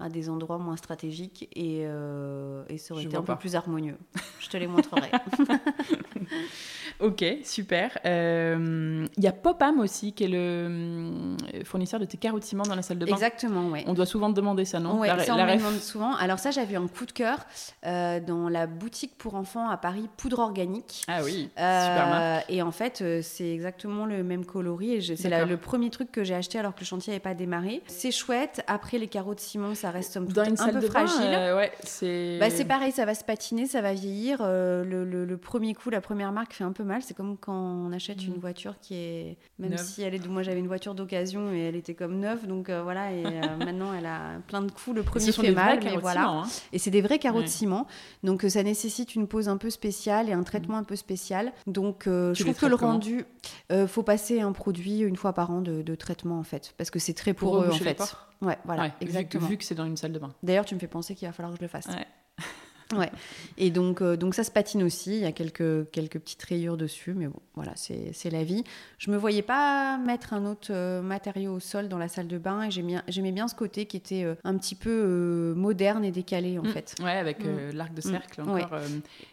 à 0.01 0.09
des 0.09 0.29
endroits 0.29 0.57
moins 0.57 0.77
stratégiques 0.77 1.47
et, 1.55 1.83
euh, 1.85 2.63
et 2.69 2.77
ça 2.77 2.93
aurait 2.93 3.03
été 3.03 3.15
un 3.15 3.21
peu 3.21 3.35
plus 3.35 3.55
harmonieux. 3.55 3.97
Je 4.39 4.49
te 4.49 4.57
les 4.57 4.67
montrerai. 4.67 5.11
ok, 6.99 7.23
super. 7.43 7.91
Il 8.03 8.09
euh, 8.09 9.07
y 9.17 9.27
a 9.27 9.31
Popam 9.31 9.79
aussi, 9.79 10.13
qui 10.13 10.23
est 10.23 10.27
le 10.27 10.37
euh, 10.37 11.63
fournisseur 11.63 11.99
de 11.99 12.05
tes 12.05 12.17
carottes 12.17 12.43
ciment 12.43 12.63
dans 12.63 12.75
la 12.75 12.81
salle 12.81 12.97
de 12.97 13.05
bain. 13.05 13.13
Exactement, 13.13 13.69
oui. 13.69 13.83
On 13.85 13.93
doit 13.93 14.07
souvent 14.07 14.31
te 14.31 14.35
demander 14.35 14.65
ça, 14.65 14.79
non? 14.79 14.99
Oui, 14.99 15.07
ça 15.07 15.35
on 15.35 15.45
me 15.45 15.57
demande 15.57 15.79
souvent. 15.79 16.15
Alors 16.15 16.39
ça, 16.39 16.51
j'avais 16.51 16.75
un 16.75 16.87
coup 16.87 17.05
de 17.05 17.11
cœur 17.11 17.45
dans 17.83 18.49
la 18.49 18.67
boutique 18.67 19.17
pour 19.17 19.35
enfants 19.35 19.69
à 19.69 19.77
Paris, 19.77 20.09
Poudre 20.17 20.39
Organique. 20.39 21.03
Ah 21.07 21.21
oui, 21.23 21.49
super 21.55 22.07
marque. 22.09 22.45
Et 22.49 22.61
en 22.61 22.71
fait, 22.71 23.03
c'est 23.21 23.53
exactement 23.53 24.05
le 24.05 24.23
même 24.23 24.45
coloris. 24.45 25.11
Et 25.11 25.15
c'est 25.15 25.45
le 25.45 25.57
premier 25.57 25.89
truc 25.89 26.11
que 26.11 26.23
j'ai 26.23 26.35
acheté 26.35 26.57
alors 26.57 26.73
que 26.73 26.79
le 26.81 26.85
chantier 26.85 27.11
n'avait 27.11 27.19
pas 27.19 27.35
démarré. 27.35 27.81
C'est 27.87 28.11
chouette. 28.11 28.63
Après, 28.67 28.97
les 28.97 29.07
carreaux 29.07 29.35
de 29.35 29.39
ciment, 29.39 29.75
ça 29.75 29.90
reste 29.91 30.17
un, 30.17 30.21
Dans 30.21 30.43
une 30.43 30.59
un 30.59 30.73
peu 30.73 30.81
fragile. 30.81 31.21
Euh, 31.21 31.55
ouais, 31.55 31.71
c'est 31.83 32.37
bah, 32.39 32.47
pareil, 32.67 32.91
ça 32.91 33.05
va 33.05 33.15
se 33.15 33.23
patiner, 33.23 33.65
ça 33.65 33.81
va 33.81 33.93
vieillir. 33.93 34.39
Euh, 34.41 34.83
le, 34.83 35.03
le, 35.05 35.37
premier 35.37 35.73
coup, 35.73 35.89
la 35.89 36.01
première 36.01 36.31
marque 36.31 36.53
fait 36.53 36.63
un 36.63 36.71
peu 36.71 36.83
mal. 36.83 37.01
C'est 37.01 37.13
comme 37.13 37.37
quand 37.37 37.53
on 37.53 37.91
achète 37.91 38.25
une 38.25 38.35
mm. 38.35 38.39
voiture 38.39 38.75
qui 38.81 38.95
est. 38.95 39.37
Même 39.59 39.77
si 39.77 40.01
elle 40.01 40.15
est. 40.15 40.27
Moi, 40.27 40.43
j'avais 40.43 40.59
une 40.59 40.67
voiture 40.67 40.95
d'occasion 40.95 41.51
et 41.53 41.59
elle 41.59 41.75
était 41.75 41.93
comme 41.93 42.19
neuve. 42.19 42.47
Donc 42.47 42.69
euh, 42.69 42.81
voilà, 42.81 43.11
et 43.11 43.23
maintenant, 43.59 43.93
elle 43.93 44.05
a 44.05 44.39
plein 44.47 44.61
de 44.61 44.71
coups. 44.71 44.95
Le 44.95 45.03
premier 45.03 45.31
fait 45.31 45.51
mal, 45.51 45.79
mais 45.83 45.97
voilà. 45.97 46.27
Hein. 46.27 46.43
Et 46.73 46.79
c'est 46.79 46.91
des 46.91 47.01
vrais 47.01 47.19
carreaux 47.19 47.41
de 47.41 47.47
ciment. 47.47 47.87
Donc 48.23 48.43
ça 48.43 48.63
nécessite 48.63 49.15
une 49.15 49.27
pose 49.27 49.49
un 49.49 49.57
peu 49.57 49.69
spéciale 49.69 50.29
et 50.29 50.33
un 50.33 50.43
traitement 50.43 50.77
un 50.77 50.83
peu 50.83 50.95
spécial. 50.95 51.53
Donc 51.67 52.03
je 52.05 52.43
trouve 52.43 52.57
que 52.57 52.65
le 52.65 52.75
rendu. 52.75 53.25
faut 53.87 54.03
passer 54.03 54.41
un 54.41 54.51
produit 54.51 54.99
une 54.99 55.15
fois 55.15 55.33
par 55.33 55.51
an 55.51 55.61
de, 55.61 55.81
de 55.81 55.95
traitement 55.95 56.39
en 56.39 56.43
fait. 56.43 56.73
Parce 56.77 56.89
que 56.89 56.99
c'est 56.99 57.13
très 57.13 57.33
poreux 57.33 57.69
en 57.69 57.73
fait. 57.73 57.97
Ouais, 58.41 58.57
voilà, 58.65 58.91
exactement. 59.01 59.47
Vu, 59.47 59.57
que 59.57 59.63
c'est 59.63 59.75
dans 59.75 59.85
une 59.85 59.97
salle 59.97 60.13
de 60.13 60.19
bain. 60.19 60.33
D'ailleurs, 60.41 60.65
tu 60.65 60.73
me 60.73 60.79
fais 60.79 60.87
penser 60.87 61.15
qu'il 61.15 61.27
va 61.27 61.33
falloir 61.33 61.53
que 61.53 61.57
je 61.59 61.63
le 61.63 61.67
fasse. 61.67 61.87
Ouais. 61.87 62.07
ouais. 62.97 63.11
Et 63.59 63.69
donc, 63.69 64.01
euh, 64.01 64.17
donc 64.17 64.33
ça 64.33 64.43
se 64.43 64.49
patine 64.49 64.81
aussi. 64.81 65.15
Il 65.15 65.21
y 65.21 65.25
a 65.25 65.31
quelques, 65.31 65.91
quelques 65.91 66.19
petites 66.19 66.41
rayures 66.41 66.75
dessus, 66.75 67.13
mais 67.13 67.27
bon, 67.27 67.39
voilà, 67.53 67.73
c'est 67.75 68.29
la 68.31 68.43
vie. 68.43 68.63
Je 68.97 69.11
me 69.11 69.17
voyais 69.17 69.43
pas 69.43 69.99
mettre 69.99 70.33
un 70.33 70.47
autre 70.47 70.69
euh, 70.71 71.03
matériau 71.03 71.53
au 71.53 71.59
sol 71.59 71.87
dans 71.87 71.99
la 71.99 72.07
salle 72.07 72.27
de 72.27 72.39
bain 72.39 72.63
et 72.63 72.71
j'aimais 72.71 73.31
bien 73.31 73.47
ce 73.47 73.53
côté 73.53 73.85
qui 73.85 73.97
était 73.97 74.23
euh, 74.23 74.33
un 74.43 74.57
petit 74.57 74.75
peu 74.75 75.53
moderne 75.55 76.03
et 76.03 76.11
décalé 76.11 76.57
en 76.57 76.63
mm. 76.63 76.69
fait. 76.69 76.95
Ouais, 76.99 77.11
avec 77.11 77.45
mm. 77.45 77.73
l'arc 77.73 77.93
de 77.93 78.01
cercle 78.01 78.41
mm. 78.41 78.49
encore. 78.49 78.79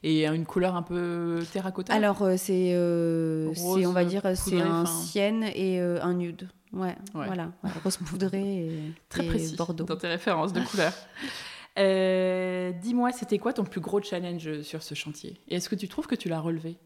et 0.03 0.27
une 0.27 0.45
couleur 0.45 0.77
un 0.77 0.83
peu 0.83 1.43
terracotta. 1.51 1.95
Alors, 1.95 2.29
c'est, 2.37 2.77
on 2.77 3.93
va 3.93 4.05
dire, 4.05 4.23
c'est 4.35 4.61
un 4.61 4.85
cienne 4.85 5.45
et 5.55 5.81
un 5.81 6.13
nude. 6.13 6.49
Ouais, 6.73 6.97
voilà. 7.15 7.53
Rose 7.83 7.97
poudrée 7.97 8.67
et, 8.67 8.93
Très 9.09 9.25
précis 9.25 9.57
Bordeaux. 9.57 9.85
dans 9.85 9.97
tes 9.97 10.09
références 10.09 10.53
de 10.53 10.61
couleurs. 10.61 10.95
Euh, 11.79 12.73
dis-moi, 12.73 13.13
c'était 13.13 13.39
quoi 13.39 13.53
ton 13.53 13.63
plus 13.63 13.81
gros 13.81 14.03
challenge 14.03 14.63
sur 14.63 14.83
ce 14.83 14.97
chantier? 14.97 15.41
Et 15.47 15.55
est-ce 15.55 15.69
que 15.69 15.77
tu 15.77 15.87
trouves 15.87 16.09
que 16.09 16.17
tu 16.17 16.29
l'as 16.29 16.41
relevé? 16.41 16.77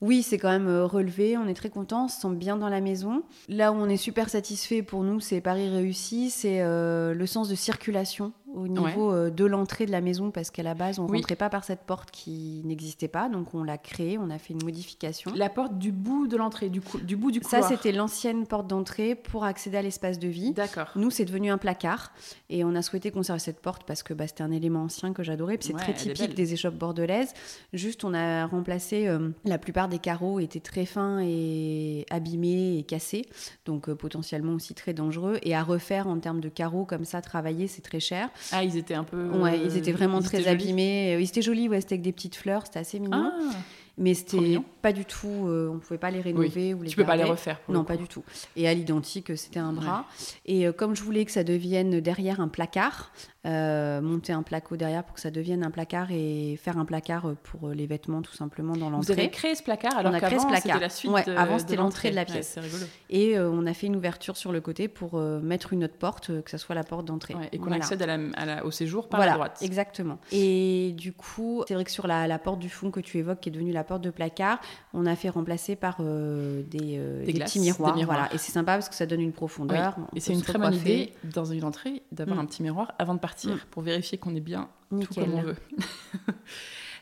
Oui, 0.00 0.22
c'est 0.22 0.38
quand 0.38 0.50
même 0.50 0.66
euh, 0.66 0.86
relevé, 0.86 1.36
on 1.36 1.46
est 1.46 1.54
très 1.54 1.70
content, 1.70 2.06
on 2.06 2.08
se 2.08 2.20
sent 2.20 2.34
bien 2.34 2.56
dans 2.56 2.68
la 2.68 2.80
maison. 2.80 3.22
Là 3.48 3.72
où 3.72 3.76
on 3.76 3.88
est 3.88 3.96
super 3.96 4.28
satisfait 4.28 4.82
pour 4.82 5.02
nous, 5.02 5.20
c'est 5.20 5.40
Paris 5.40 5.68
réussi, 5.68 6.30
c'est 6.30 6.62
euh, 6.62 7.14
le 7.14 7.26
sens 7.26 7.48
de 7.48 7.54
circulation 7.54 8.32
au 8.54 8.68
niveau 8.68 9.12
euh, 9.12 9.30
de 9.30 9.44
l'entrée 9.44 9.86
de 9.86 9.90
la 9.90 10.00
maison 10.00 10.30
parce 10.30 10.50
qu'à 10.50 10.62
la 10.62 10.74
base 10.74 10.98
on 10.98 11.06
ne 11.06 11.12
rentrait 11.12 11.36
pas 11.36 11.50
par 11.50 11.64
cette 11.64 11.80
porte 11.80 12.10
qui 12.10 12.62
n'existait 12.64 13.08
pas 13.08 13.28
donc 13.28 13.54
on 13.54 13.64
l'a 13.64 13.78
créée, 13.78 14.18
on 14.18 14.30
a 14.30 14.38
fait 14.38 14.54
une 14.54 14.62
modification. 14.62 15.32
La 15.34 15.48
porte 15.48 15.78
du 15.78 15.92
bout 15.92 16.26
de 16.26 16.36
l'entrée, 16.36 16.68
du, 16.68 16.80
du 17.02 17.16
bout 17.16 17.30
du 17.30 17.40
couloir. 17.40 17.62
Ça 17.62 17.68
c'était 17.68 17.92
l'ancienne 17.92 18.46
porte 18.46 18.66
d'entrée 18.66 19.14
pour 19.14 19.44
accéder 19.44 19.76
à 19.76 19.82
l'espace 19.82 20.18
de 20.18 20.28
vie. 20.28 20.52
D'accord. 20.52 20.90
Nous 20.96 21.10
c'est 21.10 21.24
devenu 21.24 21.50
un 21.50 21.58
placard 21.58 22.12
et 22.48 22.64
on 22.64 22.74
a 22.74 22.82
souhaité 22.82 23.10
conserver 23.10 23.40
cette 23.40 23.60
porte 23.60 23.84
parce 23.84 24.02
que 24.02 24.14
bah, 24.14 24.26
c'était 24.26 24.42
un 24.42 24.52
élément 24.52 24.84
ancien 24.84 25.12
que 25.12 25.22
j'adorais 25.22 25.58
c'est 25.60 25.72
très 25.72 25.94
typique 25.94 26.34
des 26.34 26.52
échoppes 26.52 26.74
bordelaises. 26.74 27.32
Juste 27.72 28.04
on 28.04 28.14
a 28.14 28.46
remplacé 28.46 29.08
euh, 29.08 29.30
la 29.44 29.58
plupart 29.58 29.88
des 29.88 29.98
carreaux 29.98 30.38
étaient 30.40 30.60
très 30.60 30.86
fins 30.86 31.20
et 31.22 32.06
abîmés 32.10 32.78
et 32.78 32.82
cassés 32.82 33.26
donc 33.64 33.88
euh, 33.88 33.94
potentiellement 33.94 34.52
aussi 34.52 34.74
très 34.74 34.92
dangereux 34.92 35.38
et 35.42 35.54
à 35.54 35.62
refaire 35.62 36.06
en 36.06 36.18
termes 36.18 36.40
de 36.40 36.48
carreaux 36.48 36.84
comme 36.84 37.04
ça 37.04 37.20
travailler 37.20 37.66
c'est 37.66 37.82
très 37.82 38.00
cher. 38.00 38.30
Ah, 38.52 38.64
ils 38.64 38.76
étaient 38.76 38.94
un 38.94 39.04
peu. 39.04 39.28
Ouais, 39.30 39.60
ils 39.64 39.76
étaient 39.76 39.92
vraiment 39.92 40.20
très 40.20 40.46
abîmés. 40.48 41.16
Ils 41.18 41.28
étaient 41.28 41.42
jolis, 41.42 41.68
ouais, 41.68 41.80
c'était 41.80 41.94
avec 41.94 42.02
des 42.02 42.12
petites 42.12 42.36
fleurs, 42.36 42.66
c'était 42.66 42.80
assez 42.80 42.98
mignon. 42.98 43.30
Ah. 43.32 43.50
Mais 43.96 44.14
c'était 44.14 44.58
pas 44.82 44.92
du 44.92 45.04
tout, 45.04 45.28
euh, 45.28 45.70
on 45.72 45.78
pouvait 45.78 45.98
pas 45.98 46.10
les 46.10 46.20
rénover 46.20 46.74
ou 46.74 46.82
les 46.82 46.88
Tu 46.88 46.96
peux 46.96 47.04
pas 47.04 47.16
les 47.16 47.24
refaire. 47.24 47.60
non, 47.68 47.84
pas 47.84 47.96
du 47.96 48.08
tout. 48.08 48.24
Et 48.56 48.66
à 48.66 48.74
l'identique, 48.74 49.36
c'était 49.36 49.60
un 49.60 49.72
bras. 49.72 50.06
Et 50.46 50.66
euh, 50.66 50.72
comme 50.72 50.96
je 50.96 51.02
voulais 51.02 51.24
que 51.24 51.30
ça 51.30 51.44
devienne 51.44 52.00
derrière 52.00 52.40
un 52.40 52.48
placard, 52.48 53.12
euh, 53.46 54.00
monter 54.00 54.32
un 54.32 54.42
placo 54.42 54.76
derrière 54.76 55.04
pour 55.04 55.14
que 55.14 55.20
ça 55.20 55.30
devienne 55.30 55.64
un 55.64 55.70
placard 55.70 56.10
et 56.10 56.58
faire 56.62 56.78
un 56.78 56.84
placard 56.84 57.34
pour 57.42 57.70
les 57.70 57.86
vêtements 57.86 58.22
tout 58.22 58.34
simplement 58.34 58.76
dans 58.76 58.90
l'entrée. 58.90 59.14
Vous 59.14 59.20
avez 59.20 59.30
créé 59.30 59.54
ce 59.54 59.62
placard 59.62 59.96
alors 59.96 60.18
qu'avant 60.18 60.54
c'était 60.54 60.78
la 60.78 60.88
suite 60.88 61.12
Avant 61.36 61.58
c'était 61.58 61.76
l'entrée 61.76 62.10
de 62.10 62.16
la 62.16 62.24
pièce. 62.24 62.58
rigolo. 62.58 62.84
Et 63.10 63.38
on 63.38 63.66
a 63.66 63.74
fait 63.74 63.86
une 63.86 63.96
ouverture 63.96 64.36
sur 64.36 64.52
le 64.52 64.60
côté 64.60 64.88
pour 64.88 65.18
mettre 65.18 65.72
une 65.72 65.84
autre 65.84 65.96
porte, 65.96 66.42
que 66.42 66.50
ça 66.50 66.58
soit 66.58 66.74
la 66.74 66.84
porte 66.84 67.04
d'entrée. 67.06 67.34
et 67.52 67.58
qu'on 67.58 67.72
accède 67.72 68.02
à 68.02 68.64
au 68.64 68.70
séjour 68.70 69.08
par 69.08 69.20
la 69.20 69.34
droite. 69.34 69.58
Exactement. 69.62 70.18
Et 70.32 70.92
du 70.96 71.12
coup, 71.12 71.64
c'est 71.68 71.74
vrai 71.74 71.84
que 71.84 71.90
sur 71.90 72.06
la, 72.06 72.26
la 72.26 72.38
porte 72.38 72.58
du 72.58 72.68
fond 72.68 72.90
que 72.90 73.00
tu 73.00 73.18
évoques, 73.18 73.40
qui 73.40 73.48
est 73.48 73.52
devenue 73.52 73.72
la 73.72 73.84
porte 73.84 74.02
de 74.02 74.10
placard, 74.10 74.60
on 74.92 75.06
a 75.06 75.16
fait 75.16 75.28
remplacer 75.28 75.76
par 75.76 75.96
euh, 76.00 76.62
des, 76.70 76.96
euh, 76.98 77.24
des, 77.24 77.32
petits 77.32 77.60
miroirs, 77.60 77.96
Voilà. 78.04 78.28
Et 78.32 78.38
c'est 78.38 78.52
sympa 78.52 78.74
parce 78.74 78.88
que 78.88 78.94
ça 78.94 79.06
donne 79.06 79.20
une 79.20 79.32
profondeur. 79.32 79.96
Et 80.14 80.20
c'est 80.20 80.32
une 80.32 80.42
très 80.42 80.58
bonne 80.58 80.74
idée 80.74 81.12
dans 81.24 81.44
une 81.44 81.64
entrée 81.64 82.02
d'avoir 82.12 82.38
mm. 82.38 82.40
un 82.40 82.46
petit 82.46 82.62
miroir 82.62 82.92
avant 82.98 83.14
de 83.14 83.20
partir 83.20 83.33
mm. 83.44 83.58
pour 83.70 83.82
vérifier 83.82 84.18
qu'on 84.18 84.34
est 84.34 84.40
bien 84.40 84.68
tout 84.90 85.14
comme 85.14 85.34
on 85.34 85.42
veut. 85.42 85.56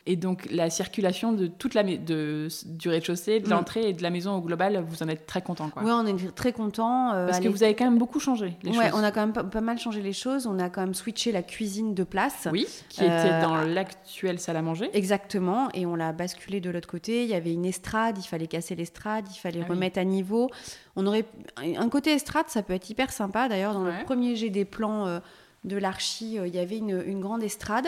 Et 0.05 0.17
donc, 0.17 0.49
la 0.51 0.69
circulation 0.69 1.31
de 1.31 1.47
toute 1.47 1.73
la 1.73 1.83
de, 1.83 2.49
du 2.65 2.89
rez-de-chaussée, 2.89 3.39
de 3.39 3.47
mm. 3.47 3.51
l'entrée 3.51 3.89
et 3.89 3.93
de 3.93 4.03
la 4.03 4.09
maison 4.09 4.35
au 4.35 4.41
global, 4.41 4.83
vous 4.85 5.01
en 5.01 5.07
êtes 5.07 5.25
très 5.25 5.41
content, 5.41 5.69
quoi. 5.69 5.81
Oui, 5.81 5.91
on 5.91 6.05
est 6.05 6.35
très 6.35 6.51
content. 6.51 7.13
Euh, 7.13 7.27
Parce 7.27 7.39
que 7.39 7.47
vous 7.47 7.63
avez 7.63 7.73
quand 7.73 7.85
même 7.85 7.97
beaucoup 7.97 8.19
changé 8.19 8.57
les 8.63 8.77
ouais, 8.77 8.91
on 8.93 9.01
a 9.01 9.11
quand 9.11 9.21
même 9.21 9.31
pas, 9.31 9.61
mal 9.61 9.79
changé 9.79 10.01
les 10.01 10.11
choses. 10.11 10.45
On 10.45 10.59
a 10.59 10.69
quand 10.69 10.81
même 10.81 10.93
switché 10.93 11.31
la 11.31 11.41
cuisine 11.41 11.93
de 11.93 12.03
place. 12.03 12.49
Oui, 12.51 12.67
qui 12.89 13.01
était 13.01 13.11
euh, 13.11 13.41
dans 13.41 13.55
l'actuelle 13.61 14.39
salle 14.39 14.57
à 14.57 14.61
manger. 14.61 14.89
Exactement. 14.93 15.69
Et 15.73 15.85
on 15.85 15.95
l'a 15.95 16.11
basculé 16.11 16.59
de 16.59 16.69
l'autre 16.69 16.89
côté. 16.89 17.23
Il 17.23 17.29
y 17.29 17.35
avait 17.35 17.53
une 17.53 17.65
estrade, 17.65 18.17
il 18.17 18.27
fallait 18.27 18.47
casser 18.47 18.75
l'estrade, 18.75 19.25
il 19.31 19.37
fallait 19.37 19.61
ah 19.63 19.69
remettre 19.69 19.99
à 19.99 20.03
niveau. 20.03 20.49
On 20.97 21.07
aurait 21.07 21.25
un 21.55 21.87
côté 21.87 22.11
estrade, 22.11 22.47
ça 22.49 22.61
peut 22.61 22.73
être 22.73 22.89
hyper 22.89 23.09
sympa. 23.09 23.47
D'ailleurs, 23.47 23.73
dans 23.73 23.85
le 23.85 24.03
premier 24.03 24.35
jet 24.35 24.49
des 24.49 24.65
plans. 24.65 25.07
Euh, 25.07 25.19
de 25.63 25.77
l'archi, 25.77 26.37
euh, 26.37 26.47
il 26.47 26.55
y 26.55 26.59
avait 26.59 26.77
une, 26.77 27.19
grande 27.19 27.43
estrade. 27.43 27.87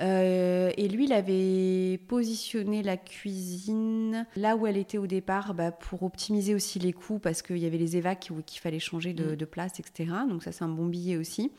Euh, 0.00 0.70
et 0.76 0.88
lui, 0.88 1.04
il 1.04 1.12
avait 1.12 1.98
positionné 1.98 2.82
la 2.82 2.96
cuisine 2.96 4.26
là 4.36 4.56
où 4.56 4.66
elle 4.66 4.76
était 4.76 4.98
au 4.98 5.06
départ 5.06 5.54
bah, 5.54 5.70
pour 5.70 6.02
optimiser 6.02 6.54
aussi 6.54 6.78
les 6.78 6.92
coûts 6.92 7.18
parce 7.18 7.42
qu'il 7.42 7.58
y 7.58 7.66
avait 7.66 7.78
les 7.78 7.96
évacs 7.96 8.30
qu'il 8.46 8.60
fallait 8.60 8.78
changer 8.78 9.12
de, 9.12 9.34
mm. 9.34 9.46
place, 9.46 9.80
etc. 9.80 10.12
Donc 10.28 10.42
ça, 10.42 10.52
c'est 10.52 10.64
un 10.64 10.68
bon 10.68 10.86
billet 10.86 11.16
aussi. 11.16 11.52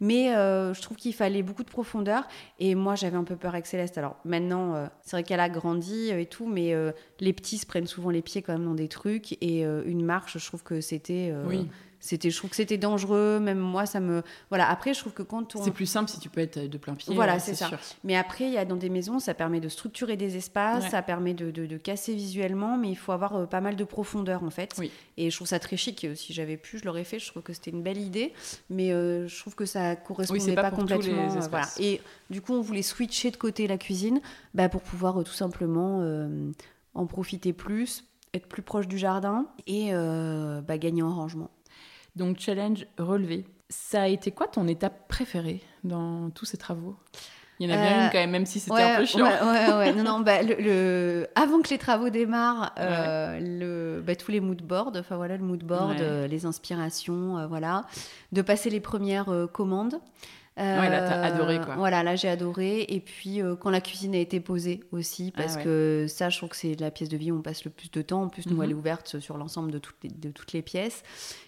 Mais 0.00 0.34
euh, 0.34 0.74
je 0.74 0.82
trouve 0.82 0.96
qu'il 0.96 1.14
fallait 1.14 1.42
beaucoup 1.42 1.62
de 1.62 1.70
profondeur. 1.70 2.26
Et 2.58 2.74
moi, 2.74 2.94
j'avais 2.94 3.16
un 3.16 3.24
peu 3.24 3.36
peur 3.36 3.52
avec 3.52 3.66
Céleste. 3.66 3.96
Alors 3.98 4.16
maintenant, 4.24 4.88
c'est 5.02 5.16
vrai 5.16 5.22
qu'elle 5.22 5.40
a 5.40 5.48
grandi 5.48 6.10
et 6.10 6.26
tout, 6.26 6.46
mais 6.46 6.74
les 7.20 7.32
petits 7.32 7.58
se 7.58 7.66
prennent 7.66 7.86
souvent 7.86 8.10
les 8.10 8.22
pieds 8.22 8.42
quand 8.42 8.52
même 8.52 8.64
dans 8.64 8.74
des 8.74 8.88
trucs. 8.88 9.32
Et 9.40 9.62
une 9.62 10.04
marche, 10.04 10.38
je 10.38 10.46
trouve 10.46 10.62
que 10.62 10.80
c'était... 10.80 11.32
oui 11.46 11.68
c'était 12.04 12.28
je 12.28 12.36
trouve 12.36 12.50
que 12.50 12.56
c'était 12.56 12.76
dangereux 12.76 13.40
même 13.40 13.58
moi 13.58 13.86
ça 13.86 13.98
me 13.98 14.22
voilà. 14.50 14.68
Après 14.68 14.92
je 14.92 15.00
trouve 15.00 15.14
que 15.14 15.22
quand 15.22 15.56
on 15.56 15.62
c'est 15.62 15.70
plus 15.70 15.86
simple 15.86 16.10
si 16.10 16.20
tu 16.20 16.28
peux 16.28 16.42
être 16.42 16.58
de 16.58 16.76
plein 16.76 16.94
pied 16.94 17.14
voilà 17.14 17.38
c'est 17.38 17.54
ça. 17.54 17.70
mais 18.04 18.14
après 18.14 18.44
il 18.44 18.52
y 18.52 18.58
a 18.58 18.66
dans 18.66 18.76
des 18.76 18.90
maisons 18.90 19.18
ça 19.18 19.32
permet 19.32 19.58
de 19.58 19.70
structurer 19.70 20.18
des 20.18 20.36
espaces 20.36 20.90
ça 20.90 21.00
permet 21.00 21.32
de, 21.32 21.50
de, 21.50 21.76
casser 21.78 22.14
visuellement 22.14 22.76
mais 22.76 22.90
il 22.90 22.94
faut 22.94 23.12
avoir 23.12 23.36
euh, 23.36 23.46
pas 23.46 23.62
mal 23.62 23.74
de 23.74 23.84
profondeur 23.84 24.44
en 24.44 24.50
fait. 24.50 24.78
Et 25.16 25.30
je 25.30 25.36
trouve 25.36 25.48
ça 25.48 25.58
très 25.58 25.78
chic. 25.78 26.06
Si 26.14 26.34
j'avais 26.34 26.58
pu 26.58 26.78
je 26.78 26.84
l'aurais 26.84 27.04
fait. 27.04 27.18
Je 27.18 27.30
trouve 27.30 27.42
que 27.42 27.54
c'était 27.54 27.70
une 27.70 27.82
belle 27.82 27.98
idée. 27.98 28.34
Mais 28.68 28.92
euh, 28.92 29.26
je 29.26 29.38
trouve 29.40 29.54
que 29.54 29.64
ça 29.64 29.96
correspondait 29.96 30.54
pas, 30.54 30.70
complètement 30.70 31.36
euh, 31.36 31.40
voilà. 31.48 31.66
et 31.78 32.02
du 32.28 32.42
coup 32.42 32.52
on 32.52 32.60
voulait 32.60 32.82
switcher 32.82 33.30
de 33.30 33.36
côté 33.36 33.66
la 33.66 33.78
cuisine 33.78 34.20
bah, 34.52 34.68
pour 34.68 34.82
pouvoir 34.82 35.24
tout 35.24 35.32
simplement 35.32 36.04
en 36.92 37.06
profiter 37.06 37.54
plus 37.54 38.04
être 38.34 38.46
plus 38.46 38.62
proche 38.62 38.88
du 38.88 38.98
jardin 38.98 39.46
et 39.66 39.92
bah, 39.92 40.76
gagner 40.76 41.02
en 41.02 41.14
rangement 41.14 41.50
donc 42.16 42.38
challenge 42.38 42.86
relevé. 42.98 43.44
Ça 43.70 44.02
a 44.02 44.08
été 44.08 44.30
quoi 44.30 44.46
ton 44.46 44.68
étape 44.68 45.08
préférée 45.08 45.60
dans 45.82 46.30
tous 46.30 46.44
ces 46.44 46.56
travaux? 46.56 46.96
Il 47.60 47.70
y 47.70 47.72
en 47.72 47.76
a 47.76 47.80
bien 47.80 48.04
une 48.04 48.10
quand 48.10 48.18
même, 48.18 48.30
même 48.30 48.46
si 48.46 48.58
c'était 48.58 48.82
un 48.82 48.98
peu 48.98 49.04
chiant. 49.04 49.26
Ouais, 49.26 49.72
ouais, 49.74 49.92
non, 49.92 50.02
non, 50.02 50.20
bah, 50.20 50.42
le, 50.42 51.28
avant 51.36 51.60
que 51.62 51.70
les 51.70 51.78
travaux 51.78 52.08
démarrent, 52.08 52.72
euh, 52.78 53.38
le, 53.40 54.02
bah, 54.02 54.16
tous 54.16 54.32
les 54.32 54.40
moodboards, 54.40 54.92
enfin 54.96 55.16
voilà, 55.16 55.36
le 55.36 55.44
moodboard, 55.44 56.00
euh, 56.00 56.26
les 56.26 56.46
inspirations, 56.46 57.38
euh, 57.38 57.46
voilà, 57.46 57.84
de 58.32 58.42
passer 58.42 58.70
les 58.70 58.80
premières 58.80 59.48
commandes. 59.52 60.00
Ouais, 60.62 60.88
là, 60.88 61.08
t'as 61.08 61.22
adoré, 61.22 61.60
quoi. 61.60 61.74
Voilà, 61.76 62.02
là, 62.02 62.16
j'ai 62.16 62.28
adoré. 62.28 62.82
Et 62.88 63.00
puis, 63.00 63.40
quand 63.60 63.70
la 63.70 63.80
cuisine 63.80 64.14
a 64.14 64.18
été 64.18 64.40
posée 64.40 64.80
aussi, 64.92 65.32
ah 65.34 65.42
parce 65.42 65.56
que 65.56 66.06
ça, 66.08 66.30
je 66.30 66.38
trouve 66.38 66.50
que 66.50 66.56
c'est 66.56 66.78
la 66.80 66.90
pièce 66.90 67.08
de 67.08 67.16
vie 67.16 67.30
où 67.32 67.38
on 67.38 67.42
passe 67.42 67.64
le 67.64 67.70
plus 67.70 67.90
de 67.90 68.02
temps. 68.02 68.22
En 68.22 68.28
plus, 68.28 68.46
nous, 68.46 68.62
elle 68.62 68.70
est 68.70 68.74
mhm. 68.74 68.80
ouverte 68.80 69.18
sur 69.18 69.36
l'ensemble 69.36 69.70
de, 69.70 69.78
toutes 69.78 69.96
les, 70.02 70.10
de 70.10 70.30
toutes 70.30 70.52
les 70.52 70.62
pièces. 70.62 71.02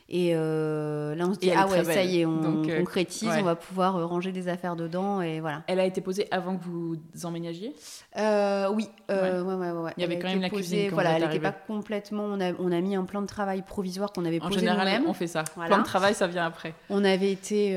Et 0.08 0.32
euh, 0.34 1.16
là, 1.16 1.26
on 1.26 1.34
se 1.34 1.40
dit, 1.40 1.50
ah 1.50 1.66
ouais, 1.66 1.82
ça 1.82 2.04
y 2.04 2.20
est, 2.20 2.26
on 2.26 2.64
euh, 2.64 2.78
concrétise, 2.78 3.28
on 3.40 3.42
va 3.42 3.56
pouvoir 3.56 3.96
euh, 3.96 4.06
ranger 4.06 4.30
des 4.30 4.46
affaires 4.46 4.76
dedans, 4.76 5.20
et 5.20 5.40
voilà. 5.40 5.64
Elle 5.66 5.80
a 5.80 5.84
été 5.84 6.00
posée 6.00 6.28
avant 6.30 6.56
que 6.56 6.62
vous 6.62 6.96
emménagiez? 7.24 7.74
Euh, 8.16 8.70
Oui, 8.72 8.88
ouais. 9.08 9.92
Il 9.96 10.02
y 10.02 10.04
avait 10.04 10.18
quand 10.20 10.28
même 10.28 10.42
la 10.42 10.50
cuisine. 10.50 10.90
Voilà, 10.92 11.16
elle 11.16 11.24
n'était 11.24 11.40
pas 11.40 11.52
complètement. 11.52 12.24
On 12.24 12.40
a, 12.40 12.52
on 12.60 12.70
a 12.70 12.80
mis 12.80 12.94
un 12.94 13.04
plan 13.04 13.20
de 13.20 13.26
travail 13.26 13.62
provisoire 13.62 14.12
qu'on 14.12 14.24
avait 14.24 14.38
posé 14.38 14.60
nous-mêmes. 14.60 14.76
En 14.76 14.84
général, 14.84 15.02
on 15.08 15.12
fait 15.12 15.26
ça. 15.26 15.42
Voilà. 15.56 15.70
Plan 15.70 15.78
de 15.78 15.86
travail, 15.86 16.14
ça 16.14 16.28
vient 16.28 16.46
après. 16.46 16.74
On 16.88 17.04
avait 17.04 17.32
été 17.32 17.76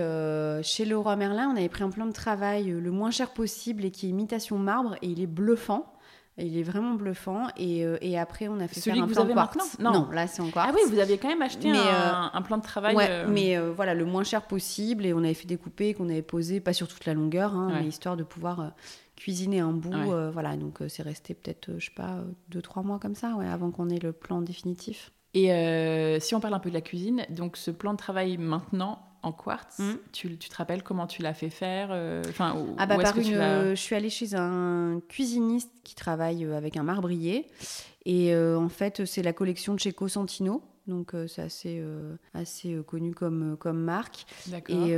chez 0.61 0.85
Leroy 0.85 1.15
Merlin, 1.19 1.51
on 1.53 1.55
avait 1.55 1.69
pris 1.69 1.83
un 1.83 1.91
plan 1.91 2.07
de 2.07 2.11
travail 2.11 2.65
le 2.65 2.91
moins 2.91 3.11
cher 3.11 3.31
possible 3.31 3.85
et 3.85 3.91
qui 3.91 4.07
est 4.07 4.09
imitation 4.09 4.57
marbre, 4.57 4.95
et 5.03 5.07
il 5.07 5.21
est 5.21 5.27
bluffant. 5.27 5.93
Il 6.41 6.57
est 6.57 6.63
vraiment 6.63 6.93
bluffant. 6.93 7.47
Et, 7.57 7.85
euh, 7.85 7.97
et 8.01 8.17
après, 8.17 8.47
on 8.47 8.59
a 8.59 8.67
fait 8.67 8.79
Celui 8.79 8.97
faire 8.97 9.03
un 9.03 9.07
que 9.07 9.13
plan 9.13 9.23
vous 9.23 9.31
avez 9.31 9.33
quartz. 9.35 9.79
Maintenant 9.79 10.05
non. 10.05 10.11
là, 10.11 10.27
c'est 10.27 10.41
en 10.41 10.49
quartz. 10.49 10.69
Ah 10.71 10.75
oui, 10.75 10.81
vous 10.89 10.99
aviez 10.99 11.17
quand 11.17 11.27
même 11.27 11.41
acheté 11.41 11.69
un, 11.69 11.75
euh, 11.75 12.27
un, 12.33 12.41
plan 12.41 12.57
de 12.57 12.63
travail. 12.63 12.95
Ouais, 12.95 13.07
euh, 13.09 13.27
mais 13.29 13.57
voilà, 13.57 13.93
le 13.93 14.05
moins 14.05 14.23
cher 14.23 14.43
possible. 14.43 15.05
Et 15.05 15.13
on 15.13 15.19
avait 15.19 15.33
fait 15.33 15.47
découper, 15.47 15.93
qu'on 15.93 16.09
avait 16.09 16.21
posé, 16.21 16.59
pas 16.59 16.73
sur 16.73 16.87
toute 16.87 17.05
la 17.05 17.13
longueur, 17.13 17.53
hein, 17.55 17.71
mais 17.73 17.87
histoire 17.87 18.15
de 18.15 18.23
pouvoir 18.23 18.71
cuisiner 19.15 19.59
un 19.59 19.73
bout. 19.73 20.11
voilà, 20.31 20.55
donc 20.55 20.79
c'est 20.87 21.03
resté 21.03 21.33
peut-être, 21.33 21.71
je 21.77 21.85
sais 21.85 21.95
pas, 21.95 22.19
deux, 22.47 22.61
trois 22.61 22.83
mois 22.83 22.99
comme 22.99 23.15
ça, 23.15 23.35
ouais, 23.35 23.47
avant 23.47 23.71
qu'on 23.71 23.89
ait 23.89 23.99
le 23.99 24.13
plan 24.13 24.41
définitif. 24.41 25.11
Et 25.33 25.49
si 26.19 26.35
on 26.35 26.39
parle 26.39 26.53
un 26.53 26.59
peu 26.59 26.69
de 26.69 26.75
la 26.75 26.81
cuisine, 26.81 27.25
donc 27.29 27.57
ce 27.57 27.71
plan 27.71 27.93
de 27.93 27.97
travail 27.97 28.37
maintenant, 28.37 29.08
en 29.21 29.31
quartz. 29.31 29.79
Hmm. 29.79 29.95
Tu, 30.11 30.37
te 30.37 30.55
rappelles 30.55 30.83
comment 30.83 31.07
tu 31.07 31.21
l'as 31.21 31.33
fait 31.33 31.49
faire 31.49 31.89
euh, 31.91 32.23
Enfin, 32.29 32.55
ah 32.77 32.85
bah 32.85 32.97
par 32.97 33.17
une, 33.17 33.33
euh, 33.33 33.69
je 33.71 33.81
suis 33.81 33.95
allée 33.95 34.09
chez 34.09 34.35
un 34.35 35.01
cuisiniste 35.07 35.71
qui 35.83 35.95
travaille 35.95 36.45
euh, 36.45 36.57
avec 36.57 36.77
un 36.77 36.83
marbrier. 36.83 37.47
Et 38.05 38.33
en 38.35 38.69
fait, 38.69 39.05
c'est 39.05 39.21
la 39.21 39.33
collection 39.33 39.75
de 39.75 39.79
chez 39.79 39.91
Cosentino. 39.91 40.63
Donc 40.87 41.11
c'est 41.27 41.43
assez, 41.43 41.83
assez 42.33 42.75
connu 42.87 43.13
comme, 43.13 43.55
comme 43.59 43.83
marque. 43.83 44.25
Et, 44.67 44.95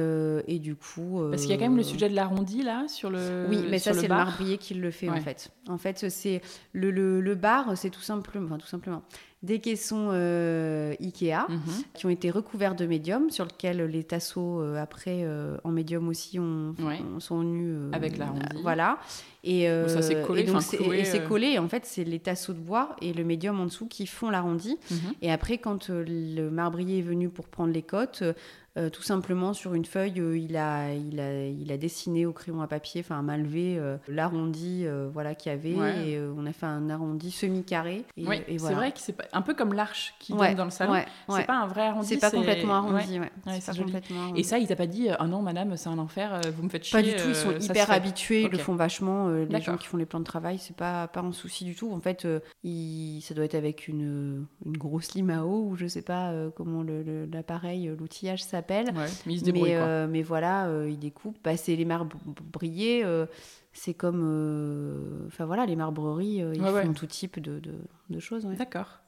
et, 0.47 0.59
du 0.59 0.76
coup... 0.76 1.22
Parce 1.30 1.41
qu'il 1.41 1.51
y 1.51 1.53
a 1.53 1.57
quand 1.57 1.65
même 1.65 1.76
le 1.76 1.84
sujet 1.84 2.07
de 2.07 2.15
l'arrondi 2.15 2.63
là 2.63 2.86
sur 2.88 3.09
le 3.09 3.47
Oui, 3.49 3.65
mais 3.69 3.80
ça 3.80 3.93
c'est 3.93 4.03
le, 4.03 4.07
marbrier 4.07 4.57
qui 4.57 4.76
le 4.76 4.91
fait 4.91 5.09
en 5.09 5.19
fait. 5.19 5.51
En 5.67 5.78
fait, 5.78 6.09
c'est 6.09 6.41
le, 6.72 6.91
le, 6.91 7.19
le 7.19 7.36
bar, 7.36 7.76
c'est 7.76 7.89
tout 7.89 8.01
simplement... 8.01 8.45
Enfin, 8.45 8.59
tout 8.59 8.67
simplement 8.67 9.03
des 9.44 9.60
caissons 9.60 10.10
euh, 10.12 10.94
Ikea 11.00 11.48
mhm. 11.50 11.60
qui 11.96 12.06
ont 12.06 12.10
été 12.10 12.30
recouverts 12.30 12.76
de 12.76 12.86
médium, 12.86 13.32
sur 13.32 13.46
lesquels 13.46 13.84
les 13.86 14.04
tasseaux 14.04 14.62
euh, 14.62 14.82
après 14.82 15.22
euh, 15.24 15.58
en 15.64 15.72
médium 15.72 16.08
aussi 16.10 16.38
ont, 16.38 16.76
sont 17.20 17.39
venus 17.39 17.76
avec 17.92 18.18
l'arrondi. 18.18 18.46
voilà. 18.62 19.00
Et 19.44 19.66
ça 19.88 20.04
c'est 20.04 20.22
collé. 20.22 20.44
Et, 20.44 21.04
c'est 21.04 21.24
collé. 21.24 21.58
en 21.58 21.68
fait, 21.68 21.86
c'est 21.88 22.04
les 22.04 22.20
tasseaux 22.20 22.54
de 22.54 22.60
bois 22.60 22.96
et 23.02 23.12
le 23.12 23.24
médium 23.24 23.60
en 23.60 23.66
dessous 23.66 23.88
qui 23.88 24.06
font 24.06 24.30
l'arrondi. 24.30 24.78
Mhm. 24.92 24.98
Et 25.24 25.32
après, 25.32 25.58
quand 25.58 25.89
le 25.89 26.50
marbrier 26.50 27.00
est 27.00 27.04
venu 27.04 27.30
pour 27.30 27.48
prendre 27.48 27.74
les 27.74 27.82
côtes, 27.82 28.24
euh, 28.78 28.89
tout 28.89 29.01
simplement 29.01 29.53
sur 29.53 29.74
une 29.74 29.84
feuille, 29.84 30.22
euh, 30.22 30.38
il, 30.38 30.55
a, 30.55 30.93
il, 30.93 31.19
a, 31.19 31.45
il 31.45 31.72
a 31.74 31.78
dessiné 31.78 32.26
au 32.26 32.32
crayon 32.32 32.61
à 32.61 32.67
papier, 32.67 33.01
enfin 33.01 33.19
à 33.19 33.22
main 33.22 33.36
levée, 33.36 33.76
euh, 33.78 33.97
l'arrondi 34.07 34.86
voilà, 35.11 35.36
qu'il 35.36 35.51
y 35.51 35.55
avait. 35.55 36.07
Et 36.07 36.19
on 36.38 36.45
a 36.45 36.53
fait 36.53 36.65
un 36.65 36.89
arrondi 36.89 37.32
semi-carré. 37.32 38.05
Et, 38.15 38.26
oui, 38.26 38.41
c'est 38.47 38.74
vrai 38.74 38.91
que 38.91 38.99
c'est 38.99 39.15
un 39.34 39.41
peu 39.41 39.53
comme 39.53 39.74
l'arche 39.74 40.13
qui 40.19 40.34
donne 40.34 40.55
dans 40.55 40.65
le 40.65 40.72
salon. 40.72 40.95
c'est 41.30 41.45
pas 41.45 41.57
un 41.57 41.67
vrai 41.67 41.88
arrondi. 41.88 42.07
C'est 42.07 42.17
pas 42.17 42.32
complètement 42.32 42.76
arrondi. 42.76 43.19
Et 44.36 44.43
ça, 44.43 44.57
il 44.57 44.67
t'a 44.67 44.76
pas 44.76 44.88
dit 44.88 45.09
Ah 45.19 45.28
non, 45.28 45.41
madame, 45.41 45.76
c'est 45.76 45.89
un 45.89 45.99
enfer, 45.99 46.39
vous 46.55 46.63
me 46.63 46.69
faites 46.69 46.86
chier. 46.86 46.97
Pas 46.97 47.03
du 47.03 47.13
tout, 47.15 47.28
ils 47.28 47.36
sont 47.36 47.57
hyper 47.57 47.91
habitués, 47.91 48.43
ils 48.43 48.49
le 48.49 48.57
font 48.57 48.76
vachement. 48.76 49.30
les 49.30 49.61
gens 49.61 49.78
qui 49.78 49.88
font 49.88 49.97
les 49.97 50.05
plans 50.05 50.19
de 50.19 50.26
travail, 50.26 50.59
c'est 50.59 50.76
pas, 50.76 51.07
pas 51.07 51.22
un 51.22 51.34
souci 51.34 51.65
du 51.65 51.76
tout. 51.76 51.91
En 51.91 51.99
fait, 51.99 52.22
ça 52.22 53.34
doit 53.34 53.45
être 53.45 53.55
avec 53.55 53.88
une, 53.88 54.45
une 54.65 54.78
grosse 54.78 55.13
limao 55.13 55.65
ou 55.67 55.76
je 55.76 55.88
sais 55.88 56.01
pas 56.01 56.34
comment 56.55 56.84
l'appareil, 57.32 57.91
l'outillage 57.97 58.43
s'appelle 58.62 58.93
mais, 59.26 59.76
euh, 59.76 60.07
mais, 60.09 60.22
voilà, 60.22 60.68
euh, 60.68 60.89
il 60.89 60.99
découpe. 60.99 61.38
Bah, 61.43 61.57
c'est 61.57 61.76
les 61.76 61.86
marbriers, 61.86 63.03
euh, 63.03 63.26
c'est 63.74 63.93
comme. 63.93 65.28
Enfin 65.28 65.45
voilà, 65.45 65.66
les 65.66 65.76
marbreries, 65.76 66.43
ils 66.53 66.62
font 66.62 66.93
tout 66.93 67.07
type 67.07 67.39
de, 67.39 67.62
de, 68.09 68.20
choses. 68.20 68.45
D'accord. 68.45 68.99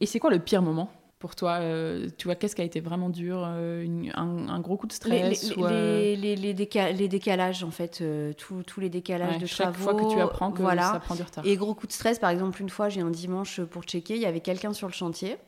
Et 0.00 0.06
c'est 0.06 0.18
quoi 0.18 0.30
le 0.30 0.38
pire 0.38 0.62
moment 0.62 0.90
pour 1.18 1.34
toi 1.34 1.58
euh, 1.62 2.08
Tu 2.18 2.28
vois, 2.28 2.34
qu'est-ce 2.34 2.54
qui 2.54 2.60
a 2.60 2.64
été 2.64 2.80
vraiment 2.80 3.08
dur 3.08 3.42
un, 3.42 4.60
gros 4.60 4.76
coup 4.76 4.86
de 4.86 4.92
stress 4.92 5.54
Les, 5.56 6.16
les, 6.16 6.36
les, 6.36 6.52
les, 6.92 7.08
décalages, 7.08 7.64
en 7.64 7.70
fait, 7.70 8.04
tous 8.36 8.80
les 8.80 8.90
décalages 8.90 9.38
de 9.38 9.46
chaque 9.46 9.72
travaux. 9.72 9.92
fois 9.92 9.94
que 9.94 10.12
tu 10.12 10.20
apprends 10.20 10.52
que 10.52 10.62
ça 10.62 11.00
prend 11.02 11.14
du 11.14 11.22
retard. 11.22 11.46
Et 11.46 11.56
gros 11.56 11.74
coup 11.74 11.86
de 11.86 11.92
stress, 11.92 12.18
par 12.18 12.30
exemple, 12.30 12.60
une 12.60 12.68
fois, 12.70 12.88
j'ai 12.88 13.00
un 13.00 13.10
dimanche 13.10 13.60
pour 13.62 13.84
checker, 13.84 14.14
il 14.14 14.22
y 14.22 14.26
avait 14.26 14.40
quelqu'un 14.40 14.72
sur 14.72 14.88
le 14.88 14.92
chantier. 14.92 15.38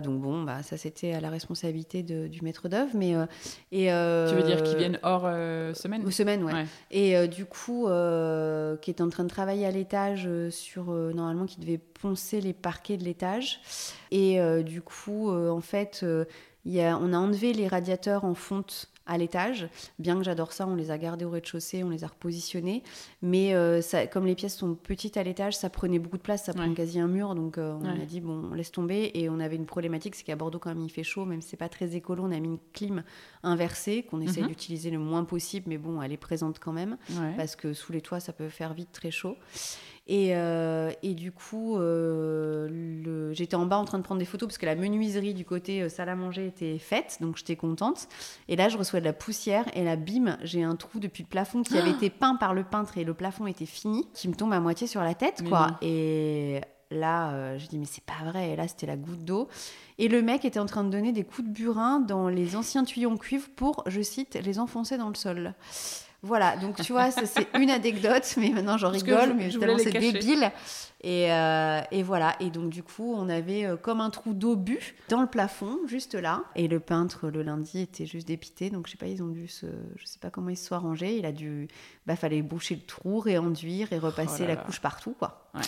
Donc 0.00 0.20
bon, 0.20 0.42
bah, 0.42 0.62
ça 0.62 0.76
c'était 0.76 1.12
à 1.12 1.20
la 1.20 1.30
responsabilité 1.30 2.02
du 2.02 2.40
maître 2.42 2.68
d'œuvre. 2.68 2.92
Mais, 2.94 3.12
et, 3.72 3.86
tu 3.86 4.34
veux 4.34 4.42
dire 4.42 4.62
qu'ils 4.62 4.76
viennent 4.76 4.98
hors 5.02 5.22
semaine? 5.74 6.10
Semaine, 6.10 6.44
ouais. 6.44 6.66
Et 6.90 7.28
du 7.28 7.44
coup, 7.44 7.86
qui 8.80 8.90
est 8.90 9.00
en 9.00 9.08
train 9.08 9.24
de 9.24 9.28
travailler 9.28 9.66
à 9.66 9.70
l'étage 9.70 10.28
sur, 10.50 10.84
normalement, 10.84 11.46
qui 11.46 11.60
devait 11.60 11.78
poncer 11.78 12.40
les 12.40 12.52
parquets 12.52 12.96
de 12.96 13.04
l'étage. 13.04 13.60
Et 14.10 14.38
du 14.62 14.82
coup, 14.82 15.30
en 15.30 15.60
fait, 15.60 16.04
y 16.64 16.80
a, 16.80 16.98
on 16.98 17.12
a 17.12 17.18
enlevé 17.18 17.52
les 17.52 17.68
radiateurs 17.68 18.24
en 18.24 18.34
fonte 18.34 18.88
à 19.06 19.18
l'étage. 19.18 19.68
Bien 19.98 20.16
que 20.16 20.24
j'adore 20.24 20.52
ça, 20.52 20.66
on 20.66 20.74
les 20.74 20.90
a 20.90 20.98
gardés 20.98 21.24
au 21.24 21.30
rez-de-chaussée, 21.30 21.82
on 21.84 21.90
les 21.90 22.04
a 22.04 22.06
repositionnés. 22.06 22.82
Mais 23.20 23.54
euh, 23.54 23.80
ça, 23.82 24.06
comme 24.06 24.26
les 24.26 24.34
pièces 24.34 24.56
sont 24.56 24.74
petites 24.74 25.16
à 25.16 25.22
l'étage, 25.22 25.56
ça 25.56 25.70
prenait 25.70 25.98
beaucoup 25.98 26.16
de 26.16 26.22
place, 26.22 26.44
ça 26.44 26.52
prend 26.52 26.72
quasi 26.74 27.00
un 27.00 27.08
mur. 27.08 27.34
Donc 27.34 27.58
euh, 27.58 27.74
on 27.80 27.84
a 27.84 28.04
dit, 28.04 28.20
bon, 28.20 28.50
on 28.50 28.54
laisse 28.54 28.72
tomber. 28.72 29.10
Et 29.14 29.28
on 29.28 29.40
avait 29.40 29.56
une 29.56 29.66
problématique, 29.66 30.14
c'est 30.14 30.24
qu'à 30.24 30.36
Bordeaux, 30.36 30.58
quand 30.58 30.70
même, 30.70 30.84
il 30.84 30.90
fait 30.90 31.02
chaud, 31.02 31.24
même 31.24 31.42
si 31.42 31.50
c'est 31.50 31.56
pas 31.56 31.68
très 31.68 31.94
écolo, 31.96 32.24
on 32.24 32.32
a 32.32 32.38
mis 32.38 32.48
une 32.48 32.58
clim 32.72 33.02
inversée 33.42 34.04
qu'on 34.04 34.20
essaie 34.20 34.42
mhm. 34.42 34.48
d'utiliser 34.48 34.90
le 34.90 34.98
moins 34.98 35.24
possible. 35.24 35.66
Mais 35.68 35.78
bon, 35.78 36.00
elle 36.02 36.12
est 36.12 36.16
présente 36.16 36.58
quand 36.58 36.72
même. 36.72 36.96
Parce 37.36 37.56
que 37.56 37.72
sous 37.72 37.92
les 37.92 38.00
toits, 38.00 38.20
ça 38.20 38.32
peut 38.32 38.48
faire 38.48 38.74
vite 38.74 38.92
très 38.92 39.10
chaud. 39.10 39.36
Et, 40.08 40.30
euh, 40.34 40.90
et, 41.02 41.14
du 41.14 41.30
coup, 41.30 41.76
euh, 41.76 43.32
j'étais 43.32 43.54
en 43.54 43.66
bas 43.66 43.78
en 43.78 43.84
train 43.84 43.98
de 43.98 44.02
prendre 44.02 44.18
des 44.18 44.24
photos 44.24 44.48
parce 44.48 44.58
que 44.58 44.66
la 44.66 44.74
menuiserie 44.74 45.32
du 45.32 45.44
côté 45.44 45.82
euh, 45.82 45.88
salle 45.88 46.08
à 46.08 46.16
manger 46.16 46.46
était 46.46 46.78
faite, 46.78 47.18
donc 47.20 47.36
j'étais 47.36 47.54
contente. 47.54 48.08
Et 48.48 48.56
là, 48.56 48.68
je 48.68 48.76
reçois 48.76 48.98
de 48.98 49.04
la 49.04 49.12
poussière 49.12 49.64
et 49.74 49.84
là, 49.84 49.94
bim, 49.94 50.38
j'ai 50.42 50.64
un 50.64 50.74
trou 50.74 50.98
depuis 50.98 51.22
le 51.22 51.28
plafond 51.28 51.62
qui 51.62 51.78
avait 51.78 51.90
été 51.92 52.10
peint 52.10 52.34
par 52.34 52.52
le 52.52 52.64
peintre 52.64 52.98
et 52.98 53.04
le 53.04 53.14
plafond 53.14 53.46
était 53.46 53.66
fini, 53.66 54.08
qui 54.12 54.28
me 54.28 54.34
tombe 54.34 54.52
à 54.52 54.60
moitié 54.60 54.88
sur 54.88 55.02
la 55.02 55.14
tête, 55.14 55.44
quoi. 55.48 55.78
Et 55.82 56.60
là, 56.90 57.56
je 57.58 57.66
dis 57.68 57.78
mais 57.78 57.86
c'est 57.86 58.04
pas 58.04 58.24
vrai. 58.24 58.50
Et 58.50 58.56
là, 58.56 58.66
c'était 58.66 58.86
la 58.86 58.96
goutte 58.96 59.24
d'eau. 59.24 59.48
Et 59.98 60.08
le 60.08 60.20
mec 60.20 60.44
était 60.44 60.58
en 60.58 60.66
train 60.66 60.82
de 60.82 60.90
donner 60.90 61.12
des 61.12 61.22
coups 61.22 61.46
de 61.46 61.52
burin 61.52 62.00
dans 62.00 62.28
les 62.28 62.56
anciens 62.56 62.82
tuyaux 62.82 63.10
en 63.10 63.16
cuivre 63.16 63.48
pour, 63.54 63.84
je 63.86 64.00
cite, 64.00 64.34
les 64.34 64.58
enfoncer 64.58 64.98
dans 64.98 65.08
le 65.08 65.14
sol. 65.14 65.54
Voilà, 66.24 66.56
donc 66.56 66.80
tu 66.80 66.92
vois, 66.92 67.10
c'est 67.10 67.48
une 67.58 67.70
anecdote, 67.70 68.34
mais 68.36 68.50
maintenant 68.50 68.78
j'en 68.78 68.90
rigole, 68.90 69.34
mais 69.34 69.50
c'est 69.78 69.90
débile. 69.90 70.52
Et, 71.04 71.32
euh, 71.32 71.80
et, 71.90 72.04
voilà, 72.04 72.36
et 72.38 72.50
donc 72.50 72.70
du 72.70 72.84
coup, 72.84 73.12
on 73.16 73.28
avait 73.28 73.64
euh, 73.64 73.76
comme 73.76 74.00
un 74.00 74.10
trou 74.10 74.34
d'obus 74.34 74.94
dans 75.08 75.20
le 75.20 75.26
plafond, 75.26 75.80
juste 75.86 76.14
là. 76.14 76.44
Et 76.54 76.68
le 76.68 76.78
peintre, 76.78 77.28
le 77.28 77.42
lundi, 77.42 77.80
était 77.80 78.06
juste 78.06 78.28
dépité, 78.28 78.70
donc 78.70 78.86
je 78.86 78.92
sais 78.92 78.96
pas, 78.96 79.08
ils 79.08 79.20
ont 79.20 79.28
dû 79.28 79.48
se. 79.48 79.66
Je 79.96 80.06
sais 80.06 80.20
pas 80.20 80.30
comment 80.30 80.50
ils 80.50 80.56
se 80.56 80.68
sont 80.68 80.76
arrangés. 80.76 81.16
Il 81.16 81.26
a 81.26 81.32
dû. 81.32 81.66
Bah, 82.06 82.14
fallait 82.14 82.40
boucher 82.40 82.76
le 82.76 82.82
trou, 82.82 83.18
réenduire 83.18 83.92
et 83.92 83.98
repasser 83.98 84.44
oh 84.44 84.48
la 84.48 84.54
couche 84.54 84.80
partout, 84.80 85.16
quoi. 85.18 85.50
Ouais. 85.54 85.62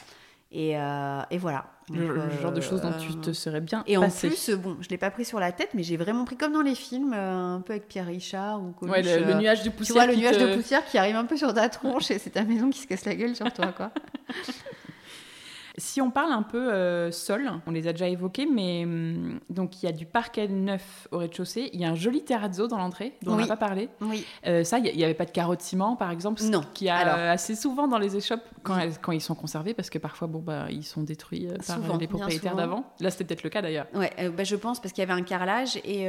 Et, 0.57 0.79
euh, 0.79 1.21
et, 1.33 1.39
voilà. 1.39 1.65
le, 1.93 2.31
genre 2.41 2.53
de 2.53 2.61
choses 2.61 2.81
dont 2.81 2.93
tu 2.93 3.17
te 3.17 3.33
serais 3.33 3.61
bien 3.61 3.83
Et 3.89 3.97
en 3.97 4.09
plus, 4.09 4.51
bon, 4.51 4.77
je 4.81 4.89
l'ai 4.89 4.99
pas 4.99 5.11
pris 5.11 5.25
sur 5.25 5.41
la 5.41 5.51
tête, 5.51 5.71
mais 5.75 5.83
j'ai 5.83 5.97
vraiment 5.97 6.25
pris 6.25 6.37
comme 6.37 6.53
dans 6.53 6.63
les 6.63 6.77
films, 6.77 7.13
euh, 7.13 7.57
un 7.57 7.61
peu 7.61 7.73
avec 7.73 7.89
Pierre 7.89 8.07
Richard 8.07 8.63
ou 8.63 8.73
ouais, 8.87 9.03
le, 9.03 9.35
nuage 9.35 9.65
de 9.65 9.71
poussière. 9.71 9.97
Tu 9.97 10.05
vois, 10.05 10.15
le 10.15 10.17
nuage 10.17 10.39
de 10.39 10.55
poussière 10.55 10.85
qui 10.87 10.97
arrive 10.97 11.17
un 11.17 11.25
peu 11.25 11.37
sur 11.37 11.53
ta 11.53 11.69
tronche 11.69 12.13
et 12.13 12.21
c'est 12.21 12.31
ta 12.31 12.45
maison 12.45 12.71
qui 12.71 12.79
se 12.79 12.87
casse 12.87 13.05
la 13.05 13.17
gueule 13.17 13.35
sur 13.35 13.53
toi, 13.53 13.73
quoi. 13.77 13.91
Si 15.77 16.01
on 16.01 16.11
parle 16.11 16.31
un 16.31 16.43
peu 16.43 16.73
euh, 16.73 17.11
sol, 17.11 17.51
on 17.67 17.73
les 17.73 17.89
a 17.89 17.93
déjà 17.93 18.07
évoqués, 18.07 18.47
mais 18.47 18.85
hum, 18.85 19.41
donc 19.51 19.83
il 19.83 19.87
y 19.87 19.89
a 19.89 19.93
du 19.93 20.07
parquet 20.07 20.47
neuf 20.47 21.09
au 21.11 21.19
rez-de-chaussée, 21.19 21.71
il 21.73 21.81
y 21.81 21.85
a 21.85 21.91
un 21.91 21.97
joli 21.97 22.23
terrazzo 22.23 22.69
dans 22.69 22.79
l'entrée, 22.79 23.15
dont 23.23 23.33
on 23.33 23.37
n'a 23.37 23.47
pas 23.49 23.57
parlé. 23.57 23.89
Oui. 24.01 24.25
Euh, 24.47 24.63
ça, 24.63 24.79
il 24.79 24.97
n'y 24.97 25.03
avait 25.03 25.15
pas 25.15 25.25
de 25.25 25.33
carreaux 25.33 25.57
de 25.57 25.63
ciment, 25.63 25.97
par 25.97 26.13
exemple, 26.13 26.43
non. 26.45 26.63
qui 26.75 26.89
a 26.89 27.17
euh, 27.17 27.33
assez 27.33 27.57
souvent 27.57 27.89
dans 27.89 27.99
les 27.99 28.17
échoppes 28.17 28.45
quand, 28.63 28.79
quand, 29.03 29.11
ils 29.11 29.21
sont 29.21 29.35
conservés, 29.35 29.75
parce 29.75 29.91
que 29.91 29.99
parfois, 29.99 30.29
bon, 30.29 30.39
bah, 30.39 30.67
ils 30.71 30.85
sont 30.85 31.03
détruits 31.03 31.49
par 31.67 31.99
les 31.99 32.07
propriétaires 32.07 32.55
d'avant. 32.55 32.85
Là, 33.01 33.11
c'était 33.11 33.25
peut-être 33.25 33.43
le 33.43 33.51
cas 33.51 33.63
d'ailleurs. 33.63 33.87
Ouais, 33.95 34.13
bah, 34.31 34.45
je 34.45 34.55
pense, 34.55 34.81
parce 34.81 34.93
qu'il 34.93 35.03
y 35.03 35.11
avait 35.11 35.21
un 35.21 35.25
carrelage 35.25 35.77
et 35.85 36.07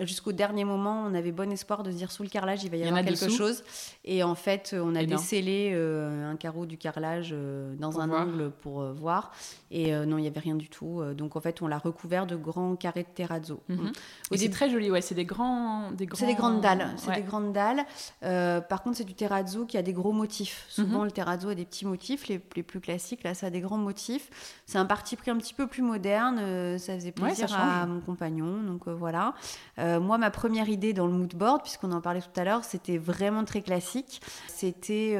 jusqu'au 0.00 0.32
dernier 0.32 0.64
moment, 0.64 1.04
on 1.06 1.14
avait 1.14 1.32
bon 1.32 1.52
espoir 1.52 1.84
de 1.84 1.92
se 1.92 1.96
dire 1.96 2.10
sous 2.10 2.24
le 2.24 2.28
carrelage, 2.28 2.64
il 2.64 2.70
va 2.70 2.76
y, 2.76 2.82
avoir 2.82 3.04
quelque 3.04 3.30
chose. 3.30 3.62
Et 4.04 4.24
en 4.24 4.34
fait, 4.34 4.74
on 4.76 4.96
a 4.96 5.04
décelé 5.04 5.74
un 5.74 6.34
carreau 6.34 6.66
du 6.66 6.76
carrelage 6.76 7.32
dans 7.78 8.00
un 8.00 8.10
angle 8.10 8.50
pour 8.64 8.80
euh, 8.80 8.92
voir. 8.92 9.30
Et 9.70 9.94
euh, 9.94 10.06
non, 10.06 10.16
il 10.16 10.22
n'y 10.22 10.26
avait 10.26 10.40
rien 10.40 10.54
du 10.54 10.70
tout. 10.70 11.00
Euh, 11.00 11.12
donc 11.12 11.36
en 11.36 11.40
fait, 11.40 11.60
on 11.60 11.66
l'a 11.66 11.76
recouvert 11.76 12.26
de 12.26 12.34
grands 12.34 12.76
carrés 12.76 13.02
de 13.02 13.14
terrazzo. 13.14 13.60
Mhm. 13.68 13.76
Mm. 13.76 14.36
c'est 14.36 14.48
très 14.48 14.70
joli, 14.70 14.90
ouais. 14.90 15.02
C'est 15.02 15.14
des 15.14 15.26
grands, 15.26 15.90
des 15.90 16.08
C'est 16.14 16.26
des 16.26 16.34
grandes 16.34 16.62
dalles. 16.62 16.88
C'est 16.96 17.14
des 17.14 17.22
grandes 17.22 17.52
dalles. 17.52 17.84
par 18.22 18.82
contre, 18.82 18.96
c'est 18.96 19.04
du 19.04 19.14
terrazzo 19.14 19.66
qui 19.66 19.76
a 19.76 19.82
des 19.82 19.92
gros 19.92 20.12
motifs. 20.12 20.64
Souvent, 20.68 21.00
mhm. 21.00 21.04
le 21.04 21.10
terrazzo 21.10 21.50
a 21.50 21.54
des 21.54 21.66
petits 21.66 21.84
motifs, 21.84 22.26
les, 22.28 22.40
les, 22.56 22.62
plus 22.62 22.80
classiques. 22.80 23.22
Là, 23.22 23.34
ça 23.34 23.48
a 23.48 23.50
des 23.50 23.60
grands 23.60 23.76
motifs. 23.76 24.62
C'est 24.64 24.78
un 24.78 24.86
parti 24.86 25.14
pris 25.16 25.30
un 25.30 25.36
petit 25.36 25.54
peu 25.54 25.66
plus 25.66 25.82
moderne. 25.82 26.38
ça 26.78 26.94
faisait 26.94 27.12
plaisir 27.12 27.54
à 27.54 27.84
mon 27.84 28.00
compagnon. 28.00 28.62
Donc 28.62 28.88
voilà. 28.88 29.34
moi, 29.76 30.16
ma 30.16 30.30
première 30.30 30.70
idée 30.70 30.94
dans 30.94 31.06
le 31.06 31.12
mood 31.12 31.34
board, 31.34 31.62
puisqu'on 31.62 31.92
en 31.92 32.00
parlait 32.00 32.22
tout 32.22 32.40
à 32.40 32.44
l'heure, 32.44 32.64
c'était 32.64 32.96
vraiment 32.96 33.44
très 33.44 33.60
classique. 33.60 34.22
C'était 34.48 35.18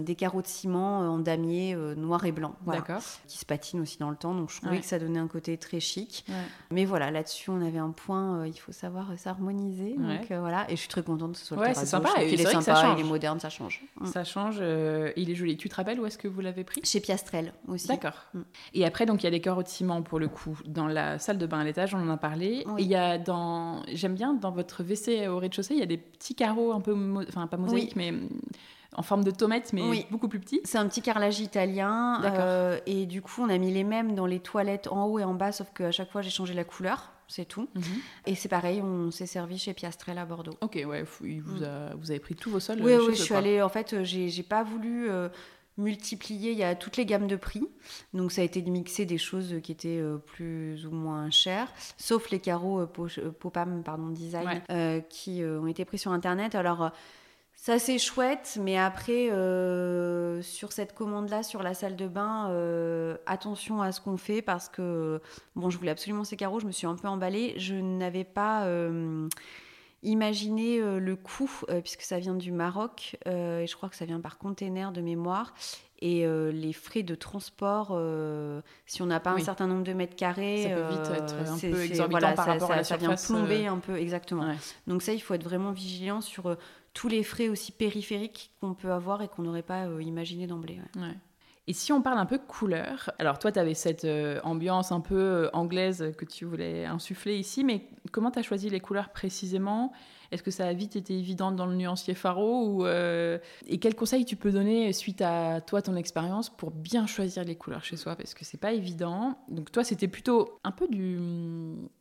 des 0.00 0.14
carreaux 0.14 0.42
de 0.42 0.46
ciment 0.46 1.00
en 1.00 1.18
damier 1.18 1.76
noir 1.96 2.24
et 2.24 2.32
blanc 2.32 2.37
qui 3.26 3.38
se 3.38 3.44
patine 3.44 3.80
aussi 3.80 3.98
dans 3.98 4.10
le 4.10 4.16
temps. 4.16 4.34
Donc 4.34 4.50
je 4.50 4.60
trouvais 4.60 4.80
que 4.80 4.86
ça 4.86 4.98
donnait 4.98 5.18
un 5.18 5.28
côté 5.28 5.56
très 5.56 5.80
chic. 5.80 6.24
Mais 6.70 6.84
voilà, 6.84 7.10
là-dessus, 7.10 7.50
on 7.50 7.60
avait 7.60 7.78
un 7.78 7.90
point, 7.90 8.40
euh, 8.40 8.48
il 8.48 8.58
faut 8.58 8.72
savoir 8.72 9.06
s'harmoniser. 9.16 9.94
Donc 9.96 10.30
euh, 10.30 10.40
voilà, 10.40 10.66
et 10.70 10.76
je 10.76 10.80
suis 10.80 10.88
très 10.88 11.02
contente 11.02 11.32
que 11.32 11.38
ce 11.38 11.46
soit 11.46 11.68
le 11.68 11.74
c'est 11.74 11.86
sympa. 11.86 12.10
il 12.22 12.40
est, 12.40 12.44
sympa, 12.44 12.74
ça 12.74 12.94
il 12.96 13.00
est 13.00 13.08
moderne, 13.08 13.40
ça 13.40 13.50
change. 13.50 13.82
Mm. 14.00 14.06
Ça 14.06 14.24
change, 14.24 14.58
euh, 14.60 15.12
il 15.16 15.30
est 15.30 15.34
joli. 15.34 15.56
Tu 15.56 15.68
te 15.68 15.74
rappelles 15.74 16.00
où 16.00 16.06
est-ce 16.06 16.18
que 16.18 16.28
vous 16.28 16.40
l'avez 16.40 16.64
pris? 16.64 16.80
Chez 16.84 17.00
Piastrel 17.00 17.52
aussi. 17.66 17.88
D'accord. 17.88 18.26
Mm. 18.34 18.40
Et 18.74 18.84
après, 18.84 19.06
donc 19.06 19.22
il 19.22 19.32
y 19.32 19.34
a 19.34 19.38
de 19.38 19.68
ciment 19.68 20.02
pour 20.02 20.18
le 20.18 20.28
coup 20.28 20.58
dans 20.66 20.86
la 20.86 21.18
salle 21.18 21.38
de 21.38 21.46
bain 21.46 21.60
à 21.60 21.64
l'étage, 21.64 21.94
on 21.94 21.98
en 21.98 22.10
a 22.10 22.16
parlé. 22.16 22.64
il 22.78 22.86
y 22.86 22.94
a 22.94 23.18
dans, 23.18 23.82
j'aime 23.92 24.14
bien 24.14 24.34
dans 24.34 24.50
votre 24.50 24.82
WC 24.82 25.28
au 25.28 25.38
rez-de-chaussée, 25.38 25.74
il 25.74 25.80
y 25.80 25.82
a 25.82 25.86
des 25.86 25.96
petits 25.98 26.34
carreaux 26.34 26.72
un 26.72 26.80
peu, 26.80 26.96
enfin 27.28 27.46
pas 27.46 27.56
mosaïques, 27.56 27.96
mais 27.96 28.12
en 28.94 29.02
forme 29.02 29.22
de 29.22 29.30
tomate, 29.30 29.72
mais 29.72 30.06
beaucoup 30.10 30.28
plus 30.28 30.40
petit. 30.40 30.60
C'est 30.64 30.78
un 30.78 30.88
petit 30.88 31.02
carrelage 31.02 31.40
italien. 31.40 32.22
Euh, 32.24 32.78
et 32.86 33.06
du 33.06 33.20
coup, 33.20 33.42
on 33.42 33.48
a 33.48 33.58
mis 33.58 33.72
les 33.72 33.84
mêmes 33.84 34.14
dans 34.14 34.26
les 34.26 34.40
toilettes 34.40 34.88
en 34.88 35.06
haut 35.06 35.18
et 35.18 35.24
en 35.24 35.34
bas, 35.34 35.52
sauf 35.52 35.70
qu'à 35.74 35.90
chaque 35.90 36.10
fois, 36.10 36.22
j'ai 36.22 36.30
changé 36.30 36.54
la 36.54 36.64
couleur. 36.64 37.12
C'est 37.30 37.44
tout. 37.44 37.68
Mhm. 37.74 37.82
Et 38.24 38.34
c'est 38.34 38.48
pareil, 38.48 38.80
on 38.80 39.10
s'est 39.10 39.26
servi 39.26 39.58
chez 39.58 39.74
Piastrel 39.74 40.16
à 40.16 40.24
Bordeaux. 40.24 40.54
Ok, 40.62 40.82
ouais, 40.86 41.02
vous, 41.02 41.26
vous 42.00 42.10
avez 42.10 42.20
pris 42.20 42.34
tous 42.34 42.50
vos 42.50 42.60
sols 42.60 42.80
Oui, 42.80 42.94
oui, 42.94 43.14
je 43.14 43.22
suis 43.22 43.34
allée. 43.34 43.60
En 43.60 43.68
fait, 43.68 44.02
j'ai 44.04 44.42
pas 44.42 44.62
voulu. 44.62 45.10
Euh, 45.10 45.28
multiplier, 45.76 46.50
il 46.50 46.58
y 46.58 46.64
a 46.64 46.74
toutes 46.74 46.96
les 46.96 47.06
gammes 47.06 47.28
de 47.28 47.36
prix. 47.36 47.62
Donc 48.12 48.32
ça 48.32 48.40
a 48.40 48.44
été 48.44 48.62
de 48.62 48.68
mixer 48.68 49.04
des 49.04 49.16
choses 49.16 49.60
qui 49.62 49.70
étaient 49.70 50.00
euh, 50.00 50.16
plus 50.16 50.84
ou 50.86 50.90
moins 50.90 51.30
chères, 51.30 51.72
sauf 51.96 52.30
les 52.30 52.40
carreaux 52.40 52.84
Popam 53.38 53.84
pardon, 53.84 54.08
design 54.08 54.60
qui 55.08 55.44
ont 55.44 55.68
été 55.68 55.84
pris 55.84 55.98
sur 55.98 56.10
internet. 56.10 56.56
Alors 56.56 56.90
ça 57.60 57.80
c'est 57.80 57.98
chouette, 57.98 58.56
mais 58.62 58.78
après, 58.78 59.32
euh, 59.32 60.40
sur 60.42 60.70
cette 60.70 60.94
commande-là, 60.94 61.42
sur 61.42 61.60
la 61.64 61.74
salle 61.74 61.96
de 61.96 62.06
bain, 62.06 62.50
euh, 62.50 63.16
attention 63.26 63.82
à 63.82 63.90
ce 63.90 64.00
qu'on 64.00 64.16
fait 64.16 64.42
parce 64.42 64.68
que, 64.68 65.20
bon, 65.56 65.68
je 65.68 65.76
voulais 65.76 65.90
absolument 65.90 66.22
ces 66.22 66.36
carreaux, 66.36 66.60
je 66.60 66.66
me 66.66 66.72
suis 66.72 66.86
un 66.86 66.94
peu 66.94 67.08
emballée. 67.08 67.54
Je 67.56 67.74
n'avais 67.74 68.22
pas 68.22 68.64
euh, 68.66 69.28
imaginé 70.04 70.78
le 70.78 71.16
coût, 71.16 71.50
puisque 71.82 72.02
ça 72.02 72.20
vient 72.20 72.36
du 72.36 72.52
Maroc, 72.52 73.16
et 73.26 73.66
je 73.66 73.76
crois 73.76 73.88
que 73.88 73.96
ça 73.96 74.04
vient 74.04 74.20
par 74.20 74.38
container 74.38 74.92
de 74.92 75.00
mémoire. 75.00 75.52
Et 76.00 76.24
les 76.52 76.72
frais 76.72 77.02
de 77.02 77.16
transport, 77.16 78.00
si 78.86 79.02
on 79.02 79.06
n'a 79.06 79.18
pas 79.18 79.32
un 79.32 79.40
certain 79.40 79.66
nombre 79.66 79.82
de 79.82 79.92
mètres 79.94 80.14
carrés, 80.14 80.62
ça 80.62 80.68
peut 80.76 80.88
vite 80.90 81.22
être 81.22 81.34
un 81.34 81.58
peu 81.58 81.82
exorbitant 81.82 82.34
par 82.34 82.46
rapport 82.46 82.70
à 82.70 82.76
la 82.76 82.84
ça 82.84 82.96
vient 82.96 83.16
plomber 83.16 83.66
un 83.66 83.78
peu, 83.78 83.96
exactement. 83.96 84.54
Donc 84.86 85.02
ça, 85.02 85.12
il 85.12 85.18
faut 85.18 85.34
être 85.34 85.42
vraiment 85.42 85.72
vigilant 85.72 86.20
sur 86.20 86.56
tous 86.98 87.06
les 87.06 87.22
frais 87.22 87.48
aussi 87.48 87.70
périphériques 87.70 88.50
qu'on 88.60 88.74
peut 88.74 88.90
avoir 88.90 89.22
et 89.22 89.28
qu'on 89.28 89.42
n'aurait 89.42 89.62
pas 89.62 89.86
euh, 89.86 90.02
imaginé 90.02 90.48
d'emblée. 90.48 90.80
Et 91.68 91.72
si 91.72 91.92
on 91.92 92.02
parle 92.02 92.18
un 92.18 92.26
peu 92.26 92.38
couleur, 92.38 93.12
alors 93.20 93.38
toi, 93.38 93.52
tu 93.52 93.60
avais 93.60 93.74
cette 93.74 94.04
euh, 94.04 94.40
ambiance 94.42 94.90
un 94.90 94.98
peu 94.98 95.14
euh, 95.14 95.50
anglaise 95.52 96.12
que 96.18 96.24
tu 96.24 96.44
voulais 96.44 96.86
insuffler 96.86 97.38
ici, 97.38 97.62
mais 97.62 97.86
comment 98.10 98.32
tu 98.32 98.40
as 98.40 98.42
choisi 98.42 98.68
les 98.68 98.80
couleurs 98.80 99.10
précisément? 99.10 99.92
Est-ce 100.30 100.42
que 100.42 100.50
ça 100.50 100.66
a 100.66 100.72
vite 100.72 100.96
été 100.96 101.14
évident 101.14 101.52
dans 101.52 101.66
le 101.66 101.74
nuancier 101.74 102.14
Faro 102.14 102.66
ou, 102.66 102.86
euh, 102.86 103.38
Et 103.66 103.78
quels 103.78 103.94
conseils 103.94 104.24
tu 104.24 104.36
peux 104.36 104.50
donner 104.50 104.92
suite 104.92 105.22
à 105.22 105.60
toi, 105.60 105.80
ton 105.80 105.96
expérience, 105.96 106.50
pour 106.50 106.70
bien 106.70 107.06
choisir 107.06 107.44
les 107.44 107.56
couleurs 107.56 107.84
chez 107.84 107.96
soi? 107.96 108.14
Parce 108.14 108.34
que 108.34 108.44
c'est 108.44 108.60
pas 108.60 108.72
évident. 108.72 109.38
Donc 109.48 109.72
toi, 109.72 109.84
c'était 109.84 110.08
plutôt 110.08 110.58
un 110.64 110.70
peu 110.70 110.86
du, 110.86 111.18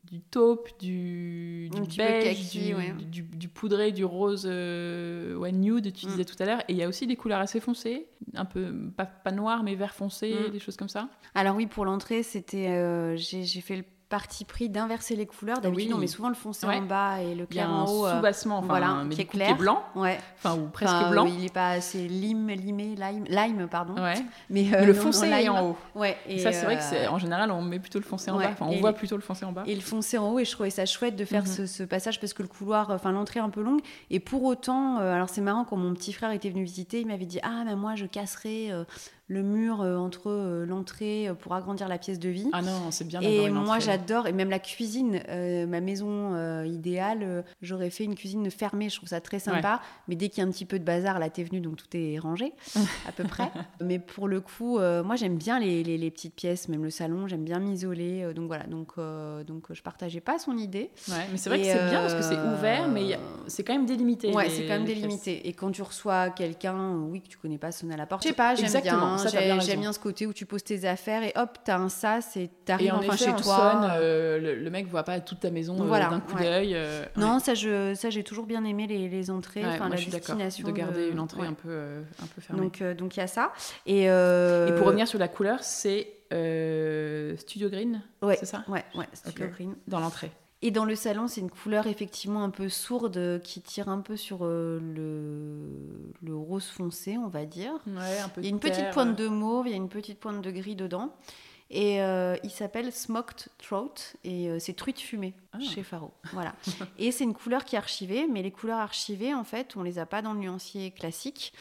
du 0.04 0.20
taupe, 0.20 0.70
du, 0.80 1.70
du 1.70 1.98
beige, 1.98 2.52
du, 2.52 3.24
du, 3.24 3.48
poudré, 3.48 3.92
du 3.92 4.04
rose 4.04 4.46
euh, 4.46 5.52
nude, 5.52 5.94
tu 5.94 6.06
mm. 6.06 6.10
disais 6.10 6.26
tout 6.26 6.36
à 6.40 6.46
l'heure. 6.46 6.62
Et 6.68 6.74
il 6.74 6.78
y 6.78 6.84
a 6.84 6.88
aussi 6.88 7.08
des 7.08 7.16
couleurs 7.16 7.40
assez 7.40 7.62
foncées, 7.62 8.08
un 8.36 8.46
peu, 8.46 8.74
pas, 8.96 9.06
pas 9.06 9.32
noir, 9.32 9.64
mais 9.64 9.76
vert 9.76 9.94
foncé, 9.94 10.34
mm. 10.34 10.52
des 10.52 10.60
choses 10.60 10.76
comme 10.76 10.90
ça. 10.90 11.10
Alors 11.34 11.56
oui, 11.56 11.68
pour 11.68 11.86
l'entrée, 11.86 12.24
c'était, 12.24 12.70
euh, 12.70 13.16
j'ai 13.16 13.62
fait 13.62 13.78
le 13.78 13.84
parti 14.10 14.46
pris 14.46 14.70
d'inverser 14.70 15.16
les 15.16 15.26
couleurs. 15.26 15.60
D'habitude, 15.60 15.94
on 15.94 15.98
met 15.98 16.08
souvent 16.08 16.30
le 16.30 16.36
foncé 16.36 16.66
en 16.66 16.82
bas 16.82 17.22
et 17.22 17.36
le 17.36 17.46
clair 17.46 17.70
en 17.70 17.86
haut. 17.86 18.06
Un 18.06 18.16
sous-bassement, 18.16 18.58
enfin, 18.60 18.68
voilà, 18.68 19.04
qui 19.10 19.22
est 19.22 19.26
clair. 19.26 19.48
Qui 19.48 19.54
est 19.54 19.58
blanc. 19.58 19.84
Ouais. 19.96 20.18
Enfin, 20.38 20.58
ou 20.58 20.68
presque 20.68 21.10
blanc. 21.10 21.26
il 21.26 21.42
n'est 21.42 21.50
pas 21.50 21.72
assez 21.72 22.08
lime, 22.08 22.48
limé, 22.48 22.96
lime, 22.96 23.26
lime 23.28 23.68
pardon. 23.70 24.02
Ouais. 24.02 24.16
Mais, 24.50 24.64
le 24.86 24.94
foncé 24.94 25.28
est 25.28 25.50
en 25.50 25.70
haut. 25.70 25.78
Ouais. 25.96 26.18
Et 26.28 26.40
ça, 26.40 26.52
c'est 26.52 26.66
vrai 26.66 26.78
que 26.78 26.84
c'est 26.84 27.08
en 27.08 27.20
général, 27.20 27.52
on 27.52 27.62
met 27.62 27.80
plutôt 27.80 28.00
le 28.00 28.06
foncé 28.06 28.32
en 28.32 28.38
bas. 28.38 28.50
Enfin, 28.52 28.68
on 28.68 28.80
voit 28.80 28.94
plutôt 28.94 29.16
le 29.16 29.22
foncé 29.22 29.46
en 29.46 29.52
bas. 29.52 29.64
Et 29.66 29.76
le 29.76 29.82
foncé 29.82 30.18
en 30.18 30.32
haut. 30.32 30.40
Et 30.40 30.46
je 30.46 30.52
trouvais 30.52 30.70
ça 30.70 30.86
chouette 30.86 31.16
de 31.16 31.26
faire 31.26 31.44
mhm. 31.44 31.68
ce, 31.68 31.84
passage 31.84 32.20
parce 32.20 32.34
que 32.34 32.42
le 32.42 32.48
couloir, 32.48 32.90
enfin, 32.90 33.12
l'entrée 33.12 33.40
est 33.40 33.44
un 33.44 33.50
peu 33.50 33.62
longue. 33.62 33.82
Et 34.10 34.20
pour 34.20 34.44
autant, 34.44 34.98
alors 34.98 35.30
c'est 35.30 35.42
marrant 35.42 35.66
quand 35.66 35.78
mon 35.78 35.94
petit 35.94 36.14
frère 36.14 36.32
était 36.32 36.50
venu 36.50 36.64
visiter, 36.64 37.02
il 37.02 37.08
m'avait 37.08 37.26
dit 37.26 37.40
ah 37.44 37.64
mais 37.66 37.76
moi 37.76 37.96
je 37.96 38.06
casserai 38.06 38.72
le 39.30 39.44
mur 39.44 39.82
euh, 39.82 39.98
entre 39.98 40.30
euh, 40.30 40.66
l'entrée 40.66 41.28
euh, 41.28 41.34
pour 41.34 41.54
agrandir 41.54 41.88
la 41.90 41.98
pièce 41.98 42.20
de 42.20 42.30
vie. 42.30 42.50
Ah 42.54 42.62
non, 42.62 42.92
c'est 42.92 43.06
bien. 43.06 43.20
Et 43.22 43.50
moi, 43.50 43.80
j'adore, 43.80 44.28
et 44.28 44.32
même 44.32 44.50
la 44.50 44.60
cuisine, 44.60 45.22
ma 45.68 45.82
maison 45.82 46.64
idéale, 46.64 47.44
j'aurais 47.62 47.90
fait 47.90 48.04
une 48.04 48.16
cuisine 48.16 48.50
fermée. 48.50 48.90
Je 48.90 48.98
trouve 48.98 49.10
ça 49.10 49.22
très 49.22 49.40
sympa. 49.40 49.82
Mais 50.08 50.16
dès 50.16 50.30
qu'il 50.30 50.44
y 50.44 50.46
a 50.46 50.48
un 50.48 50.52
petit 50.52 50.66
peu 50.66 50.80
de 50.80 50.84
bazar, 50.84 51.20
là, 51.20 51.30
t'es 51.30 51.44
venu, 51.44 51.60
donc 51.60 51.78
tout 51.78 51.88
est 51.94 52.18
rangé 52.20 52.54
à 53.08 53.12
peu 53.12 53.24
près. 53.24 53.52
mais 53.82 54.00
pour 54.00 54.28
le 54.28 54.42
coup, 54.42 54.80
moi, 54.80 55.16
j'aime 55.16 55.38
bien 55.38 55.60
les, 55.60 55.84
les, 55.84 56.12
petites 56.12 56.36
pièces, 56.36 56.70
même 56.70 56.84
le 56.84 56.90
salon. 56.90 57.28
J'aime 57.28 57.44
bien 57.44 57.60
m'isoler. 57.60 58.34
donc 58.34 58.48
voilà. 58.48 58.66
Donc 58.66 58.96
donc 59.46 59.74
je 59.74 59.82
partageais 59.82 60.22
pas 60.22 60.40
son 60.40 60.58
idée. 60.58 60.90
Ouais, 61.10 61.16
mais 61.32 61.38
c'est 61.38 61.50
vrai 61.50 61.60
que 61.60 61.66
c'est 61.66 61.90
bien 61.90 62.02
parce 62.02 62.16
que 62.16 62.22
c'est 62.22 62.40
ouvert, 62.40 62.88
mais 62.88 63.18
c'est 63.48 63.64
quand 63.64 63.74
même 63.74 63.86
délimité. 63.86 64.32
Ouais, 64.34 64.50
c'est 64.50 64.64
quand 64.64 64.74
même 64.74 64.86
délimité. 64.86 65.48
Et 65.48 65.54
quand 65.54 65.72
tu 65.72 65.82
reçois 65.82 66.30
quelqu'un, 66.30 66.96
oui, 67.10 67.22
que 67.22 67.28
tu 67.28 67.38
connais 67.38 67.58
pas 67.58 67.72
sonner 67.72 67.96
à 67.96 67.98
la 67.98 68.06
porte. 68.06 68.24
Je 68.24 68.30
sais 68.30 68.34
pas, 68.34 68.56
j'aime 68.56 68.82
bien. 68.82 69.17
J'aime 69.18 69.80
bien 69.80 69.94
ce 69.94 70.00
côté 70.00 70.26
où 70.26 70.34
tu 70.34 70.46
poses 70.46 70.64
tes 70.64 70.86
affaires 70.86 71.24
et 71.24 71.34
hop, 71.36 71.58
t'as 71.64 71.78
un 71.78 71.90
sas 71.90 72.36
et 72.36 72.50
t'arrives 72.66 72.94
enfin 72.94 73.14
effet, 73.14 73.26
chez 73.26 73.36
toi. 73.36 73.72
Sonne, 73.72 73.92
euh, 73.96 74.56
le, 74.56 74.70
mec 74.70 74.88
voit 74.88 75.04
pas 75.04 75.20
toute 75.20 75.40
ta 75.40 75.52
maison 75.52 75.76
euh, 75.82 76.00
d'un 76.00 76.20
coup 76.20 76.36
d'œil. 76.36 76.74
Euh, 76.76 77.06
non, 77.16 77.40
ça, 77.40 77.54
je, 77.54 77.94
ça 77.94 78.10
j'ai 78.10 78.24
toujours 78.24 78.46
bien 78.46 78.64
aimé 78.64 78.88
les, 78.88 79.10
les 79.10 79.30
entrées, 79.30 79.66
enfin 79.66 79.90
la 79.90 79.96
destination. 79.96 80.68
De 80.68 80.72
garder 80.72 81.10
une 81.10 81.20
entrée 81.20 81.48
un 81.48 81.54
peu, 81.54 82.04
un 82.22 82.28
peu 82.28 82.42
fermée. 82.42 82.62
Donc 82.62 82.84
donc 82.98 83.16
il 83.16 83.20
y 83.20 83.24
a 83.24 83.28
ça. 83.28 83.52
Et, 83.86 84.04
et 84.04 84.74
pour 84.78 84.88
revenir 84.88 85.08
sur 85.08 85.20
la 85.20 85.28
couleur, 85.28 85.64
c'est 85.64 86.14
Studio 87.38 87.70
Green, 87.70 88.02
ouais, 88.22 88.38
c'est 88.40 88.46
ça? 88.46 88.64
Ouais, 88.68 88.84
ouais, 88.96 89.08
Studio 89.14 89.48
Green. 89.48 89.76
Dans 89.88 90.00
l'entrée. 90.00 90.32
Et 90.62 90.72
dans 90.72 90.86
le 90.86 90.96
salon, 90.96 91.28
c'est 91.28 91.42
une 91.42 91.52
couleur 91.52 91.86
effectivement 91.86 92.44
un 92.44 92.50
peu 92.50 92.68
sourde 92.68 93.42
qui 93.44 93.62
tire 93.62 93.90
un 93.90 94.02
peu 94.02 94.18
sur 94.18 94.40
euh, 94.42 94.80
le, 94.80 96.28
le, 96.28 96.36
rose 96.36 96.66
foncé, 96.66 97.16
on 97.18 97.28
va 97.28 97.46
dire. 97.46 97.74
Ouais, 97.86 98.18
un 98.18 98.30
peu 98.30 98.42
il 98.42 98.46
y 98.46 98.48
a 98.48 98.50
une 98.50 98.60
petite 98.60 98.90
pointe 98.92 99.16
de 99.16 99.28
mauve, 99.28 99.68
il 99.68 99.72
y 99.72 99.74
a 99.74 99.78
une 99.78 99.90
petite 99.90 100.20
pointe 100.20 100.42
de 100.42 100.50
gris 100.50 100.76
dedans. 100.76 101.14
Et 101.70 102.02
euh, 102.02 102.38
il 102.44 102.50
s'appelle 102.50 102.94
Smoked 102.94 103.50
Throat 103.58 103.94
et 104.24 104.50
euh, 104.50 104.58
c'est 104.58 104.74
truite 104.74 105.00
fumée 105.00 105.34
ah. 105.52 105.60
chez 105.60 105.84
Faro. 105.84 106.12
Voilà. 106.32 106.56
et 106.98 107.12
c'est 107.12 107.26
une 107.26 107.34
couleur 107.34 107.66
qui 107.66 107.76
est 107.76 107.80
archivée, 107.80 108.26
mais 108.26 108.42
les 108.42 108.52
couleurs 108.52 108.80
archivées, 108.80 109.34
en 109.34 109.44
fait, 109.44 109.76
on 109.76 109.84
les 109.84 110.00
a 110.00 110.06
pas 110.06 110.22
dans 110.22 110.34
le 110.34 110.40
nuancier 110.40 110.92
classique. 110.92 111.54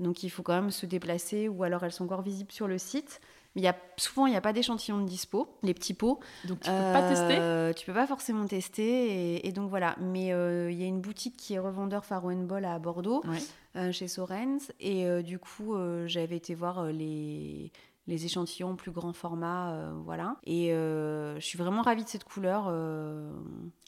Donc 0.00 0.24
il 0.24 0.30
faut 0.30 0.42
quand 0.42 0.54
même 0.54 0.72
se 0.72 0.84
déplacer 0.84 1.48
ou 1.48 1.62
alors 1.62 1.84
elles 1.84 1.92
sont 1.92 2.04
encore 2.04 2.22
visibles 2.22 2.50
sur 2.50 2.66
le 2.66 2.76
site. 2.76 3.20
Mais 3.54 3.62
y 3.62 3.68
a, 3.68 3.76
souvent, 3.96 4.26
il 4.26 4.30
n'y 4.30 4.36
a 4.36 4.40
pas 4.40 4.52
d'échantillon 4.52 5.00
de 5.00 5.06
dispo, 5.06 5.48
les 5.62 5.74
petits 5.74 5.94
pots. 5.94 6.20
Donc 6.44 6.60
tu 6.60 6.70
peux 6.70 6.76
pas 6.92 7.08
tester 7.08 7.38
euh, 7.38 7.72
Tu 7.72 7.86
peux 7.86 7.92
pas 7.92 8.06
forcément 8.06 8.46
tester. 8.46 9.46
Et, 9.46 9.52
donc 9.52 9.68
voilà. 9.68 9.96
Mais 10.00 10.26
il 10.26 10.32
euh, 10.32 10.70
y 10.70 10.82
a 10.82 10.86
une 10.86 11.00
boutique 11.00 11.36
qui 11.36 11.54
est 11.54 11.58
revendeur 11.58 12.04
Faro 12.04 12.30
Ball 12.30 12.64
à 12.64 12.78
Bordeaux, 12.78 13.22
euh, 13.76 13.92
chez 13.92 14.08
Sorens. 14.08 14.72
Et 14.80 15.22
du 15.22 15.38
coup, 15.38 15.74
j'avais 16.06 16.36
été 16.36 16.54
voir 16.54 16.86
les 16.86 17.70
les 18.08 18.24
échantillons 18.24 18.74
plus 18.74 18.90
grand 18.90 19.12
format, 19.12 19.70
euh, 19.70 19.92
voilà. 20.04 20.36
Et 20.44 20.72
euh, 20.72 21.36
je 21.36 21.46
suis 21.46 21.56
vraiment 21.56 21.82
ravie 21.82 22.02
de 22.02 22.08
cette 22.08 22.24
couleur. 22.24 22.66
Euh, 22.68 23.30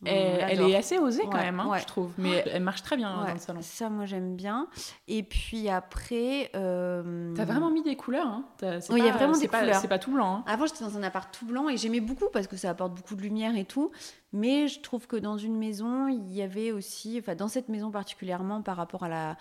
elle, 0.04 0.60
est 0.60 0.76
assez 0.76 0.98
osée 0.98 1.24
quand 1.24 1.38
même, 1.38 1.58
hein, 1.58 1.76
je 1.78 1.84
trouve. 1.84 2.12
Mais 2.16 2.44
elle 2.46 2.62
marche 2.62 2.82
très 2.82 2.96
bien 2.96 3.24
dans 3.24 3.32
le 3.32 3.38
salon. 3.38 3.60
Ça, 3.62 3.90
moi, 3.90 4.06
j'aime 4.06 4.36
bien. 4.36 4.68
Et 5.08 5.24
puis 5.24 5.68
après... 5.68 6.50
T'as 6.52 7.44
vraiment 7.44 7.70
mis 7.70 7.82
des 7.82 7.96
couleurs, 7.96 8.26
hein 8.26 8.44
Oui, 8.62 9.00
il 9.00 9.04
y 9.04 9.08
a 9.08 9.12
vraiment 9.12 9.36
des 9.36 9.48
couleurs. 9.48 9.76
C'est 9.76 9.88
pas 9.88 9.98
tout 9.98 10.12
blanc. 10.12 10.36
Hein. 10.36 10.44
Avant, 10.46 10.66
j'étais 10.66 10.84
dans 10.84 10.96
un 10.96 11.02
appart 11.02 11.32
tout 11.36 11.46
blanc 11.46 11.68
et 11.68 11.76
j'aimais 11.76 12.00
beaucoup 12.00 12.28
parce 12.32 12.46
que 12.46 12.56
ça 12.56 12.70
apporte 12.70 12.94
beaucoup 12.94 13.16
de 13.16 13.22
lumière 13.22 13.56
et 13.56 13.64
tout. 13.64 13.90
Mais 14.32 14.68
je 14.68 14.80
trouve 14.80 15.06
que 15.06 15.16
dans 15.16 15.38
une 15.38 15.56
maison, 15.56 16.06
il 16.08 16.32
y 16.32 16.42
avait 16.42 16.70
aussi... 16.70 17.18
Enfin, 17.20 17.34
dans 17.34 17.48
cette 17.48 17.68
maison 17.68 17.90
particulièrement, 17.90 18.62
par 18.62 18.76
rapport 18.76 19.02
à 19.02 19.08
la 19.08 19.36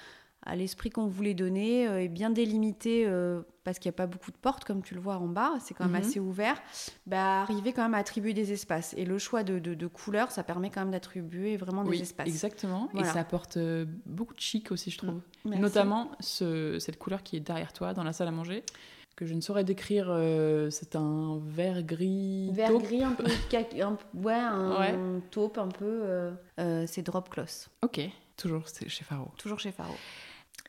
à 0.45 0.55
l'esprit 0.55 0.89
qu'on 0.89 1.07
voulait 1.07 1.33
donner 1.33 1.87
euh, 1.87 2.01
et 2.01 2.07
bien 2.07 2.29
délimité 2.29 3.05
euh, 3.05 3.41
parce 3.63 3.79
qu'il 3.79 3.89
n'y 3.89 3.95
a 3.95 3.97
pas 3.97 4.07
beaucoup 4.07 4.31
de 4.31 4.37
portes 4.37 4.65
comme 4.65 4.81
tu 4.81 4.93
le 4.93 4.99
vois 4.99 5.17
en 5.17 5.27
bas, 5.27 5.53
c'est 5.61 5.73
quand 5.73 5.85
même 5.85 6.01
mhm. 6.01 6.07
assez 6.07 6.19
ouvert, 6.19 6.61
bah, 7.05 7.41
arriver 7.41 7.71
quand 7.71 7.83
même 7.83 7.93
à 7.93 7.99
attribuer 7.99 8.33
des 8.33 8.51
espaces. 8.51 8.93
Et 8.97 9.05
le 9.05 9.17
choix 9.17 9.43
de, 9.43 9.59
de, 9.59 9.87
couleurs, 9.87 10.31
ça 10.31 10.43
permet 10.43 10.69
quand 10.69 10.81
même 10.81 10.91
d'attribuer 10.91 11.55
vraiment 11.55 11.83
des 11.83 12.01
espaces. 12.01 12.27
Exactement, 12.27 12.89
et 12.97 13.03
ça 13.03 13.19
apporte 13.19 13.57
euh, 13.57 13.85
beaucoup 14.05 14.33
de 14.33 14.39
chic 14.39 14.71
aussi, 14.71 14.91
je 14.91 14.97
trouve. 14.97 15.21
Mm. 15.45 15.59
Notamment 15.59 16.11
ce, 16.19 16.77
cette 16.79 16.99
couleur 16.99 17.23
qui 17.23 17.37
est 17.37 17.41
derrière 17.41 17.71
toi 17.71 17.93
dans 17.93 18.03
la 18.03 18.13
salle 18.13 18.27
à 18.27 18.31
manger 18.31 18.63
que 19.15 19.27
je 19.27 19.35
ne 19.35 19.41
saurais 19.41 19.63
décrire. 19.63 20.07
c'est 20.71 20.95
un 20.95 21.39
vert 21.45 21.83
gris. 21.83 22.49
Vert 22.51 22.73
gris, 22.79 23.03
un 23.03 23.11
peu. 23.11 23.25
un, 23.79 23.97
ouais, 24.15 24.33
un 24.33 25.21
taupe 25.29 25.59
un 25.59 25.67
peu. 25.67 26.31
c'est 26.87 27.03
Drop 27.03 27.29
Close. 27.29 27.69
Ok, 27.83 28.01
toujours 28.35 28.65
chez 28.67 29.03
Faro. 29.03 29.31
Toujours 29.37 29.59
chez 29.59 29.71
Faro. 29.71 29.93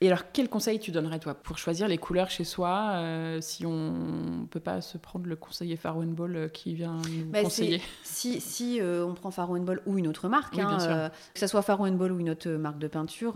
Et 0.01 0.09
alors, 0.09 0.24
quel 0.32 0.49
conseil 0.49 0.80
tu 0.80 0.91
donnerais, 0.91 1.20
toi, 1.20 1.35
pour 1.35 1.57
choisir 1.57 1.87
les 1.87 1.99
couleurs 1.99 2.28
chez 2.28 2.43
soi, 2.43 2.95
euh, 2.95 3.39
si 3.41 3.64
on 3.64 3.93
ne 4.41 4.47
peut 4.47 4.59
pas 4.59 4.80
se 4.80 4.99
prendre 4.99 5.26
le 5.26 5.37
conseiller 5.37 5.78
Ball 5.82 6.37
euh, 6.37 6.49
qui 6.49 6.74
vient 6.74 6.97
nous 6.97 7.26
bah, 7.26 7.43
conseiller? 7.43 7.80
Si, 8.03 8.41
si 8.41 8.80
euh, 8.80 9.07
on 9.07 9.14
prend 9.14 9.30
Ball 9.61 9.80
ou 9.87 9.97
une 9.97 10.09
autre 10.09 10.28
marque, 10.28 10.59
hein, 10.59 11.11
que 11.32 11.41
ce 11.41 11.47
soit 11.47 11.64
Ball 11.93 12.11
ou 12.11 12.18
une 12.18 12.30
autre 12.30 12.51
marque 12.51 12.78
de 12.78 12.89
peinture, 12.89 13.35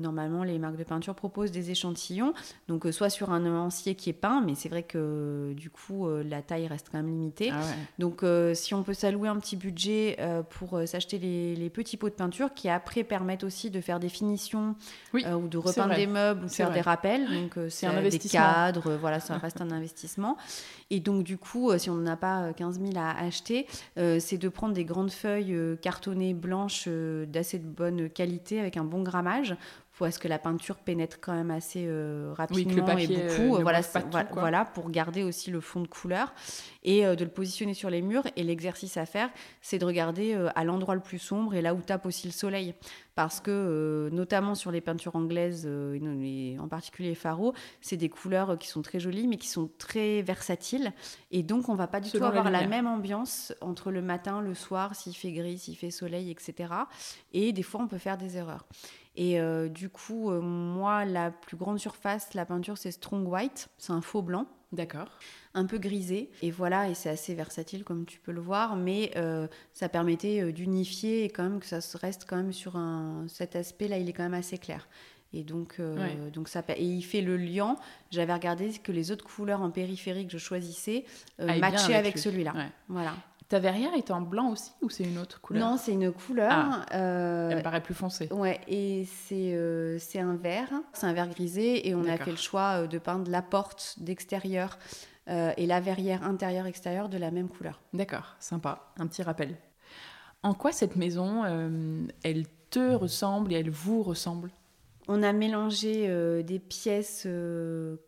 normalement, 0.00 0.42
les 0.42 0.58
marques 0.58 0.76
de 0.76 0.84
peinture 0.84 1.14
proposent 1.14 1.52
des 1.52 1.70
échantillons, 1.70 2.34
donc 2.66 2.86
soit 2.90 3.10
sur 3.10 3.30
un 3.30 3.40
nuancier 3.40 3.94
qui 3.94 4.10
est 4.10 4.12
peint, 4.12 4.42
mais 4.44 4.56
c'est 4.56 4.68
vrai 4.68 4.82
que 4.82 5.52
du 5.56 5.70
coup, 5.70 6.08
la 6.08 6.42
taille 6.42 6.66
reste 6.66 6.88
quand 6.90 6.98
même 6.98 7.08
limitée. 7.10 7.50
Ah 7.52 7.62
donc, 7.98 8.24
si 8.54 8.74
on 8.74 8.82
peut 8.82 8.94
s'allouer 8.94 9.28
un 9.28 9.38
petit 9.38 9.56
budget 9.56 10.18
pour 10.50 10.80
s'acheter 10.84 11.18
les, 11.18 11.70
petits 11.70 11.96
pots 11.96 12.08
de 12.08 12.14
peinture, 12.14 12.54
qui 12.54 12.68
après 12.68 13.04
permettent 13.04 13.44
aussi 13.44 13.70
de 13.70 13.80
faire 13.80 14.00
des 14.00 14.08
finitions 14.08 14.74
ou 15.14 15.48
de 15.48 15.58
repeindre 15.66 15.94
des 15.94 16.06
meubles 16.06 16.44
ou 16.44 16.48
faire 16.48 16.70
des 16.70 16.80
rappels. 16.80 17.26
Donc, 17.26 17.56
euh, 17.56 17.68
c'est 17.68 17.86
un 17.86 18.00
Des 18.00 18.18
cadres, 18.18 18.92
euh, 18.92 18.96
voilà, 18.96 19.20
ça 19.20 19.36
reste 19.36 19.60
un 19.60 19.70
investissement. 19.70 20.36
Et 20.90 21.00
donc, 21.00 21.24
du 21.24 21.38
coup, 21.38 21.70
euh, 21.70 21.78
si 21.78 21.90
on 21.90 21.94
n'en 21.94 22.12
a 22.12 22.16
pas 22.16 22.52
15 22.52 22.80
000 22.80 22.92
à 22.96 23.18
acheter, 23.18 23.66
c'est 23.96 24.38
de 24.38 24.48
prendre 24.48 24.74
des 24.74 24.84
grandes 24.84 25.10
feuilles 25.10 25.56
cartonnées 25.80 26.34
blanches 26.34 26.88
d'assez 26.88 27.58
de 27.58 27.66
bonne 27.66 28.08
qualité 28.08 28.60
avec 28.60 28.76
un 28.76 28.84
bon 28.84 29.02
grammage 29.02 29.56
pour 29.96 30.12
ce 30.12 30.18
que 30.18 30.28
la 30.28 30.38
peinture 30.38 30.76
pénètre 30.76 31.18
quand 31.20 31.32
même 31.32 31.50
assez 31.50 31.88
rapidement 32.34 32.96
et 32.98 33.06
beaucoup. 33.06 33.62
voilà, 33.62 33.80
voilà, 34.32 34.64
pour 34.64 34.90
garder 34.90 35.22
aussi 35.22 35.50
le 35.50 35.60
fond 35.60 35.80
de 35.80 35.88
couleur 35.88 36.34
et 36.82 37.02
de 37.04 37.24
le 37.24 37.30
positionner 37.30 37.74
sur 37.74 37.88
les 37.88 38.02
murs. 38.02 38.24
Et 38.36 38.44
l'exercice 38.44 38.96
à 38.98 39.06
faire, 39.06 39.30
c'est 39.62 39.78
de 39.78 39.84
regarder 39.86 40.34
à 40.54 40.64
l'endroit 40.64 40.94
le 40.94 41.00
plus 41.00 41.18
sombre 41.18 41.54
et 41.54 41.62
là 41.62 41.74
où 41.74 41.80
tape 41.80 42.04
aussi 42.04 42.26
le 42.26 42.32
soleil 42.32 42.74
parce 43.16 43.40
que 43.40 43.50
euh, 43.50 44.10
notamment 44.10 44.54
sur 44.54 44.70
les 44.70 44.82
peintures 44.82 45.16
anglaises, 45.16 45.64
euh, 45.66 46.58
en 46.58 46.68
particulier 46.68 47.14
Faro, 47.14 47.54
c'est 47.80 47.96
des 47.96 48.10
couleurs 48.10 48.58
qui 48.58 48.68
sont 48.68 48.82
très 48.82 49.00
jolies 49.00 49.26
mais 49.26 49.38
qui 49.38 49.48
sont 49.48 49.70
très 49.78 50.20
versatiles 50.22 50.92
et 51.32 51.42
donc 51.42 51.70
on 51.70 51.74
va 51.74 51.88
pas 51.88 52.00
du 52.00 52.10
tout 52.10 52.22
avoir 52.22 52.50
la, 52.50 52.66
même 52.66 52.86
ambiance 52.86 53.54
entre 53.62 53.90
le 53.90 54.02
matin, 54.02 54.42
le 54.42 54.54
soir, 54.54 54.94
s'il 54.94 55.16
fait 55.16 55.32
gris, 55.32 55.58
s'il 55.58 55.76
fait 55.76 55.90
soleil, 55.90 56.30
etc. 56.30 56.72
Et 57.32 57.52
des 57.52 57.62
fois 57.62 57.80
on 57.80 57.88
peut 57.88 57.98
faire 57.98 58.18
des 58.18 58.36
erreurs. 58.36 58.66
Et 59.16 59.40
euh, 59.40 59.68
du 59.68 59.88
coup, 59.88 60.30
moi, 60.30 61.04
la 61.04 61.30
plus 61.30 61.56
grande 61.56 61.78
surface, 61.78 62.34
la 62.34 62.44
peinture, 62.44 62.78
c'est 62.78 62.90
Strong 62.90 63.26
White, 63.26 63.68
c'est 63.78 63.92
un 63.92 64.00
faux 64.02 64.22
blanc. 64.22 64.46
D'accord 64.72 65.08
un 65.56 65.64
peu 65.64 65.78
grisé. 65.78 66.30
Et 66.42 66.50
voilà, 66.50 66.88
et 66.88 66.94
c'est 66.94 67.08
assez 67.08 67.34
versatile 67.34 67.82
comme 67.82 68.04
tu 68.04 68.20
peux 68.20 68.30
le 68.30 68.40
voir, 68.40 68.76
mais 68.76 69.10
euh, 69.16 69.48
ça 69.72 69.88
permettait 69.88 70.42
euh, 70.42 70.52
d'unifier 70.52 71.24
et 71.24 71.30
quand 71.30 71.42
même 71.42 71.60
que 71.60 71.66
ça 71.66 71.80
reste 71.98 72.26
quand 72.28 72.36
même 72.36 72.52
sur 72.52 72.76
un... 72.76 73.24
Cet 73.26 73.56
aspect-là, 73.56 73.98
il 73.98 74.08
est 74.08 74.12
quand 74.12 74.22
même 74.22 74.34
assez 74.34 74.58
clair. 74.58 74.86
Et 75.32 75.42
donc, 75.42 75.76
euh, 75.80 76.30
donc 76.30 76.48
ça, 76.48 76.62
et 76.76 76.84
il 76.84 77.02
fait 77.02 77.20
le 77.22 77.36
lien. 77.36 77.76
J'avais 78.10 78.32
regardé 78.32 78.70
que 78.72 78.92
les 78.92 79.10
autres 79.10 79.24
couleurs 79.24 79.60
en 79.60 79.70
périphérie 79.70 80.26
que 80.26 80.32
je 80.32 80.38
choisissais 80.38 81.04
matchaient 81.38 81.94
avec, 81.94 82.16
celui-là. 82.16 82.54
Voilà. 82.88 83.14
Ta 83.48 83.60
verrière 83.60 83.94
est 83.94 84.10
en 84.10 84.20
blanc 84.20 84.50
aussi 84.50 84.72
ou 84.82 84.90
c'est 84.90 85.04
une 85.04 85.18
autre 85.18 85.40
couleur 85.40 85.68
Non, 85.68 85.76
c'est 85.76 85.92
une 85.92 86.12
couleur. 86.12 86.50
Ah, 86.50 86.84
elle 86.90 87.62
paraît 87.62 87.82
plus 87.82 87.94
foncée. 87.94 88.28
Ouais, 88.32 88.60
et 88.66 89.04
c'est 89.04 89.56
c'est 90.00 90.18
un 90.20 90.34
vert, 90.34 90.72
c'est 90.92 91.06
un 91.06 91.12
vert 91.12 91.28
grisé, 91.28 91.88
et 91.88 91.94
on 91.94 92.04
a 92.06 92.16
fait 92.16 92.32
le 92.32 92.36
choix 92.36 92.86
de 92.86 92.98
peindre 92.98 93.30
la 93.30 93.42
porte 93.42 93.96
d'extérieur 93.98 94.78
euh, 95.28 95.52
et 95.56 95.66
la 95.66 95.80
verrière 95.80 96.22
intérieure-extérieure 96.22 97.08
de 97.08 97.18
la 97.18 97.32
même 97.32 97.48
couleur. 97.48 97.80
D'accord, 97.92 98.36
sympa. 98.38 98.92
Un 98.96 99.08
petit 99.08 99.24
rappel. 99.24 99.56
En 100.44 100.54
quoi 100.54 100.70
cette 100.70 100.94
maison, 100.94 101.42
euh, 101.44 102.06
elle 102.22 102.46
te 102.70 102.94
ressemble 102.94 103.52
et 103.52 103.56
elle 103.56 103.70
vous 103.70 104.02
ressemble? 104.04 104.52
On 105.08 105.22
a 105.22 105.32
mélangé 105.32 106.08
des 106.42 106.58
pièces 106.58 107.28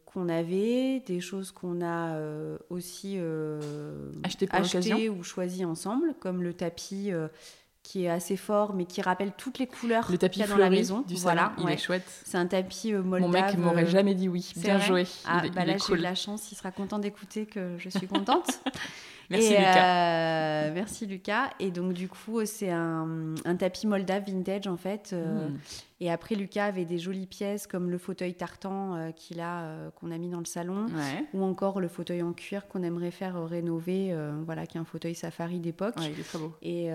qu'on 0.05 0.29
avait, 0.29 1.01
des 1.07 1.21
choses 1.21 1.53
qu'on 1.53 1.81
a 1.81 2.19
aussi 2.71 3.19
achetées 4.53 5.09
ou 5.09 5.23
choisies 5.23 5.65
ensemble, 5.65 6.15
comme 6.19 6.43
le 6.43 6.55
tapis 6.55 7.13
qui 7.89 8.05
est 8.05 8.11
assez 8.11 8.37
fort, 8.37 8.75
mais 8.75 8.85
qui 8.85 9.01
rappelle 9.01 9.33
toutes 9.33 9.59
les 9.59 9.67
couleurs 9.67 10.11
le 10.11 10.19
tapis 10.19 10.41
qu'il 10.41 10.43
y 10.43 10.45
a 10.45 10.55
dans 10.55 10.59
la 10.59 10.69
maison. 10.69 11.01
Du 11.09 11.15
voilà, 11.15 11.55
il 11.59 11.71
est 11.71 11.79
chouette. 11.79 12.05
C'est 12.25 12.37
un 12.37 12.47
tapis 12.47 12.93
euh, 12.93 13.03
moldave. 13.03 13.21
Mon 13.21 13.29
mec 13.31 13.57
m'aurait 13.57 13.85
euh, 13.85 13.91
jamais 13.91 14.15
dit 14.15 14.29
oui. 14.29 14.53
Bien 14.57 14.79
joué. 14.79 15.07
Ah, 15.27 15.43
bah 15.55 15.65
là, 15.65 15.77
j'ai 15.79 15.95
eu 15.95 15.97
de 15.97 16.03
la 16.03 16.15
chance. 16.15 16.53
Il 16.53 16.55
sera 16.55 16.71
content 16.71 16.99
d'écouter 16.99 17.47
que 17.47 17.77
je 17.79 17.89
suis 17.89 18.07
contente. 18.07 18.61
Merci 19.31 19.51
Lucas. 19.51 20.65
Euh, 20.67 20.71
merci 20.73 21.07
Lucas. 21.07 21.51
Et 21.61 21.71
donc 21.71 21.93
du 21.93 22.09
coup, 22.09 22.45
c'est 22.45 22.71
un, 22.71 23.35
tapis 23.59 23.87
moldave 23.87 24.25
vintage 24.27 24.67
en 24.67 24.77
fait. 24.77 25.11
Euh, 25.13 25.49
hmm. 25.49 25.59
Et 26.01 26.13
après, 26.13 26.37
Lucas 26.37 26.67
avait 26.67 26.85
des 26.85 26.99
jolies 26.99 27.27
pièces 27.27 27.67
comme 27.67 27.91
le 27.91 27.99
fauteuil 27.99 28.35
tartan 28.35 28.95
euh, 28.95 29.11
qu'il 29.11 29.41
a, 29.41 29.91
qu'on 29.97 30.13
a 30.13 30.19
mis 30.19 30.29
dans 30.29 30.39
le 30.39 30.45
salon, 30.45 30.87
ou 31.35 31.43
encore 31.43 31.81
le 31.81 31.89
fauteuil 31.89 32.23
en 32.23 32.33
cuir 32.33 32.69
qu'on 32.69 32.85
aimerait 32.85 33.11
faire 33.11 33.43
rénover, 33.45 34.17
voilà, 34.45 34.67
qui 34.67 34.79
est 34.79 34.81
un 34.81 34.85
fauteuil 34.85 35.15
safari 35.15 35.59
d'époque. 35.59 35.97
Ouais, 35.99 36.13
il 36.13 36.21
est 36.21 36.25
très 36.25 36.39
beau. 36.39 36.55
Et 36.63 36.91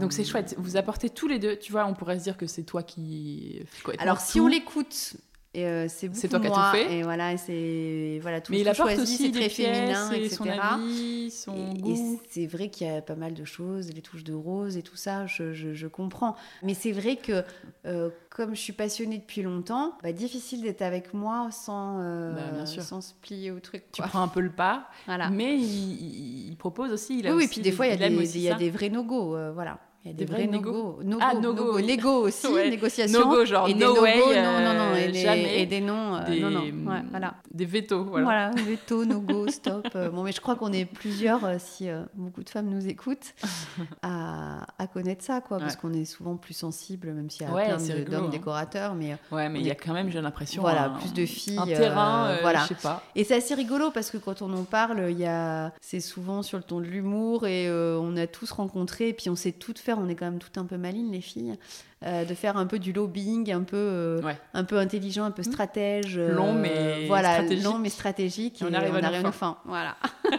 donc 0.00 0.12
c'est 0.12 0.24
chouette. 0.24 0.54
Vous 0.58 0.76
apportez 0.76 1.10
tous 1.10 1.28
les 1.28 1.38
deux. 1.38 1.56
Tu 1.56 1.72
vois, 1.72 1.86
on 1.86 1.94
pourrait 1.94 2.18
se 2.18 2.24
dire 2.24 2.36
que 2.36 2.46
c'est 2.46 2.64
toi 2.64 2.82
qui. 2.82 3.62
Alors 3.98 4.20
si 4.20 4.40
on 4.40 4.48
l'écoute 4.48 5.16
et 5.54 5.64
euh, 5.64 5.86
c'est 5.88 6.08
beaucoup 6.08 6.28
toi 6.28 6.40
qui 6.40 6.46
as 6.46 6.50
tout 6.50 6.76
fait. 6.88 6.98
Et 6.98 7.02
voilà, 7.02 7.36
c'est 7.38 8.18
voilà 8.20 8.42
tout 8.42 8.52
Mais 8.52 8.60
il 8.60 8.68
apporte 8.68 8.90
choisi, 8.90 9.14
aussi 9.14 9.32
très 9.32 9.48
féminin, 9.48 10.10
etc. 10.12 10.36
Son 10.36 10.46
avis, 10.46 11.30
son 11.30 11.72
goût. 11.72 11.90
Et 11.90 12.28
c'est 12.28 12.46
vrai 12.46 12.68
qu'il 12.68 12.86
y 12.86 12.90
a 12.90 13.00
pas 13.00 13.14
mal 13.14 13.32
de 13.32 13.44
choses, 13.44 13.90
les 13.94 14.02
touches 14.02 14.24
de 14.24 14.34
rose 14.34 14.76
et 14.76 14.82
tout 14.82 14.96
ça, 14.96 15.26
je, 15.26 15.54
je, 15.54 15.86
comprends. 15.86 16.36
Mais 16.62 16.74
c'est 16.74 16.92
vrai 16.92 17.16
que 17.16 17.42
euh, 17.86 18.10
comme 18.28 18.54
je 18.54 18.60
suis 18.60 18.74
passionnée 18.74 19.18
depuis 19.18 19.40
longtemps, 19.40 19.96
bah, 20.02 20.12
difficile 20.12 20.62
d'être 20.62 20.82
avec 20.82 21.14
moi 21.14 21.48
sans, 21.50 21.98
euh, 22.00 22.34
bah, 22.34 22.66
sans 22.66 23.00
se 23.00 23.14
plier 23.14 23.50
au 23.50 23.60
truc. 23.60 23.84
Tu 23.90 24.02
prends 24.02 24.22
un 24.22 24.28
peu 24.28 24.40
le 24.40 24.50
pas, 24.50 24.90
voilà. 25.06 25.30
mais 25.30 25.56
il, 25.58 26.54
propose 26.58 26.92
aussi. 26.92 27.20
Il 27.20 27.26
a 27.26 27.30
oui, 27.30 27.36
aussi 27.36 27.44
et 27.46 27.48
puis 27.48 27.62
des 27.62 27.72
fois 27.72 27.86
il 27.86 27.90
y 27.90 28.04
a 28.04 28.08
des, 28.08 28.36
il 28.36 28.42
y 28.42 28.50
a 28.50 28.54
des 28.54 28.68
vrais 28.68 28.90
no-go, 28.90 29.36
voilà. 29.54 29.78
Il 30.08 30.12
y 30.12 30.22
a 30.22 30.26
des, 30.26 30.32
vrais 30.32 30.46
no-go. 30.46 31.00
No 31.04 31.18
ah, 31.20 31.34
no-go. 31.34 31.78
Lego 31.78 32.26
aussi, 32.26 32.46
ouais. 32.52 32.70
négociation. 32.70 33.20
No-go, 33.20 33.44
genre 33.44 33.68
et 33.68 33.74
des 33.74 33.84
no 33.84 34.00
way, 34.00 34.16
non, 34.16 34.60
non, 34.60 34.74
non. 34.74 34.94
Et, 34.96 35.12
jamais. 35.12 35.60
et 35.60 35.66
des 35.66 35.80
noms, 35.80 36.16
euh, 36.16 36.24
des, 36.24 36.40
non, 36.40 36.50
non. 36.50 36.62
Ouais, 36.62 37.02
voilà. 37.10 37.34
Des 37.50 37.66
vétos, 37.66 38.04
voilà. 38.04 38.24
Voilà, 38.24 38.50
veto, 38.66 39.04
no-go, 39.04 39.48
stop. 39.48 39.88
Euh, 39.94 40.08
bon, 40.08 40.22
mais 40.22 40.32
je 40.32 40.40
crois 40.40 40.56
qu'on 40.56 40.72
est 40.72 40.86
plusieurs, 40.86 41.44
euh, 41.44 41.56
si 41.58 41.88
beaucoup 42.14 42.42
de 42.42 42.48
femmes 42.48 42.68
nous 42.68 42.86
écoutent, 42.88 43.34
à, 44.02 44.66
à 44.78 44.86
connaître 44.86 45.24
ça, 45.24 45.40
quoi. 45.40 45.58
Parce 45.58 45.76
qu'on 45.76 45.92
est 45.92 46.06
souvent 46.06 46.36
plus 46.36 46.54
sensible, 46.54 47.12
même 47.12 47.28
s'il 47.28 47.42
y 47.42 47.44
a 47.44 47.52
plein 47.52 47.76
d'hommes 47.76 48.26
hein. 48.26 48.28
décorateurs. 48.30 48.94
Mais, 48.94 49.16
ouais, 49.30 49.48
mais 49.48 49.60
il 49.60 49.66
y 49.66 49.70
a 49.70 49.74
quand 49.74 49.92
même, 49.92 50.10
j'ai 50.10 50.20
l'impression, 50.20 50.62
voilà, 50.62 50.94
plus 51.00 51.12
de 51.12 51.26
filles. 51.26 51.58
Un 51.58 51.66
terrain, 51.66 52.36
voilà. 52.40 52.60
je 52.62 52.68
sais 52.68 52.74
pas. 52.74 53.02
Et 53.14 53.24
c'est 53.24 53.36
assez 53.36 53.54
rigolo 53.54 53.90
parce 53.90 54.10
que 54.10 54.16
quand 54.16 54.40
on 54.42 54.52
en 54.54 54.64
parle, 54.64 55.10
il 55.10 55.18
y 55.18 55.26
a... 55.26 55.72
c'est 55.80 56.00
souvent 56.00 56.42
sur 56.42 56.56
le 56.56 56.64
ton 56.64 56.80
de 56.80 56.86
l'humour 56.86 57.46
et 57.46 57.70
on 57.70 58.16
a 58.16 58.26
tous 58.26 58.50
rencontré, 58.52 59.08
et 59.08 59.12
puis 59.12 59.28
on 59.28 59.36
sait 59.36 59.52
tout 59.52 59.74
on 59.98 60.08
est 60.08 60.14
quand 60.14 60.26
même 60.26 60.38
tout 60.38 60.58
un 60.58 60.64
peu 60.64 60.76
malines, 60.76 61.12
les 61.12 61.20
filles, 61.20 61.56
euh, 62.04 62.24
de 62.24 62.34
faire 62.34 62.56
un 62.56 62.66
peu 62.66 62.78
du 62.78 62.92
lobbying, 62.92 63.52
un 63.52 63.62
peu, 63.62 63.76
euh, 63.76 64.20
un 64.54 64.64
peu 64.64 64.78
intelligent, 64.78 65.24
un 65.24 65.30
peu 65.30 65.42
mmh. 65.42 65.52
stratège. 65.52 66.18
long, 66.18 66.54
mais 66.54 66.72
euh, 66.74 67.04
voilà, 67.06 67.34
stratégique. 67.34 67.64
long 67.64 67.78
mais 67.78 67.88
stratégique. 67.88 68.62
Et 68.62 68.64
on 68.64 68.72
arrive, 68.72 68.94
à, 68.94 69.22
nos 69.22 69.32
fins. 69.32 69.58
Voilà. 69.64 69.96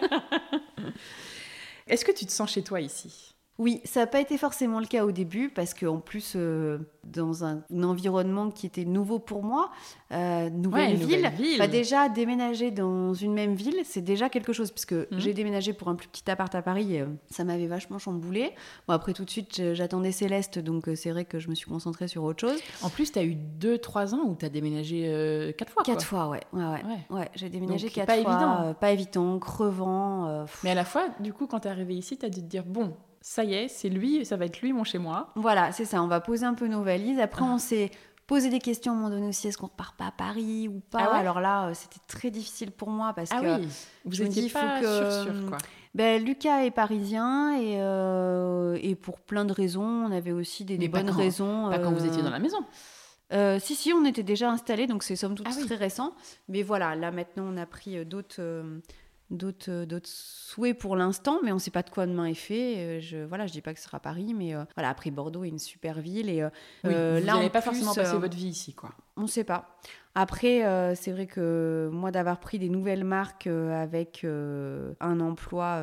Est-ce 1.88 2.06
que 2.06 2.11
tu 2.11 2.26
te 2.26 2.31
sens 2.31 2.52
chez 2.52 2.64
toi 2.64 2.81
ici? 2.81 3.36
Oui, 3.60 3.81
ça 3.84 3.99
n'a 3.99 4.07
pas 4.07 4.22
été 4.22 4.38
forcément 4.38 4.80
le 4.80 4.86
cas 4.86 5.03
au 5.03 5.11
début 5.11 5.49
parce 5.49 5.73
qu'en 5.73 5.98
plus, 5.98 6.34
euh, 6.38 6.77
dans 7.03 7.44
un, 7.44 7.61
environnement 7.84 8.52
qui 8.52 8.65
était 8.65 8.86
nouveau 8.86 9.19
pour 9.19 9.44
moi, 9.44 9.69
euh, 10.14 10.49
nouvelle, 10.49 10.95
ville, 10.95 11.30
ville. 11.38 11.69
déjà 11.69 12.07
déménager 12.07 12.72
dans 12.72 13.14
une 13.14 13.34
même 13.34 13.56
ville, 13.56 13.81
c'est 13.84 14.02
déjà 14.02 14.30
quelque 14.30 14.53
chose 14.53 14.72
puisque 14.72 14.94
mhm. 14.94 15.07
j'ai 15.11 15.34
déménagé 15.34 15.73
pour 15.73 15.90
un 15.90 15.95
plus 15.95 16.07
petit 16.07 16.31
appart 16.31 16.56
à 16.56 16.61
Paris, 16.61 17.02
euh, 17.02 17.07
ça 17.30 17.44
m'avait 17.44 17.68
vachement 17.68 17.99
chamboulé. 17.99 18.53
Bon, 18.88 18.94
après 18.94 19.11
tout 19.11 19.26
de 19.26 19.30
suite, 19.30 19.61
j'attendais 19.73 20.14
Céleste, 20.14 20.57
donc 20.57 20.90
c'est 20.95 21.11
vrai 21.11 21.26
que 21.26 21.38
je 21.38 21.49
me 21.49 21.56
suis 21.56 21.69
concentrée 21.69 22.07
sur 22.07 22.23
autre 22.23 22.40
chose. 22.40 22.61
En 22.81 22.90
plus, 22.90 23.11
tu 23.11 23.19
as 23.19 23.26
eu 23.26 23.36
2-3 23.60 24.15
ans 24.15 24.23
où 24.26 24.36
tu 24.36 24.45
as 24.45 24.49
déménagé 24.49 25.53
4 25.57 25.69
fois. 25.69 25.84
4 25.84 26.06
fois, 26.06 26.30
ouais. 26.30 26.40
ouais, 26.53 26.64
ouais. 26.64 26.81
ouais. 27.10 27.30
j'ai 27.36 27.49
déménagé 27.49 27.90
4 27.90 28.06
fois. 28.06 28.06
Pas 28.06 28.15
évident. 28.15 28.73
pas 28.80 28.91
évident, 28.91 29.38
crevant. 29.38 30.45
Mais 30.64 30.72
à 30.72 30.76
la 30.76 30.86
fois, 30.86 31.10
du 31.19 31.34
coup, 31.34 31.45
quand 31.45 31.60
tu 31.60 31.68
es 31.68 31.72
arrivé 31.72 31.95
ici, 31.95 32.18
tu 32.18 32.26
as 32.26 32.30
dû 32.30 32.40
te 32.40 32.48
dire, 32.48 32.64
bon, 32.64 32.95
ça 33.22 33.44
y 33.44 33.54
est, 33.54 33.68
c'est 33.68 33.90
lui, 33.90 34.26
ça 34.26 34.38
va 34.38 34.46
être 34.46 34.62
lui 34.62 34.74
mon 34.74 34.84
chez 34.84 34.98
moi. 34.98 35.32
Voilà, 35.36 35.72
c'est 35.72 35.86
ça. 35.86 36.02
On 36.02 36.08
va 36.08 36.22
poser 36.22 36.46
un 36.46 36.54
peu 36.54 36.68
nos 36.68 36.84
valises. 36.84 37.20
Après, 37.20 37.44
on 37.44 37.58
s'est 37.58 37.91
posé 38.28 38.50
des 38.50 38.60
questions 38.60 38.91
à 38.91 38.96
un 38.96 38.98
moment 38.98 39.10
donné 39.10 39.28
aussi. 39.28 39.48
Est-ce 39.48 39.58
qu'on 39.58 39.68
repart 39.68 39.96
pas 39.98 40.08
à 40.08 40.12
Paris 40.12 40.68
ou 40.68 40.82
pas? 40.91 41.10
Ah 41.12 41.18
Alors 41.18 41.41
là, 41.41 41.68
euh, 41.68 41.74
c'était 41.74 42.00
très 42.08 42.32
difficile 42.32 42.72
pour 42.72 42.90
moi 42.90 43.14
parce 43.14 43.32
ah 43.34 43.41
que 43.41 43.60
oui. 43.60 43.68
vous 44.06 44.22
étiez 44.22 44.50
pas 44.50 44.80
sûr, 44.80 45.24
sûr, 45.24 45.50
quoi. 45.50 45.58
Ben, 45.96 46.24
Lucas 46.24 46.64
est 46.64 46.72
parisien 46.72 47.60
et, 47.60 47.82
euh, 47.82 48.78
et 48.82 48.94
pour 48.94 49.20
plein 49.20 49.46
de 49.46 49.52
raisons. 49.52 50.06
On 50.06 50.12
avait 50.12 50.32
aussi 50.32 50.64
des, 50.64 50.88
bonnes 50.88 51.10
raisons. 51.10 51.70
Pas 51.70 51.80
quand 51.80 51.91
vous 51.91 52.06
étiez 52.06 52.22
dans 52.22 52.30
la 52.30 52.40
maison. 52.40 52.64
Euh, 53.34 53.60
si, 53.60 53.76
si, 53.76 53.91
on 53.94 54.06
était 54.06 54.24
déjà 54.24 54.50
installés, 54.50 54.88
donc 54.88 55.04
c'est 55.04 55.16
somme 55.16 55.36
toute 55.36 55.48
ah 55.50 55.66
très 55.66 55.76
récent. 55.76 56.14
Mais 56.48 56.62
voilà, 56.62 56.96
là 56.96 57.12
maintenant, 57.12 57.46
on 57.52 57.58
a 57.58 57.66
pris 57.66 58.06
d'autres 58.06 58.41
d'autres 59.31 59.69
euh, 59.69 59.85
d'autres 59.85 60.10
souhaits 60.10 60.77
pour 60.77 60.95
l'instant 60.95 61.39
mais 61.43 61.51
on 61.51 61.56
ne 61.56 61.60
sait 61.60 61.72
pas 61.72 61.84
de 61.84 61.89
quoi 61.89 62.06
demain 62.06 62.26
est 62.26 62.34
fait. 62.34 62.77
Euh, 62.77 62.99
je 62.99 63.18
voilà 63.18 63.47
je 63.47 63.51
dis 63.51 63.61
pas 63.61 63.73
que 63.73 63.80
ce 63.80 63.85
sera 63.85 63.99
Paris 63.99 64.34
mais 64.34 64.56
euh, 64.56 64.64
voilà 64.76 64.89
après 64.89 65.11
Bordeaux 65.11 65.43
est 65.43 65.49
une 65.49 65.60
super 65.60 65.99
ville 65.99 66.30
et 66.30 66.43
vous 66.84 66.91
n'allez 66.91 67.49
pas 67.49 67.61
forcément 67.61 67.93
passer 67.93 68.18
votre 68.18 68.35
vie 68.35 68.47
ici 68.47 68.73
quoi. 68.73 68.91
on 69.18 69.23
ne 69.23 69.27
sait 69.27 69.43
pas 69.43 69.80
après, 70.20 70.66
euh, 70.66 70.96
c'est 70.96 71.14
vrai 71.14 71.28
que 71.28 71.90
moi, 71.94 72.12
d'avoir 72.12 72.41
pris 72.41 72.60
des 72.60 72.68
nouvelles 72.68 73.06
marques 73.06 73.48
euh, 73.48 73.82
avec 73.82 74.26
euh, 74.26 74.91
un 75.00 75.22
emploi 75.22 75.82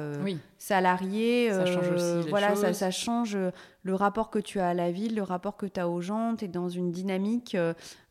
salarié, 0.58 1.50
ça 1.50 1.64
change 1.64 1.90
aussi 1.90 2.28
voilà, 2.28 2.54
Ça, 2.54 2.74
ça, 2.74 2.90
change 2.90 3.38
le 3.82 3.94
rapport 3.94 4.28
que 4.28 4.38
tu 4.38 4.60
as 4.60 4.68
à 4.68 4.74
la 4.74 4.90
ville, 4.90 5.14
le 5.14 5.22
rapport 5.22 5.56
que 5.56 5.64
tu 5.64 5.80
as 5.80 5.88
aux 5.88 6.02
gens, 6.02 6.36
tu 6.36 6.44
es 6.44 6.48
dans 6.48 6.68
une 6.68 6.92
dynamique. 6.92 7.56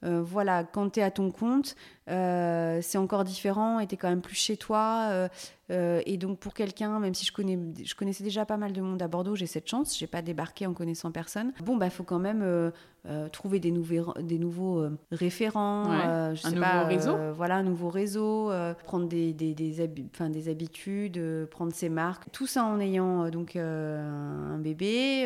voilà, 0.02 0.64
quand 0.64 0.94
tu 0.94 1.00
es 1.00 1.04
à 1.04 1.12
ton 1.12 1.30
compte, 1.30 1.76
c'est 2.08 2.98
encore 2.98 3.24
différent 3.24 3.80
et 3.80 3.86
tu 3.86 3.94
es 3.94 3.98
quand 3.98 4.10
même 4.10 4.22
plus 4.22 4.36
chez 4.36 4.58
toi. 4.58 5.30
Et 5.70 6.18
donc, 6.18 6.40
pour 6.40 6.54
quelqu'un, 6.54 7.00
même 7.00 7.14
si 7.14 7.26
je, 7.26 7.32
connais, 7.32 7.58
je 7.84 7.96
connaissais 7.96 8.24
déjà 8.24 8.46
pas 8.46 8.58
mal 8.58 8.72
de 8.72 8.82
monde 8.82 9.02
à 9.02 9.08
Bordeaux, 9.08 9.36
j'ai 9.36 9.48
cette 9.48 9.68
chance, 9.68 9.98
j'ai 9.98 10.08
pas 10.08 10.22
débarqué 10.22 10.66
en 10.68 10.74
connaissant 10.74 11.12
personne. 11.12 11.54
Bon, 11.64 11.76
bah, 11.78 11.90
faut 11.90 12.04
quand 12.04 12.20
même 12.20 12.72
trouver 13.32 13.60
des, 13.60 13.72
des 13.72 14.40
nouveaux 14.40 14.84
référents. 15.12 15.92
Euh, 15.92 16.36
un 16.44 16.52
nouveau 16.52 16.88
réseau? 16.88 17.16
euh, 17.16 17.34
Voilà, 17.36 17.56
un 17.58 17.64
nouveau 17.64 17.90
réseau, 17.90 18.52
euh, 18.52 18.74
prendre 18.84 19.08
des, 19.08 19.34
des, 19.34 19.54
des, 19.54 19.88
des 20.30 20.50
habitudes, 20.50 21.48
prendre 21.50 21.74
ses 21.74 21.90
marques. 21.90 22.32
Tout 22.32 22.48
ça 22.48 22.64
en 22.66 22.80
ayant 22.80 23.30
donc 23.30 23.56
un 23.56 24.58
bébé. 24.60 25.26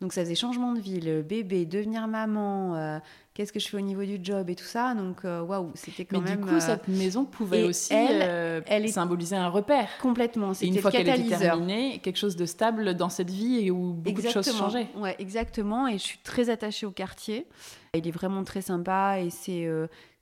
donc 0.00 0.12
ça 0.12 0.22
faisait 0.22 0.34
changement 0.34 0.72
de 0.72 0.80
ville, 0.80 1.24
bébé, 1.26 1.66
devenir 1.66 2.06
maman 2.08 3.00
qu'est-ce 3.36 3.52
que 3.52 3.60
je 3.60 3.68
fais 3.68 3.76
au 3.76 3.82
niveau 3.82 4.04
du 4.04 4.18
job 4.22 4.48
et 4.48 4.54
tout 4.54 4.64
ça. 4.64 4.94
Donc, 4.94 5.24
waouh, 5.24 5.70
c'était 5.74 6.04
quand 6.04 6.20
Mais 6.20 6.30
même. 6.30 6.40
du 6.40 6.46
coup, 6.46 6.60
cette 6.60 6.88
maison 6.88 7.24
pouvait 7.24 7.64
aussi 7.64 7.92
elle, 7.92 8.64
elle 8.66 8.88
symboliser 8.88 9.36
un 9.36 9.48
repère. 9.48 9.88
Complètement. 10.00 10.54
C'était 10.54 10.74
une 10.74 10.78
fois 10.78 10.90
qu'elle 10.90 11.08
était 11.08 11.36
terminée, 11.36 11.98
quelque 11.98 12.18
chose 12.18 12.36
de 12.36 12.46
stable 12.46 12.94
dans 12.94 13.10
cette 13.10 13.30
vie 13.30 13.66
et 13.66 13.70
où 13.70 13.92
beaucoup 13.92 14.22
de 14.22 14.28
choses 14.28 14.50
changeaient. 14.56 14.88
Ouais, 14.96 15.14
exactement. 15.18 15.86
Et 15.86 15.98
je 15.98 16.04
suis 16.04 16.18
très 16.18 16.50
attachée 16.50 16.86
au 16.86 16.90
quartier. 16.90 17.46
Il 17.94 18.06
est 18.06 18.10
vraiment 18.10 18.44
très 18.44 18.62
sympa 18.62 19.20
et 19.20 19.30
c'est 19.30 19.68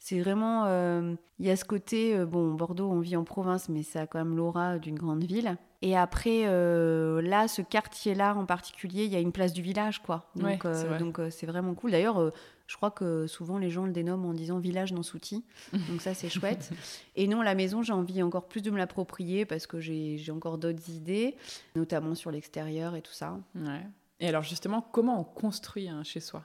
c'est 0.04 0.20
vraiment. 0.20 0.64
Euh, 0.66 1.14
il 1.38 1.46
y 1.46 1.50
a 1.50 1.56
ce 1.56 1.64
côté. 1.64 2.14
Euh, 2.14 2.26
bon, 2.26 2.52
Bordeaux, 2.52 2.90
on 2.90 3.00
vit 3.00 3.16
en 3.16 3.24
province, 3.24 3.70
mais 3.70 3.82
ça 3.82 4.02
a 4.02 4.06
quand 4.06 4.18
même 4.18 4.36
l'aura 4.36 4.76
d'une 4.78 4.98
grande 4.98 5.24
ville. 5.24 5.56
Et 5.80 5.96
après, 5.96 6.42
euh, 6.44 7.22
là, 7.22 7.48
ce 7.48 7.62
quartier-là 7.62 8.34
en 8.36 8.44
particulier, 8.44 9.04
il 9.04 9.10
y 9.10 9.16
a 9.16 9.20
une 9.20 9.32
place 9.32 9.54
du 9.54 9.62
village, 9.62 10.02
quoi. 10.02 10.30
Donc, 10.36 10.66
donc 10.98 11.18
c'est 11.30 11.46
vraiment 11.46 11.72
cool. 11.72 11.92
D'ailleurs, 11.92 12.32
je 12.66 12.76
crois 12.76 12.90
que 12.90 13.26
souvent 13.26 13.58
les 13.58 13.70
gens 13.70 13.84
le 13.84 13.92
dénomment 13.92 14.26
en 14.26 14.34
disant 14.34 14.58
village 14.58 14.92
non 14.92 15.02
souti. 15.02 15.44
Donc 15.90 16.00
ça, 16.00 16.14
c'est 16.14 16.28
chouette. 16.28 16.70
Et 17.16 17.28
non, 17.28 17.42
la 17.42 17.54
maison, 17.54 17.82
j'ai 17.82 17.92
envie 17.92 18.22
encore 18.22 18.46
plus 18.46 18.62
de 18.62 18.70
me 18.70 18.78
l'approprier 18.78 19.44
parce 19.44 19.66
que 19.66 19.80
j'ai 19.80 20.30
encore 20.30 20.58
d'autres 20.58 20.88
idées, 20.88 21.36
notamment 21.76 22.14
sur 22.14 22.30
l'extérieur 22.30 22.94
et 22.96 23.02
tout 23.02 23.12
ça. 23.12 23.38
Ouais. 23.54 23.86
Et 24.20 24.28
alors 24.28 24.42
justement, 24.42 24.80
comment 24.80 25.20
on 25.20 25.24
construit 25.24 25.88
un 25.88 26.02
chez 26.02 26.20
soi 26.20 26.44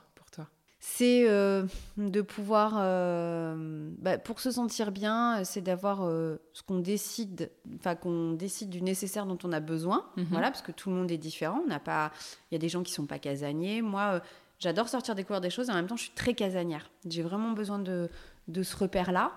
c'est 0.82 1.28
euh, 1.28 1.66
de 1.98 2.22
pouvoir, 2.22 2.76
euh, 2.78 3.90
bah, 3.98 4.16
pour 4.16 4.40
se 4.40 4.50
sentir 4.50 4.92
bien, 4.92 5.44
c'est 5.44 5.60
d'avoir 5.60 6.04
euh, 6.04 6.38
ce 6.54 6.62
qu'on 6.62 6.78
décide, 6.78 7.50
enfin 7.76 7.94
qu'on 7.94 8.32
décide 8.32 8.70
du 8.70 8.80
nécessaire 8.80 9.26
dont 9.26 9.36
on 9.44 9.52
a 9.52 9.60
besoin, 9.60 10.06
mhm. 10.16 10.26
voilà, 10.30 10.50
parce 10.50 10.62
que 10.62 10.72
tout 10.72 10.88
le 10.88 10.96
monde 10.96 11.10
est 11.12 11.18
différent. 11.18 11.60
On 11.64 11.68
n'a 11.68 11.80
pas, 11.80 12.12
il 12.50 12.54
y 12.54 12.56
a 12.56 12.58
des 12.58 12.70
gens 12.70 12.82
qui 12.82 12.94
sont 12.94 13.04
pas 13.04 13.18
casaniers. 13.18 13.82
Moi, 13.82 14.22
j'adore 14.60 14.88
sortir 14.88 15.14
découvrir 15.14 15.40
des 15.40 15.50
choses, 15.50 15.68
et 15.68 15.72
en 15.72 15.74
même 15.74 15.88
temps, 15.88 15.96
je 15.96 16.04
suis 16.04 16.12
très 16.14 16.34
casanière. 16.34 16.90
J'ai 17.08 17.22
vraiment 17.22 17.50
besoin 17.50 17.78
de, 17.78 18.08
de 18.48 18.62
ce 18.62 18.76
repère-là. 18.76 19.32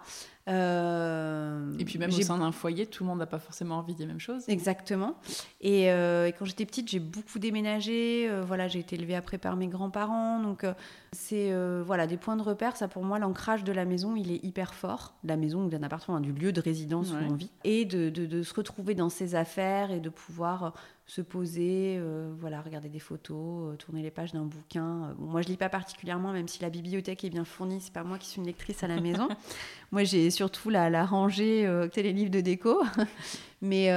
Euh, 0.50 1.72
et 1.80 1.86
puis 1.86 1.98
même 1.98 2.10
au 2.10 2.22
sein 2.22 2.38
d'un 2.38 2.52
foyer, 2.52 2.86
tout 2.86 3.04
le 3.04 3.08
monde 3.08 3.20
n'a 3.20 3.26
pas 3.26 3.40
forcément 3.40 3.78
envie 3.78 3.96
des 3.96 4.06
mêmes 4.06 4.20
choses. 4.20 4.44
Exactement. 4.50 5.16
Et, 5.62 5.90
euh, 5.90 6.32
quand 6.38 6.44
j'étais 6.44 6.66
petite, 6.66 6.90
j'ai 6.90 7.00
beaucoup 7.00 7.40
déménagé. 7.40 8.28
Euh, 8.30 8.44
voilà, 8.46 8.68
j'ai 8.68 8.80
été 8.80 8.98
élevée 8.98 9.16
après 9.16 9.38
par 9.38 9.56
mes 9.56 9.68
grands-parents. 9.68 10.42
Donc 10.42 10.66
c'est 11.14 11.54
voilà 11.86 12.08
des 12.08 12.18
points 12.18 12.36
de 12.36 12.42
repère. 12.42 12.76
Ça 12.76 12.90
pour 12.90 13.04
moi, 13.04 13.20
l'ancrage 13.20 13.64
de 13.64 13.72
la 13.72 13.86
maison, 13.86 14.16
il 14.18 14.32
est 14.32 14.44
hyper 14.44 14.74
fort. 14.74 15.14
De 15.24 15.30
la 15.30 15.38
maison 15.38 15.66
ou 15.66 15.70
d'un 15.70 15.84
appartement, 15.84 16.20
du 16.20 16.34
lieu 16.34 16.52
de 16.52 16.60
résidence 16.60 17.12
où 17.12 17.16
on 17.16 17.36
vit. 17.36 17.52
Et 17.64 17.86
de, 17.86 18.10
de, 18.10 18.26
de, 18.26 18.44
se 18.44 18.54
retrouver 18.54 18.96
dans 18.96 19.10
ses 19.10 19.36
affaires 19.36 19.92
et 19.92 20.02
de 20.02 20.10
pouvoir 20.10 20.74
se 21.06 21.22
poser, 21.22 21.98
euh, 22.00 22.34
voilà, 22.40 22.62
regarder 22.62 22.90
des 22.90 23.00
photos, 23.00 23.74
euh, 23.74 23.76
tourner 23.76 24.02
les 24.02 24.12
pages 24.12 24.32
d'un 24.32 24.46
bouquin. 24.46 25.10
Euh, 25.10 25.14
moi, 25.18 25.42
je 25.42 25.48
lis 25.50 25.58
pas 25.58 25.70
particulièrement, 25.70 26.32
même 26.32 26.48
si 26.48 26.62
la 26.62 26.70
bibliothèque 26.70 27.24
est 27.26 27.30
bien 27.30 27.44
fournie. 27.44 27.82
C'est 27.82 27.94
pas 27.94 28.04
moi 28.04 28.18
qui 28.18 28.28
suis 28.28 28.40
une 28.40 28.48
lectrice 28.48 28.84
à 28.84 28.88
la 28.88 29.02
maison. 29.02 29.28
moi, 29.92 30.04
j'ai 30.04 30.32
surtout 30.32 30.70
la, 30.70 30.90
la 30.90 31.06
rangée, 31.06 31.68
les 31.96 32.14
livres 32.14 32.32
de 32.32 32.42
déco. 32.42 32.82
mais, 33.62 33.90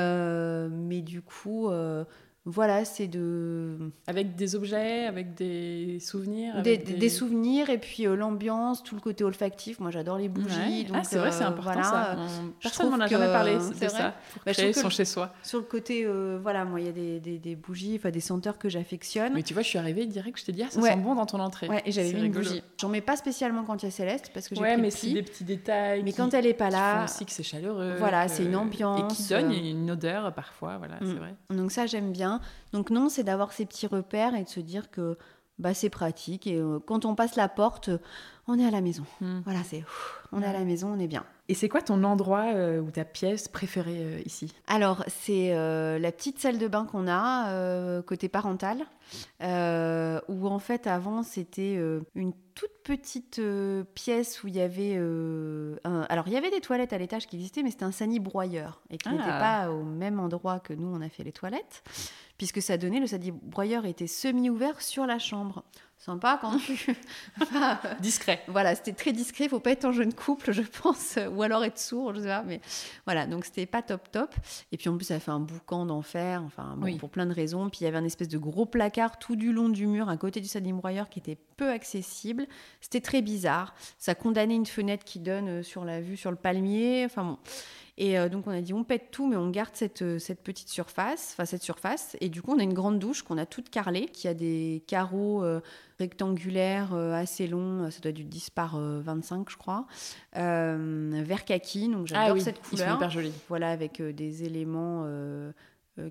mais 0.71 1.01
du 1.01 1.23
coup 1.23 1.69
voilà, 2.47 2.85
c'est 2.85 3.09
de. 3.09 3.77
Avec 4.07 4.37
des 4.37 4.55
objets, 4.55 5.05
avec 5.07 5.35
des 5.35 5.99
souvenirs 6.01 6.63
des, 6.63 7.09
souvenirs, 7.09 7.71
et 7.71 7.79
puis 7.79 8.07
euh, 8.07 8.17
l'ambiance, 8.17 8.83
tout 8.83 8.95
le 8.95 9.01
côté 9.01 9.25
olfactif. 9.25 9.81
Moi, 9.81 9.91
j'adore 9.91 10.19
les 10.19 10.29
bougies. 10.29 10.87
ah, 10.95 11.03
c'est 11.05 11.19
vrai, 11.19 11.33
c'est 11.33 11.45
euh, 11.45 11.49
important 11.49 11.83
ça. 11.83 12.17
Personne 12.61 12.91
m'en 12.91 13.01
a 13.01 13.07
jamais 13.07 13.27
parlé, 13.27 13.59
c'est 13.75 13.89
ça. 13.89 14.15
Pour 14.33 14.43
bah, 14.45 14.53
créer 14.53 14.73
son 14.73 14.91
chez-soi. 14.91 15.33
Sur 15.43 15.59
le 15.59 15.65
côté, 15.65 16.05
euh, 16.05 16.39
voilà, 16.41 16.65
moi, 16.65 16.81
il 16.81 16.87
y 16.87 16.89
a 16.89 16.93
des, 16.93 17.39
des, 17.39 17.57
bougies, 17.57 17.97
enfin 17.97 18.11
des 18.11 18.21
senteurs 18.21 18.59
que 18.59 18.69
j'affectionne. 18.69 19.33
Mais 19.35 19.43
tu 19.43 19.55
vois, 19.55 19.63
je 19.63 19.69
suis 19.69 19.79
arrivée 19.79 20.07
direct, 20.07 20.39
je 20.39 20.45
t'ai 20.45 20.53
dit, 20.53 20.63
ah, 20.63 20.71
ça 20.71 20.81
sent 20.81 20.97
bon 20.97 21.15
dans 21.15 21.27
ton 21.27 21.41
entrée. 21.41 21.69
Ouais, 21.69 21.83
et 21.85 21.93
j'avais 21.93 22.13
mis 22.13 22.27
une 22.27 22.33
bougie. 22.33 22.63
J'en 22.81 22.89
mets 22.89 23.01
pas 23.01 23.17
spécialement 23.17 23.65
quand 23.65 23.83
il 23.83 23.87
y 23.87 23.89
a 23.89 23.93
Céleste, 23.93 24.31
parce 24.33 24.49
que 24.49 24.55
j'ai 24.55 24.61
Ouais, 24.61 24.77
mais 24.77 24.91
c'est 24.91 25.13
des 25.13 25.23
petits 25.23 25.45
détails. 25.45 26.03
Mais 26.03 26.13
quand 26.13 26.33
elle 26.35 26.47
est 26.47 26.55
pas 26.55 26.71
là. 26.71 27.05
aussi 27.05 27.25
que 27.25 27.33
c'est 27.33 27.43
chaleureux. 27.43 27.95
Voilà, 27.99 28.29
c'est 28.29 28.45
une 28.45 28.57
ambiance. 28.57 29.13
Et 29.13 29.17
qui 29.17 29.29
donne 29.29 29.53
une 29.53 29.91
odeur 29.91 30.33
parfois, 30.33 30.79
voilà, 30.79 30.97
c'est 31.01 31.07
mm. 31.07 31.19
vrai. 31.19 31.35
Donc 31.51 31.73
ça, 31.73 31.87
j'aime 31.87 32.13
bien. 32.13 32.36
Donc 32.73 32.91
non, 32.91 33.09
c'est 33.09 33.25
d'avoir 33.25 33.53
ces 33.53 33.67
petits 33.67 33.87
repères 33.87 34.35
et 34.35 34.45
de 34.45 34.49
se 34.49 34.61
dire 34.61 34.91
que 34.91 35.17
bah, 35.59 35.73
c'est 35.73 35.89
pratique. 35.89 36.47
Et 36.47 36.59
euh, 36.59 36.79
quand 36.85 37.05
on 37.05 37.15
passe 37.15 37.37
la 37.37 37.49
porte, 37.49 37.91
on 38.47 38.59
est 38.59 38.67
à 38.67 38.71
la 38.71 38.81
maison. 38.81 39.05
Hmm. 39.21 39.41
Voilà, 39.45 39.61
c'est 39.65 39.85
on 40.33 40.43
est 40.43 40.47
à 40.47 40.53
la 40.53 40.65
maison, 40.65 40.93
on 40.95 40.99
est 40.99 41.07
bien. 41.07 41.25
Et 41.49 41.55
c'est 41.55 41.69
quoi 41.69 41.81
ton 41.81 42.03
endroit 42.05 42.53
euh, 42.55 42.81
ou 42.81 42.91
ta 42.91 43.05
pièce 43.05 43.49
préférée 43.49 44.03
euh, 44.03 44.21
ici? 44.27 44.53
Alors, 44.67 45.05
c'est 45.07 45.55
la 45.55 46.13
petite 46.13 46.39
salle 46.39 46.59
de 46.59 46.69
bain 46.69 46.85
qu'on 46.85 47.09
a 47.09 48.03
côté 48.03 48.29
parental, 48.29 48.79
où 49.41 50.49
en 50.49 50.59
fait 50.59 50.87
avant 50.87 51.23
c'était 51.23 51.81
une 52.15 52.33
toute 52.55 52.76
petite 52.87 53.41
pièce 53.95 54.45
où 54.45 54.47
il 54.49 54.55
y 54.55 54.61
avait 54.61 54.97
alors 55.85 56.29
il 56.29 56.33
y 56.33 56.37
avait 56.37 56.51
des 56.51 56.61
toilettes 56.61 56.93
à 56.93 56.99
l'étage 56.99 57.27
qui 57.27 57.35
existaient, 57.35 57.65
mais 57.65 57.71
c'était 57.73 57.85
un 57.85 57.91
sani 57.91 58.21
broyeur 58.21 58.81
et 58.91 58.99
qui 58.99 59.09
n'était 59.09 59.25
ah. 59.27 59.65
pas 59.67 59.71
au 59.73 59.83
même 59.83 60.21
endroit 60.21 60.61
que 60.61 60.73
nous 60.73 60.87
on 60.87 61.01
a 61.01 61.09
fait 61.09 61.25
les 61.25 61.33
toilettes 61.33 61.83
puisque 62.39 62.61
ça 62.61 62.77
donnait, 62.77 63.01
le 63.01 63.07
sadi 63.07 63.31
broyeur 63.31 63.87
était 63.87 64.07
semi-ouvert 64.07 64.81
sur 64.83 65.07
la 65.07 65.19
chambre. 65.19 65.65
Sympa 65.99 66.39
quand 66.41 66.59
tu... 66.59 66.95
discret. 68.01 68.43
Voilà, 68.49 68.75
c'était 68.75 68.93
très 68.93 69.13
discret, 69.13 69.45
il 69.45 69.51
faut 69.51 69.61
pas 69.61 69.71
être 69.71 69.87
en 69.87 69.93
jeune 69.93 70.13
couple, 70.13 70.53
je 70.53 70.61
pense, 70.61 71.19
ou 71.33 71.43
alors 71.43 71.65
être 71.65 71.79
sourd, 71.79 72.15
je 72.15 72.21
sais 72.21 72.27
pas, 72.27 72.43
mais 72.43 72.61
voilà, 73.07 73.27
donc 73.27 73.47
c'était 73.47 73.65
pas 73.65 73.81
top 73.81 74.11
top. 74.13 74.35
Et 74.73 74.77
puis 74.77 74.91
en 74.91 74.97
plus, 74.97 75.07
ça 75.07 75.19
fait 75.19 75.31
un 75.31 75.41
boucan 75.41 75.87
d'enfer, 75.87 76.43
enfin, 76.45 76.79
pour 77.01 77.09
plein 77.09 77.25
de 77.25 77.33
raisons. 77.33 77.71
Puis 77.71 77.81
il 77.81 77.85
y 77.85 77.87
avait 77.87 77.97
un 77.97 78.05
espèce 78.05 78.29
de 78.29 78.37
gros 78.37 78.67
placard 78.67 79.19
tout 79.19 79.37
du 79.37 79.53
long 79.53 79.71
du 79.71 79.87
mur 79.87 80.11
à 80.11 80.17
côté 80.19 80.41
du 80.41 80.49
sadi 80.49 80.73
broyeur 80.73 81.09
qui 81.09 81.19
était 81.19 81.39
peu 81.57 81.71
accessible. 81.71 82.47
C'était 82.87 83.01
très 83.01 83.21
bizarre. 83.21 83.75
Ça 83.99 84.15
condamnait 84.15 84.55
une 84.55 84.65
fenêtre 84.65 85.05
qui 85.05 85.19
donne 85.19 85.49
euh, 85.49 85.63
sur 85.65 85.85
la 85.85 86.01
vue 86.01 86.17
sur 86.17 86.31
le 86.31 86.37
palmier. 86.37 87.05
Enfin 87.05 87.25
bon. 87.25 87.39
Et 87.99 88.19
euh, 88.19 88.29
donc 88.29 88.47
on 88.47 88.51
a 88.51 88.61
dit 88.61 88.75
on 88.75 88.85
pète 88.85 89.11
tout, 89.11 89.27
mais 89.27 89.37
on 89.37 89.49
garde 89.49 89.71
cette, 89.73 90.03
euh, 90.03 90.19
cette 90.19 90.43
petite 90.43 90.69
surface, 90.69 91.31
enfin 91.33 91.47
cette 91.47 91.63
surface. 91.63 92.17
Et 92.21 92.29
du 92.29 92.43
coup 92.43 92.53
on 92.55 92.59
a 92.59 92.63
une 92.63 92.75
grande 92.75 92.99
douche 92.99 93.23
qu'on 93.23 93.39
a 93.39 93.47
toute 93.47 93.71
carrelée, 93.71 94.07
qui 94.07 94.29
a 94.29 94.35
des 94.35 94.85
carreaux 94.87 95.43
euh, 95.43 95.61
rectangulaires 95.99 96.93
assez 96.95 97.47
longs, 97.47 97.91
ça 97.91 98.01
doit 98.01 98.11
être 98.11 98.17
du 98.17 98.25
10 98.25 98.51
par 98.51 98.79
25 98.79 99.49
je 99.49 99.57
crois, 99.57 99.87
vert 100.35 101.45
kaki. 101.47 101.89
Donc 101.89 102.07
j'adore 102.07 102.27
ah 102.29 102.33
oui, 102.35 102.41
cette 102.43 102.61
couleur. 102.61 102.87
Ils 102.87 102.91
sont 102.91 102.97
hyper 102.97 103.11
jolis. 103.11 103.33
Voilà 103.49 103.71
avec 103.71 104.03
des 104.03 104.45
éléments 104.45 105.07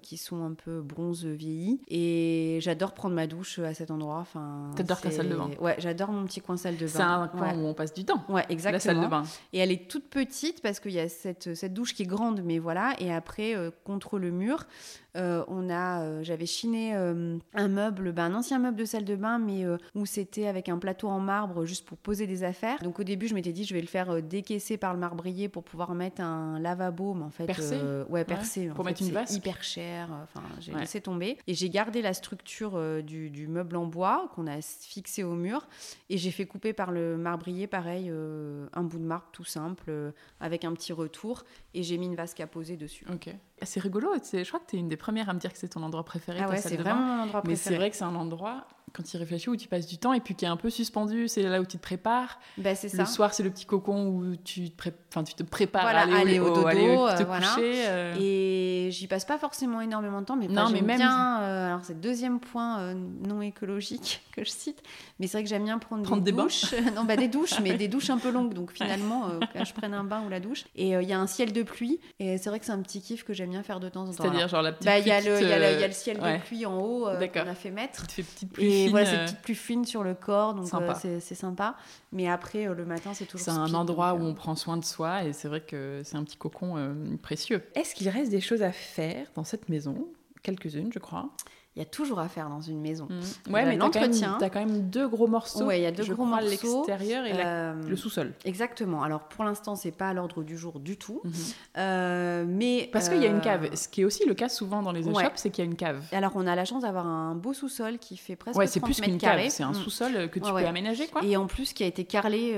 qui 0.02 0.18
sont 0.18 0.44
un 0.44 0.54
peu 0.54 0.82
bronze 0.82 1.26
vieillis. 1.26 1.80
Et 1.88 2.60
j'adore 2.62 2.94
prendre 2.94 3.16
ma 3.16 3.28
douche 3.28 3.60
à 3.60 3.74
cet 3.74 3.92
endroit. 3.92 4.18
Enfin, 4.18 4.72
T'adores 4.76 5.02
ta 5.02 5.12
salle 5.12 5.30
de 5.30 5.36
bain 5.36 5.50
Ouais, 5.60 5.76
j'adore 5.80 6.12
mon 6.12 6.26
petit 6.26 6.42
coin 6.42 6.58
salle 6.58 6.78
de 6.78 6.86
bain. 6.86 6.92
C'est 6.92 7.02
un 7.02 7.28
coin 7.28 7.56
où 7.56 7.66
on 7.66 7.74
passe 7.74 7.94
du 7.94 8.06
temps. 8.06 8.24
Ouais, 8.30 8.46
exactement. 8.50 8.72
La 8.74 8.80
salle 8.80 9.02
de 9.02 9.08
bain. 9.10 9.24
Et 9.54 9.60
elle 9.60 9.72
est 9.72 9.90
toute 9.90 10.10
petite 10.10 10.62
parce 10.62 10.80
qu'il 10.80 10.92
y 10.92 11.00
a 11.00 11.10
cette, 11.10 11.56
cette 11.56 11.74
douche 11.74 11.94
qui 11.94 12.04
est 12.04 12.08
grande, 12.08 12.42
mais 12.44 12.60
voilà. 12.60 12.94
Et 13.00 13.14
après, 13.14 13.56
euh, 13.56 13.72
contre 13.84 14.20
le 14.20 14.32
mur, 14.32 14.60
euh, 14.60 15.05
on 15.48 15.70
a, 15.70 16.02
euh, 16.02 16.24
j'avais 16.24 16.46
chiné 16.46 16.96
euh, 16.96 17.38
un 17.54 17.68
meuble, 17.68 18.12
ben, 18.12 18.26
un 18.26 18.36
ancien 18.36 18.60
meuble 18.60 18.78
de 18.78 18.86
salle 18.86 19.06
de 19.06 19.16
bain, 19.16 19.40
mais 19.40 19.66
où 19.96 20.06
c'était 20.06 20.48
avec 20.48 20.70
un 20.70 20.78
plateau 20.78 21.08
en 21.08 21.20
marbre 21.20 21.66
juste 21.66 21.86
pour 21.86 21.98
poser 21.98 22.28
des 22.28 22.44
affaires. 22.44 22.80
Donc 22.82 23.00
au 23.00 23.04
début, 23.04 23.28
je 23.28 23.34
m'étais 23.34 23.54
dit, 23.54 23.64
je 23.64 23.74
vais 23.74 23.82
le 23.82 23.88
faire 23.88 24.22
décaisser 24.22 24.78
par 24.78 24.94
le 24.94 25.00
marbrier 25.00 25.50
pour 25.50 25.64
pouvoir 25.64 25.94
mettre 25.94 26.22
un 26.22 26.60
lavabo, 26.60 27.14
mais 27.14 27.24
en 27.24 27.30
fait, 27.30 27.46
percé, 27.46 27.80
ouais, 28.10 28.26
percé. 28.26 28.68
pour 28.68 28.86
mettre 28.86 29.02
une 29.02 29.12
vasque. 29.12 29.34
Hyper 29.34 29.64
cher. 29.64 30.10
Enfin, 30.24 30.46
j'ai 30.60 30.74
laissé 30.74 31.02
tomber 31.02 31.38
et 31.48 31.54
j'ai 31.54 31.70
gardé 31.70 32.02
la 32.02 32.14
structure 32.14 32.80
du, 33.04 33.48
meuble 33.48 33.78
en 33.78 33.86
bois 33.86 34.32
qu'on 34.36 34.48
a 34.48 34.60
fixé 34.62 35.24
au 35.24 35.36
mur 35.36 35.68
et 36.10 36.18
j'ai 36.18 36.32
fait 36.32 36.46
couper 36.46 36.74
par 36.74 36.92
le 36.92 37.18
marbrier, 37.18 37.68
pareil, 37.68 38.10
un 38.10 38.84
bout 38.84 39.00
de 39.00 39.04
marbre 39.04 39.28
tout 39.32 39.44
simple 39.44 40.14
avec 40.40 40.66
un 40.66 40.74
petit 40.74 40.94
retour 40.94 41.44
et 41.74 41.84
j'ai 41.84 41.98
mis 41.98 42.08
une 42.08 42.16
vasque 42.16 42.40
à 42.40 42.48
poser 42.48 42.76
dessus. 42.78 43.06
Ok. 43.12 43.30
C'est 43.62 43.80
rigolo, 43.80 44.14
je 44.16 44.48
crois 44.48 44.60
que 44.60 44.70
tu 44.70 44.76
es 44.76 44.80
une 44.80 44.90
des 44.90 44.98
premières 44.98 45.30
à 45.30 45.34
me 45.34 45.40
dire 45.40 45.52
que 45.52 45.58
c'est 45.58 45.70
ton 45.70 45.82
endroit 45.82 46.04
préféré. 46.04 46.40
Ah 46.42 46.50
ouais, 46.50 46.58
c'est 46.58 46.76
vraiment 46.76 47.02
mon 47.02 47.24
endroit 47.24 47.42
préféré. 47.42 47.48
Mais 47.48 47.56
c'est 47.56 47.76
vrai 47.76 47.90
que 47.90 47.96
c'est 47.96 48.04
un 48.04 48.16
endroit 48.16 48.68
quand 48.94 49.04
tu 49.04 49.18
y 49.18 49.20
réfléchis, 49.20 49.50
où 49.50 49.58
tu 49.58 49.68
passes 49.68 49.88
du 49.88 49.98
temps 49.98 50.14
et 50.14 50.20
puis 50.20 50.36
qui 50.36 50.46
est 50.46 50.48
un 50.48 50.58
peu 50.58 50.70
suspendu, 50.70 51.28
c'est 51.28 51.44
là 51.44 51.60
où 51.60 51.66
tu 51.66 51.78
te 51.78 51.82
prépares. 51.82 52.40
Ben, 52.58 52.76
c'est 52.76 52.90
ça. 52.90 53.00
Le 53.00 53.06
soir, 53.06 53.34
c'est 53.34 53.44
le 53.44 53.50
petit 53.50 53.66
cocon 53.66 54.08
où 54.08 54.36
tu 54.38 54.70
te, 54.70 54.90
enfin, 55.10 55.24
tu 55.24 55.34
te 55.34 55.44
prépares 55.44 55.86
à 55.86 56.02
aller, 56.02 56.40
au, 56.40 56.54
dodo, 56.54 56.68
aller 56.68 56.86
te 56.86 57.24
euh, 57.24 57.26
coucher. 57.26 57.84
Euh. 57.88 58.16
Et 58.20 58.90
j'y 58.92 59.08
passe 59.08 59.26
pas 59.26 59.38
forcément 59.38 59.82
énormément 59.82 60.22
de 60.22 60.26
temps, 60.26 60.38
mais, 60.38 60.48
non, 60.48 60.70
mais 60.70 60.82
même 60.82 60.98
bien. 60.98 61.42
Euh, 61.42 61.68
alors, 61.68 61.80
c'est 61.84 61.94
le 61.94 62.00
deuxième 62.00 62.40
point 62.40 62.94
non 62.94 63.42
écologique 63.42 64.22
que 64.36 64.44
je 64.44 64.50
cite, 64.50 64.82
mais 65.20 65.28
c'est 65.28 65.38
vrai 65.38 65.44
que 65.44 65.50
j'aime 65.50 65.66
bien 65.66 65.80
prendre, 65.80 66.04
prendre 66.04 66.24
des, 66.24 66.32
douches. 66.32 66.74
non, 66.96 67.04
bah, 67.04 67.16
des 67.16 67.28
douches, 67.28 67.60
mais 67.62 67.74
des 67.74 67.88
douches 67.88 68.10
un 68.10 68.18
peu 68.18 68.32
longues. 68.32 68.54
Donc 68.54 68.72
finalement, 68.72 69.32
quand 69.54 69.66
je 69.66 69.74
prenne 69.74 69.94
un 69.94 70.04
bain 70.04 70.24
ou 70.26 70.30
la 70.30 70.40
douche. 70.40 70.66
Et 70.76 70.92
il 70.92 71.10
y 71.10 71.14
a 71.14 71.20
un 71.20 71.28
ciel 71.28 71.52
de 71.52 71.64
pluie, 71.64 72.00
et 72.20 72.38
c'est 72.38 72.50
vrai 72.50 72.60
que 72.60 72.66
c'est 72.66 72.72
un 72.72 72.82
petit 72.82 73.02
kiff 73.02 73.24
que 73.24 73.34
j'aime 73.34 73.50
bien 73.50 73.64
faire 73.64 73.80
de 73.80 73.90
temps 73.90 74.04
en 74.04 74.14
temps. 74.14 74.24
C'est-à-dire, 74.24 74.48
genre 74.48 74.62
la 74.62 74.72
petite. 74.72 74.86
Bah, 74.86 75.00
il 75.00 75.08
y, 75.08 75.12
a 75.12 75.20
le 75.20 75.94
ciel 75.94 76.18
de 76.18 76.40
pluie 76.46 76.66
en 76.66 76.78
haut 76.78 77.08
qu'on 77.34 77.50
a 77.50 77.56
fait 77.56 77.72
mettre. 77.72 78.08
Tu 78.08 78.16
fais 78.16 78.24
petite 78.24 78.54
pluie. 78.54 78.75
Et 78.76 78.90
voilà, 78.90 79.06
cette 79.06 79.26
petite 79.26 79.42
pluie 79.42 79.56
fine 79.56 79.86
sur 79.86 80.04
le 80.04 80.14
corps, 80.14 80.54
donc 80.54 80.68
euh, 80.74 81.20
c'est 81.20 81.36
sympa. 81.36 81.76
Mais 82.12 82.28
après, 82.28 82.68
euh, 82.68 82.74
le 82.74 82.86
matin, 82.86 83.14
c'est 83.14 83.26
toujours. 83.26 83.46
C'est 83.46 83.52
un 83.52 83.74
endroit 83.74 84.14
où 84.14 84.24
euh, 84.24 84.30
on 84.30 84.34
prend 84.34 84.56
soin 84.56 84.78
de 84.78 84.86
soi 84.86 85.24
et 85.24 85.34
c'est 85.34 85.48
vrai 85.48 85.62
que 85.62 86.02
c'est 86.04 86.18
un 86.18 86.24
petit 86.24 86.38
cocon 86.38 86.96
précieux. 87.22 87.64
Est-ce 87.76 87.96
qu'il 87.96 88.10
reste 88.10 88.32
des 88.32 88.42
choses 88.42 88.62
à 88.62 88.72
faire 88.72 89.28
dans 89.36 89.44
cette 89.44 89.70
maison? 89.70 90.08
Quelques-unes, 90.44 90.92
je 90.94 91.00
crois 91.00 91.30
il 91.76 91.80
y 91.80 91.82
a 91.82 91.86
toujours 91.86 92.20
à 92.20 92.30
faire 92.30 92.48
dans 92.48 92.62
une 92.62 92.80
maison. 92.80 93.06
Mmh. 93.10 93.52
Ouais, 93.52 93.66
mais 93.66 93.76
l'entretien. 93.76 94.38
Tu 94.40 94.46
as, 94.46 94.50
quand 94.50 94.66
même 94.66 94.90
deux 94.90 95.10
gros 95.10 95.28
morceaux. 95.28 95.66
Ouais, 95.66 95.80
il 95.80 95.84
y 95.84 95.86
a 95.86 95.92
deux 95.92 96.06
gros 96.06 96.24
morceaux. 96.24 96.48
L'extérieur 96.48 97.26
et 97.26 97.34
euh, 97.36 97.74
le 97.86 97.96
sous-sol. 97.98 98.32
Exactement. 98.46 99.04
Alors 99.04 99.24
pour 99.24 99.44
l'instant, 99.44 99.76
c'est 99.76 99.92
pas 99.92 100.08
à 100.08 100.14
l'ordre 100.14 100.42
du 100.44 100.58
jour 100.58 100.80
du 100.80 100.96
tout. 100.96 101.20
Mmh. 101.26 101.32
Euh, 101.78 102.46
mais 102.48 102.90
Parce 102.94 103.10
qu'il 103.10 103.22
y 103.22 103.26
a 103.26 103.30
une 103.30 103.42
cave. 103.42 103.66
Euh, 103.66 103.76
Ce 103.76 103.90
qui 103.90 104.02
est 104.02 104.06
aussi 104.06 104.26
le 104.26 104.34
cas 104.34 104.48
souvent 104.48 104.82
dans 104.82 104.94
les 104.94 105.04
shops, 105.04 105.20
c'est 105.36 105.50
qu'il 105.50 105.66
y 105.66 105.68
a 105.68 105.70
une 105.70 105.76
cave. 105.76 106.02
Alors 106.14 106.32
on 106.36 106.48
a 106.48 106.56
la 106.56 106.64
chance 106.64 106.84
d'avoir 106.84 107.08
un 107.08 107.36
beau 107.36 107.54
sous-sol 107.54 107.98
qui 107.98 108.16
fait 108.16 108.38
presque 108.38 108.58
ouais, 108.58 108.68
c'est 108.68 108.80
plus 108.80 109.02
qu'une 109.02 109.18
cave. 109.18 109.42
C'est 109.50 109.64
un 109.64 109.72
mmh. 109.72 109.76
sous-sol 109.76 110.30
que 110.30 110.40
tu 110.40 110.50
peux 110.50 110.66
aménager. 110.66 111.08
Quoi. 111.08 111.26
Et 111.26 111.36
en 111.36 111.46
plus 111.46 111.74
qui 111.74 111.84
a 111.84 111.88
été 111.88 112.06
carrelé. 112.06 112.54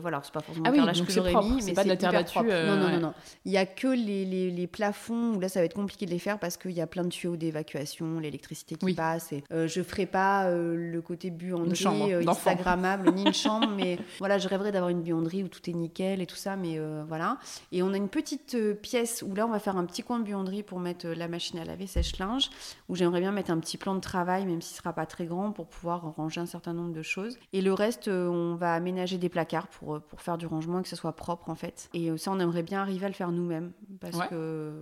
voilà, 0.00 0.20
c'est 0.24 0.34
pas 0.34 0.40
forcément 0.40 0.66
ah 0.66 0.72
oui, 0.72 0.78
carrelage 0.78 1.04
que 1.04 1.12
j'aurais 1.12 1.34
mis, 1.44 1.62
mais 1.64 1.74
pas 1.74 1.84
de 1.84 1.88
la 1.88 1.96
terre 1.96 2.12
battue. 2.12 2.38
Non, 2.40 2.76
non, 2.76 2.98
non. 2.98 3.14
Il 3.44 3.52
y 3.52 3.56
a 3.56 3.66
que 3.66 3.86
les, 3.86 4.66
plafonds 4.66 5.34
où 5.34 5.40
là 5.40 5.48
ça 5.48 5.60
va 5.60 5.66
être 5.66 5.74
compliqué 5.74 6.04
de 6.04 6.10
les 6.10 6.18
faire 6.18 6.38
parce 6.38 6.56
qu'il 6.56 6.72
y 6.72 6.80
a 6.80 6.86
plein 6.86 7.04
de 7.04 7.08
tuyaux 7.08 7.36
d'évacuation, 7.36 8.18
l'électricité 8.18 8.47
qui 8.54 8.94
passe 8.94 9.30
je 9.30 9.54
Euh, 9.54 9.68
je 9.68 9.82
ferai 9.82 10.06
pas 10.06 10.46
euh, 10.46 10.74
le 10.76 11.00
côté 11.00 11.30
buanderie 11.30 12.12
euh, 12.12 12.26
instagrammable 12.26 13.12
ni 13.12 13.24
une 13.24 13.32
chambre, 13.34 13.68
mais 13.68 13.98
voilà, 14.18 14.38
je 14.38 14.48
rêverais 14.48 14.72
d'avoir 14.72 14.90
une 14.90 15.02
buanderie 15.02 15.44
où 15.44 15.48
tout 15.48 15.68
est 15.68 15.72
nickel 15.72 16.20
et 16.20 16.26
tout 16.26 16.36
ça, 16.36 16.56
mais 16.56 16.78
euh, 16.78 17.04
voilà. 17.06 17.38
Et 17.72 17.82
on 17.82 17.92
a 17.92 17.96
une 17.96 18.08
petite 18.08 18.56
pièce 18.80 19.22
où 19.22 19.34
là, 19.34 19.46
on 19.46 19.50
va 19.50 19.58
faire 19.58 19.76
un 19.76 19.84
petit 19.84 20.02
coin 20.02 20.18
de 20.18 20.24
buanderie 20.24 20.62
pour 20.62 20.80
mettre 20.80 21.08
la 21.08 21.28
machine 21.28 21.58
à 21.58 21.64
laver 21.64 21.86
sèche-linge, 21.86 22.50
où 22.88 22.96
j'aimerais 22.96 23.20
bien 23.20 23.32
mettre 23.32 23.50
un 23.50 23.58
petit 23.58 23.76
plan 23.76 23.94
de 23.94 24.00
travail, 24.00 24.46
même 24.46 24.60
si 24.60 24.70
ce 24.70 24.78
sera 24.78 24.92
pas 24.92 25.06
très 25.06 25.26
grand, 25.26 25.52
pour 25.52 25.66
pouvoir 25.66 26.14
ranger 26.16 26.40
un 26.40 26.46
certain 26.46 26.72
nombre 26.72 26.92
de 26.92 27.02
choses. 27.02 27.38
Et 27.52 27.60
le 27.60 27.72
reste, 27.72 28.08
on 28.08 28.56
va 28.56 28.74
aménager 28.74 29.18
des 29.18 29.28
placards 29.28 29.68
pour, 29.68 30.00
pour 30.00 30.20
faire 30.20 30.38
du 30.38 30.46
rangement 30.46 30.80
et 30.80 30.82
que 30.82 30.88
ce 30.88 30.96
soit 30.96 31.14
propre 31.14 31.50
en 31.50 31.54
fait. 31.54 31.88
Et 31.94 32.16
ça, 32.16 32.30
on 32.32 32.40
aimerait 32.40 32.62
bien 32.62 32.80
arriver 32.80 33.06
à 33.06 33.08
le 33.08 33.14
faire 33.14 33.30
nous-mêmes, 33.30 33.72
parce 34.00 34.18
que 34.28 34.72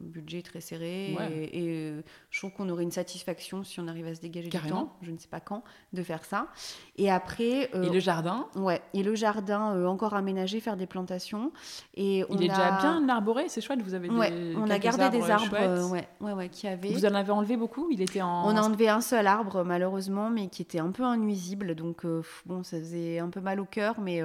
budget 0.00 0.42
très 0.42 0.60
serré 0.60 1.14
et, 1.52 1.92
je 2.30 2.38
trouve 2.38 2.52
qu'on 2.52 2.68
aurait 2.68 2.82
une 2.82 2.90
satisfaction 2.90 3.09
si 3.18 3.80
on 3.80 3.88
arrive 3.88 4.06
à 4.06 4.14
se 4.14 4.20
dégager 4.20 4.48
du 4.48 4.58
temps, 4.58 4.96
je 5.02 5.10
ne 5.10 5.18
sais 5.18 5.28
pas 5.28 5.40
quand, 5.40 5.62
de 5.92 6.02
faire 6.02 6.24
ça. 6.24 6.48
Et 6.96 7.10
après. 7.10 7.70
et 7.74 7.90
le 7.90 8.00
jardin 8.00 8.46
Ouais, 8.54 8.80
et 8.94 9.02
le 9.02 9.14
jardin 9.14 9.86
encore 9.86 10.14
aménagé, 10.14 10.60
faire 10.60 10.76
des 10.76 10.86
plantations. 10.86 11.52
Et 11.94 12.24
Il 12.30 12.36
est 12.36 12.48
déjà 12.48 12.78
bien 12.80 13.08
arboré, 13.08 13.48
c'est 13.48 13.60
chouette, 13.60 13.82
vous 13.82 13.94
avez 13.94 14.08
des. 14.08 14.54
On 14.56 14.68
a 14.68 14.78
gardé 14.78 15.08
des 15.10 15.30
arbres 15.30 15.90
ouais, 15.90 16.08
ouais, 16.20 16.32
ouais, 16.32 16.48
qui 16.48 16.66
avaient. 16.66 16.92
Vous 16.92 17.06
en 17.06 17.14
avez 17.14 17.32
enlevé 17.32 17.56
beaucoup 17.56 17.88
Il 17.90 18.00
était 18.00 18.22
en. 18.22 18.46
On 18.46 18.56
a 18.56 18.62
enlevé 18.62 18.88
un 18.88 19.00
seul 19.00 19.26
arbre, 19.26 19.64
malheureusement, 19.64 20.30
mais 20.30 20.48
qui 20.48 20.62
était 20.62 20.80
un 20.80 20.90
peu 20.90 21.04
innuisible. 21.04 21.74
Donc, 21.74 22.04
bon, 22.46 22.62
ça 22.62 22.78
faisait 22.78 23.18
un 23.18 23.28
peu 23.28 23.40
mal 23.40 23.60
au 23.60 23.64
cœur, 23.64 24.00
mais 24.00 24.22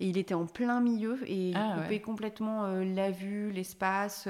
il 0.00 0.18
était 0.18 0.34
en 0.34 0.46
plein 0.46 0.80
milieu 0.80 1.18
et 1.26 1.50
il 1.50 1.56
ah, 1.56 1.76
coupait 1.82 2.00
complètement 2.00 2.66
la 2.66 3.10
vue, 3.10 3.50
l'espace. 3.52 4.28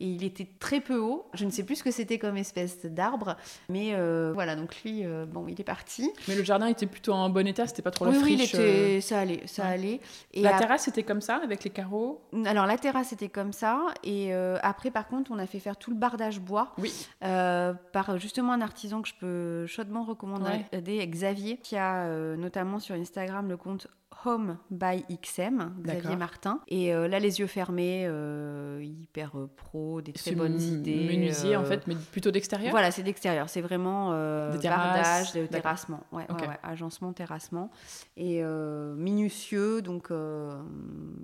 Euh, 0.00 0.04
et 0.04 0.06
il 0.06 0.24
était 0.24 0.48
très 0.58 0.80
peu 0.80 0.98
haut. 0.98 1.26
Je 1.34 1.44
ne 1.44 1.50
sais 1.50 1.64
plus 1.64 1.76
ce 1.76 1.82
que 1.82 1.90
c'était 1.90 2.18
comme 2.18 2.36
espèce 2.36 2.84
d'arbre, 2.84 3.36
mais 3.68 3.94
euh, 3.94 4.32
voilà. 4.32 4.56
Donc 4.56 4.82
lui, 4.82 5.04
euh, 5.04 5.26
bon, 5.26 5.46
il 5.48 5.60
est 5.60 5.64
parti. 5.64 6.10
Mais 6.28 6.34
le 6.34 6.44
jardin 6.44 6.66
était 6.66 6.86
plutôt 6.86 7.12
en 7.12 7.28
bon 7.30 7.46
état. 7.46 7.66
C'était 7.66 7.82
pas 7.82 7.90
trop 7.90 8.04
la 8.04 8.12
friche. 8.12 8.24
Oui, 8.24 8.34
il 8.34 8.42
était, 8.42 9.00
ça 9.00 9.20
allait, 9.20 9.42
ça 9.46 9.66
allait. 9.66 10.00
Et 10.32 10.42
la 10.42 10.58
terrasse 10.58 10.88
était 10.88 11.02
comme 11.02 11.20
ça 11.20 11.36
avec 11.36 11.64
les 11.64 11.70
carreaux? 11.70 12.22
Alors 12.46 12.66
la 12.66 12.78
terrasse 12.78 13.12
était 13.12 13.28
comme 13.28 13.52
ça. 13.52 13.86
Et 14.04 14.32
après, 14.32 14.90
par 14.90 15.08
contre, 15.08 15.30
on 15.30 15.38
a 15.38 15.46
fait 15.46 15.60
faire 15.60 15.76
tout 15.76 15.90
le 15.90 15.96
bardage 15.96 16.40
bois. 16.40 16.72
Oui. 16.78 16.92
par 17.20 18.18
justement 18.18 18.52
un 18.52 18.60
artisan 18.60 19.02
que 19.02 19.08
je 19.08 19.14
peux 19.14 19.66
chaudement 19.66 20.04
recommander, 20.04 20.64
Xavier, 21.06 21.58
qui 21.58 21.76
a 21.76 22.08
notamment 22.36 22.78
sur 22.78 22.94
Instagram 22.94 23.48
le 23.48 23.56
compte 23.56 23.88
Home 24.24 24.58
by 24.70 25.04
XM, 25.22 25.74
Xavier 25.80 26.16
Martin. 26.16 26.60
Et 26.66 26.92
euh, 26.92 27.06
là, 27.08 27.20
les 27.20 27.38
yeux 27.40 27.46
fermés, 27.46 28.04
euh, 28.06 28.82
hyper 28.82 29.38
euh, 29.38 29.48
pro, 29.56 30.00
des 30.00 30.12
très 30.12 30.32
bonnes 30.32 30.60
idées. 30.60 31.06
Menuisier, 31.06 31.56
en 31.56 31.64
fait, 31.64 31.86
mais 31.86 31.94
plutôt 31.94 32.30
d'extérieur 32.30 32.70
Voilà, 32.70 32.90
c'est 32.90 33.02
d'extérieur. 33.02 33.48
C'est 33.48 33.60
vraiment 33.60 34.10
des 34.50 34.68
bardage, 34.68 35.32
de 35.32 35.46
terrassement. 35.46 36.04
Ouais, 36.12 36.26
agencement, 36.62 37.12
terrassement. 37.12 37.70
Et 38.16 38.42
minutieux, 38.42 39.82
donc, 39.82 40.10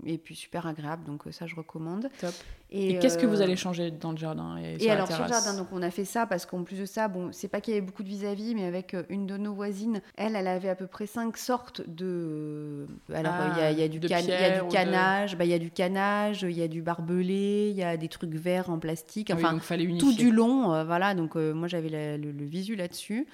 et 0.04 0.18
puis 0.18 0.34
super 0.34 0.66
agréable. 0.66 1.04
Donc, 1.04 1.22
ça, 1.30 1.46
je 1.46 1.56
recommande. 1.56 2.10
Top. 2.20 2.34
Et, 2.74 2.98
qu'est-ce 2.98 3.18
que 3.18 3.26
vous 3.26 3.40
allez 3.40 3.56
changer 3.56 3.90
dans 3.90 4.10
le 4.10 4.18
jardin 4.18 4.56
Et, 4.58 4.84
et 4.84 4.90
alors, 4.90 5.10
sur 5.10 5.22
le 5.22 5.28
jardin, 5.28 5.56
donc, 5.56 5.68
on 5.72 5.82
a 5.82 5.90
fait 5.90 6.04
ça 6.04 6.26
parce 6.26 6.44
qu'en 6.46 6.64
plus 6.64 6.78
de 6.78 6.86
ça, 6.86 7.08
bon, 7.08 7.30
c'est 7.32 7.48
pas 7.48 7.60
qu'il 7.60 7.74
y 7.74 7.76
avait 7.76 7.86
beaucoup 7.86 8.02
de 8.02 8.08
vis-à-vis, 8.08 8.54
mais 8.54 8.64
avec 8.64 8.96
une 9.08 9.26
de 9.26 9.36
nos 9.36 9.54
voisines, 9.54 10.00
elle, 10.16 10.36
elle 10.36 10.48
avait 10.48 10.68
à 10.68 10.74
peu 10.74 10.86
près 10.86 11.06
cinq 11.06 11.36
sortes 11.36 11.82
de 11.86 12.86
alors, 13.12 13.32
il 13.56 13.60
y, 13.60 13.64
a, 13.64 13.70
y, 13.70 13.82
a 13.82 13.88
du, 13.88 13.98
du 13.98 14.08
canage, 14.08 15.36
bah, 15.36 15.44
il 15.44 15.50
y 15.50 15.54
a 15.54 15.58
du 15.58 15.70
canage, 15.70 16.42
il 16.42 16.56
y 16.56 16.62
a 16.62 16.68
du 16.68 16.82
barbelé, 16.82 17.70
il 17.70 17.76
y 17.76 17.82
a 17.82 17.96
des 17.96 18.08
trucs 18.08 18.34
verts 18.34 18.70
en 18.70 18.78
plastique. 18.78 19.30
Enfin, 19.32 19.58
tout 19.98 20.14
du 20.14 20.30
long, 20.30 20.72
euh, 20.72 20.84
voilà. 20.84 21.14
Donc, 21.14 21.36
euh, 21.36 21.52
moi, 21.52 21.68
j'avais 21.68 22.16
le, 22.16 22.44
visu 22.44 22.76
là-dessus. 22.76 23.26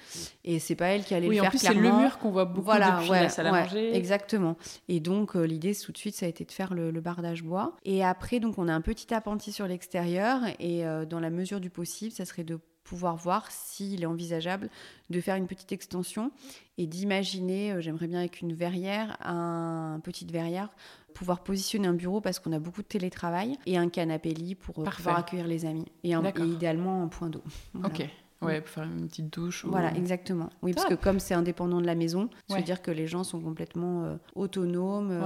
Et 0.43 0.59
c'est 0.59 0.75
pas 0.75 0.87
elle 0.87 1.03
qui 1.03 1.13
allait 1.13 1.27
le 1.27 1.33
faire. 1.33 1.45
en 1.45 1.49
plus, 1.49 1.57
c'est 1.57 1.73
le 1.73 1.81
mur 1.81 2.17
qu'on 2.19 2.31
voit 2.31 2.45
beaucoup 2.45 2.65
voilà, 2.65 2.99
depuis 2.99 3.09
la 3.09 3.29
salle 3.29 3.47
à 3.47 3.51
manger. 3.51 3.95
Exactement. 3.95 4.57
Et 4.87 4.99
donc, 4.99 5.35
euh, 5.35 5.43
l'idée, 5.43 5.73
tout 5.75 5.91
de 5.91 5.97
suite, 5.97 6.15
ça 6.15 6.25
a 6.25 6.29
été 6.29 6.45
de 6.45 6.51
faire 6.51 6.73
le, 6.73 6.91
bardage 7.01 7.43
bois. 7.43 7.75
Et 7.83 8.03
après, 8.03 8.39
donc, 8.39 8.59
on 8.59 8.67
a 8.67 8.73
un 8.73 8.81
petit 8.81 9.13
sur 9.39 9.67
l'extérieur. 9.67 10.41
Et 10.59 10.83
dans 11.09 11.19
la 11.19 11.29
mesure 11.29 11.59
du 11.59 11.69
possible, 11.69 12.11
ça 12.11 12.25
serait 12.25 12.43
de 12.43 12.59
pouvoir 12.83 13.15
voir 13.15 13.49
s'il 13.51 14.03
est 14.03 14.05
envisageable 14.05 14.69
de 15.09 15.21
faire 15.21 15.35
une 15.35 15.47
petite 15.47 15.71
extension 15.71 16.31
et 16.77 16.87
d'imaginer, 16.87 17.71
euh, 17.71 17.81
j'aimerais 17.81 18.07
bien 18.07 18.19
avec 18.19 18.41
une 18.41 18.53
verrière, 18.53 19.17
un, 19.21 19.99
petite 20.03 20.31
verrière, 20.31 20.69
pouvoir 21.13 21.43
positionner 21.43 21.87
un 21.87 21.93
bureau 21.93 22.21
parce 22.21 22.39
qu'on 22.39 22.51
a 22.53 22.59
beaucoup 22.59 22.81
de 22.81 22.87
télétravail 22.87 23.57
et 23.65 23.77
un 23.77 23.89
canapé 23.89 24.33
lit 24.33 24.55
pour 24.55 24.79
euh, 24.79 24.83
pouvoir 24.83 25.17
accueillir 25.17 25.47
les 25.47 25.65
amis 25.65 25.85
et, 26.03 26.11
idéalement 26.11 27.03
un 27.03 27.07
point 27.07 27.29
d'eau. 27.29 27.43
Ok. 27.83 28.07
Ouais, 28.41 28.61
pour 28.61 28.69
faire 28.69 28.83
une 28.83 29.07
petite 29.07 29.31
douche. 29.31 29.65
Voilà, 29.65 29.93
exactement. 29.95 30.49
Oui, 30.61 30.73
parce 30.73 30.87
que 30.87 30.95
comme 30.95 31.19
c'est 31.19 31.33
indépendant 31.33 31.79
de 31.79 31.85
la 31.85 31.95
maison, 31.95 32.29
ça 32.49 32.57
veut 32.57 32.63
dire 32.63 32.81
que 32.81 32.91
les 32.91 33.07
gens 33.07 33.23
sont 33.23 33.39
complètement 33.39 34.03
euh, 34.03 34.15
autonomes. 34.35 35.21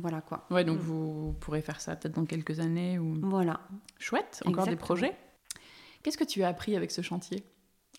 voilà 0.00 0.20
quoi. 0.20 0.46
Ouais, 0.50 0.64
donc 0.64 0.78
mm. 0.78 0.82
vous 0.82 1.36
pourrez 1.40 1.62
faire 1.62 1.80
ça 1.80 1.96
peut-être 1.96 2.14
dans 2.14 2.24
quelques 2.24 2.60
années. 2.60 2.98
Ou... 2.98 3.14
Voilà. 3.22 3.60
Chouette. 3.98 4.42
Encore 4.46 4.66
des 4.66 4.76
projets 4.76 5.16
Qu'est-ce 6.02 6.18
que 6.18 6.24
tu 6.24 6.42
as 6.42 6.48
appris 6.48 6.76
avec 6.76 6.90
ce 6.90 7.02
chantier 7.02 7.44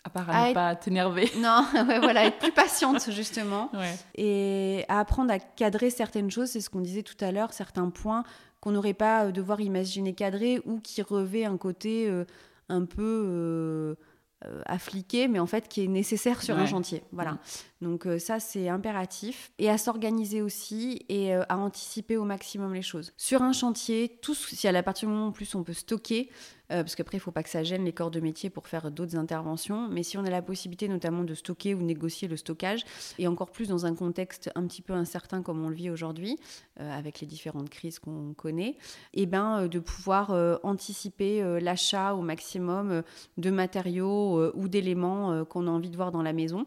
à 0.04 0.10
part 0.10 0.28
à, 0.30 0.48
ne 0.48 0.54
pas 0.54 0.74
t'énerver? 0.74 1.30
Non, 1.38 1.64
voilà, 2.00 2.26
être 2.26 2.38
plus 2.38 2.52
patiente 2.52 3.10
justement. 3.10 3.70
Et 4.16 4.84
à 4.88 4.98
apprendre 4.98 5.32
à 5.32 5.38
cadrer 5.38 5.90
certaines 5.90 6.30
choses, 6.30 6.50
c'est 6.50 6.60
ce 6.60 6.70
qu'on 6.70 6.80
disait 6.80 7.04
tout 7.04 7.22
à 7.24 7.30
l'heure, 7.30 7.52
certains 7.52 7.88
points 7.90 8.24
qu'on 8.60 8.72
n'aurait 8.72 8.94
pas 8.94 9.26
euh, 9.26 9.32
devoir 9.32 9.60
imaginer 9.60 10.14
cadrer 10.14 10.60
ou 10.64 10.80
qui 10.80 11.02
revêt 11.02 11.44
un 11.44 11.56
côté 11.56 12.08
euh, 12.08 12.24
un 12.68 12.84
peu 12.84 13.96
euh, 14.44 14.62
affliqué, 14.66 15.28
mais 15.28 15.38
en 15.38 15.46
fait 15.46 15.68
qui 15.68 15.84
est 15.84 15.88
nécessaire 15.88 16.42
sur 16.42 16.58
un 16.58 16.66
chantier. 16.66 17.02
Voilà. 17.12 17.32
Mm. 17.32 17.38
Donc 17.82 18.06
ça, 18.18 18.38
c'est 18.38 18.68
impératif. 18.68 19.50
Et 19.58 19.68
à 19.68 19.76
s'organiser 19.76 20.40
aussi 20.40 21.04
et 21.08 21.34
à 21.34 21.58
anticiper 21.58 22.16
au 22.16 22.24
maximum 22.24 22.72
les 22.74 22.82
choses. 22.82 23.12
Sur 23.16 23.42
un 23.42 23.52
chantier, 23.52 24.18
tout, 24.22 24.34
si 24.34 24.68
à 24.68 24.82
partir 24.84 25.08
du 25.08 25.14
moment 25.14 25.28
où 25.28 25.32
plus 25.32 25.52
on 25.56 25.64
peut 25.64 25.72
stocker, 25.72 26.30
euh, 26.30 26.61
parce 26.80 26.94
qu'après, 26.94 27.16
il 27.16 27.20
ne 27.20 27.22
faut 27.22 27.30
pas 27.30 27.42
que 27.42 27.48
ça 27.48 27.62
gêne 27.62 27.84
les 27.84 27.92
corps 27.92 28.10
de 28.10 28.20
métier 28.20 28.50
pour 28.50 28.66
faire 28.66 28.90
d'autres 28.90 29.16
interventions. 29.16 29.88
Mais 29.88 30.02
si 30.02 30.16
on 30.16 30.24
a 30.24 30.30
la 30.30 30.42
possibilité 30.42 30.88
notamment 30.88 31.24
de 31.24 31.34
stocker 31.34 31.74
ou 31.74 31.82
négocier 31.82 32.28
le 32.28 32.36
stockage, 32.36 32.84
et 33.18 33.28
encore 33.28 33.50
plus 33.50 33.68
dans 33.68 33.86
un 33.86 33.94
contexte 33.94 34.50
un 34.54 34.66
petit 34.66 34.82
peu 34.82 34.92
incertain 34.92 35.42
comme 35.42 35.64
on 35.64 35.68
le 35.68 35.74
vit 35.74 35.90
aujourd'hui, 35.90 36.38
euh, 36.80 36.98
avec 36.98 37.20
les 37.20 37.26
différentes 37.26 37.70
crises 37.70 37.98
qu'on 37.98 38.34
connaît, 38.34 38.76
et 39.14 39.22
eh 39.22 39.26
ben, 39.26 39.62
euh, 39.62 39.68
de 39.68 39.78
pouvoir 39.78 40.30
anticiper 40.62 41.42
l'achat 41.60 42.14
au 42.14 42.22
maximum 42.22 43.02
de 43.36 43.50
matériaux 43.50 44.52
ou 44.54 44.68
d'éléments 44.68 45.44
qu'on 45.44 45.66
a 45.66 45.70
envie 45.70 45.90
de 45.90 45.96
voir 45.96 46.12
dans 46.12 46.22
la 46.22 46.32
maison. 46.32 46.64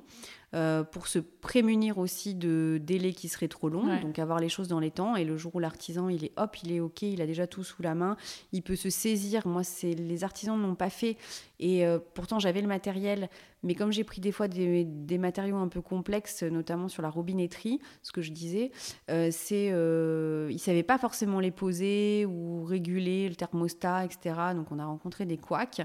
Euh, 0.56 0.84
pour 0.84 1.08
se 1.08 1.20
prémunir 1.20 1.98
aussi 1.98 2.34
de 2.34 2.80
délais 2.82 3.12
qui 3.12 3.28
seraient 3.28 3.50
trop 3.50 3.68
longs, 3.68 4.00
donc 4.02 4.20
avoir 4.20 4.40
les 4.40 4.48
choses 4.48 4.70
dans 4.70 4.80
les 4.80 4.92
temps. 4.92 5.18
Et 5.18 5.26
le 5.26 5.36
jour 5.36 5.54
où 5.56 5.60
l'artisan, 5.60 6.08
il 6.08 6.24
est 6.24 6.32
hop, 6.38 6.56
il 6.64 6.72
est 6.72 6.80
OK, 6.80 7.02
il 7.02 7.22
a 7.22 7.26
déjà 7.26 7.46
tout 7.46 7.64
sous 7.64 7.82
la 7.82 7.94
main, 7.94 8.16
il 8.54 8.62
peut 8.62 8.78
se 8.78 8.90
saisir. 8.90 9.46
Moi, 9.46 9.64
c'est 9.66 9.94
les 9.94 10.24
artisans 10.24 10.58
ne 10.58 10.66
l'ont 10.66 10.76
pas 10.76 10.90
fait. 10.90 11.18
Et 11.60 11.86
euh, 11.86 12.00
pourtant, 12.14 12.40
j'avais 12.40 12.62
le 12.62 12.68
matériel, 12.68 13.30
mais 13.64 13.76
comme 13.76 13.92
j'ai 13.92 14.04
pris 14.04 14.22
des 14.22 14.32
fois 14.32 14.48
des, 14.48 15.18
matériaux 15.18 15.58
un 15.58 15.68
peu 15.68 15.82
complexes, 15.82 16.44
notamment 16.44 16.88
sur 16.88 17.02
la 17.02 17.10
robinetterie, 17.10 17.80
ce 18.02 18.12
que 18.12 18.22
je 18.22 18.32
disais, 18.32 18.72
euh, 19.10 19.30
c'est 19.32 19.72
euh, 19.72 20.48
ils 20.52 20.60
savaient 20.60 20.84
pas 20.84 20.98
forcément 20.98 21.40
les 21.40 21.52
poser 21.52 22.26
ou 22.26 22.64
réguler 22.64 23.28
le 23.28 23.36
thermostat, 23.36 24.06
etc. 24.06 24.36
Donc, 24.56 24.72
on 24.72 24.80
a 24.80 24.86
rencontré 24.86 25.26
des 25.26 25.38
couacs. 25.38 25.82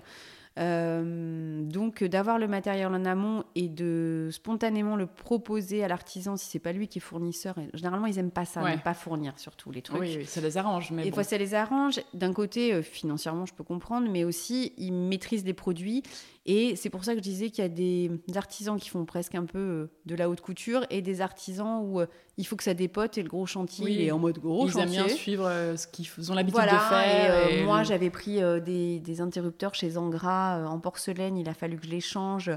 Euh, 0.61 1.63
donc 1.63 2.05
d'avoir 2.05 2.39
le 2.39 2.47
matériel 2.47 2.89
en 2.89 3.05
amont 3.07 3.45
et 3.55 3.69
de 3.69 4.29
spontanément 4.31 4.95
le 4.95 5.07
proposer 5.07 5.83
à 5.83 5.89
l'artisan 5.89 6.37
si 6.37 6.51
c'est 6.51 6.59
pas 6.59 6.73
lui 6.73 6.87
qui 6.87 6.99
est 6.99 7.01
fournisseur. 7.01 7.55
généralement 7.73 8.07
ils 8.07 8.19
aiment 8.19 8.31
pas 8.31 8.45
ça, 8.45 8.63
ouais. 8.63 8.77
pas 8.77 8.93
fournir 8.93 9.39
surtout 9.39 9.71
les 9.71 9.81
trucs. 9.81 10.01
Oui, 10.01 10.27
ça 10.27 10.43
les 10.43 10.59
arrange. 10.59 10.91
Mais 10.91 11.05
des 11.05 11.13
fois 11.13 11.25
ça 11.25 11.39
les 11.39 11.55
arrange. 11.55 12.01
D'un 12.13 12.35
côté 12.35 12.75
euh, 12.75 12.83
financièrement 12.83 13.47
je 13.47 13.55
peux 13.55 13.65
comprendre, 13.65 14.09
mais 14.11 14.25
aussi 14.25 14.75
ils 14.77 14.93
maîtrisent 14.93 15.47
les 15.47 15.55
produits 15.55 16.03
et 16.47 16.77
c'est 16.77 16.91
pour 16.91 17.05
ça 17.05 17.13
que 17.13 17.19
je 17.19 17.23
disais 17.23 17.51
qu'il 17.51 17.63
y 17.63 17.67
a 17.67 17.69
des 17.69 18.11
artisans 18.35 18.79
qui 18.79 18.89
font 18.89 19.05
presque 19.05 19.35
un 19.35 19.45
peu 19.45 19.59
euh, 19.59 19.91
de 20.07 20.15
la 20.15 20.31
haute 20.31 20.41
couture 20.41 20.87
et 20.91 21.03
des 21.03 21.21
artisans 21.21 21.83
où 21.85 22.01
il 22.39 22.47
faut 22.47 22.57
que 22.57 22.65
ça 22.65 22.75
dépote 22.75 23.19
et 23.19 23.23
le 23.23 23.29
gros 23.29 23.47
chantier 23.47 24.07
est 24.07 24.11
en 24.11 24.19
mode 24.19 24.39
gros 24.39 24.67
ils 24.67 24.73
chantier. 24.73 24.87
Ils 24.87 24.99
aiment 24.99 25.07
bien 25.07 25.15
suivre 25.15 25.75
ce 25.77 25.87
qu'ils 25.87 26.33
ont 26.33 26.35
l'habitude 26.35 26.63
de 26.63 26.69
faire. 26.69 27.65
Moi 27.65 27.83
j'avais 27.83 28.11
pris 28.11 28.41
des, 28.65 29.01
des, 29.01 29.21
interrupteurs 29.21 29.75
chez 29.75 29.91
Zangra 29.91 30.59
euh, 30.59 30.67
en 30.67 30.79
porcelaine, 30.79 31.37
il 31.37 31.49
a 31.49 31.55
fallu 31.55 31.77
que 31.77 31.87
je 31.87 31.91
les 31.91 32.01
change. 32.01 32.51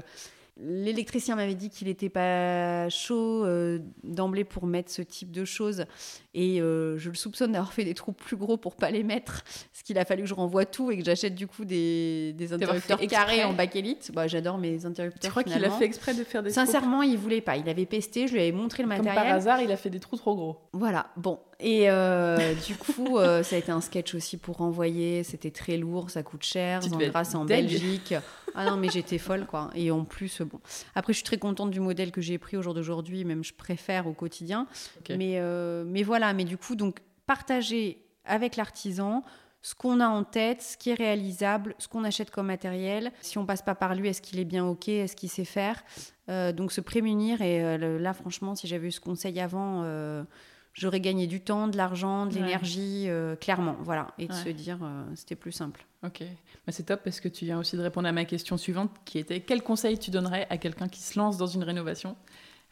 L'électricien 0.56 1.34
m'avait 1.34 1.56
dit 1.56 1.68
qu'il 1.68 1.88
n'était 1.88 2.08
pas 2.08 2.88
chaud 2.88 3.44
euh, 3.44 3.80
d'emblée 4.04 4.44
pour 4.44 4.66
mettre 4.66 4.90
ce 4.92 5.02
type 5.02 5.32
de 5.32 5.44
choses 5.44 5.84
et 6.32 6.60
euh, 6.60 6.96
je 6.96 7.08
le 7.08 7.16
soupçonne 7.16 7.52
d'avoir 7.52 7.72
fait 7.72 7.84
des 7.84 7.94
trous 7.94 8.12
plus 8.12 8.36
gros 8.36 8.56
pour 8.56 8.76
pas 8.76 8.92
les 8.92 9.02
mettre, 9.02 9.42
ce 9.72 9.82
qu'il 9.82 9.98
a 9.98 10.04
fallu 10.04 10.22
que 10.22 10.28
je 10.28 10.34
renvoie 10.34 10.64
tout 10.64 10.92
et 10.92 10.98
que 10.98 11.04
j'achète 11.04 11.34
du 11.34 11.48
coup 11.48 11.64
des, 11.64 12.34
des 12.34 12.52
interrupteurs 12.52 13.00
carrés 13.08 13.42
en 13.42 13.52
bakélite. 13.52 14.12
Bah, 14.14 14.28
J'adore 14.28 14.58
mes 14.58 14.86
interrupteurs. 14.86 15.20
Tu 15.22 15.30
crois 15.30 15.42
qu'il 15.42 15.64
a 15.64 15.70
fait 15.70 15.84
exprès 15.84 16.14
de 16.14 16.22
faire 16.22 16.42
des 16.42 16.50
Sincèrement, 16.50 17.02
il 17.02 17.18
voulait 17.18 17.40
pas. 17.40 17.56
Il 17.56 17.68
avait 17.68 17.86
pesté, 17.86 18.28
je 18.28 18.34
lui 18.34 18.40
avais 18.40 18.52
montré 18.52 18.84
le 18.84 18.88
matériel. 18.88 19.14
Comme 19.14 19.24
par 19.24 19.32
hasard, 19.34 19.60
il 19.60 19.72
a 19.72 19.76
fait 19.76 19.90
des 19.90 20.00
trous 20.00 20.16
trop 20.16 20.36
gros. 20.36 20.58
Voilà, 20.72 21.08
bon. 21.16 21.40
Et 21.66 21.88
euh, 21.88 22.54
du 22.66 22.76
coup, 22.76 23.18
ça 23.18 23.56
a 23.56 23.58
été 23.58 23.72
un 23.72 23.80
sketch 23.80 24.14
aussi 24.14 24.36
pour 24.36 24.58
renvoyer. 24.58 25.24
C'était 25.24 25.50
très 25.50 25.78
lourd, 25.78 26.10
ça 26.10 26.22
coûte 26.22 26.44
cher. 26.44 26.82
Zandra, 26.82 27.24
c'est 27.24 27.36
en 27.36 27.46
Belgique. 27.46 28.14
Ah 28.54 28.66
non, 28.70 28.76
mais 28.76 28.90
j'étais 28.90 29.16
folle, 29.16 29.46
quoi. 29.46 29.70
Et 29.74 29.90
en 29.90 30.04
plus, 30.04 30.42
bon. 30.42 30.60
Après, 30.94 31.14
je 31.14 31.16
suis 31.16 31.24
très 31.24 31.38
contente 31.38 31.70
du 31.70 31.80
modèle 31.80 32.12
que 32.12 32.20
j'ai 32.20 32.36
pris 32.36 32.58
au 32.58 32.62
jour 32.62 32.74
d'aujourd'hui, 32.74 33.24
même 33.24 33.42
je 33.42 33.54
préfère 33.54 34.06
au 34.06 34.12
quotidien. 34.12 34.66
Mais, 35.08 35.38
euh, 35.38 35.84
mais 35.86 36.02
voilà, 36.02 36.34
mais 36.34 36.44
du 36.44 36.58
coup, 36.58 36.76
donc, 36.76 36.98
partager 37.26 38.04
avec 38.26 38.56
l'artisan 38.56 39.24
ce 39.62 39.74
qu'on 39.74 40.00
a 40.00 40.06
en 40.06 40.24
tête, 40.24 40.60
ce 40.60 40.76
qui 40.76 40.90
est 40.90 40.94
réalisable, 40.94 41.74
ce 41.78 41.88
qu'on 41.88 42.04
achète 42.04 42.30
comme 42.30 42.48
matériel. 42.48 43.10
Si 43.22 43.38
on 43.38 43.46
passe 43.46 43.62
pas 43.62 43.74
par 43.74 43.94
lui, 43.94 44.08
est-ce 44.08 44.20
qu'il 44.20 44.38
est 44.38 44.44
bien 44.44 44.66
OK 44.66 44.88
Est-ce 44.88 45.16
qu'il 45.16 45.30
sait 45.30 45.46
faire? 45.46 45.82
Euh, 46.28 46.52
Donc, 46.52 46.70
se 46.70 46.82
prémunir. 46.82 47.40
Et 47.40 47.64
euh, 47.64 47.98
là, 47.98 48.12
franchement, 48.12 48.54
si 48.54 48.66
j'avais 48.66 48.88
eu 48.88 48.92
ce 48.92 49.00
conseil 49.00 49.40
avant 49.40 49.82
j'aurais 50.74 51.00
gagné 51.00 51.26
du 51.26 51.40
temps, 51.40 51.68
de 51.68 51.76
l'argent, 51.76 52.26
de 52.26 52.34
l'énergie, 52.34 53.04
euh, 53.08 53.36
clairement, 53.36 53.76
voilà, 53.80 54.08
et 54.18 54.26
de 54.26 54.32
se 54.32 54.48
dire, 54.50 54.78
euh, 54.82 55.04
c'était 55.14 55.36
plus 55.36 55.52
simple. 55.52 55.86
Ok, 56.02 56.22
bah, 56.66 56.72
c'est 56.72 56.82
top 56.82 57.00
parce 57.02 57.20
que 57.20 57.28
tu 57.28 57.46
viens 57.46 57.58
aussi 57.58 57.76
de 57.76 57.82
répondre 57.82 58.08
à 58.08 58.12
ma 58.12 58.24
question 58.24 58.58
suivante, 58.58 58.90
qui 59.04 59.18
était 59.18 59.40
quel 59.40 59.62
conseil 59.62 59.98
tu 59.98 60.10
donnerais 60.10 60.46
à 60.50 60.58
quelqu'un 60.58 60.88
qui 60.88 61.00
se 61.00 61.18
lance 61.18 61.38
dans 61.38 61.46
une 61.46 61.62
rénovation? 61.62 62.16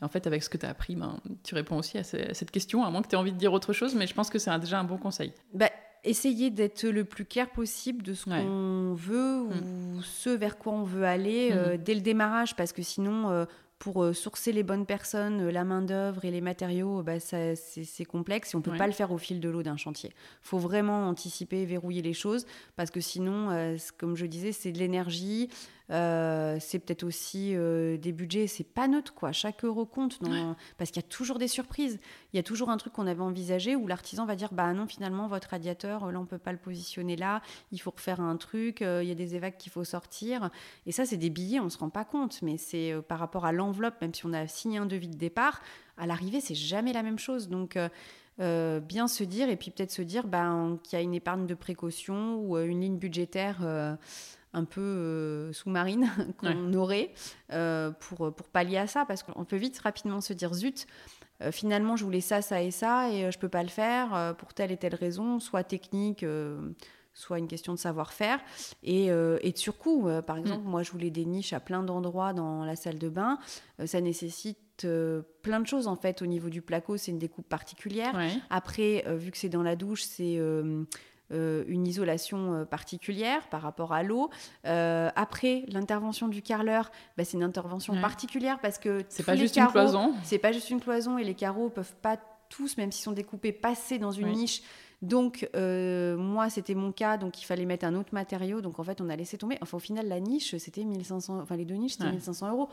Et 0.00 0.04
en 0.04 0.08
fait, 0.08 0.26
avec 0.26 0.42
ce 0.42 0.50
que 0.50 0.58
tu 0.58 0.66
as 0.66 0.70
appris, 0.70 0.96
ben, 0.96 1.18
tu 1.44 1.54
réponds 1.54 1.78
aussi 1.78 1.96
à, 1.96 2.04
cette 2.04 2.50
question, 2.50 2.84
à 2.84 2.90
moins 2.90 3.02
que 3.02 3.08
tu 3.08 3.14
aies 3.14 3.18
envie 3.18 3.32
de 3.32 3.38
dire 3.38 3.52
autre 3.52 3.72
chose, 3.72 3.94
mais 3.94 4.08
je 4.08 4.14
pense 4.14 4.28
que 4.28 4.38
c'est 4.38 4.56
déjà 4.58 4.80
un 4.80 4.84
bon 4.84 4.98
conseil. 4.98 5.32
Bah, 5.54 5.70
essayer 6.02 6.50
d'être 6.50 6.84
le 6.84 7.04
plus 7.04 7.24
clair 7.24 7.48
possible 7.50 8.02
de 8.02 8.14
ce 8.14 8.24
qu'on 8.24 8.94
veut 8.94 9.42
ou 9.42 9.98
mm. 9.98 10.02
ce 10.02 10.30
vers 10.30 10.58
quoi 10.58 10.72
on 10.72 10.82
veut 10.82 11.04
aller 11.04 11.50
euh, 11.52 11.74
mm. 11.74 11.76
dès 11.78 11.94
le 11.94 12.00
démarrage, 12.00 12.56
parce 12.56 12.72
que 12.72 12.82
sinon, 12.82 13.46
pour 13.82 14.04
euh, 14.04 14.12
sourcer 14.12 14.52
les 14.52 14.62
bonnes 14.62 14.86
personnes, 14.86 15.40
euh, 15.40 15.50
la 15.50 15.64
main-d'œuvre 15.64 16.24
et 16.24 16.30
les 16.30 16.40
matériaux, 16.40 17.02
bah, 17.02 17.18
c'est 17.18 18.04
complexe 18.04 18.54
et 18.54 18.54
on 18.54 18.60
ne 18.60 18.62
peut 18.62 18.76
pas 18.76 18.86
le 18.86 18.92
faire 18.92 19.10
au 19.10 19.18
fil 19.18 19.40
de 19.40 19.48
l'eau 19.48 19.64
d'un 19.64 19.76
chantier. 19.76 20.10
Il 20.14 20.48
faut 20.48 20.58
vraiment 20.58 21.08
anticiper, 21.08 21.64
verrouiller 21.64 22.00
les 22.00 22.12
choses 22.12 22.46
parce 22.76 22.92
que 22.92 23.00
sinon, 23.00 23.50
euh, 23.50 23.76
comme 23.98 24.14
je 24.14 24.26
disais, 24.26 24.52
c'est 24.52 24.70
de 24.70 24.78
l'énergie, 24.78 25.48
euh, 25.90 26.56
c'est 26.60 26.78
peut-être 26.78 27.02
aussi 27.02 27.54
euh, 27.54 27.96
des 27.96 28.12
budgets, 28.12 28.46
c'est 28.46 28.64
pas 28.64 28.88
neutre 28.88 29.14
quoi. 29.14 29.32
Chaque 29.32 29.64
euro 29.64 29.84
compte 29.84 30.18
parce 30.78 30.90
qu'il 30.90 31.02
y 31.02 31.04
a 31.04 31.08
toujours 31.08 31.38
des 31.38 31.48
surprises. 31.48 31.98
Il 32.32 32.36
y 32.36 32.40
a 32.40 32.42
toujours 32.42 32.70
un 32.70 32.76
truc 32.76 32.92
qu'on 32.92 33.06
avait 33.06 33.20
envisagé 33.20 33.76
où 33.76 33.86
l'artisan 33.86 34.24
va 34.24 34.36
dire 34.36 34.52
bah 34.52 34.72
non 34.72 34.86
finalement 34.86 35.26
votre 35.26 35.50
radiateur 35.50 36.10
là 36.10 36.20
on 36.20 36.26
peut 36.26 36.38
pas 36.38 36.52
le 36.52 36.58
positionner 36.58 37.16
là, 37.16 37.42
il 37.72 37.80
faut 37.80 37.90
refaire 37.90 38.20
un 38.20 38.36
truc, 38.36 38.82
euh, 38.82 39.02
il 39.02 39.08
y 39.08 39.12
a 39.12 39.14
des 39.14 39.34
évacs 39.34 39.58
qu'il 39.58 39.72
faut 39.72 39.84
sortir. 39.84 40.50
Et 40.86 40.92
ça 40.92 41.04
c'est 41.04 41.16
des 41.16 41.30
billets, 41.30 41.60
on 41.60 41.68
se 41.68 41.78
rend 41.78 41.90
pas 41.90 42.04
compte, 42.04 42.40
mais 42.42 42.56
c'est 42.56 42.94
par 43.08 43.18
rapport 43.18 43.44
à 43.44 43.52
l'enveloppe, 43.52 44.00
même 44.00 44.14
si 44.14 44.24
on 44.26 44.32
a 44.32 44.46
signé 44.46 44.78
un 44.78 44.86
devis 44.86 45.08
de 45.08 45.16
départ, 45.16 45.60
à 45.98 46.06
l'arrivée 46.06 46.40
c'est 46.40 46.54
jamais 46.54 46.92
la 46.92 47.02
même 47.02 47.18
chose. 47.18 47.48
Donc 47.48 47.78
bien 48.38 49.08
se 49.08 49.24
dire 49.24 49.50
et 49.50 49.56
puis 49.56 49.70
peut-être 49.70 49.92
se 49.92 50.02
dire 50.02 50.26
ben, 50.26 50.78
qu'il 50.82 50.98
y 50.98 51.00
a 51.00 51.02
une 51.02 51.14
épargne 51.14 51.46
de 51.46 51.54
précaution 51.54 52.36
ou 52.36 52.56
une 52.58 52.80
ligne 52.80 52.98
budgétaire 52.98 53.98
un 54.54 54.64
peu 54.64 54.80
euh, 54.80 55.52
sous-marine 55.52 56.10
qu'on 56.38 56.72
aurait 56.74 57.10
euh, 57.52 57.90
pour, 57.90 58.34
pour 58.34 58.48
pallier 58.48 58.78
à 58.78 58.86
ça, 58.86 59.04
parce 59.06 59.22
qu'on 59.22 59.44
peut 59.44 59.56
vite 59.56 59.78
rapidement 59.78 60.20
se 60.20 60.32
dire 60.32 60.52
zut, 60.54 60.86
euh, 61.42 61.52
finalement 61.52 61.96
je 61.96 62.04
voulais 62.04 62.20
ça, 62.20 62.42
ça 62.42 62.62
et 62.62 62.70
ça, 62.70 63.10
et 63.10 63.30
je 63.30 63.38
peux 63.38 63.48
pas 63.48 63.62
le 63.62 63.68
faire 63.68 64.34
pour 64.38 64.54
telle 64.54 64.72
et 64.72 64.76
telle 64.76 64.94
raison, 64.94 65.40
soit 65.40 65.64
technique, 65.64 66.24
soit 67.14 67.38
une 67.38 67.48
question 67.48 67.74
de 67.74 67.78
savoir-faire, 67.78 68.40
et, 68.82 69.06
et, 69.06 69.52
de 69.52 69.58
surcoût. 69.58 70.08
par 70.26 70.36
mm. 70.36 70.40
exemple, 70.40 70.66
moi 70.66 70.82
je 70.82 70.92
voulais 70.92 71.10
des 71.10 71.24
niches 71.24 71.52
à 71.52 71.60
plein 71.60 71.82
d'endroits 71.82 72.32
dans 72.32 72.64
la 72.64 72.76
salle 72.76 72.98
de 72.98 73.08
bain, 73.08 73.38
ça 73.84 74.00
nécessite 74.00 74.58
plein 75.42 75.60
de 75.60 75.66
choses 75.66 75.86
en 75.86 75.96
fait 75.96 76.22
au 76.22 76.26
niveau 76.26 76.48
du 76.48 76.60
placo 76.60 76.96
c'est 76.96 77.12
une 77.12 77.18
découpe 77.18 77.48
particulière 77.48 78.18
après 78.50 79.04
vu 79.16 79.30
que 79.30 79.38
c'est 79.38 79.50
dans 79.50 79.62
la 79.62 79.76
douche 79.76 80.02
c'est 80.02 80.40
une 81.66 81.86
isolation 81.86 82.54
euh, 82.54 82.64
particulière 82.64 83.48
par 83.48 83.62
rapport 83.62 83.92
à 83.92 84.02
l'eau. 84.02 84.30
Euh, 84.66 85.10
après, 85.16 85.64
l'intervention 85.68 86.28
du 86.28 86.42
carreleur, 86.42 86.90
bah, 87.16 87.24
c'est 87.24 87.36
une 87.36 87.42
intervention 87.42 88.00
particulière 88.00 88.58
parce 88.60 88.78
que 88.78 89.04
c'est 89.08 89.24
pas 89.24 89.36
juste 89.36 89.56
une 89.56 89.66
cloison. 89.66 90.14
C'est 90.24 90.38
pas 90.38 90.52
juste 90.52 90.70
une 90.70 90.80
cloison 90.80 91.18
et 91.18 91.24
les 91.24 91.34
carreaux 91.34 91.68
peuvent 91.68 91.94
pas 92.02 92.18
tous, 92.48 92.76
même 92.76 92.92
s'ils 92.92 93.04
sont 93.04 93.12
découpés, 93.12 93.52
passer 93.52 93.98
dans 93.98 94.12
une 94.12 94.28
niche. 94.28 94.62
Donc, 95.00 95.48
moi, 95.54 96.50
c'était 96.50 96.74
mon 96.74 96.92
cas, 96.92 97.16
donc 97.16 97.40
il 97.40 97.44
fallait 97.44 97.64
mettre 97.64 97.86
un 97.86 97.94
autre 97.94 98.12
matériau. 98.12 98.60
Donc, 98.60 98.78
en 98.78 98.84
fait, 98.84 99.00
on 99.00 99.08
a 99.08 99.16
laissé 99.16 99.38
tomber. 99.38 99.58
Enfin, 99.60 99.78
au 99.78 99.80
final, 99.80 100.06
la 100.06 100.20
niche, 100.20 100.56
c'était 100.58 100.84
1500, 100.84 101.40
enfin, 101.40 101.56
les 101.56 101.64
deux 101.64 101.74
niches, 101.74 101.92
c'était 101.92 102.10
1500 102.10 102.50
euros. 102.50 102.68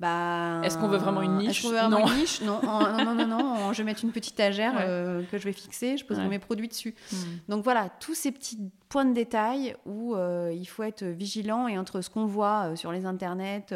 Bah, 0.00 0.62
Est-ce 0.64 0.78
qu'on 0.78 0.88
veut 0.88 0.96
vraiment 0.96 1.20
une 1.20 1.36
niche? 1.36 1.62
non. 1.62 2.06
une 2.06 2.16
niche? 2.16 2.40
Non. 2.40 2.58
non. 2.62 3.14
non, 3.14 3.26
non, 3.26 3.72
je 3.74 3.78
vais 3.78 3.84
mettre 3.84 4.02
une 4.02 4.12
petite 4.12 4.32
étagère 4.32 4.72
euh, 4.78 5.22
que 5.30 5.36
je 5.36 5.44
vais 5.44 5.52
fixer, 5.52 5.98
je 5.98 6.06
poserai 6.06 6.26
mes 6.26 6.38
produits 6.38 6.68
dessus. 6.68 6.94
Hmm. 7.12 7.16
Donc 7.50 7.64
voilà, 7.64 7.90
tous 8.00 8.14
ces 8.14 8.32
petits 8.32 8.58
points 8.88 9.04
de 9.04 9.12
détail 9.12 9.76
où 9.84 10.14
euh, 10.14 10.52
il 10.56 10.64
faut 10.64 10.84
être 10.84 11.04
vigilant 11.04 11.68
et 11.68 11.76
entre 11.76 12.00
ce 12.00 12.08
qu'on 12.08 12.24
voit 12.24 12.70
euh, 12.70 12.76
sur 12.76 12.92
les 12.92 13.04
internets, 13.04 13.66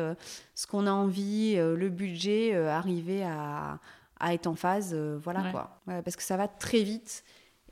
ce 0.55 0.66
qu'on 0.66 0.86
a 0.86 0.92
envie, 0.92 1.56
le 1.56 1.88
budget, 1.90 2.56
arriver 2.56 3.22
à, 3.22 3.78
à, 4.18 4.32
être 4.32 4.46
en 4.46 4.55
phase, 4.55 4.94
voilà 5.22 5.42
quoi. 5.51 5.78
parce 5.86 6.16
que 6.16 6.22
ça 6.22 6.38
va 6.38 6.48
très 6.48 6.82
vite 6.82 7.22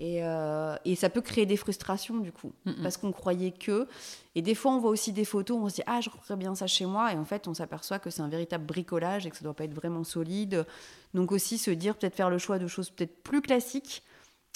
euh, 0.05 0.77
et, 0.85 0.97
ça 0.97 1.11
peut 1.11 1.21
créer 1.21 1.47
des 1.47 1.57
frustrations 1.57 2.19
du 2.19 2.33
coup, 2.33 2.53
parce 2.83 2.97
qu'on 2.97 3.13
croyait 3.13 3.53
que. 3.53 3.87
Et 4.35 4.43
des 4.43 4.55
fois, 4.55 4.73
on 4.73 4.79
voit 4.79 4.91
aussi 4.91 5.13
des 5.13 5.25
photos, 5.25 5.59
on 5.61 5.69
se 5.69 5.77
dit 5.77 5.83
ah, 5.87 6.01
je 6.01 6.11
ferais 6.11 6.37
bien 6.37 6.55
ça 6.55 6.67
chez 6.67 6.87
moi, 6.87 7.13
et 7.13 7.17
en 7.17 7.25
fait, 7.25 7.47
on 7.47 7.55
s'aperçoit 7.55 7.99
que 7.99 8.11
c'est 8.11 8.23
un 8.23 8.29
véritable 8.29 8.65
bricolage 8.65 9.27
et 9.27 9.31
que 9.31 9.37
ça 9.37 9.45
doit 9.45 9.55
pas 9.55 9.65
être 9.65 9.75
vraiment 9.75 10.05
solide. 10.05 10.67
Donc 11.15 11.31
aussi 11.31 11.59
se 11.59 11.71
dire 11.71 11.95
peut-être 11.97 12.17
faire 12.17 12.31
le 12.31 12.39
choix 12.39 12.59
de 12.59 12.67
choses 12.67 12.91
peut-être 12.91 13.23
plus 13.23 13.43
classiques, 13.43 14.03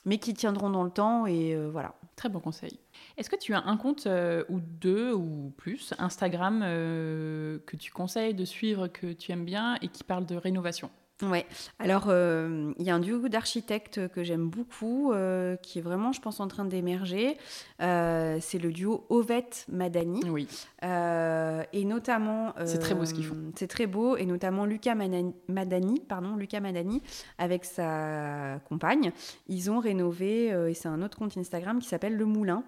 mais 0.05 0.18
qui 0.18 0.35
tiendront 0.35 0.70
dans 0.70 0.85
le 0.85 0.90
temps 0.90 1.27
et 1.27 1.55
euh, 1.55 1.68
voilà. 1.70 1.94
Très 2.16 2.31
bon 2.31 2.40
conseil. 2.40 2.81
Est-ce 3.18 3.28
que 3.28 3.36
tu 3.36 3.52
as 3.52 3.62
un 3.66 3.77
compte 3.77 4.06
euh, 4.06 4.43
ou 4.48 4.59
deux 4.59 5.12
ou 5.12 5.52
plus 5.59 5.93
Instagram 5.98 6.60
que 6.60 7.77
tu 7.78 7.93
conseilles 7.93 8.32
de 8.32 8.47
suivre, 8.47 8.89
que 8.89 9.12
tu 9.12 9.32
aimes 9.32 9.44
bien 9.44 9.77
et 9.82 9.89
qui 9.89 10.02
parle 10.02 10.24
de 10.24 10.35
rénovation? 10.35 10.90
Ouais, 11.23 11.47
alors 11.79 12.09
euh, 12.09 12.75
il 12.79 12.85
y 12.85 12.91
a 12.91 12.95
un 12.95 13.01
duo 13.01 13.29
d'architectes 13.29 14.07
que 14.09 14.23
j'aime 14.23 14.51
beaucoup, 14.51 15.13
euh, 15.13 15.57
qui 15.57 15.79
est 15.79 15.83
vraiment, 15.83 16.13
je 16.13 16.21
pense, 16.21 16.41
en 16.41 16.49
train 16.49 16.67
d'émerger. 16.67 17.39
Euh, 17.81 18.37
c'est 18.43 18.59
le 18.59 18.71
duo 18.71 19.07
Ovette-Madani. 19.09 20.29
Oui. 20.29 20.47
et 20.83 21.85
notamment. 21.87 22.53
c'est 22.67 22.81
très 22.81 22.95
beau 22.95 23.07
ce 23.07 23.15
qu'ils 23.15 23.25
font. 23.25 23.37
C'est 23.55 23.67
très 23.67 23.87
beau, 23.87 24.19
et 24.19 24.27
notamment 24.27 24.67
Lucas 24.67 24.95
Madani, 24.95 26.01
pardon, 26.07 26.37
Lucas 26.37 26.61
Madani, 26.61 27.01
avec 27.39 27.65
sa 27.65 28.61
compagne, 28.69 29.11
ils 29.49 29.71
ont 29.71 29.79
rénové, 29.79 30.49
et 30.49 30.75
c'est 30.75 30.89
un 30.89 31.01
autre 31.01 31.17
compte 31.17 31.37
Instagram 31.39 31.79
qui 31.79 31.89
s'appelle 31.89 32.17
Le 32.17 32.27
Moulin. 32.27 32.63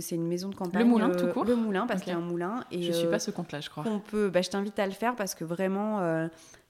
C'est 0.00 0.16
une 0.16 0.26
maison 0.26 0.48
de 0.48 0.54
campagne. 0.54 0.82
Le 0.82 0.88
moulin, 0.88 1.10
tout 1.10 1.26
court 1.28 1.44
Le 1.44 1.54
moulin, 1.54 1.86
parce 1.86 2.00
qu'il 2.00 2.12
y 2.12 2.16
a 2.16 2.18
un 2.18 2.22
moulin. 2.22 2.64
Et, 2.72 2.82
je 2.82 2.88
ne 2.88 2.92
suis 2.94 3.06
pas 3.06 3.18
ce 3.18 3.30
compte-là, 3.30 3.60
je 3.60 3.68
crois. 3.68 3.84
On 3.86 4.00
peut, 4.00 4.30
bah, 4.30 4.40
je 4.40 4.48
t'invite 4.48 4.78
à 4.78 4.86
le 4.86 4.92
faire 4.92 5.14
parce 5.14 5.34
que 5.34 5.44
vraiment, 5.44 6.00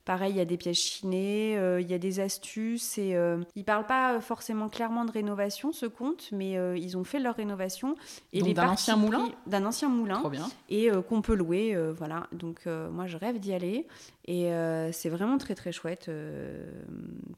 Pareil, 0.04 0.34
il 0.34 0.36
y 0.36 0.40
a 0.40 0.44
des 0.44 0.58
pièges 0.58 0.80
chinés, 0.80 1.56
euh, 1.56 1.80
il 1.80 1.90
y 1.90 1.94
a 1.94 1.98
des 1.98 2.20
astuces. 2.20 2.98
Et, 2.98 3.16
euh, 3.16 3.38
ils 3.56 3.60
ne 3.60 3.64
parlent 3.64 3.86
pas 3.86 4.20
forcément 4.20 4.68
clairement 4.68 5.06
de 5.06 5.10
rénovation, 5.10 5.72
ce 5.72 5.86
compte, 5.86 6.28
mais 6.30 6.58
euh, 6.58 6.76
ils 6.76 6.98
ont 6.98 7.04
fait 7.04 7.18
leur 7.18 7.36
rénovation. 7.36 7.94
Et 8.34 8.42
d'un 8.52 8.68
ancien 8.68 8.96
moulin 8.96 9.30
D'un 9.46 9.64
ancien 9.64 9.88
moulin. 9.88 10.18
Trop 10.18 10.28
bien. 10.28 10.46
Et 10.68 10.90
qu'on 11.08 11.22
peut 11.22 11.34
louer. 11.34 11.74
voilà. 11.96 12.26
Donc, 12.32 12.66
moi, 12.66 13.06
je 13.06 13.16
rêve 13.16 13.38
d'y 13.38 13.54
aller. 13.54 13.86
Et 14.26 14.50
c'est 14.92 15.08
vraiment 15.08 15.38
très, 15.38 15.54
très 15.54 15.72
chouette. 15.72 16.10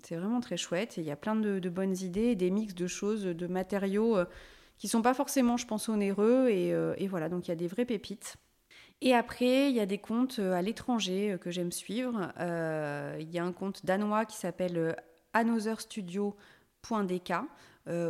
c'est 0.03 0.17
vraiment 0.17 0.41
très 0.41 0.57
chouette. 0.57 0.99
Et 0.99 1.03
il 1.03 1.07
y 1.07 1.13
a 1.13 1.17
plein 1.17 1.37
de, 1.37 1.61
de, 1.61 1.69
bonnes 1.69 1.97
idées, 1.97 2.35
des 2.35 2.51
mix 2.51 2.75
de 2.75 2.89
choses, 2.89 3.23
de 3.23 3.47
matériaux 3.47 4.17
qui 4.79 4.89
sont 4.89 5.03
pas 5.03 5.15
forcément, 5.15 5.57
je 5.57 5.67
pense, 5.67 5.89
onéreux. 5.89 6.49
Et, 6.49 6.71
et 6.71 7.07
voilà, 7.07 7.29
donc 7.29 7.47
il 7.47 7.51
y 7.51 7.53
a 7.53 7.57
des 7.57 7.69
vraies 7.69 7.85
pépites. 7.85 8.37
Et 9.03 9.15
après, 9.15 9.71
il 9.71 9.77
y 9.77 9.81
a 9.81 9.87
des 9.87 9.99
comptes 9.99 10.39
euh, 10.39 10.55
à 10.55 10.63
l'étranger 10.63 11.33
euh, 11.33 11.39
que 11.39 11.51
j'aime 11.51 11.73
suivre. 11.73 12.33
Euh, 12.41 13.17
il 13.21 13.31
y 13.31 13.39
a 13.39 13.45
un 13.45 13.53
compte 13.53 13.85
danois 13.85 14.25
qui 14.25 14.37
s'appelle 14.37 14.97
anotherstudio.dk. 15.35 17.33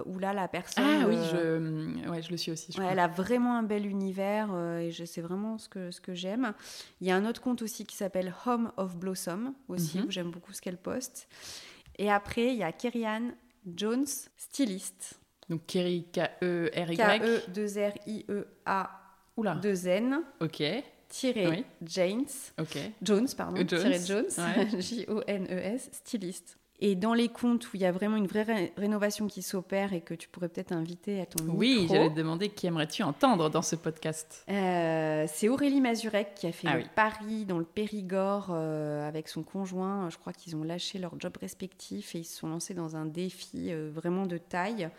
où 0.06 0.18
là 0.18 0.32
la 0.32 0.48
personne 0.48 0.84
ah 0.86 1.06
oui 1.06 1.18
je, 1.32 2.08
ouais, 2.08 2.22
je 2.22 2.30
le 2.30 2.38
suis 2.38 2.52
aussi 2.52 2.74
elle 2.80 2.98
a 2.98 3.08
vraiment 3.08 3.56
un 3.56 3.62
bel 3.62 3.84
univers 3.84 4.48
et 4.80 4.90
je 4.90 5.04
sais 5.04 5.20
vraiment 5.20 5.58
ce 5.58 5.68
que, 5.68 5.90
ce 5.90 6.00
que 6.00 6.14
j'aime 6.14 6.54
il 7.02 7.06
y 7.06 7.10
a 7.10 7.16
un 7.16 7.26
autre 7.26 7.42
compte 7.42 7.60
aussi 7.60 7.84
qui 7.84 7.94
s'appelle 7.94 8.32
Home 8.46 8.72
of 8.78 8.96
Blossom 8.96 9.52
aussi 9.68 9.98
mhm. 9.98 10.06
où 10.06 10.10
j'aime 10.10 10.30
beaucoup 10.30 10.54
ce 10.54 10.62
qu'elle 10.62 10.78
poste 10.78 11.28
et 11.98 12.10
après 12.10 12.54
il 12.54 12.58
y 12.58 12.62
a 12.62 12.72
Kerian 12.72 13.32
Jones 13.66 14.06
styliste 14.36 15.20
donc 15.50 15.66
Kerry 15.66 16.06
K-E-R-Y 16.12 16.96
K-E-2-R-I-E-A 16.96 19.05
Oula. 19.36 19.54
deux 19.56 19.86
N. 19.86 20.20
Ok. 20.40 20.62
Tiré 21.08 21.64
James. 21.82 22.26
Jones, 23.02 23.28
pardon. 23.36 23.64
Tiré 23.64 23.98
Jones. 24.04 24.30
J-O-N-E-S, 24.78 25.88
styliste. 25.92 26.58
Et 26.78 26.94
dans 26.94 27.14
les 27.14 27.28
comptes 27.28 27.72
où 27.72 27.76
il 27.76 27.80
y 27.80 27.86
a 27.86 27.92
vraiment 27.92 28.16
une 28.16 28.26
vraie 28.26 28.72
rénovation 28.76 29.28
qui 29.28 29.40
s'opère 29.40 29.94
et 29.94 30.02
que 30.02 30.12
tu 30.12 30.28
pourrais 30.28 30.48
peut-être 30.50 30.72
inviter 30.72 31.22
à 31.22 31.26
ton 31.26 31.42
Oui, 31.48 31.86
j'allais 31.88 32.10
te 32.10 32.14
demander 32.14 32.50
qui 32.50 32.66
aimerais-tu 32.66 33.02
entendre 33.02 33.48
dans 33.48 33.62
ce 33.62 33.76
podcast? 33.76 34.44
Euh, 34.50 35.24
C'est 35.26 35.48
Aurélie 35.48 35.80
Mazurek 35.80 36.34
qui 36.34 36.46
a 36.46 36.52
fait 36.52 36.68
ah 36.68 36.76
Paris 36.94 37.46
dans 37.46 37.58
le 37.58 37.64
Périgord 37.64 38.48
euh, 38.50 39.08
avec 39.08 39.28
son 39.28 39.42
conjoint. 39.42 40.10
Je 40.10 40.18
crois 40.18 40.34
qu'ils 40.34 40.54
ont 40.54 40.64
lâché 40.64 40.98
leur 40.98 41.18
job 41.18 41.34
respectif 41.40 42.14
et 42.14 42.18
ils 42.18 42.24
se 42.24 42.36
sont 42.36 42.48
lancés 42.48 42.74
dans 42.74 42.94
un 42.94 43.06
défi 43.06 43.68
euh, 43.70 43.90
vraiment 43.90 44.26
de 44.26 44.36
taille. 44.36 44.90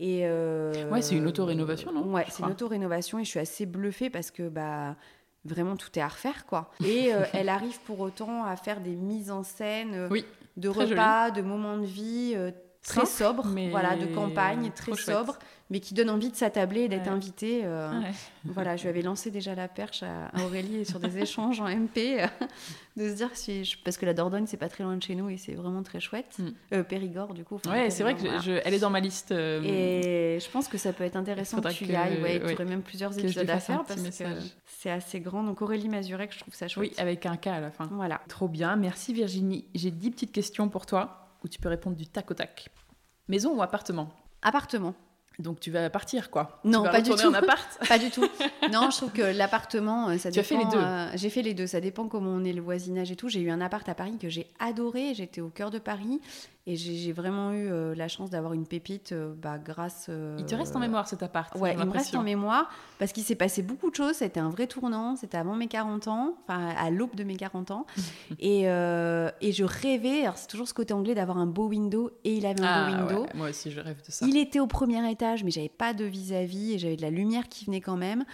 Et 0.00 0.22
euh, 0.24 0.88
ouais, 0.88 1.02
c'est 1.02 1.14
une 1.14 1.26
auto-rénovation, 1.26 1.92
non 1.92 2.10
Ouais, 2.10 2.24
c'est 2.30 2.42
une 2.42 2.50
auto-rénovation 2.50 3.18
et 3.18 3.24
je 3.24 3.28
suis 3.28 3.38
assez 3.38 3.66
bluffée 3.66 4.08
parce 4.08 4.30
que 4.30 4.48
bah, 4.48 4.96
vraiment 5.44 5.76
tout 5.76 5.90
est 5.98 6.00
à 6.02 6.08
refaire, 6.08 6.46
quoi. 6.46 6.70
Et 6.82 7.12
euh, 7.12 7.24
elle 7.34 7.50
arrive 7.50 7.78
pour 7.80 8.00
autant 8.00 8.46
à 8.46 8.56
faire 8.56 8.80
des 8.80 8.96
mises 8.96 9.30
en 9.30 9.42
scène 9.42 9.92
euh, 9.94 10.20
de 10.56 10.68
repas, 10.70 11.30
de 11.30 11.42
moments 11.42 11.76
de 11.76 11.84
vie 11.84 12.34
très 12.82 13.06
sobre, 13.06 13.46
voilà, 13.70 13.96
de 13.96 14.06
campagne, 14.06 14.70
très 14.74 14.94
sobre, 14.94 15.38
mais 15.68 15.80
qui 15.80 15.94
donne 15.94 16.10
envie 16.10 16.30
de 16.30 16.36
s'attabler 16.36 16.82
et 16.82 16.88
d'être 16.88 17.08
invité. 17.08 17.60
Euh, 17.64 17.90
voilà, 18.44 18.76
je 18.76 18.82
lui 18.82 18.88
avais 18.88 19.02
lancé 19.02 19.30
déjà 19.30 19.54
la 19.54 19.68
perche 19.68 20.02
à, 20.02 20.30
Aurélie 20.44 20.84
sur 20.84 20.98
des 20.98 21.18
échanges 21.22 21.60
en 21.60 21.68
MP, 21.68 22.18
euh, 22.18 22.26
de 22.96 23.08
se 23.10 23.14
dire 23.14 23.30
si 23.34 23.76
parce 23.84 23.96
que 23.96 24.06
la 24.06 24.14
Dordogne 24.14 24.46
c'est 24.46 24.56
pas 24.56 24.68
très 24.68 24.82
loin 24.82 24.96
de 24.96 25.02
chez 25.02 25.14
nous 25.14 25.28
et 25.28 25.36
c'est 25.36 25.52
vraiment 25.52 25.82
très 25.82 26.00
chouette. 26.00 26.38
Mm. 26.38 26.48
Euh, 26.72 26.82
Périgord 26.82 27.34
du 27.34 27.44
coup. 27.44 27.60
Ouais, 27.68 27.90
c'est 27.90 28.02
vrai 28.02 28.14
que 28.14 28.60
elle 28.64 28.74
est 28.74 28.80
dans 28.80 28.90
ma 28.90 29.00
liste. 29.00 29.30
Et 29.30 30.38
je 30.40 30.50
pense 30.50 30.66
que 30.68 30.78
ça 30.78 30.92
peut 30.92 31.04
être 31.04 31.16
intéressant 31.16 31.60
que 31.60 31.72
tu 31.72 31.84
y 31.84 31.94
ailles. 31.94 32.20
Ouais, 32.22 32.40
tu 32.40 32.54
aurais 32.54 32.64
même 32.64 32.82
plusieurs 32.82 33.16
épisodes 33.18 33.50
à 33.50 33.60
faire 33.60 33.84
parce 33.84 34.02
que 34.02 34.10
c'est 34.66 34.90
assez 34.90 35.20
grand. 35.20 35.42
Donc 35.42 35.60
Aurélie 35.60 35.88
Mazurek, 35.88 36.32
je 36.32 36.40
trouve 36.40 36.54
ça 36.54 36.66
chouette. 36.66 36.90
Oui, 36.90 36.96
avec 36.98 37.26
un 37.26 37.36
K 37.36 37.48
à 37.48 37.60
la 37.60 37.70
fin. 37.70 37.88
Voilà. 37.92 38.22
Trop 38.28 38.48
bien, 38.48 38.76
merci 38.76 39.12
Virginie. 39.12 39.66
J'ai 39.74 39.90
dix 39.90 40.10
petites 40.10 40.32
questions 40.32 40.68
pour 40.68 40.86
toi 40.86 41.19
où 41.44 41.48
tu 41.48 41.58
peux 41.58 41.68
répondre 41.68 41.96
du 41.96 42.06
tac 42.06 42.30
au 42.30 42.34
tac. 42.34 42.68
Maison 43.28 43.56
ou 43.56 43.62
appartement? 43.62 44.10
Appartement. 44.42 44.94
Donc 45.38 45.60
tu 45.60 45.70
vas 45.70 45.88
partir 45.90 46.30
quoi 46.30 46.60
Non, 46.64 46.84
pas 46.84 47.00
du 47.00 47.10
tout. 47.10 47.26
En 47.26 47.34
appart 47.34 47.78
pas 47.88 47.98
du 47.98 48.10
tout. 48.10 48.26
Non, 48.70 48.90
je 48.90 48.96
trouve 48.96 49.12
que 49.12 49.22
l'appartement, 49.36 50.08
euh, 50.08 50.18
ça 50.18 50.30
tu 50.30 50.40
dépend. 50.40 50.48
Tu 50.48 50.54
as 50.54 50.58
fait 50.58 50.64
les 50.64 50.70
deux. 50.70 50.84
Euh, 50.84 51.10
j'ai 51.14 51.30
fait 51.30 51.42
les 51.42 51.54
deux. 51.54 51.66
Ça 51.66 51.80
dépend 51.80 52.08
comment 52.08 52.30
on 52.30 52.44
est 52.44 52.52
le 52.52 52.60
voisinage 52.60 53.10
et 53.10 53.16
tout. 53.16 53.28
J'ai 53.28 53.40
eu 53.40 53.50
un 53.50 53.60
appart 53.60 53.88
à 53.88 53.94
Paris 53.94 54.18
que 54.20 54.28
j'ai 54.28 54.46
adoré. 54.58 55.14
J'étais 55.14 55.40
au 55.40 55.48
cœur 55.48 55.70
de 55.70 55.78
Paris 55.78 56.20
et 56.66 56.76
j'ai 56.76 57.12
vraiment 57.12 57.52
eu 57.52 57.70
euh, 57.70 57.94
la 57.94 58.06
chance 58.06 58.28
d'avoir 58.28 58.52
une 58.52 58.66
pépite 58.66 59.12
euh, 59.12 59.32
bah, 59.34 59.58
grâce. 59.58 60.06
Euh, 60.10 60.36
il 60.38 60.44
te 60.44 60.54
reste 60.54 60.76
en 60.76 60.78
mémoire 60.78 61.08
cet 61.08 61.22
appart 61.22 61.54
Ouais, 61.56 61.74
il 61.78 61.86
me 61.86 61.90
reste 61.90 62.14
en 62.14 62.22
mémoire 62.22 62.70
parce 62.98 63.12
qu'il 63.12 63.22
s'est 63.22 63.34
passé 63.34 63.62
beaucoup 63.62 63.90
de 63.90 63.94
choses. 63.94 64.16
Ça 64.16 64.26
a 64.26 64.28
été 64.28 64.40
un 64.40 64.50
vrai 64.50 64.66
tournant. 64.66 65.16
C'était 65.16 65.38
avant 65.38 65.56
mes 65.56 65.68
40 65.68 66.08
ans, 66.08 66.34
enfin 66.42 66.68
à 66.76 66.90
l'aube 66.90 67.14
de 67.14 67.24
mes 67.24 67.36
40 67.36 67.70
ans. 67.70 67.86
et, 68.38 68.64
et 68.64 69.52
je 69.52 69.64
rêvais, 69.64 70.22
alors 70.22 70.36
c'est 70.36 70.48
toujours 70.48 70.68
ce 70.68 70.74
côté 70.74 70.92
anglais, 70.92 71.14
d'avoir 71.14 71.38
un 71.38 71.46
beau 71.46 71.66
window. 71.66 72.10
Et 72.24 72.34
il 72.34 72.44
avait 72.44 72.60
un 72.60 72.90
beau 72.90 72.94
ah, 72.94 73.06
window. 73.06 73.26
moi 73.34 73.48
aussi, 73.48 73.70
je 73.70 73.80
rêve 73.80 74.02
de 74.06 74.12
ça. 74.12 74.26
Il 74.28 74.36
était 74.36 74.60
au 74.60 74.66
premier 74.66 75.10
étage, 75.10 75.44
mais 75.44 75.50
j'avais 75.50 75.70
pas 75.70 75.94
de 75.94 76.04
vis-à-vis 76.04 76.74
et 76.74 76.78
j'avais 76.78 76.96
de 76.96 77.02
la 77.02 77.10
lumière 77.10 77.48
qui 77.48 77.64
venait 77.64 77.80
quand 77.80 77.96
même. 77.96 78.24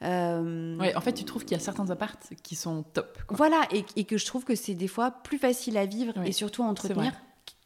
Ouais, 0.00 0.96
en 0.96 1.00
fait, 1.02 1.12
tu 1.12 1.24
trouves 1.24 1.44
qu'il 1.44 1.56
y 1.56 1.60
a 1.60 1.62
certains 1.62 1.90
apparts 1.90 2.16
qui 2.42 2.56
sont 2.56 2.84
top. 2.94 3.18
Voilà, 3.28 3.60
et, 3.70 3.84
et, 3.96 4.04
que 4.04 4.16
je 4.16 4.24
trouve 4.24 4.44
que 4.44 4.54
c'est 4.54 4.74
des 4.74 4.88
fois 4.88 5.10
plus 5.10 5.38
facile 5.38 5.76
à 5.76 5.84
vivre 5.84 6.14
et 6.24 6.32
surtout 6.32 6.62
à 6.62 6.66
entretenir 6.66 7.12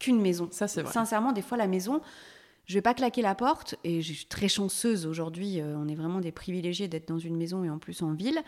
qu'une 0.00 0.20
maison. 0.20 0.48
Ça, 0.50 0.66
c'est 0.66 0.82
vrai. 0.82 0.92
Sincèrement, 0.92 1.30
des 1.30 1.42
fois, 1.42 1.56
la 1.56 1.68
maison, 1.68 2.00
je 2.70 2.74
vais 2.74 2.82
pas 2.82 2.94
claquer 2.94 3.20
la 3.20 3.34
porte 3.34 3.74
et 3.82 4.00
je 4.00 4.12
suis 4.12 4.26
très 4.26 4.46
chanceuse 4.46 5.04
aujourd'hui. 5.04 5.60
Euh, 5.60 5.74
on 5.76 5.88
est 5.88 5.96
vraiment 5.96 6.20
des 6.20 6.30
privilégiés 6.30 6.86
d'être 6.86 7.08
dans 7.08 7.18
une 7.18 7.36
maison 7.36 7.64
et 7.64 7.70
en 7.70 7.78
plus 7.78 8.00
en 8.02 8.12
ville. 8.12 8.40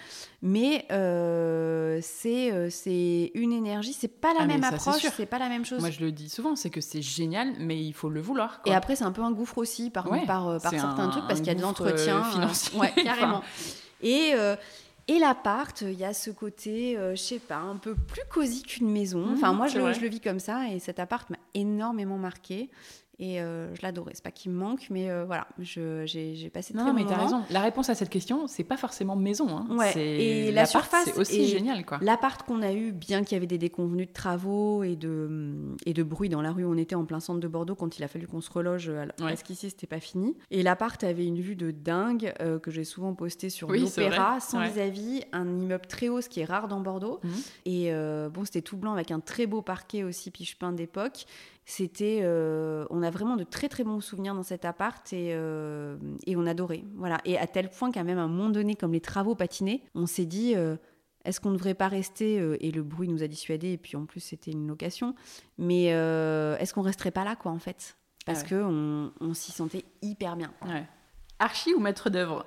Mais 0.42 0.86
euh, 0.92 1.98
c'est 2.02 2.52
euh, 2.52 2.68
c'est 2.70 3.32
une 3.34 3.52
énergie, 3.52 3.92
c'est 3.92 4.20
pas 4.20 4.32
la 4.32 4.42
ah, 4.42 4.46
même 4.46 4.62
approche, 4.62 5.04
c'est 5.16 5.26
pas 5.26 5.40
la 5.40 5.48
même 5.48 5.64
chose. 5.64 5.80
Moi, 5.80 5.90
je 5.90 6.00
le 6.00 6.12
dis 6.12 6.28
souvent, 6.28 6.54
c'est 6.54 6.70
que 6.70 6.80
c'est 6.80 7.02
génial, 7.02 7.52
mais 7.58 7.82
il 7.82 7.92
faut 7.92 8.10
le 8.10 8.20
vouloir. 8.20 8.60
Et 8.64 8.72
après, 8.72 8.94
c'est 8.94 9.04
un 9.04 9.10
peu 9.12 9.22
un 9.22 9.32
gouffre 9.32 9.58
aussi 9.58 9.90
par, 9.90 10.04
par, 10.04 10.60
par 10.60 10.70
certains 10.70 11.08
trucs 11.08 11.26
parce 11.26 11.40
qu'il 11.40 11.48
y 11.48 11.50
a 11.50 11.56
de 11.56 11.62
l'entretien 11.62 12.22
financier. 12.24 12.78
ouais, 12.78 12.92
carrément. 13.02 13.42
Et 14.04 14.34
et 15.12 15.18
l'appart, 15.18 15.82
il 15.82 15.92
y 15.92 16.04
a 16.04 16.14
ce 16.14 16.30
côté, 16.30 16.96
euh, 16.96 17.14
je 17.14 17.20
sais 17.20 17.38
pas, 17.38 17.58
un 17.58 17.76
peu 17.76 17.94
plus 17.94 18.22
cosy 18.30 18.62
qu'une 18.62 18.90
maison. 18.90 19.26
Mmh, 19.26 19.34
enfin, 19.34 19.52
moi, 19.52 19.66
je 19.66 19.78
le, 19.78 19.92
je 19.92 20.00
le, 20.00 20.08
vis 20.08 20.20
comme 20.20 20.38
ça 20.38 20.68
et 20.68 20.78
cet 20.78 20.98
appart 20.98 21.28
m'a 21.28 21.36
énormément 21.52 22.16
marqué. 22.16 22.70
Et 23.22 23.40
euh, 23.40 23.72
je 23.76 23.82
l'adorais. 23.82 24.10
C'est 24.14 24.24
pas 24.24 24.32
qu'il 24.32 24.50
me 24.50 24.58
manque, 24.58 24.88
mais 24.90 25.08
euh, 25.08 25.24
voilà, 25.24 25.46
j'ai 25.60 26.50
passé 26.52 26.74
non, 26.74 26.82
très 26.82 26.92
non, 26.92 26.98
mais 26.98 27.06
t'as 27.06 27.22
raison. 27.22 27.44
La 27.50 27.60
réponse 27.60 27.88
à 27.88 27.94
cette 27.94 28.10
question, 28.10 28.48
c'est 28.48 28.64
pas 28.64 28.76
forcément 28.76 29.14
maison. 29.14 29.46
Hein. 29.56 29.68
Ouais. 29.70 29.96
Et 29.96 30.50
la 30.50 30.66
surface, 30.66 31.04
c'est 31.04 31.16
aussi 31.16 31.46
génial, 31.46 31.86
quoi. 31.86 32.00
L'appart 32.02 32.42
qu'on 32.42 32.62
a 32.62 32.72
eu, 32.72 32.90
bien 32.90 33.22
qu'il 33.22 33.36
y 33.36 33.38
avait 33.38 33.46
des 33.46 33.58
déconvenus 33.58 34.08
de 34.08 34.12
travaux 34.12 34.82
et 34.82 34.96
de 34.96 35.76
et 35.86 35.94
de 35.94 36.02
bruit 36.02 36.28
dans 36.28 36.42
la 36.42 36.50
rue 36.50 36.64
on 36.64 36.76
était 36.76 36.96
en 36.96 37.04
plein 37.04 37.20
centre 37.20 37.38
de 37.38 37.46
Bordeaux, 37.46 37.76
quand 37.76 37.96
il 37.96 38.02
a 38.02 38.08
fallu 38.08 38.26
qu'on 38.26 38.40
se 38.40 38.50
reloge, 38.50 38.90
parce 39.18 39.44
qu'ici 39.44 39.70
c'était 39.70 39.86
pas 39.86 40.00
fini. 40.00 40.36
Et 40.50 40.64
l'appart 40.64 41.04
avait 41.04 41.24
une 41.24 41.40
vue 41.40 41.54
de 41.54 41.70
dingue 41.70 42.34
euh, 42.40 42.58
que 42.58 42.72
j'ai 42.72 42.82
souvent 42.82 43.14
posté 43.14 43.50
sur 43.50 43.70
l'Opéra, 43.70 44.40
sans 44.40 44.64
vis-à-vis, 44.64 45.22
un 45.30 45.46
immeuble 45.46 45.86
très 45.86 46.08
haut, 46.08 46.20
ce 46.20 46.28
qui 46.28 46.40
est 46.40 46.44
rare 46.44 46.66
dans 46.66 46.80
Bordeaux. 46.80 47.20
Mmh. 47.22 47.28
Et 47.66 47.92
bon, 48.34 48.44
c'était 48.44 48.62
tout 48.62 48.76
blanc 48.76 48.94
avec 48.94 49.12
un 49.12 49.20
très 49.20 49.46
beau 49.46 49.62
parquet 49.62 50.02
aussi 50.02 50.32
piche 50.32 50.58
peint 50.58 50.72
d'époque. 50.72 51.24
C'était, 51.64 52.20
euh, 52.22 52.84
on 52.90 53.02
a 53.02 53.10
vraiment 53.10 53.36
de 53.36 53.44
très 53.44 53.68
très 53.68 53.84
bons 53.84 54.00
souvenirs 54.00 54.34
dans 54.34 54.42
cet 54.42 54.64
appart 54.64 55.12
et, 55.12 55.30
euh, 55.32 55.96
et 56.26 56.36
on 56.36 56.46
adorait. 56.46 56.84
Voilà. 56.96 57.18
Et 57.24 57.38
à 57.38 57.46
tel 57.46 57.70
point 57.70 57.92
qu'à 57.92 58.02
même 58.02 58.18
un 58.18 58.26
moment 58.26 58.50
donné, 58.50 58.74
comme 58.74 58.92
les 58.92 59.00
travaux 59.00 59.34
patinaient, 59.34 59.82
on 59.94 60.06
s'est 60.06 60.26
dit, 60.26 60.54
euh, 60.56 60.76
est-ce 61.24 61.40
qu'on 61.40 61.50
ne 61.50 61.56
devrait 61.56 61.74
pas 61.74 61.88
rester 61.88 62.34
Et 62.60 62.72
le 62.72 62.82
bruit 62.82 63.08
nous 63.08 63.22
a 63.22 63.28
dissuadés. 63.28 63.72
Et 63.72 63.78
puis 63.78 63.96
en 63.96 64.06
plus, 64.06 64.20
c'était 64.20 64.50
une 64.50 64.66
location. 64.66 65.14
Mais 65.56 65.84
est-ce 65.84 66.74
qu'on 66.74 66.82
resterait 66.82 67.12
pas 67.12 67.22
là, 67.22 67.36
quoi, 67.36 67.52
en 67.52 67.60
fait? 67.60 67.96
Parce 68.26 68.42
que 68.42 68.56
on, 68.56 69.12
on 69.20 69.32
s'y 69.32 69.52
sentait 69.52 69.84
hyper 70.02 70.34
bien. 70.36 70.52
Archi 71.38 71.74
ou 71.74 71.80
maître 71.80 72.10
d'œuvre? 72.10 72.44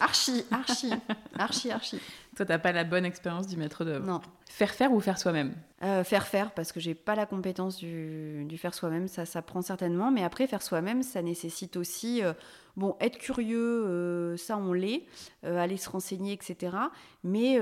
Archi, 0.00 0.44
archi, 0.50 0.90
archi, 1.36 1.70
archi. 1.70 2.00
Toi, 2.36 2.44
t'as 2.44 2.58
pas 2.58 2.72
la 2.72 2.84
bonne 2.84 3.06
expérience 3.06 3.46
du 3.46 3.56
maître 3.56 3.82
d'œuvre. 3.86 4.04
Non. 4.04 4.20
Faire 4.50 4.74
faire 4.74 4.92
ou 4.92 5.00
faire 5.00 5.18
soi-même? 5.18 5.54
Euh, 5.82 6.04
Faire 6.04 6.26
faire, 6.26 6.52
parce 6.52 6.70
que 6.70 6.80
j'ai 6.80 6.94
pas 6.94 7.14
la 7.14 7.24
compétence 7.24 7.76
du, 7.76 8.44
du 8.44 8.58
faire 8.58 8.74
soi-même, 8.74 9.08
ça, 9.08 9.24
ça 9.24 9.40
prend 9.40 9.62
certainement. 9.62 10.10
Mais 10.10 10.22
après, 10.22 10.46
faire 10.46 10.60
soi-même, 10.60 11.02
ça 11.02 11.22
nécessite 11.22 11.78
aussi, 11.78 12.22
euh, 12.22 12.34
bon, 12.76 12.94
être 13.00 13.16
curieux, 13.16 13.86
euh, 13.86 14.36
ça 14.36 14.58
on 14.58 14.74
l'est, 14.74 15.06
aller 15.42 15.78
se 15.78 15.88
renseigner, 15.88 16.34
etc. 16.34 16.76
Mais 17.24 17.58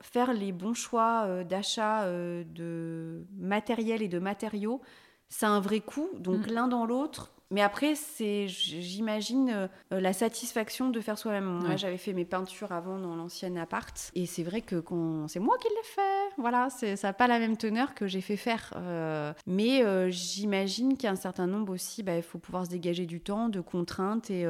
faire 0.00 0.32
les 0.32 0.52
bons 0.52 0.74
choix 0.74 1.42
d'achat 1.42 2.08
de 2.08 3.24
matériel 3.36 4.02
et 4.02 4.08
de 4.08 4.20
matériaux, 4.20 4.80
ça 5.28 5.48
a 5.48 5.50
un 5.50 5.60
vrai 5.60 5.80
coût. 5.80 6.10
Donc 6.18 6.46
mm. 6.46 6.52
l'un 6.52 6.68
dans 6.68 6.86
l'autre, 6.86 7.32
mais 7.50 7.62
après, 7.62 7.94
c'est, 7.94 8.48
j'imagine, 8.48 9.50
euh, 9.50 9.68
la 10.00 10.12
satisfaction 10.12 10.90
de 10.90 11.00
faire 11.00 11.16
soi-même. 11.16 11.44
Moi, 11.44 11.76
j'avais 11.76 11.96
fait 11.96 12.12
mes 12.12 12.24
peintures 12.24 12.72
avant 12.72 12.98
dans 12.98 13.14
l'ancienne 13.14 13.56
appart. 13.56 14.10
Et 14.14 14.26
c'est 14.26 14.42
vrai 14.42 14.62
que 14.62 14.82
c'est 15.28 15.38
moi 15.38 15.56
qui 15.58 15.68
l'ai 15.68 15.84
fait. 15.84 16.34
Voilà, 16.38 16.68
ça 16.70 16.94
n'a 17.00 17.12
pas 17.12 17.28
la 17.28 17.38
même 17.38 17.56
teneur 17.56 17.94
que 17.94 18.06
j'ai 18.06 18.20
fait 18.20 18.36
faire. 18.36 18.72
Euh, 18.76 19.32
mais 19.46 19.84
euh, 19.84 20.10
j'imagine 20.10 20.96
qu'il 20.96 21.04
y 21.04 21.06
a 21.06 21.12
un 21.12 21.16
certain 21.16 21.46
nombre 21.46 21.72
aussi, 21.72 22.02
bah, 22.02 22.16
il 22.16 22.22
faut 22.22 22.38
pouvoir 22.38 22.66
se 22.66 22.70
dégager 22.70 23.06
du 23.06 23.20
temps, 23.20 23.48
de 23.48 23.60
contraintes 23.60 24.30
et, 24.30 24.44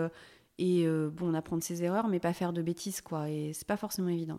et 0.58 0.86
bon, 1.12 1.34
apprendre 1.34 1.62
ses 1.62 1.82
erreurs, 1.82 2.08
mais 2.08 2.18
pas 2.18 2.32
faire 2.32 2.52
de 2.52 2.62
bêtises, 2.62 3.02
quoi. 3.02 3.28
Et 3.28 3.52
c'est 3.52 3.66
pas 3.66 3.76
forcément 3.76 4.08
évident. 4.08 4.38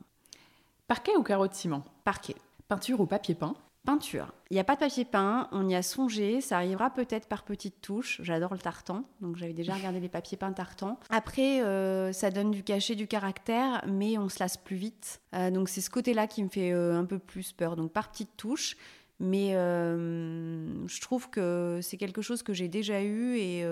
Parquet 0.88 1.16
ou 1.16 1.24
carreau 1.24 1.48
de 1.48 1.54
ciment? 1.54 1.84
Parquet. 2.04 2.36
Peinture 2.68 3.02
ou 3.02 3.06
papier 3.06 3.36
peint? 3.36 3.56
Peinture. 3.88 4.34
Il 4.50 4.56
n'y 4.56 4.60
a 4.60 4.66
pas 4.66 4.76
de 4.76 4.82
papier 4.82 5.06
peint, 5.06 5.48
on 5.54 5.70
y 5.70 5.74
a 5.74 5.82
songé, 5.82 6.42
ça 6.42 6.58
arrivera 6.58 6.90
peut-être 6.90 7.26
par 7.30 7.44
petites 7.44 7.80
touches. 7.80 8.20
J'adore 8.22 8.52
le 8.54 8.60
tartan, 8.60 9.06
donc 9.22 9.38
j'avais 9.38 9.54
déjà 9.54 9.76
regardé 9.76 10.02
les 10.02 10.10
papiers 10.10 10.36
peints 10.36 10.52
tartan. 10.52 11.00
Après, 11.10 11.64
euh, 11.64 12.12
ça 12.12 12.30
donne 12.30 12.52
du 12.52 12.64
cachet, 12.64 12.96
du 12.96 13.08
caractère, 13.08 13.82
mais 13.88 14.18
on 14.18 14.28
se 14.28 14.40
lasse 14.42 14.58
plus 14.58 14.76
vite. 14.76 15.22
Euh, 15.34 15.52
donc 15.52 15.70
c'est 15.70 15.80
ce 15.80 15.90
côté-là 15.90 16.28
qui 16.28 16.44
me 16.44 16.50
fait 16.50 16.74
euh, 16.74 17.00
un 17.00 17.06
peu 17.06 17.18
plus 17.18 17.54
peur. 17.54 17.78
Donc 17.78 17.94
par 17.94 18.12
petites 18.12 18.36
touches, 18.36 18.76
mais 19.22 19.54
je 19.54 21.00
trouve 21.00 21.30
que 21.30 21.80
c'est 21.82 21.96
quelque 21.96 22.22
chose 22.22 22.44
que 22.44 22.54
j'ai 22.54 22.68
déjà 22.68 23.02
eu 23.02 23.38
et 23.38 23.66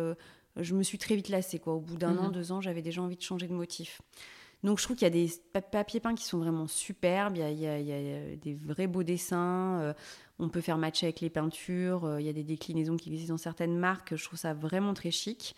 je 0.55 0.75
me 0.75 0.83
suis 0.83 0.97
très 0.97 1.17
vite 1.17 1.27
lassée. 1.27 1.59
Quoi. 1.59 1.73
Au 1.73 1.81
bout 1.81 1.97
d'un 1.97 2.17
an, 2.17 2.27
mhm. 2.27 2.31
deux 2.31 2.53
ans, 2.53 2.61
j'avais 2.61 2.81
déjà 2.81 3.01
envie 3.01 3.17
de 3.17 3.21
changer 3.21 3.49
de 3.49 3.53
motif. 3.53 4.01
Donc 4.65 4.79
je 4.79 4.83
trouve 4.83 4.97
qu'il 4.97 5.05
y 5.05 5.07
a 5.07 5.11
des 5.11 5.31
papiers 5.53 5.99
peints 5.99 6.15
qui 6.15 6.25
sont 6.25 6.39
vraiment 6.39 6.67
superbes, 6.67 7.37
il 7.37 7.59
y 7.59 7.67
a, 7.67 8.35
des 8.35 8.55
vrais 8.55 8.87
beaux 8.87 9.03
dessins, 9.03 9.79
euh, 9.79 9.93
on 10.39 10.49
peut 10.49 10.61
faire 10.61 10.79
matcher 10.79 11.05
avec 11.05 11.21
les 11.21 11.29
peintures, 11.29 12.05
euh, 12.05 12.19
il 12.19 12.25
y 12.25 12.29
a 12.29 12.33
des 12.33 12.43
déclinaisons 12.43 12.97
qui 12.97 13.09
existent 13.09 13.35
dans 13.35 13.37
certaines 13.37 13.77
marques, 13.77 14.15
je 14.15 14.23
trouve 14.23 14.39
ça 14.39 14.55
vraiment 14.55 14.95
très 14.95 15.11
chic. 15.11 15.55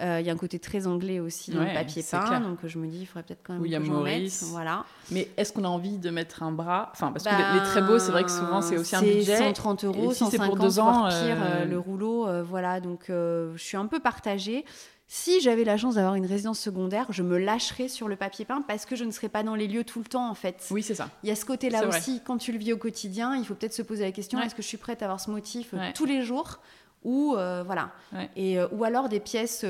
Euh, 0.00 0.18
il 0.20 0.26
y 0.26 0.30
a 0.30 0.32
un 0.32 0.36
côté 0.36 0.58
très 0.58 0.88
anglais 0.88 1.20
aussi 1.20 1.52
dans 1.52 1.62
le 1.62 1.72
papier 1.72 2.02
peint, 2.08 2.40
donc 2.40 2.58
je 2.64 2.78
me 2.78 2.88
dis 2.88 3.02
il 3.02 3.06
faudrait 3.06 3.22
peut-être 3.22 3.42
quand 3.44 3.52
même 3.52 3.62
William 3.62 3.84
que 3.84 3.88
Morris. 3.88 4.40
voilà. 4.42 4.84
Mais 5.12 5.28
est-ce 5.36 5.52
qu'on 5.52 5.62
a 5.62 5.68
envie 5.68 5.98
de 5.98 6.10
mettre 6.10 6.42
un 6.42 6.50
bras? 6.50 6.90
Enfin, 6.92 7.12
parce 7.12 7.24
que 7.24 7.30
les, 7.30 7.62
très 7.62 7.80
beaux, 7.82 8.00
c'est 8.00 8.10
vrai 8.10 8.24
que 8.24 8.30
souvent 8.30 8.60
c'est 8.60 8.76
aussi 8.76 8.96
un 8.96 9.02
budget. 9.02 9.36
130 9.36 9.84
euros, 9.84 10.12
si 10.12 10.18
150 10.18 10.46
pour 10.46 10.58
deux 10.58 10.78
ans, 10.78 11.08
pire, 11.08 11.66
le 11.68 11.78
rouleau, 11.78 12.28
voilà. 12.44 12.80
Donc 12.80 13.06
je 13.08 13.52
suis 13.56 13.76
un 13.76 13.86
peu 13.86 14.00
partagée. 14.00 14.64
Si 15.06 15.40
j'avais 15.40 15.64
la 15.64 15.76
chance 15.76 15.96
d'avoir 15.96 16.14
une 16.14 16.26
résidence 16.26 16.58
secondaire, 16.58 17.06
je 17.10 17.22
me 17.22 17.36
lâcherais 17.38 17.88
sur 17.88 18.08
le 18.08 18.16
papier 18.16 18.44
peint 18.44 18.62
parce 18.62 18.86
que 18.86 18.96
je 18.96 19.04
ne 19.04 19.10
serais 19.10 19.28
pas 19.28 19.42
dans 19.42 19.54
les 19.54 19.68
lieux 19.68 19.84
tout 19.84 19.98
le 19.98 20.06
temps 20.06 20.28
en 20.28 20.34
fait. 20.34 20.66
Oui, 20.70 20.82
c'est 20.82 20.94
ça. 20.94 21.10
Il 21.22 21.28
y 21.28 21.32
a 21.32 21.36
ce 21.36 21.44
côté-là 21.44 21.86
aussi, 21.86 22.22
quand 22.24 22.38
tu 22.38 22.52
le 22.52 22.58
vis 22.58 22.72
au 22.72 22.78
quotidien, 22.78 23.36
il 23.36 23.44
faut 23.44 23.54
peut-être 23.54 23.74
se 23.74 23.82
poser 23.82 24.04
la 24.04 24.12
question 24.12 24.40
est-ce 24.40 24.54
que 24.54 24.62
je 24.62 24.68
suis 24.68 24.78
prête 24.78 25.02
à 25.02 25.06
avoir 25.06 25.20
ce 25.20 25.30
motif 25.30 25.74
euh, 25.74 25.90
tous 25.94 26.06
les 26.06 26.22
jours 26.22 26.60
ou 27.02 27.34
euh, 27.36 27.62
voilà. 27.64 27.92
Et 28.34 28.58
euh, 28.58 28.66
ou 28.72 28.82
alors 28.84 29.10
des 29.10 29.20
pièces. 29.20 29.66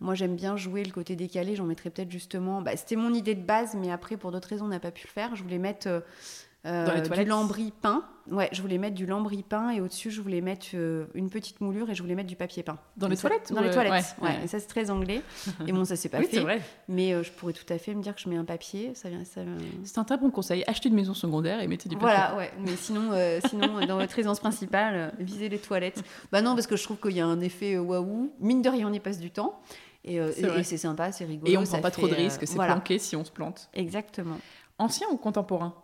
moi, 0.00 0.14
j'aime 0.14 0.36
bien 0.36 0.56
jouer 0.56 0.82
le 0.84 0.90
côté 0.90 1.16
décalé. 1.16 1.54
J'en 1.54 1.64
mettrais 1.64 1.90
peut-être 1.90 2.10
justement. 2.10 2.62
Bah, 2.62 2.74
C'était 2.76 2.96
mon 2.96 3.12
idée 3.12 3.34
de 3.34 3.44
base, 3.44 3.74
mais 3.74 3.90
après, 3.90 4.16
pour 4.16 4.32
d'autres 4.32 4.48
raisons, 4.48 4.64
on 4.64 4.68
n'a 4.68 4.80
pas 4.80 4.90
pu 4.90 5.06
le 5.06 5.12
faire. 5.12 5.36
Je 5.36 5.42
voulais 5.42 5.58
mettre 5.58 6.02
euh, 6.66 7.00
du 7.00 7.24
lambris 7.24 7.72
peint. 7.82 8.04
Ouais, 8.30 8.50
je 8.52 8.60
voulais 8.60 8.76
mettre 8.76 8.94
du 8.94 9.06
lambris 9.06 9.42
peint 9.42 9.70
et 9.70 9.80
au-dessus, 9.80 10.10
je 10.10 10.20
voulais 10.20 10.42
mettre 10.42 10.66
euh, 10.74 11.06
une 11.14 11.30
petite 11.30 11.62
moulure 11.62 11.88
et 11.88 11.94
je 11.94 12.02
voulais 12.02 12.14
mettre 12.14 12.28
du 12.28 12.36
papier 12.36 12.62
peint. 12.62 12.78
Dans 12.96 13.08
les 13.08 13.16
toilettes 13.16 13.52
Dans 13.52 13.62
les 13.62 13.70
toilettes, 13.70 14.16
ouais. 14.20 14.40
Et 14.44 14.48
ça, 14.48 14.58
c'est 14.60 14.66
très 14.66 14.90
anglais. 14.90 15.22
Et 15.66 15.72
bon, 15.72 15.84
ça, 15.86 15.96
c'est 15.96 16.10
pas 16.10 16.20
fait. 16.22 16.40
Vrai. 16.40 16.60
Mais 16.88 17.14
euh, 17.14 17.22
je 17.22 17.30
pourrais 17.30 17.54
tout 17.54 17.72
à 17.72 17.78
fait 17.78 17.94
me 17.94 18.02
dire 18.02 18.14
que 18.14 18.20
je 18.20 18.28
mets 18.28 18.36
un 18.36 18.44
papier. 18.44 18.92
Ça 18.94 19.08
vient, 19.08 19.24
ça... 19.24 19.40
C'est 19.84 19.98
un 19.98 20.04
très 20.04 20.18
bon 20.18 20.30
conseil. 20.30 20.62
Achetez 20.66 20.90
une 20.90 20.94
maison 20.94 21.14
secondaire 21.14 21.60
et 21.60 21.68
mettez 21.68 21.88
du 21.88 21.96
papier. 21.96 22.14
Voilà, 22.14 22.36
ouais. 22.36 22.52
Mais 22.60 22.76
sinon, 22.76 23.12
sinon 23.48 23.86
dans 23.86 23.96
votre 23.96 24.14
résidence 24.14 24.40
principale, 24.40 25.14
visez 25.18 25.48
les 25.48 25.58
toilettes. 25.58 26.02
Bah 26.32 26.42
non, 26.42 26.54
parce 26.54 26.66
que 26.66 26.76
je 26.76 26.82
trouve 26.82 26.98
qu'il 26.98 27.16
y 27.16 27.20
a 27.20 27.26
un 27.26 27.40
effet 27.40 27.78
waouh. 27.78 28.32
Mine 28.40 28.62
de 28.62 28.68
rien, 28.68 28.88
on 28.88 28.92
y 28.92 29.00
passe 29.00 29.20
du 29.20 29.30
temps. 29.30 29.60
Et, 30.04 30.20
c'est 30.64 30.76
sympa, 30.76 31.12
c'est 31.12 31.24
rigolo. 31.24 31.50
Et 31.50 31.56
on 31.56 31.62
ne 31.62 31.66
prend 31.66 31.80
pas 31.80 31.90
trop 31.90 32.08
de 32.08 32.14
risques, 32.14 32.46
c'est 32.46 32.56
planqué 32.56 32.98
si 32.98 33.16
on 33.16 33.24
se 33.24 33.30
plante. 33.30 33.70
Exactement. 33.74 34.36
Ancien 34.78 35.06
ou 35.10 35.16
contemporain? 35.16 35.74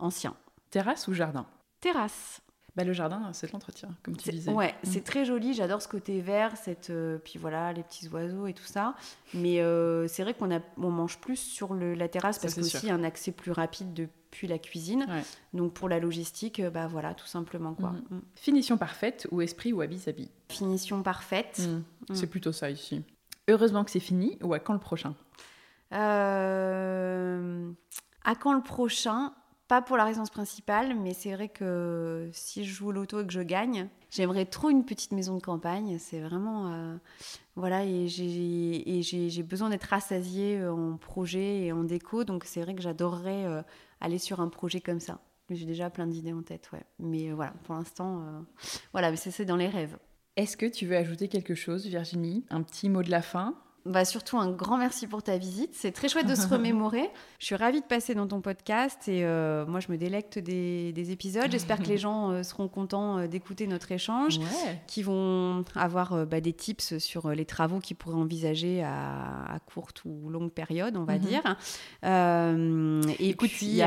Ancien. 0.00 0.34
Terrasse 0.70 1.08
ou 1.08 1.14
jardin? 1.14 1.46
Terrasse. 1.80 2.42
Bah, 2.76 2.84
le 2.84 2.92
jardin, 2.92 3.30
c'est 3.32 3.50
l'entretien, 3.52 3.88
comme 4.02 4.16
tu 4.16 4.30
disais. 4.30 4.52
Ouais, 4.52 4.72
mm. 4.72 4.74
c'est 4.84 5.02
très 5.02 5.24
joli. 5.24 5.54
J'adore 5.54 5.82
ce 5.82 5.88
côté 5.88 6.20
vert, 6.20 6.56
cette, 6.56 6.90
euh, 6.90 7.18
puis 7.18 7.38
voilà, 7.38 7.72
les 7.72 7.82
petits 7.82 8.08
oiseaux 8.08 8.46
et 8.46 8.54
tout 8.54 8.64
ça. 8.64 8.94
Mais 9.34 9.60
euh, 9.60 10.06
c'est 10.06 10.22
vrai 10.22 10.34
qu'on 10.34 10.50
on 10.78 10.90
mange 10.90 11.18
plus 11.18 11.36
sur 11.36 11.74
le, 11.74 11.94
la 11.94 12.08
terrasse 12.08 12.38
parce 12.38 12.54
qu'il 12.54 12.88
y 12.88 12.90
a 12.90 12.94
un 12.94 13.02
accès 13.02 13.32
plus 13.32 13.50
rapide 13.50 13.92
depuis 13.92 14.46
la 14.46 14.58
cuisine. 14.58 15.06
Donc 15.52 15.72
pour 15.74 15.88
la 15.88 15.98
logistique, 15.98 16.60
euh, 16.60 16.70
bah 16.70 16.86
voilà, 16.86 17.14
tout 17.14 17.26
simplement 17.26 17.74
quoi. 17.74 17.90
Mm. 17.90 18.04
Mm. 18.10 18.22
Finition 18.36 18.78
parfaite 18.78 19.26
ou 19.32 19.42
esprit 19.42 19.72
ou 19.72 19.80
habit-habit 19.80 20.30
Finition 20.48 21.02
parfaite. 21.02 21.68
C'est 22.12 22.28
plutôt 22.28 22.52
ça 22.52 22.70
ici. 22.70 23.02
Heureusement 23.48 23.84
que 23.84 23.90
c'est 23.90 23.98
fini 24.00 24.38
ou 24.42 24.54
à 24.54 24.60
quand 24.60 24.74
le 24.74 24.78
prochain? 24.78 25.14
À 25.90 25.98
quand 28.38 28.52
le 28.52 28.62
prochain? 28.62 29.32
Pas 29.70 29.82
pour 29.82 29.96
la 29.96 30.04
résidence 30.04 30.30
principale, 30.30 30.96
mais 30.98 31.14
c'est 31.14 31.32
vrai 31.32 31.48
que 31.48 32.28
si 32.32 32.64
je 32.64 32.74
joue 32.74 32.88
au 32.88 32.90
loto 32.90 33.20
et 33.20 33.26
que 33.26 33.32
je 33.32 33.40
gagne, 33.40 33.88
j'aimerais 34.10 34.44
trop 34.44 34.68
une 34.68 34.84
petite 34.84 35.12
maison 35.12 35.36
de 35.36 35.40
campagne. 35.40 35.96
C'est 36.00 36.18
vraiment. 36.18 36.72
Euh, 36.72 36.96
voilà, 37.54 37.84
et 37.84 38.08
j'ai 38.08 39.42
besoin 39.44 39.70
d'être 39.70 39.84
rassasiée 39.84 40.58
euh, 40.58 40.72
en 40.72 40.96
projet 40.96 41.66
et 41.66 41.72
en 41.72 41.84
déco. 41.84 42.24
Donc 42.24 42.46
c'est 42.46 42.60
vrai 42.62 42.74
que 42.74 42.82
j'adorerais 42.82 43.46
euh, 43.46 43.62
aller 44.00 44.18
sur 44.18 44.40
un 44.40 44.48
projet 44.48 44.80
comme 44.80 44.98
ça. 44.98 45.20
J'ai 45.50 45.66
déjà 45.66 45.88
plein 45.88 46.08
d'idées 46.08 46.32
en 46.32 46.42
tête, 46.42 46.68
ouais. 46.72 46.82
Mais 46.98 47.30
voilà, 47.30 47.52
pour 47.62 47.76
l'instant, 47.76 48.24
voilà, 48.92 49.12
mais 49.12 49.16
c'est 49.16 49.44
dans 49.44 49.56
les 49.56 49.68
rêves. 49.68 49.96
Est-ce 50.34 50.56
que 50.56 50.66
tu 50.66 50.86
veux 50.86 50.96
ajouter 50.96 51.28
quelque 51.28 51.54
chose, 51.54 51.86
Virginie? 51.86 52.44
Un 52.50 52.62
petit 52.62 52.88
mot 52.88 53.04
de 53.04 53.10
la 53.10 53.22
fin? 53.22 53.54
Bah 53.86 54.04
surtout 54.04 54.38
un 54.38 54.50
grand 54.50 54.76
merci 54.76 55.06
pour 55.06 55.22
ta 55.22 55.38
visite. 55.38 55.70
C'est 55.72 55.92
très 55.92 56.08
chouette 56.08 56.26
de 56.26 56.34
se 56.34 56.46
remémorer. 56.52 57.10
Je 57.38 57.46
suis 57.46 57.54
ravie 57.54 57.80
de 57.80 57.86
passer 57.86 58.14
dans 58.14 58.26
ton 58.26 58.40
podcast 58.40 59.08
et 59.08 59.24
euh, 59.24 59.64
moi 59.66 59.80
je 59.80 59.90
me 59.90 59.96
délecte 59.96 60.38
des, 60.38 61.10
épisodes. 61.10 61.50
J'espère 61.50 61.78
que 61.78 61.88
les 61.88 61.96
gens 61.98 62.30
euh, 62.30 62.42
seront 62.42 62.68
contents 62.68 63.18
euh, 63.18 63.26
d'écouter 63.26 63.66
notre 63.66 63.90
échange, 63.92 64.38
qui 64.86 65.02
vont 65.02 65.64
avoir 65.74 66.26
bah, 66.26 66.40
des 66.40 66.52
tips 66.52 66.98
sur 66.98 67.30
les 67.30 67.46
travaux 67.46 67.78
qu'ils 67.78 67.96
pourraient 67.96 68.16
envisager 68.16 68.82
à, 68.82 69.58
courte 69.66 70.02
ou 70.04 70.28
longue 70.28 70.50
période, 70.50 70.96
on 70.96 71.04
va 71.04 71.14
mhm. 71.14 71.20
dire. 71.20 71.56
et 73.18 73.28
Écoute, 73.30 73.50
puis 73.50 73.80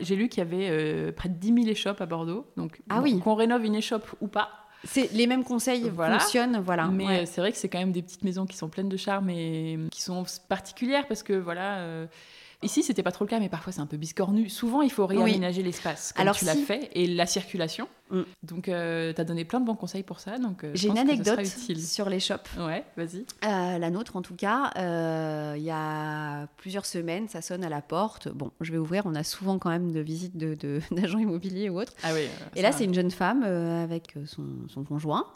j'ai 0.00 0.16
lu 0.16 0.28
qu'il 0.28 0.38
y 0.38 0.46
avait 0.46 1.12
près 1.12 1.28
de 1.28 1.34
10 1.34 1.54
000 1.54 1.66
échoppes 1.68 2.00
à 2.00 2.06
Bordeaux. 2.06 2.46
Donc 2.56 2.82
ah 2.88 3.00
oui. 3.00 3.20
qu'on 3.20 3.34
rénove 3.34 3.64
une 3.64 3.74
échoppe 3.74 4.08
ou 4.20 4.28
pas, 4.28 4.65
c'est 4.84 5.12
les 5.12 5.26
mêmes 5.26 5.44
conseils 5.44 5.90
fonctionnent, 5.90 6.60
voilà. 6.64 6.86
Mais 6.86 7.22
euh, 7.22 7.26
c'est 7.26 7.40
vrai 7.40 7.52
que 7.52 7.58
c'est 7.58 7.68
quand 7.68 7.78
même 7.78 7.92
des 7.92 8.02
petites 8.02 8.24
maisons 8.24 8.46
qui 8.46 8.56
sont 8.56 8.68
pleines 8.68 8.88
de 8.88 8.96
charme 8.96 9.30
et 9.30 9.78
qui 9.90 10.02
sont 10.02 10.24
particulières 10.48 11.06
parce 11.06 11.22
que 11.22 11.32
voilà. 11.32 11.78
Euh, 11.78 12.06
Ici, 12.62 12.82
c'était 12.82 13.02
pas 13.02 13.12
trop 13.12 13.24
le 13.24 13.28
cas, 13.28 13.38
mais 13.38 13.48
parfois 13.48 13.72
c'est 13.72 13.80
un 13.80 13.86
peu 13.86 13.96
biscornu. 13.96 14.48
Souvent, 14.48 14.82
il 14.82 14.90
faut 14.90 15.06
réaménager 15.06 15.62
l'espace, 15.62 16.12
comme 16.12 16.22
Alors, 16.22 16.36
tu 16.36 16.44
l'as 16.44 16.54
fait, 16.54 16.90
et 16.94 17.06
la 17.06 17.26
circulation. 17.26 17.88
Mm. 18.10 18.22
Donc, 18.44 18.68
euh, 18.68 19.12
tu 19.12 19.20
as 19.20 19.24
donné 19.24 19.44
plein 19.44 19.60
de 19.60 19.66
bons 19.66 19.74
conseils 19.74 20.02
pour 20.02 20.20
ça. 20.20 20.38
Donc, 20.38 20.64
euh, 20.64 20.70
J'ai 20.74 20.88
une 20.88 20.98
anecdote 20.98 21.44
sur 21.44 22.08
les 22.08 22.20
shops. 22.20 22.56
Ouais, 22.58 22.84
vas-y. 22.96 23.26
Euh, 23.44 23.78
la 23.78 23.90
nôtre, 23.90 24.16
en 24.16 24.22
tout 24.22 24.34
cas, 24.34 24.70
il 25.56 25.62
y 25.62 25.70
a 25.70 26.46
plusieurs 26.56 26.86
semaines, 26.86 27.28
ça 27.28 27.42
sonne 27.42 27.64
à 27.64 27.68
la 27.68 27.82
porte. 27.82 28.28
Bon, 28.28 28.50
je 28.60 28.72
vais 28.72 28.78
ouvrir. 28.78 29.02
On 29.06 29.14
a 29.14 29.24
souvent 29.24 29.58
quand 29.58 29.70
même 29.70 29.92
de 29.92 30.00
visites 30.00 30.36
d'agents 30.90 31.18
de, 31.18 31.22
immobiliers 31.22 31.68
ou 31.68 31.80
autres. 31.80 31.92
Ah 32.02 32.10
oui. 32.14 32.28
et 32.54 32.62
là, 32.62 32.72
c'est 32.72 32.84
une 32.84 32.94
jeune 32.94 33.10
femme 33.10 33.42
avec 33.42 34.14
son, 34.26 34.44
son 34.68 34.84
conjoint 34.84 35.26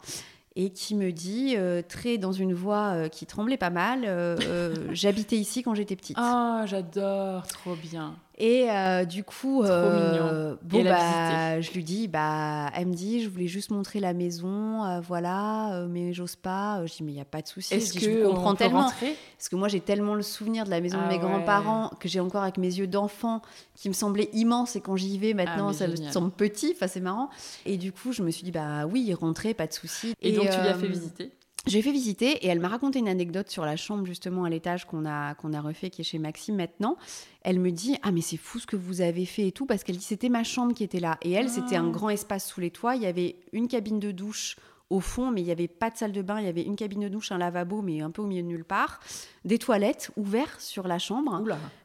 et 0.55 0.71
qui 0.71 0.95
me 0.95 1.11
dit, 1.11 1.55
euh, 1.55 1.81
très 1.81 2.17
dans 2.17 2.33
une 2.33 2.53
voix 2.53 2.93
euh, 2.93 3.07
qui 3.07 3.25
tremblait 3.25 3.57
pas 3.57 3.69
mal, 3.69 4.03
euh, 4.05 4.73
j'habitais 4.91 5.37
ici 5.37 5.63
quand 5.63 5.75
j'étais 5.75 5.95
petite. 5.95 6.17
Ah, 6.19 6.63
j'adore, 6.65 7.47
trop 7.47 7.75
bien. 7.75 8.15
Et 8.43 8.71
euh, 8.71 9.05
du 9.05 9.23
coup, 9.23 9.63
euh, 9.63 10.55
bon, 10.63 10.83
bah, 10.83 11.61
je 11.61 11.71
lui 11.73 11.83
dis, 11.83 12.07
bah, 12.07 12.71
elle 12.75 12.87
me 12.87 12.93
dit, 12.95 13.21
je 13.21 13.29
voulais 13.29 13.45
juste 13.45 13.69
montrer 13.69 13.99
la 13.99 14.13
maison, 14.13 14.83
euh, 14.83 14.99
voilà, 14.99 15.85
mais 15.87 16.11
j'ose 16.11 16.35
pas. 16.35 16.83
Je 16.87 16.91
dis, 16.91 17.03
mais 17.03 17.11
il 17.11 17.15
n'y 17.15 17.21
a 17.21 17.25
pas 17.25 17.43
de 17.43 17.47
souci. 17.47 17.75
Est-ce 17.75 17.93
que 17.93 17.99
je 17.99 18.25
comprends 18.25 18.55
tellement 18.55 18.89
Parce 19.37 19.47
que 19.47 19.55
moi, 19.55 19.67
j'ai 19.67 19.79
tellement 19.79 20.15
le 20.15 20.23
souvenir 20.23 20.65
de 20.65 20.71
la 20.71 20.81
maison 20.81 20.97
de 20.97 21.03
ah 21.05 21.09
mes 21.09 21.19
grands-parents 21.19 21.91
que 21.99 22.09
j'ai 22.09 22.19
encore 22.19 22.41
avec 22.41 22.57
mes 22.57 22.79
yeux 22.79 22.87
d'enfant 22.87 23.43
qui 23.75 23.89
me 23.89 23.93
semblait 23.93 24.31
immense. 24.33 24.75
Et 24.75 24.81
quand 24.81 24.95
j'y 24.95 25.19
vais 25.19 25.35
maintenant, 25.35 25.69
ah, 25.69 25.73
ça 25.73 25.87
me 25.87 25.95
semble 25.95 26.31
petit. 26.31 26.73
Enfin, 26.75 26.87
c'est 26.87 26.99
marrant. 26.99 27.29
Et 27.67 27.77
du 27.77 27.91
coup, 27.91 28.11
je 28.11 28.23
me 28.23 28.31
suis 28.31 28.43
dit, 28.43 28.51
bah 28.51 28.87
oui, 28.87 29.13
rentrer, 29.13 29.53
pas 29.53 29.67
de 29.67 29.73
souci. 29.73 30.15
Et, 30.19 30.31
donc, 30.31 30.49
tu 30.49 30.59
lui 30.59 30.67
as 30.67 30.73
fait 30.73 30.87
visiter? 30.87 31.31
J'ai 31.67 31.83
fait 31.83 31.91
visiter 31.91 32.31
et 32.43 32.47
elle 32.47 32.59
m'a 32.59 32.69
raconté 32.69 32.97
une 32.97 33.07
anecdote 33.07 33.49
sur 33.49 33.65
la 33.65 33.75
chambre 33.75 34.05
justement 34.07 34.45
à 34.45 34.49
l'étage 34.49 34.85
qu'on 34.85 35.05
a, 35.05 35.35
qu'on 35.35 35.53
a 35.53 35.61
refait, 35.61 35.91
qui 35.91 36.01
est 36.01 36.03
chez 36.03 36.17
Maxime 36.17 36.55
maintenant. 36.55 36.97
Elle 37.43 37.59
me 37.59 37.71
dit 37.71 37.97
Ah, 38.01 38.11
mais 38.11 38.21
c'est 38.21 38.37
fou 38.37 38.57
ce 38.57 38.65
que 38.65 38.75
vous 38.75 39.01
avez 39.01 39.25
fait 39.25 39.47
et 39.47 39.51
tout, 39.51 39.67
parce 39.67 39.83
qu'elle 39.83 39.97
dit 39.97 40.03
C'était 40.03 40.29
ma 40.29 40.43
chambre 40.43 40.73
qui 40.73 40.83
était 40.83 40.99
là. 40.99 41.17
Et 41.21 41.31
elle, 41.31 41.49
c'était 41.49 41.75
un 41.75 41.87
ah. 41.87 41.91
grand 41.91 42.09
espace 42.09 42.47
sous 42.47 42.61
les 42.61 42.71
toits. 42.71 42.95
Il 42.95 43.03
y 43.03 43.05
avait 43.05 43.35
une 43.53 43.67
cabine 43.67 43.99
de 43.99 44.11
douche 44.11 44.55
au 44.91 44.99
fond, 44.99 45.31
mais 45.31 45.41
il 45.41 45.45
n'y 45.45 45.51
avait 45.51 45.69
pas 45.69 45.89
de 45.89 45.97
salle 45.97 46.11
de 46.11 46.21
bain. 46.21 46.39
Il 46.39 46.45
y 46.45 46.49
avait 46.49 46.63
une 46.63 46.75
cabine 46.75 46.99
de 46.99 47.07
douche, 47.07 47.31
un 47.31 47.37
lavabo, 47.37 47.81
mais 47.81 48.01
un 48.01 48.11
peu 48.11 48.21
au 48.21 48.25
milieu 48.25 48.43
de 48.43 48.47
nulle 48.47 48.65
part. 48.65 48.99
Des 49.45 49.57
toilettes 49.57 50.11
ouvertes 50.17 50.59
sur 50.59 50.87
la 50.87 50.99
chambre. 50.99 51.41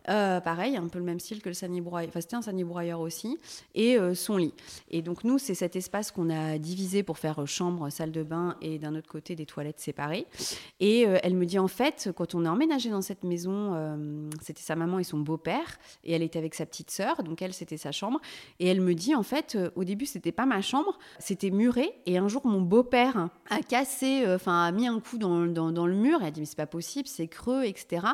Euh, 0.09 0.41
pareil, 0.41 0.77
un 0.77 0.89
peu 0.89 0.99
le 0.99 1.05
même 1.05 1.21
style 1.21 1.41
que 1.41 1.49
le 1.49 1.55
sanier 1.55 1.81
broyeur. 1.81 2.11
Enfin, 2.11 2.21
c'était 2.21 2.37
un 2.37 2.43
sanier 2.43 2.65
broyeur 2.65 3.01
aussi. 3.01 3.39
Et 3.75 3.97
euh, 3.97 4.15
son 4.15 4.37
lit. 4.37 4.53
Et 4.91 5.03
donc, 5.03 5.25
nous, 5.25 5.39
c'est 5.39 5.55
cet 5.55 5.77
espace 5.77 6.11
qu'on 6.11 6.31
a 6.31 6.59
divisé 6.59 7.03
pour 7.03 7.19
faire 7.19 7.41
euh, 7.41 7.47
chambre, 7.47 7.89
salle 7.91 8.11
de 8.11 8.23
bain 8.25 8.57
et 8.61 8.79
d'un 8.79 8.95
autre 8.97 9.09
côté 9.09 9.37
des 9.37 9.47
toilettes 9.47 9.81
séparées. 9.81 10.27
Et 10.81 11.03
elle 11.03 11.35
me 11.35 11.47
dit 11.47 11.59
en 11.59 11.69
fait, 11.69 12.11
quand 12.15 12.35
on 12.35 12.45
a 12.45 12.51
emménagé 12.51 12.91
dans 12.91 13.03
cette 13.03 13.25
maison, 13.25 14.29
c'était 14.43 14.63
sa 14.63 14.75
maman 14.75 14.99
et 14.99 15.05
son 15.05 15.19
beau-père. 15.19 15.79
Et 16.05 16.13
elle 16.13 16.23
était 16.23 16.39
avec 16.39 16.55
sa 16.55 16.67
petite 16.67 16.91
sœur. 16.91 17.23
Donc, 17.23 17.41
elle, 17.41 17.55
c'était 17.55 17.77
sa 17.77 17.93
chambre. 17.93 18.21
Et 18.59 18.67
elle 18.67 18.81
me 18.81 18.95
dit 18.95 19.15
en 19.15 19.23
fait, 19.23 19.57
au 19.77 19.85
début, 19.85 20.07
c'était 20.07 20.33
pas 20.33 20.47
ma 20.47 20.61
chambre, 20.61 20.99
c'était 21.19 21.51
muré. 21.51 21.93
Et 22.07 22.19
un 22.19 22.29
jour, 22.29 22.47
mon 22.47 22.61
beau-père 22.61 22.96
a 22.97 23.61
cassé, 23.69 24.25
euh, 24.25 24.37
enfin 24.37 24.65
a 24.65 24.73
mis 24.73 24.87
un 24.87 25.01
coup 25.01 25.19
dans, 25.19 25.47
dans, 25.47 25.87
le 25.87 25.95
mur. 25.95 26.19
Elle 26.21 26.29
a 26.29 26.31
dit 26.31 26.41
mais 26.41 26.47
c'est 26.47 26.57
pas 26.57 26.67
possible, 26.67 27.09
c'est 27.09 27.29
creux, 27.29 27.65
etc. 27.65 28.07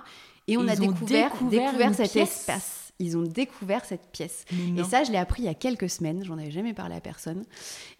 Et 0.48 0.56
on 0.56 0.66
a 0.66 0.76
découvert, 0.76 1.30
découvert, 1.50 1.94
cet 1.94 2.16
espace. 2.16 2.92
Ils 2.98 3.16
ont 3.16 3.22
découvert 3.22 3.84
cette 3.84 4.12
pièce. 4.12 4.44
Et 4.76 4.84
ça, 4.84 5.02
je 5.02 5.10
l'ai 5.10 5.18
appris 5.18 5.42
il 5.42 5.46
y 5.46 5.48
a 5.48 5.54
quelques 5.54 5.88
semaines. 5.88 6.24
J'en 6.24 6.38
avais 6.38 6.50
jamais 6.50 6.72
parlé 6.72 6.94
à 6.94 7.00
personne. 7.00 7.42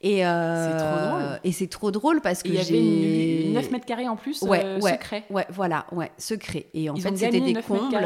Et 0.00 0.24
euh, 0.24 0.70
c'est 0.70 0.84
trop 0.84 1.08
drôle. 1.08 1.40
Et 1.44 1.52
c'est 1.52 1.66
trop 1.66 1.90
drôle 1.90 2.20
parce 2.20 2.42
que 2.42 2.48
il 2.48 2.54
y 2.54 3.48
avait 3.48 3.52
9 3.52 3.70
mètres 3.70 3.86
carrés 3.86 4.08
en 4.08 4.16
plus. 4.16 4.42
Ouais, 4.42 4.62
euh, 4.64 4.80
ouais, 4.80 4.92
secret. 4.92 5.24
Ouais, 5.30 5.46
voilà, 5.50 5.86
ouais, 5.92 6.12
secret. 6.18 6.66
Et 6.74 6.88
en 6.88 6.96
fait, 6.96 7.16
c'était 7.16 7.40
des 7.40 7.54
combles. 7.54 7.98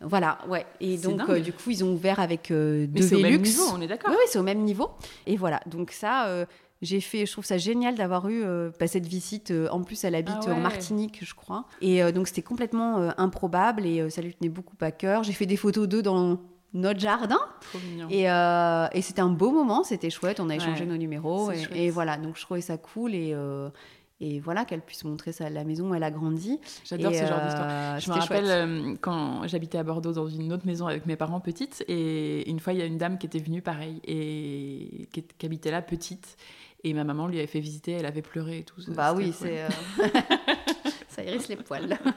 voilà, 0.00 0.38
ouais. 0.48 0.66
Et 0.80 0.98
donc, 0.98 1.30
du 1.36 1.52
coup, 1.52 1.70
ils 1.70 1.84
ont 1.84 1.92
ouvert 1.92 2.20
avec 2.20 2.48
deux 2.48 2.86
Velux. 2.86 3.16
Au 3.16 3.30
même 3.30 3.42
niveau, 3.42 3.62
on 3.74 3.80
est 3.80 3.86
d'accord. 3.86 4.10
Oui, 4.10 4.16
oui 4.18 4.26
c'est 4.28 4.38
au 4.38 4.42
même 4.42 4.60
niveau. 4.60 4.90
Et 5.26 5.36
voilà. 5.36 5.60
Donc 5.66 5.90
ça 5.90 6.46
j'ai 6.82 7.00
fait, 7.00 7.26
je 7.26 7.32
trouve 7.32 7.44
ça 7.44 7.58
génial 7.58 7.94
d'avoir 7.94 8.28
eu 8.28 8.42
euh, 8.42 8.70
bah, 8.80 8.86
cette 8.86 9.06
visite. 9.06 9.50
Euh, 9.50 9.68
en 9.70 9.82
plus, 9.82 10.02
elle 10.04 10.14
habite 10.14 10.46
ah 10.46 10.52
en 10.52 10.60
Martinique, 10.60 11.18
je 11.22 11.34
crois. 11.34 11.66
Et 11.82 12.02
euh, 12.02 12.10
donc, 12.10 12.28
c'était 12.28 12.42
complètement 12.42 12.96
improbable 13.18 13.84
et 13.84 14.08
ça 14.08 14.22
lui 14.22 14.34
tenait 14.34 14.48
beaucoup 14.48 14.76
à 14.80 14.90
cœur. 14.90 15.22
J'ai 15.22 15.32
fait 15.32 15.46
des 15.46 15.56
photos 15.56 15.86
d'eux 15.88 16.02
dans 16.02 16.38
notre 16.72 17.00
jardin. 17.00 17.40
Trop 17.60 17.78
mignon. 17.80 18.08
Et, 18.10 18.24
et 18.98 19.02
c'était 19.02 19.20
un 19.20 19.28
beau 19.28 19.50
moment, 19.50 19.84
c'était 19.84 20.10
chouette. 20.10 20.40
On 20.40 20.48
a 20.48 20.56
échangé 20.56 20.86
nos 20.86 20.96
numéros. 20.96 21.50
Et, 21.74 21.90
voilà, 21.90 22.16
donc 22.16 22.36
je 22.36 22.42
trouvais 22.42 22.60
ça 22.62 22.78
cool. 22.78 23.14
Et, 23.14 23.34
et 24.22 24.38
voilà, 24.38 24.66
qu'elle 24.66 24.82
puisse 24.82 25.04
montrer 25.04 25.32
ça, 25.32 25.48
la 25.48 25.64
maison 25.64 25.90
où 25.90 25.94
elle 25.94 26.02
a 26.02 26.10
grandi. 26.10 26.60
J'adore 26.84 27.12
ce 27.12 27.26
genre 27.26 27.40
d'histoire. 27.40 28.00
Je 28.00 28.10
me 28.10 28.16
rappelle 28.16 28.98
quand 29.00 29.46
j'habitais 29.46 29.78
à 29.78 29.82
Bordeaux 29.82 30.12
dans 30.12 30.28
une 30.28 30.52
autre 30.52 30.66
maison 30.66 30.86
avec 30.86 31.06
mes 31.06 31.16
parents 31.16 31.40
petites, 31.40 31.84
et 31.88 32.48
une 32.48 32.60
fois 32.60 32.72
il 32.72 32.78
y 32.78 32.82
a 32.82 32.86
une 32.86 32.98
dame 32.98 33.18
qui 33.18 33.26
était 33.26 33.38
venue 33.38 33.62
pareil, 33.62 34.00
et 34.06 35.08
qui, 35.12 35.22
qui 35.22 35.46
habitait 35.46 35.70
là 35.70 35.80
petite, 35.80 36.36
et 36.84 36.94
ma 36.94 37.04
maman 37.04 37.26
lui 37.26 37.38
avait 37.38 37.46
fait 37.46 37.60
visiter, 37.60 37.92
elle 37.92 38.06
avait 38.06 38.22
pleuré 38.22 38.58
et 38.58 38.64
tout. 38.64 38.80
Bah 38.88 39.12
oui, 39.14 39.32
c'est. 39.36 39.62
Euh, 39.62 39.68
ça 41.08 41.22
hérisse 41.22 41.48
les 41.48 41.56
poils. 41.56 41.98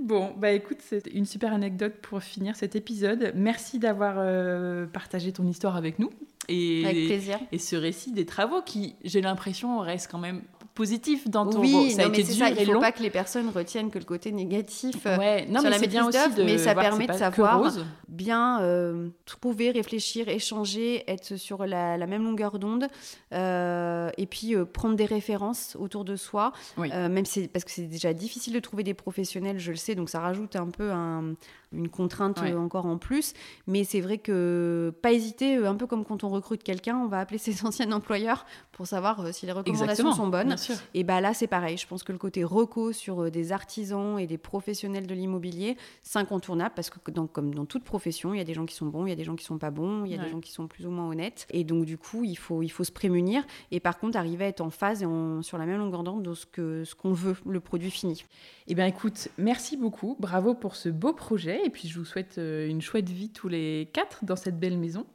Bon, 0.00 0.34
bah 0.36 0.50
écoute, 0.50 0.78
c'est 0.80 1.06
une 1.06 1.24
super 1.24 1.52
anecdote 1.52 1.94
pour 2.02 2.20
finir 2.20 2.56
cet 2.56 2.74
épisode. 2.74 3.32
Merci 3.36 3.78
d'avoir 3.78 4.16
euh, 4.18 4.86
partagé 4.86 5.32
ton 5.32 5.46
histoire 5.46 5.76
avec 5.76 6.00
nous. 6.00 6.10
Et, 6.48 6.84
avec 6.84 7.06
plaisir. 7.06 7.38
Et 7.52 7.58
ce 7.58 7.76
récit 7.76 8.12
des 8.12 8.26
travaux 8.26 8.60
qui, 8.60 8.96
j'ai 9.04 9.20
l'impression, 9.20 9.78
reste 9.78 10.10
quand 10.10 10.18
même 10.18 10.42
positif 10.74 11.28
dans 11.28 11.46
ton 11.46 11.60
oui, 11.60 11.92
ça 11.92 12.02
a 12.02 12.06
été 12.08 12.24
dur 12.24 12.34
ça, 12.34 12.50
il 12.50 12.68
ne 12.68 12.74
faut 12.74 12.80
pas 12.80 12.90
que 12.90 13.02
les 13.02 13.10
personnes 13.10 13.48
retiennent 13.48 13.90
que 13.90 13.98
le 13.98 14.04
côté 14.04 14.32
négatif 14.32 15.06
euh, 15.06 15.16
ouais. 15.16 15.46
non, 15.46 15.60
sur 15.60 15.70
mais 15.70 15.78
la 15.78 15.86
bien 15.86 16.06
aussi 16.06 16.34
de 16.34 16.42
mais 16.42 16.58
ça 16.58 16.74
permet 16.74 17.06
de 17.06 17.12
savoir 17.12 17.72
bien 18.08 18.60
euh, 18.60 19.08
trouver, 19.24 19.70
réfléchir, 19.70 20.28
échanger, 20.28 21.04
être 21.08 21.36
sur 21.36 21.64
la, 21.64 21.96
même 22.06 22.24
longueur 22.24 22.58
d'onde 22.58 22.88
euh, 23.32 24.10
et 24.18 24.26
puis 24.26 24.54
prendre 24.72 24.96
des 24.96 25.04
références 25.04 25.76
autour 25.78 26.04
de 26.04 26.16
soi. 26.16 26.52
même 26.76 27.24
parce 27.52 27.64
que 27.64 27.70
c'est 27.70 27.82
déjà 27.86 28.12
difficile 28.12 28.52
de 28.52 28.60
trouver 28.60 28.82
des 28.82 28.94
professionnels, 28.94 29.60
je 29.60 29.70
le 29.70 29.76
sais, 29.76 29.94
donc 29.94 30.10
ça 30.10 30.18
rajoute 30.18 30.56
un 30.56 30.70
peu 30.70 30.90
un, 30.90 31.34
une 31.74 31.88
contrainte 31.88 32.38
encore 32.38 32.86
en 32.86 32.98
plus. 32.98 33.34
Mais 33.66 33.84
c'est 33.84 34.00
vrai 34.00 34.18
que 34.18 34.92
pas 35.02 35.12
hésiter, 35.12 35.56
un 35.56 35.74
peu 35.74 35.86
comme 35.86 36.04
quand 36.04 36.24
on 36.24 36.28
recrute 36.28 36.62
quelqu'un, 36.62 36.96
on 36.98 37.08
va 37.08 37.20
appeler 37.20 37.38
ses 37.44 37.64
anciens 37.64 37.90
employeurs 37.92 38.46
pour 38.72 38.86
savoir 38.86 39.32
si 39.32 39.46
les 39.46 39.52
recommandations 39.52 40.12
sont 40.12 40.28
bonnes. 40.28 40.56
Et 40.94 41.04
bah 41.04 41.20
là, 41.20 41.34
c'est 41.34 41.46
pareil. 41.46 41.76
Je 41.76 41.86
pense 41.86 42.02
que 42.02 42.12
le 42.12 42.18
côté 42.18 42.44
reco 42.44 42.92
sur 42.92 43.24
euh, 43.24 43.30
des 43.30 43.52
artisans 43.52 44.18
et 44.18 44.26
des 44.26 44.38
professionnels 44.38 45.06
de 45.06 45.14
l'immobilier, 45.14 45.76
c'est 46.02 46.18
incontournable 46.18 46.72
parce 46.74 46.90
que, 46.90 46.98
comme 46.98 47.54
dans 47.54 47.64
toute 47.64 47.84
profession, 47.84 48.34
il 48.34 48.38
y 48.38 48.40
a 48.40 48.44
des 48.44 48.54
gens 48.54 48.66
qui 48.66 48.74
sont 48.74 48.86
bons, 48.86 49.06
il 49.06 49.10
y 49.10 49.12
a 49.12 49.16
des 49.16 49.24
gens 49.24 49.36
qui 49.36 49.44
sont 49.44 49.58
pas 49.58 49.70
bons, 49.70 50.04
il 50.04 50.12
y 50.12 50.14
a 50.14 50.22
des 50.22 50.30
gens 50.30 50.40
qui 50.40 50.52
sont 50.52 50.66
plus 50.66 50.86
ou 50.86 50.90
moins 50.90 51.08
honnêtes. 51.08 51.46
Et 51.50 51.64
donc, 51.64 51.84
du 51.84 51.98
coup, 51.98 52.24
il 52.24 52.36
faut, 52.36 52.62
il 52.62 52.68
faut 52.68 52.84
se 52.84 52.92
prémunir. 52.92 53.44
Et 53.70 53.80
par 53.80 53.98
contre, 53.98 54.16
arriver 54.16 54.44
à 54.44 54.48
être 54.48 54.60
en 54.60 54.70
phase 54.70 55.02
et 55.02 55.06
sur 55.42 55.58
la 55.58 55.66
même 55.66 55.78
longueur 55.78 56.02
d'onde 56.02 56.22
de 56.22 56.34
ce 56.34 56.46
qu'on 56.46 56.84
ce 56.84 56.94
qu'on 56.94 57.12
veut, 57.12 57.36
le 57.46 57.60
produit 57.60 57.90
fini. 57.90 58.24
Eh 58.66 58.74
bien, 58.74 58.86
écoute, 58.86 59.28
merci 59.36 59.76
beaucoup. 59.76 60.16
Bravo 60.18 60.54
pour 60.54 60.76
ce 60.76 60.88
beau 60.88 61.12
projet. 61.12 61.63
Et 61.64 61.70
puis, 61.70 61.88
je 61.88 61.98
vous 61.98 62.04
souhaite 62.04 62.38
euh, 62.38 62.68
une 62.68 62.80
chouette 62.80 63.08
vie 63.08 63.30
tous 63.30 63.48
les 63.48 63.88
quatre 63.92 64.24
dans 64.24 64.36
cette 64.36 64.58
belle 64.58 64.78
maison. 64.78 65.06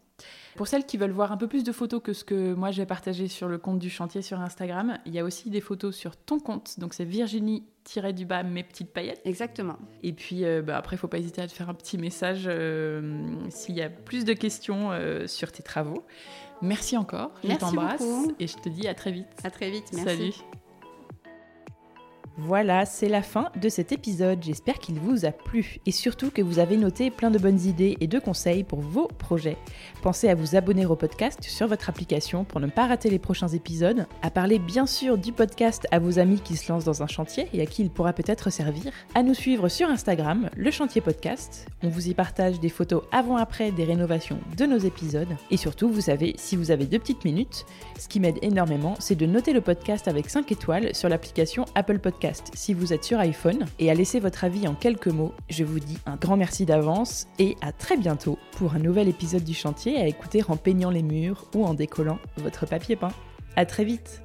Pour 0.55 0.67
celles 0.67 0.85
qui 0.85 0.97
veulent 0.97 1.11
voir 1.11 1.31
un 1.31 1.38
peu 1.38 1.47
plus 1.47 1.63
de 1.63 1.71
photos 1.71 2.01
que 2.03 2.11
ce 2.11 2.26
que 2.26 2.53
moi 2.53 2.71
je 2.71 2.81
vais 2.81 2.85
partager 2.85 3.30
sur 3.30 3.47
le 3.47 3.57
compte 3.57 3.80
du 3.80 3.89
chantier 3.89 4.21
sur 4.21 4.41
Instagram, 4.41 4.97
il 5.05 5.13
y 5.13 5.19
a 5.19 5.23
aussi 5.23 5.49
des 5.49 5.61
photos 5.61 5.95
sur 5.95 6.17
ton 6.17 6.39
compte. 6.39 6.77
Donc 6.80 6.93
c'est 6.93 7.05
Virginie 7.05 7.63
du 8.13 8.26
bas 8.26 8.43
mes 8.43 8.63
petites 8.63 8.91
paillettes. 8.91 9.21
Exactement. 9.26 9.77
Et 10.03 10.13
puis 10.13 10.45
euh, 10.45 10.61
bah, 10.61 10.77
après, 10.77 10.95
il 10.95 10.99
faut 10.99 11.07
pas 11.07 11.17
hésiter 11.17 11.41
à 11.41 11.47
te 11.47 11.53
faire 11.53 11.69
un 11.69 11.73
petit 11.73 11.97
message 11.97 12.43
euh, 12.45 13.26
s'il 13.49 13.76
y 13.76 13.81
a 13.81 13.89
plus 13.89 14.26
de 14.26 14.34
questions 14.34 14.91
euh, 14.91 15.27
sur 15.27 15.51
tes 15.51 15.63
travaux. 15.63 16.05
Merci 16.61 16.97
encore. 16.97 17.31
Je 17.43 17.55
t'embrasse 17.55 18.03
et 18.39 18.47
je 18.47 18.57
te 18.57 18.69
dis 18.69 18.88
à 18.88 18.93
très 18.93 19.11
vite. 19.11 19.27
À 19.43 19.49
très 19.49 19.71
vite. 19.71 19.85
Merci. 19.93 20.34
Salut. 20.34 20.59
Voilà, 22.45 22.86
c'est 22.86 23.10
la 23.10 23.22
fin 23.22 23.49
de 23.61 23.68
cet 23.68 23.91
épisode. 23.91 24.41
J'espère 24.41 24.80
qu'il 24.80 24.98
vous 24.98 25.26
a 25.26 25.32
plu 25.32 25.80
et 25.86 25.91
surtout 25.91 26.32
que 26.32 26.41
vous 26.41 26.60
avez 26.60 26.78
noté 26.78 27.11
plein 27.11 27.32
de 27.32 27.38
bonnes 27.38 27.60
idées 27.60 27.98
et 27.99 28.07
de 28.07 28.18
conseils 28.18 28.64
pour 28.64 28.80
vos 28.80 29.07
projets. 29.07 29.57
Pensez 30.02 30.30
à 30.30 30.36
vous 30.36 30.56
abonner 30.56 30.86
au 30.86 30.95
podcast 30.95 31.44
sur 31.44 31.68
votre 31.68 31.90
application 31.90 32.45
pour 32.45 32.61
ne 32.61 32.68
pas 32.68 32.88
rater 32.88 33.10
les 33.10 33.20
prochains 33.20 33.49
épisodes, 33.49 34.07
à 34.22 34.32
parler 34.32 34.57
bien 34.57 34.86
sûr 34.86 35.18
du 35.18 35.34
podcast 35.34 35.86
à 35.91 35.99
vos 35.99 36.18
amis 36.18 36.40
qui 36.40 36.56
se 36.56 36.72
lancent 36.72 36.86
dans 36.86 37.03
un 37.03 37.07
chantier 37.07 37.49
et 37.53 37.61
à 37.61 37.66
qui 37.66 37.82
il 37.82 37.90
pourra 37.90 38.14
peut-être 38.14 38.49
servir, 38.49 38.94
à 39.16 39.24
nous 39.24 39.34
suivre 39.34 39.68
sur 39.68 39.90
Instagram, 39.90 40.49
le 40.56 40.72
chantier 40.72 41.02
podcast. 41.02 41.68
On 41.84 41.90
vous 41.90 42.07
y 42.07 42.14
partage 42.14 42.61
des 42.61 42.70
photos 42.70 43.03
avant-après 43.11 43.72
des 43.72 43.84
rénovations 43.84 44.40
de 44.56 44.66
nos 44.66 44.78
épisodes 44.78 45.36
et 45.52 45.57
surtout, 45.57 45.90
vous 45.90 46.02
savez, 46.02 46.36
si 46.38 46.56
vous 46.56 46.72
avez 46.72 46.86
deux 46.86 46.99
petites 46.99 47.26
minutes, 47.26 47.66
ce 47.99 48.07
qui 48.07 48.22
m'aide 48.22 48.40
énormément, 48.41 48.95
c'est 48.99 49.16
de 49.16 49.26
noter 49.26 49.52
le 49.52 49.61
podcast 49.61 50.07
avec 50.07 50.30
5 50.30 50.49
étoiles 50.53 50.95
sur 50.95 51.10
l'application 51.10 51.66
Apple 51.76 51.99
Si 52.53 52.73
vous 52.73 52.93
êtes 52.93 53.03
sur 53.03 53.19
iPhone 53.19 53.65
et 53.80 53.89
à 53.89 53.93
laisser 53.93 54.19
votre 54.19 54.43
avis 54.43 54.68
en 54.68 54.76
quelques 54.76 55.07
mots. 55.07 55.34
Je 55.49 55.64
vous 55.64 55.80
dis 55.80 55.97
un 56.06 56.15
grand 56.15 56.38
merci 56.38 56.65
d'avance 56.65 57.27
et 57.39 57.56
à 57.61 57.72
très 57.72 57.97
bientôt 57.97 58.38
pour 58.53 58.76
un 58.76 58.80
nouvel 58.80 59.07
épisode 59.07 59.43
du 59.43 59.53
chantier 59.53 59.97
à 59.97 60.07
écouter 60.07 60.43
en 60.47 60.57
peignant 60.57 60.89
les 60.89 61.03
murs 61.03 61.45
ou 61.56 61.65
en 61.65 61.73
décollant 61.73 62.19
votre 62.38 62.65
papier 62.65 62.95
peint. 62.95 63.11
À 63.56 63.65
très 63.65 63.84
vite 63.84 64.22